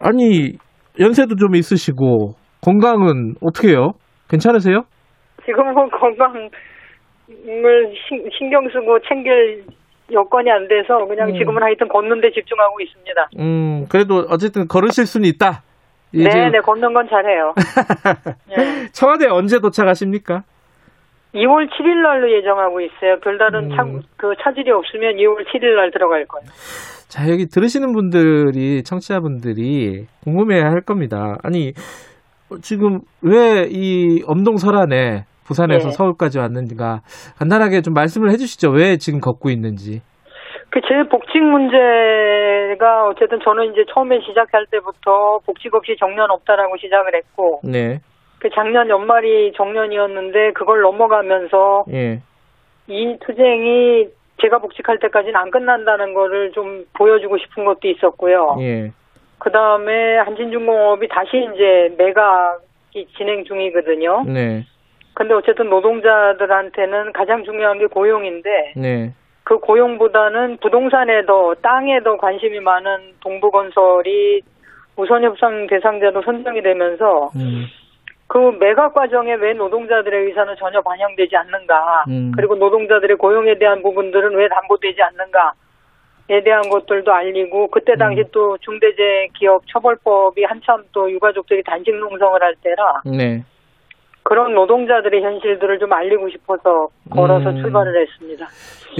아니, 0.00 0.52
연세도 1.00 1.36
좀 1.36 1.54
있으시고, 1.54 2.32
건강은 2.62 3.34
어떻게 3.42 3.68
해요? 3.68 3.92
괜찮으세요? 4.28 4.84
지금은 5.44 5.74
건강을 5.74 6.50
신, 8.08 8.28
신경 8.38 8.68
쓰고 8.70 9.00
챙길 9.08 9.64
여건이 10.12 10.50
안 10.50 10.68
돼서 10.68 11.04
그냥 11.06 11.30
음. 11.30 11.34
지금은 11.38 11.62
하여튼 11.62 11.88
걷는 11.88 12.20
데 12.20 12.30
집중하고 12.30 12.80
있습니다. 12.80 13.28
음, 13.40 13.86
그래도 13.88 14.26
어쨌든 14.30 14.68
걸으실 14.68 15.06
수는 15.06 15.28
있다. 15.28 15.62
이 16.12 16.22
네, 16.22 16.30
지금 16.30 16.50
네, 16.52 16.60
걷는 16.60 16.92
건 16.92 17.08
잘해요. 17.08 17.54
네. 18.48 18.88
청와대 18.92 19.26
언제 19.26 19.58
도착하십니까? 19.58 20.44
2월 21.34 21.68
7일 21.70 22.02
날로 22.02 22.30
예정하고 22.30 22.80
있어요. 22.82 23.18
별다른 23.22 23.72
음. 23.72 23.76
차, 23.76 23.84
그 24.18 24.34
차질이 24.42 24.70
없으면 24.70 25.14
2월 25.14 25.46
7일 25.46 25.76
날 25.76 25.90
들어갈 25.90 26.26
거예요. 26.26 26.46
자, 27.08 27.28
여기 27.30 27.46
들으시는 27.46 27.92
분들이, 27.94 28.82
청취자분들이 28.82 30.06
궁금해 30.24 30.60
할 30.60 30.82
겁니다. 30.82 31.38
아니, 31.42 31.68
어, 31.70 32.11
지금 32.60 33.00
왜 33.22 33.66
이 33.70 34.22
엄동설안에 34.26 35.24
부산에서 35.44 35.88
네. 35.88 35.92
서울까지 35.92 36.38
왔는지가 36.38 37.00
간단하게 37.38 37.82
좀 37.82 37.94
말씀을 37.94 38.30
해주시죠. 38.30 38.70
왜 38.70 38.96
지금 38.96 39.20
걷고 39.20 39.50
있는지. 39.50 40.00
그제 40.70 41.08
복직 41.10 41.42
문제가 41.42 43.06
어쨌든 43.08 43.38
저는 43.44 43.72
이제 43.72 43.84
처음에 43.92 44.20
시작할 44.20 44.66
때부터 44.70 45.38
복직 45.44 45.74
없이 45.74 45.96
정년 45.98 46.30
없다라고 46.30 46.76
시작을 46.78 47.14
했고 47.14 47.60
네. 47.64 47.98
그 48.38 48.48
작년 48.54 48.88
연말이 48.88 49.52
정년이었는데 49.56 50.52
그걸 50.54 50.80
넘어가면서 50.80 51.84
예. 51.92 52.22
이 52.88 53.16
투쟁이 53.24 54.06
제가 54.40 54.58
복직할 54.58 54.98
때까지는 54.98 55.36
안 55.36 55.50
끝난다는 55.50 56.14
거를 56.14 56.52
좀 56.52 56.84
보여주고 56.96 57.38
싶은 57.38 57.64
것도 57.64 57.86
있었고요. 57.88 58.56
예. 58.60 58.90
그 59.42 59.50
다음에 59.50 60.18
한진중공업이 60.18 61.08
다시 61.08 61.48
이제 61.52 61.92
매각이 61.98 63.08
진행 63.16 63.44
중이거든요. 63.44 64.22
네. 64.28 64.64
근데 65.14 65.34
어쨌든 65.34 65.68
노동자들한테는 65.68 67.12
가장 67.12 67.42
중요한 67.42 67.78
게 67.78 67.86
고용인데 67.86 68.74
네. 68.76 69.12
그 69.42 69.58
고용보다는 69.58 70.58
부동산에 70.58 71.26
더 71.26 71.54
땅에 71.60 72.00
더 72.04 72.16
관심이 72.16 72.60
많은 72.60 73.14
동부건설이 73.18 74.42
우선 74.94 75.24
협상 75.24 75.66
대상자로 75.66 76.22
선정이 76.22 76.62
되면서 76.62 77.30
음. 77.34 77.66
그 78.28 78.38
매각 78.60 78.94
과정에 78.94 79.34
왜 79.34 79.54
노동자들의 79.54 80.26
의사는 80.26 80.54
전혀 80.56 80.80
반영되지 80.82 81.36
않는가 81.36 82.04
음. 82.06 82.30
그리고 82.36 82.54
노동자들의 82.54 83.16
고용에 83.16 83.58
대한 83.58 83.82
부분들은 83.82 84.36
왜 84.36 84.48
담보되지 84.48 85.02
않는가 85.02 85.54
에 86.30 86.42
대한 86.42 86.62
것들도 86.70 87.12
알리고 87.12 87.68
그때 87.68 87.94
당시 87.98 88.20
음. 88.20 88.24
또 88.32 88.56
중대재해기업처벌법이 88.58 90.44
한참 90.44 90.82
또 90.92 91.10
유가족들이 91.10 91.62
단식 91.64 91.94
농성을 91.94 92.40
할 92.40 92.54
때라 92.62 93.02
네. 93.04 93.42
그런 94.22 94.54
노동자들의 94.54 95.20
현실들을 95.20 95.78
좀 95.80 95.92
알리고 95.92 96.30
싶어서 96.30 96.88
걸어서 97.10 97.50
음. 97.50 97.60
출발을 97.60 98.00
했습니다. 98.02 98.46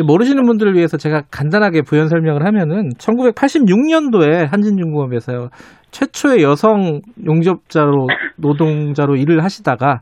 모르시는 0.04 0.44
분들을 0.44 0.74
위해서 0.74 0.96
제가 0.96 1.22
간단하게 1.30 1.82
부연 1.82 2.08
설명을 2.08 2.44
하면은 2.44 2.90
1986년도에 2.98 4.50
한진중공업에서 4.50 5.48
최초의 5.92 6.42
여성 6.42 7.00
용접자로 7.24 8.08
노동자로 8.36 9.14
일을 9.16 9.44
하시다가 9.44 10.00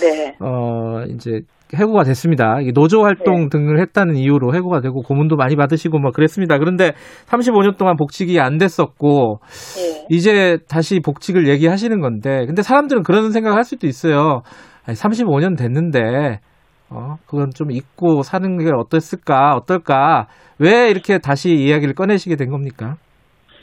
네. 0.00 0.36
어 0.40 1.02
이제 1.08 1.40
해고가 1.74 2.04
됐습니다. 2.04 2.56
노조 2.74 3.02
활동 3.02 3.48
등을 3.48 3.80
했다는 3.80 4.16
이유로 4.16 4.54
해고가 4.54 4.80
되고 4.80 5.02
고문도 5.02 5.36
많이 5.36 5.56
받으시고 5.56 5.98
뭐 5.98 6.10
그랬습니다. 6.10 6.58
그런데 6.58 6.92
35년 7.26 7.76
동안 7.76 7.96
복직이 7.96 8.40
안 8.40 8.58
됐었고 8.58 9.38
예. 9.78 10.06
이제 10.10 10.58
다시 10.68 11.00
복직을 11.00 11.48
얘기하시는 11.48 12.00
건데 12.00 12.44
근데 12.46 12.62
사람들은 12.62 13.02
그런 13.02 13.30
생각을 13.30 13.56
할 13.56 13.64
수도 13.64 13.86
있어요. 13.86 14.42
아니, 14.86 14.96
35년 14.96 15.56
됐는데 15.58 16.40
어 16.90 17.14
그건 17.26 17.50
좀 17.54 17.70
잊고 17.70 18.22
사는 18.22 18.58
게 18.58 18.70
어땠을까 18.74 19.54
어떨까 19.54 20.26
왜 20.58 20.90
이렇게 20.90 21.18
다시 21.18 21.54
이야기를 21.54 21.94
꺼내시게 21.94 22.36
된 22.36 22.50
겁니까? 22.50 22.96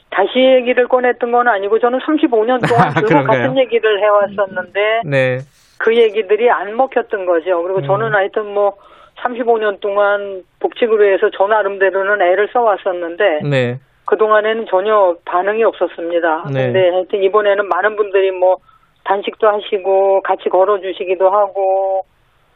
다시 0.09 0.39
얘기를 0.39 0.87
꺼냈던 0.87 1.31
건 1.31 1.47
아니고 1.47 1.79
저는 1.79 1.99
35년 1.99 2.63
동안 2.67 2.93
계속 2.93 3.07
그런가요? 3.07 3.41
같은 3.41 3.57
얘기를 3.59 4.01
해왔었는데 4.01 4.79
네. 5.05 5.37
그 5.79 5.95
얘기들이 5.95 6.49
안 6.49 6.75
먹혔던 6.75 7.25
거죠. 7.25 7.61
그리고 7.63 7.81
저는 7.81 8.07
음. 8.07 8.13
하여튼 8.15 8.53
뭐 8.53 8.73
35년 9.17 9.79
동안 9.79 10.43
복직으로 10.59 11.05
해서 11.11 11.29
저 11.35 11.47
나름대로는 11.47 12.21
애를 12.21 12.49
써왔었는데 12.53 13.41
네. 13.49 13.79
그동안에는 14.05 14.65
전혀 14.69 15.15
반응이 15.25 15.63
없었습니다. 15.63 16.45
네. 16.53 16.65
근데 16.65 16.89
하여튼 16.89 17.23
이번에는 17.23 17.67
많은 17.67 17.95
분들이 17.95 18.31
뭐 18.31 18.57
단식도 19.05 19.47
하시고 19.47 20.21
같이 20.21 20.49
걸어주시기도 20.49 21.29
하고 21.29 22.01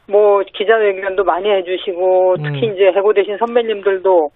뭐 0.07 0.41
기자회견도 0.53 1.23
많이 1.23 1.49
해주시고 1.49 2.37
특히 2.43 2.67
음. 2.69 2.73
이제 2.73 2.91
해고되신 2.95 3.37
선배님들도 3.37 4.29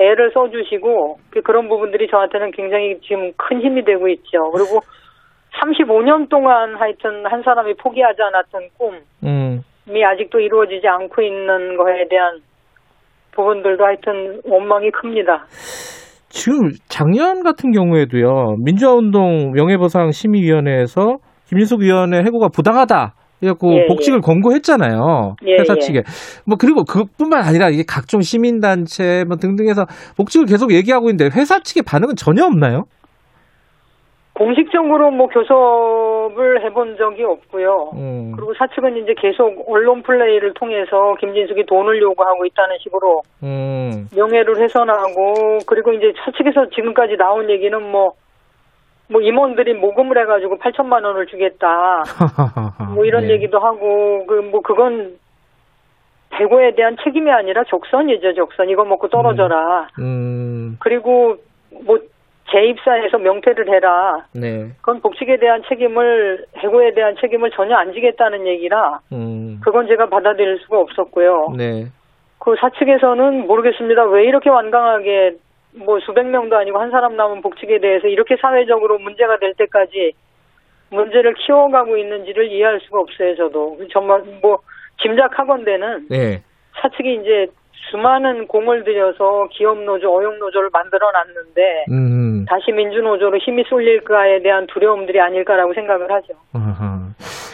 애를 0.00 0.30
써주시고 0.32 1.18
그- 1.30 1.42
그런 1.42 1.68
부분들이 1.68 2.06
저한테는 2.08 2.52
굉장히 2.52 3.00
지금 3.00 3.32
큰 3.36 3.60
힘이 3.60 3.82
되고 3.84 4.06
있죠. 4.08 4.50
그리고 4.52 4.80
35년 5.54 6.28
동안 6.28 6.76
하여튼 6.76 7.26
한 7.26 7.42
사람이 7.42 7.74
포기하지 7.74 8.22
않았던 8.22 8.68
꿈이 8.78 8.98
음. 9.24 9.62
아직도 9.88 10.38
이루어지지 10.40 10.86
않고 10.86 11.22
있는 11.22 11.76
거에 11.76 12.06
대한 12.08 12.40
부분들도 13.32 13.84
하여튼 13.84 14.40
원망이 14.44 14.90
큽니다. 14.90 15.46
지금 16.28 16.70
작년 16.88 17.42
같은 17.42 17.72
경우에도요 17.72 18.56
민주화운동 18.64 19.52
명예보상 19.52 20.10
심의위원회에서 20.10 21.18
김인숙 21.46 21.80
위원의 21.80 22.24
해고가 22.24 22.48
부당하다. 22.48 23.14
그래갖고 23.40 23.72
예, 23.72 23.86
복직을 23.86 24.20
권고했잖아요. 24.20 25.36
예, 25.46 25.52
회사 25.60 25.74
예. 25.76 25.78
측에. 25.78 26.02
뭐 26.44 26.56
그리고 26.58 26.84
그뿐만 26.84 27.42
아니라 27.42 27.68
이게 27.68 27.84
각종 27.86 28.20
시민단체 28.20 29.24
뭐 29.28 29.36
등등해서 29.36 29.86
복직을 30.16 30.46
계속 30.46 30.72
얘기하고 30.72 31.08
있는데 31.08 31.30
회사 31.38 31.60
측의 31.60 31.84
반응은 31.86 32.16
전혀 32.16 32.44
없나요? 32.44 32.84
공식적으로 34.38 35.10
뭐 35.10 35.26
교섭을 35.26 36.62
해본 36.64 36.96
적이 36.96 37.24
없고요. 37.24 37.90
음. 37.94 38.32
그리고 38.36 38.54
사측은 38.54 38.96
이제 38.98 39.12
계속 39.18 39.64
언론 39.68 40.02
플레이를 40.04 40.54
통해서 40.54 41.16
김진숙이 41.18 41.66
돈을 41.66 42.00
요구하고 42.00 42.46
있다는 42.46 42.76
식으로 42.78 43.22
음. 43.42 44.06
명예를 44.14 44.56
훼손하고 44.58 45.58
그리고 45.66 45.92
이제 45.92 46.12
사측에서 46.24 46.70
지금까지 46.70 47.16
나온 47.16 47.50
얘기는 47.50 47.82
뭐, 47.82 48.12
뭐 49.10 49.20
임원들이 49.20 49.74
모금을 49.74 50.16
해가지고 50.18 50.58
8천만 50.58 51.04
원을 51.04 51.26
주겠다. 51.26 52.04
뭐 52.94 53.04
이런 53.04 53.26
네. 53.26 53.34
얘기도 53.34 53.58
하고 53.58 54.24
그 54.26 54.40
뭐 54.40 54.60
그건 54.60 55.18
대고에 56.30 56.76
대한 56.76 56.96
책임이 57.02 57.28
아니라 57.28 57.64
적선이죠 57.64 58.34
적선 58.34 58.68
이거 58.68 58.84
먹고 58.84 59.08
떨어져라. 59.08 59.88
음. 59.98 60.76
그리고 60.78 61.36
뭐 61.84 61.98
재입사해서 62.50 63.18
명퇴를 63.18 63.68
해라. 63.68 64.26
네. 64.32 64.68
그건 64.78 65.00
복직에 65.00 65.36
대한 65.38 65.62
책임을 65.68 66.46
해고에 66.58 66.94
대한 66.94 67.16
책임을 67.20 67.50
전혀 67.50 67.76
안 67.76 67.92
지겠다는 67.92 68.46
얘기라 68.46 69.00
음. 69.12 69.60
그건 69.62 69.86
제가 69.86 70.08
받아들일 70.08 70.58
수가 70.60 70.78
없었고요. 70.80 71.54
네. 71.56 71.86
그 72.38 72.54
사측에서는 72.58 73.46
모르겠습니다. 73.46 74.04
왜 74.04 74.24
이렇게 74.24 74.48
완강하게 74.48 75.36
뭐 75.84 76.00
수백 76.00 76.26
명도 76.26 76.56
아니고 76.56 76.78
한 76.78 76.90
사람 76.90 77.16
남은 77.16 77.42
복직에 77.42 77.78
대해서 77.78 78.06
이렇게 78.08 78.36
사회적으로 78.40 78.98
문제가 78.98 79.38
될 79.38 79.54
때까지 79.54 80.12
문제를 80.90 81.34
키워가고 81.34 81.96
있는지를 81.96 82.50
이해할 82.50 82.80
수가 82.80 83.00
없어요. 83.00 83.36
저도 83.36 83.78
정말 83.92 84.22
뭐 84.40 84.60
짐작하건대는 85.02 86.06
네. 86.08 86.42
사측이 86.80 87.14
이제 87.16 87.46
수많은 87.90 88.46
공을 88.46 88.84
들여서 88.84 89.48
기업 89.50 89.78
노조, 89.78 90.08
어용 90.10 90.38
노조를 90.38 90.68
만들어 90.72 91.06
놨는데 91.10 91.84
음. 91.90 92.44
다시 92.46 92.72
민주 92.72 92.98
노조로 93.00 93.38
힘이 93.38 93.64
쏠릴까에 93.68 94.42
대한 94.42 94.66
두려움들이 94.66 95.20
아닐까라고 95.20 95.72
생각을 95.74 96.10
하죠. 96.12 96.34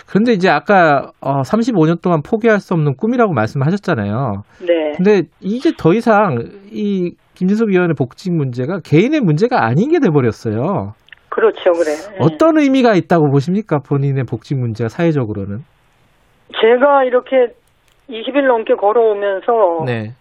그런데 0.09 0.33
이제 0.33 0.49
아까 0.49 1.11
어, 1.21 1.43
35년 1.43 2.03
동안 2.03 2.21
포기할 2.23 2.61
수 2.61 2.75
없는 2.75 2.95
꿈이라고 2.97 3.33
말씀하셨잖아요. 3.33 4.43
네. 4.67 4.93
근데 4.97 5.23
이제 5.41 5.73
더 5.77 5.93
이상 5.93 6.39
이 6.71 7.15
김진석 7.35 7.69
위원의 7.69 7.95
복직 7.99 8.33
문제가 8.33 8.79
개인의 8.85 9.21
문제가 9.21 9.65
아닌 9.65 9.91
게 9.91 9.99
돼버렸어요. 9.99 10.93
그렇죠, 11.31 11.73
그래. 11.73 11.91
어떤 12.21 12.59
의미가 12.59 12.95
있다고 12.95 13.31
보십니까? 13.31 13.81
본인의 13.81 14.23
복직 14.25 14.57
문제가 14.57 14.89
사회적으로는? 14.89 15.59
제가 16.61 17.03
이렇게 17.05 17.49
20일 18.09 18.47
넘게 18.47 18.74
걸어오면서 18.74 19.85
네. 19.86 20.12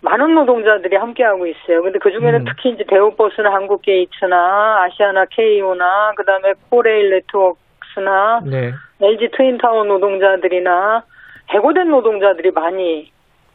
많은 0.00 0.34
노동자들이 0.34 0.96
함께하고 0.96 1.46
있어요. 1.46 1.82
근데 1.82 1.98
그 1.98 2.10
중에는 2.10 2.40
음. 2.40 2.44
특히 2.44 2.70
이제 2.70 2.84
대우버스나 2.88 3.52
한국게이츠나 3.52 4.82
아시아나 4.84 5.24
KO나 5.26 6.12
그다음에 6.16 6.54
코레일 6.70 7.10
네트워크스나 7.10 8.40
네. 8.44 8.72
LG 9.00 9.30
트윈타워 9.36 9.84
노동자들이나 9.84 11.02
해고된 11.50 11.88
노동자들이 11.88 12.50
많이 12.52 13.10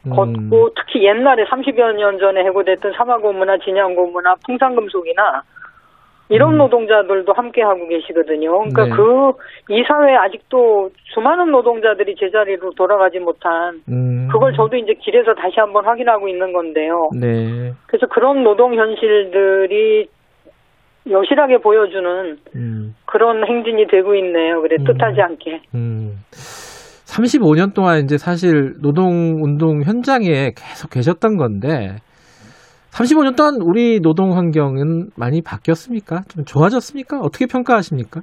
음. 0.06 0.10
걷고 0.10 0.74
특히 0.74 1.04
옛날에 1.04 1.44
30여 1.44 1.94
년 1.94 2.18
전에 2.18 2.44
해고됐던 2.44 2.92
사마고무나 2.92 3.56
진양고무나 3.58 4.34
풍산금속이나 4.44 5.42
이런 6.30 6.56
노동자들도 6.56 7.32
함께 7.34 7.62
하고 7.62 7.86
계시거든요. 7.86 8.50
그러니까 8.50 8.84
음. 8.84 8.88
네. 8.88 8.96
그이 9.66 9.84
사회에 9.86 10.16
아직도 10.16 10.90
수많은 11.14 11.50
노동자들이 11.50 12.14
제자리로 12.16 12.72
돌아가지 12.72 13.18
못한 13.18 13.80
음. 13.90 14.28
그걸 14.32 14.54
저도 14.54 14.76
이제 14.76 14.94
길에서 14.94 15.34
다시 15.34 15.60
한번 15.60 15.84
확인하고 15.84 16.28
있는 16.28 16.52
건데요. 16.52 17.10
네. 17.20 17.72
그래서 17.86 18.06
그런 18.06 18.42
노동 18.42 18.74
현실들이 18.74 20.08
여실하게 21.10 21.58
보여주는 21.58 22.38
음. 22.56 22.94
그런 23.04 23.46
행진이 23.46 23.86
되고 23.88 24.14
있네요. 24.14 24.62
그래 24.62 24.76
뜻하지 24.78 25.20
않게. 25.20 25.60
음. 25.74 26.14
35년 27.04 27.74
동안 27.74 28.00
이제 28.02 28.16
사실 28.16 28.72
노동 28.82 29.42
운동 29.42 29.82
현장에 29.82 30.50
계속 30.56 30.90
계셨던 30.90 31.36
건데, 31.36 31.96
35년 32.94 33.36
동안 33.36 33.58
우리 33.60 34.00
노동 34.00 34.36
환경은 34.36 35.10
많이 35.16 35.42
바뀌었습니까? 35.42 36.22
좀 36.30 36.44
좋아졌습니까? 36.44 37.18
어떻게 37.18 37.46
평가하십니까? 37.46 38.20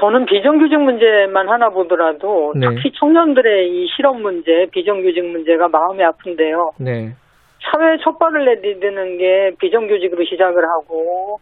저는 0.00 0.24
비정규직 0.26 0.78
문제만 0.78 1.48
하나 1.48 1.68
보더라도 1.68 2.52
네. 2.56 2.66
특히 2.68 2.92
청년들의 2.98 3.68
이 3.70 3.86
실업 3.94 4.20
문제, 4.20 4.66
비정규직 4.72 5.24
문제가 5.24 5.68
마음이 5.68 6.02
아픈데요. 6.02 6.72
네. 6.80 7.14
사회에 7.60 7.98
첫 8.02 8.18
발을 8.18 8.44
내디드는 8.44 9.18
게 9.18 9.50
비정규직으로 9.58 10.24
시작을 10.24 10.62
하고 10.64 11.40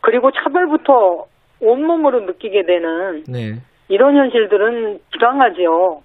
그리고 0.00 0.30
차별부터 0.30 1.26
온몸으로 1.60 2.20
느끼게 2.20 2.66
되는 2.66 3.24
네. 3.28 3.54
이런 3.88 4.16
현실들은 4.16 5.00
부당하지요. 5.12 6.02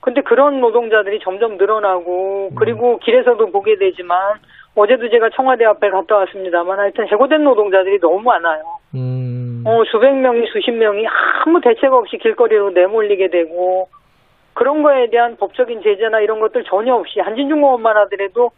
근데 0.00 0.20
그런 0.22 0.60
노동자들이 0.60 1.20
점점 1.22 1.56
늘어나고 1.56 2.52
그리고 2.56 2.98
길에서도 2.98 3.50
보게 3.50 3.76
되지만 3.76 4.18
어제도 4.74 5.08
제가 5.10 5.30
청와대 5.30 5.64
앞에 5.64 5.90
갔다 5.90 6.16
왔습니다만 6.16 6.78
하여튼 6.78 7.08
해고된 7.08 7.42
노동자들이 7.42 7.98
너무 8.00 8.20
많아요. 8.20 8.62
음. 8.94 9.64
어, 9.66 9.82
수백 9.90 10.14
명이 10.14 10.46
수십 10.52 10.70
명이 10.70 11.04
아무 11.44 11.60
대책 11.60 11.92
없이 11.92 12.16
길거리로 12.18 12.70
내몰리게 12.70 13.28
되고 13.28 13.88
그런 14.54 14.82
거에 14.82 15.10
대한 15.10 15.36
법적인 15.36 15.82
제재나 15.82 16.20
이런 16.20 16.40
것들 16.40 16.64
전혀 16.64 16.94
없이 16.94 17.20
한진중공업만 17.20 17.96
하더라도 17.96 18.50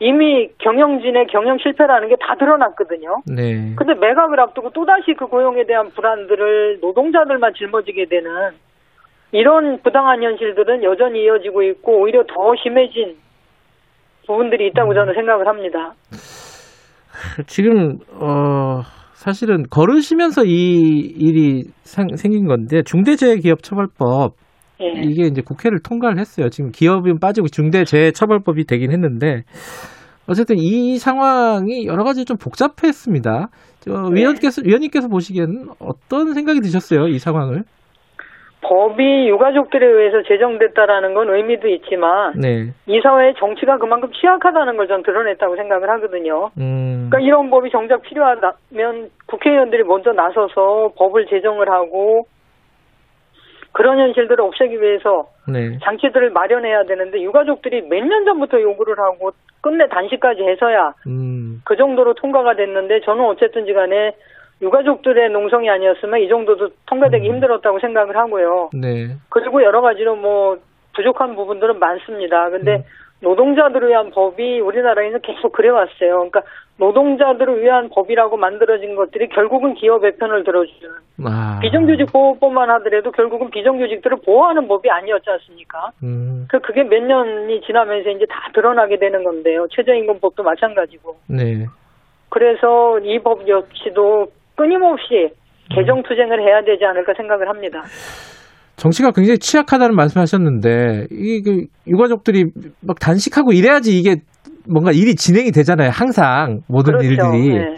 이미 0.00 0.48
경영진의 0.58 1.26
경영 1.26 1.58
실패라는 1.58 2.08
게 2.08 2.16
다 2.20 2.34
드러났거든요. 2.36 3.22
네. 3.26 3.74
근데 3.76 3.94
매각을 3.94 4.38
앞두고 4.40 4.70
또다시 4.70 5.14
그 5.14 5.26
고용에 5.26 5.64
대한 5.64 5.90
불안들을 5.90 6.78
노동자들만 6.80 7.54
짊어지게 7.54 8.06
되는 8.06 8.30
이런 9.32 9.80
부당한 9.82 10.22
현실들은 10.22 10.82
여전히 10.84 11.24
이어지고 11.24 11.62
있고 11.62 12.02
오히려 12.02 12.22
더 12.24 12.54
심해진 12.62 13.16
부분들이 14.26 14.68
있다고 14.68 14.94
저는 14.94 15.14
생각을 15.14 15.46
합니다. 15.46 15.92
지금, 17.46 17.98
어, 18.20 18.82
사실은 19.14 19.64
걸으시면서 19.70 20.44
이 20.44 21.00
일이 21.16 21.64
생, 21.82 22.08
생긴 22.16 22.46
건데, 22.46 22.82
중대재해기업처벌법, 22.82 24.34
예. 24.80 25.00
이게 25.02 25.26
이제 25.26 25.42
국회를 25.42 25.80
통과를 25.82 26.18
했어요. 26.18 26.48
지금 26.50 26.70
기업은 26.70 27.18
빠지고 27.18 27.48
중대재해처벌법이 27.48 28.64
되긴 28.64 28.92
했는데 28.92 29.42
어쨌든 30.28 30.56
이 30.58 30.98
상황이 30.98 31.86
여러 31.86 32.04
가지 32.04 32.24
좀 32.24 32.36
복잡했습니다. 32.36 33.48
저 33.80 33.92
위원께서 34.12 34.62
위원님께서 34.64 35.08
보시기에는 35.08 35.70
어떤 35.80 36.32
생각이 36.32 36.60
드셨어요? 36.60 37.08
이 37.08 37.18
상황을? 37.18 37.64
법이 38.60 39.28
유가족들에 39.28 39.86
의해서 39.86 40.22
제정됐다라는 40.22 41.14
건 41.14 41.30
의미도 41.32 41.68
있지만 41.68 42.32
네. 42.36 42.66
이 42.86 43.00
사회의 43.00 43.34
정치가 43.38 43.78
그만큼 43.78 44.10
취약하다는 44.12 44.76
걸 44.76 44.88
전 44.88 45.02
드러냈다고 45.02 45.54
생각을 45.56 45.88
하거든요. 45.90 46.50
음. 46.58 47.08
그러니까 47.10 47.20
이런 47.20 47.50
법이 47.50 47.70
정작 47.70 48.02
필요하다면 48.02 49.10
국회의원들이 49.26 49.84
먼저 49.84 50.12
나서서 50.12 50.92
법을 50.96 51.26
제정을 51.26 51.68
하고 51.70 52.26
그런 53.72 53.98
현실들을 53.98 54.40
없애기 54.40 54.80
위해서 54.80 55.28
네. 55.46 55.78
장치들을 55.84 56.30
마련해야 56.30 56.84
되는데 56.84 57.20
유가족들이 57.20 57.82
몇 57.82 58.02
년 58.02 58.24
전부터 58.24 58.60
요구를 58.62 58.98
하고 58.98 59.30
끝내 59.60 59.86
단식까지 59.88 60.42
해서야 60.42 60.94
음. 61.06 61.60
그 61.64 61.76
정도로 61.76 62.14
통과가 62.14 62.54
됐는데 62.54 63.00
저는 63.02 63.24
어쨌든지 63.26 63.72
간에 63.74 64.12
유가족들의 64.60 65.30
농성이 65.30 65.70
아니었으면 65.70 66.20
이 66.20 66.28
정도도 66.28 66.70
통과되기 66.86 67.28
힘들었다고 67.28 67.78
생각을 67.80 68.16
하고요. 68.16 68.70
네. 68.74 69.08
그리고 69.28 69.62
여러 69.62 69.80
가지로 69.80 70.16
뭐 70.16 70.58
부족한 70.94 71.36
부분들은 71.36 71.78
많습니다. 71.78 72.50
근데 72.50 72.84
노동자들을 73.20 73.88
위한 73.88 74.10
법이 74.10 74.60
우리나라에는 74.60 75.20
계속 75.22 75.52
그래왔어요. 75.52 75.90
그러니까 76.16 76.42
노동자들을 76.76 77.62
위한 77.62 77.88
법이라고 77.88 78.36
만들어진 78.36 78.94
것들이 78.94 79.28
결국은 79.28 79.74
기업의 79.74 80.16
편을 80.16 80.44
들어주는 80.44 80.94
아, 81.24 81.58
비정규직 81.60 82.12
보호법만 82.12 82.70
하더라도 82.70 83.10
결국은 83.10 83.50
비정규직들을 83.50 84.18
보호하는 84.24 84.68
법이 84.68 84.88
아니었지 84.88 85.28
않습니까? 85.30 85.90
음, 86.04 86.46
그 86.48 86.60
그게 86.60 86.84
몇 86.84 87.02
년이 87.02 87.60
지나면서 87.62 88.10
이제 88.10 88.24
다 88.26 88.50
드러나게 88.54 88.96
되는 88.98 89.24
건데요. 89.24 89.66
최저임금법도 89.70 90.42
마찬가지고. 90.44 91.16
네. 91.28 91.66
그래서 92.28 92.98
이 93.00 93.18
법 93.18 93.48
역시도 93.48 94.28
끊임없이 94.58 95.30
개정 95.70 96.02
투쟁을 96.02 96.42
해야 96.42 96.60
되지 96.62 96.84
않을까 96.84 97.14
생각을 97.16 97.48
합니다. 97.48 97.82
정치가 98.76 99.10
굉장히 99.12 99.38
취약하다는 99.38 99.94
말씀하셨는데 99.96 101.06
이 101.10 101.42
그 101.42 101.66
유가족들이 101.86 102.46
막 102.86 102.98
단식하고 103.00 103.52
이래야지 103.52 103.96
이게 103.98 104.16
뭔가 104.68 104.90
일이 104.92 105.14
진행이 105.14 105.50
되잖아요. 105.52 105.90
항상 105.92 106.60
모든 106.68 106.92
그렇죠. 106.98 107.08
일들이 107.08 107.58
네. 107.58 107.74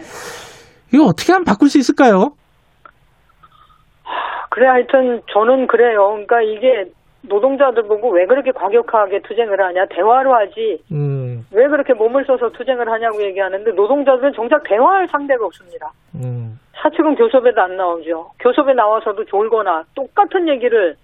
이거 0.93 1.05
어떻게 1.05 1.31
하면 1.31 1.45
바꿀 1.45 1.69
수 1.69 1.77
있을까요? 1.77 2.31
그래 4.49 4.67
하여튼 4.67 5.21
저는 5.33 5.67
그래요. 5.67 6.09
그러니까 6.09 6.41
이게 6.41 6.91
노동자들 7.23 7.83
보고 7.83 8.09
왜 8.11 8.25
그렇게 8.25 8.51
과격하게 8.51 9.21
투쟁을 9.27 9.59
하냐 9.61 9.85
대화로 9.95 10.33
하지 10.35 10.81
음, 10.91 11.45
왜 11.51 11.67
그렇게 11.67 11.93
몸을 11.93 12.25
써서 12.25 12.49
투쟁을 12.49 12.91
하냐고 12.91 13.21
얘기하는데 13.23 13.71
노동자들은 13.71 14.33
정작 14.33 14.63
대화할 14.63 15.07
상대가 15.09 15.45
없습니다. 15.45 15.91
음, 16.15 16.57
사측은 16.77 17.15
교섭에도 17.15 17.61
안 17.61 17.77
나오죠. 17.77 18.31
교섭에 18.39 18.73
나와서도 18.73 19.25
졸거나 19.25 19.85
똑같은 19.95 20.47
얘기를 20.47 20.95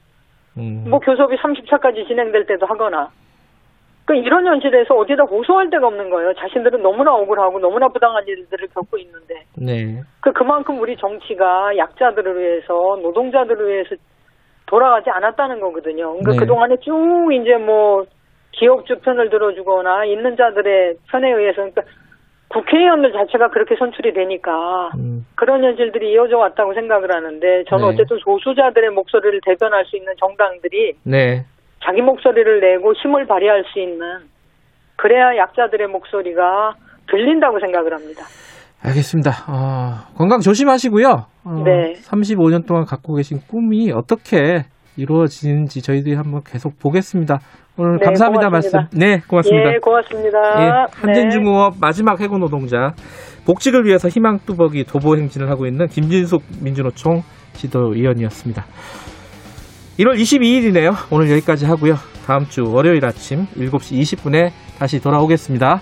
음. 0.57 0.85
뭐 0.87 0.99
교섭이 0.99 1.37
30차까지 1.37 2.07
진행될 2.07 2.45
때도 2.47 2.65
하거나 2.65 3.11
그 4.05 4.15
이런 4.15 4.45
현실에서 4.45 4.95
어디다 4.95 5.23
호소할 5.23 5.69
데가 5.69 5.87
없는 5.87 6.09
거예요. 6.09 6.33
자신들은 6.35 6.81
너무나 6.81 7.13
억울하고 7.13 7.59
너무나 7.59 7.89
부당한 7.89 8.25
일들을 8.25 8.69
겪고 8.69 8.97
있는데 8.99 9.45
네. 9.57 10.01
그 10.21 10.31
그만큼 10.31 10.79
우리 10.79 10.95
정치가 10.95 11.75
약자들을 11.75 12.39
위해서 12.39 12.97
노동자들을 13.01 13.67
위해서 13.67 13.95
돌아가지 14.65 15.09
않았다는 15.09 15.59
거거든요. 15.59 16.11
그러니까 16.13 16.31
네. 16.31 16.37
그동안에 16.39 16.77
쭉 16.77 17.29
이제 17.33 17.55
뭐 17.57 18.05
기업주 18.53 18.99
편을 18.99 19.29
들어주거나 19.29 20.05
있는 20.05 20.37
자들의 20.37 20.95
편에 21.11 21.29
의해서 21.29 21.57
그러니까 21.57 21.83
국회의원들 22.49 23.11
자체가 23.11 23.49
그렇게 23.49 23.75
선출이 23.75 24.13
되니까 24.13 24.89
음, 24.97 25.25
그런 25.35 25.63
현실들이 25.63 26.13
이어져 26.13 26.37
왔다고 26.37 26.73
생각을 26.73 27.13
하는데 27.13 27.63
저는 27.69 27.87
네. 27.89 27.93
어쨌든 27.93 28.17
소수자들의 28.23 28.91
목소리를 28.91 29.41
대변할 29.45 29.85
수 29.85 29.97
있는 29.97 30.13
정당들이 30.19 30.93
네. 31.03 31.45
자기 31.83 32.01
목소리를 32.01 32.59
내고 32.59 32.93
힘을 32.93 33.27
발휘할 33.27 33.65
수 33.71 33.79
있는 33.79 33.99
그래야 34.95 35.35
약자들의 35.37 35.87
목소리가 35.87 36.73
들린다고 37.09 37.59
생각을 37.59 37.93
합니다. 37.93 38.23
알겠습니다. 38.81 39.31
어, 39.49 40.15
건강 40.17 40.39
조심하시고요. 40.39 41.07
어, 41.45 41.63
네. 41.65 41.93
35년 41.93 42.65
동안 42.67 42.85
갖고 42.85 43.15
계신 43.15 43.39
꿈이 43.47 43.91
어떻게 43.91 44.65
이루어지는지 44.97 45.81
저희들이 45.81 46.15
한번 46.15 46.41
계속 46.43 46.77
보겠습니다. 46.79 47.39
오늘 47.77 47.99
네, 47.99 48.05
감사합니다 48.05 48.49
고맙습니다. 48.49 48.79
말씀. 48.79 48.99
네, 48.99 49.21
고맙습니다. 49.27 49.73
예, 49.73 49.77
고맙습니다. 49.77 50.37
예, 50.57 50.65
네. 50.65 50.71
한진중공업 50.91 51.75
마지막 51.79 52.19
해고 52.19 52.37
노동자 52.39 52.93
복직을 53.45 53.85
위해서 53.85 54.09
희망 54.09 54.39
뚜벅이 54.39 54.83
도보 54.83 55.15
행진을 55.15 55.49
하고 55.49 55.67
있는 55.67 55.87
김진숙 55.87 56.43
민주노총 56.61 57.21
지도위원이었습니다. 57.53 58.65
1월 59.99 60.15
22일이네요. 60.19 60.93
오늘 61.11 61.31
여기까지 61.31 61.65
하고요. 61.65 61.95
다음 62.25 62.45
주 62.45 62.69
월요일 62.69 63.05
아침 63.05 63.45
7시 63.55 64.01
20분에 64.01 64.51
다시 64.77 64.99
돌아오겠습니다. 64.99 65.81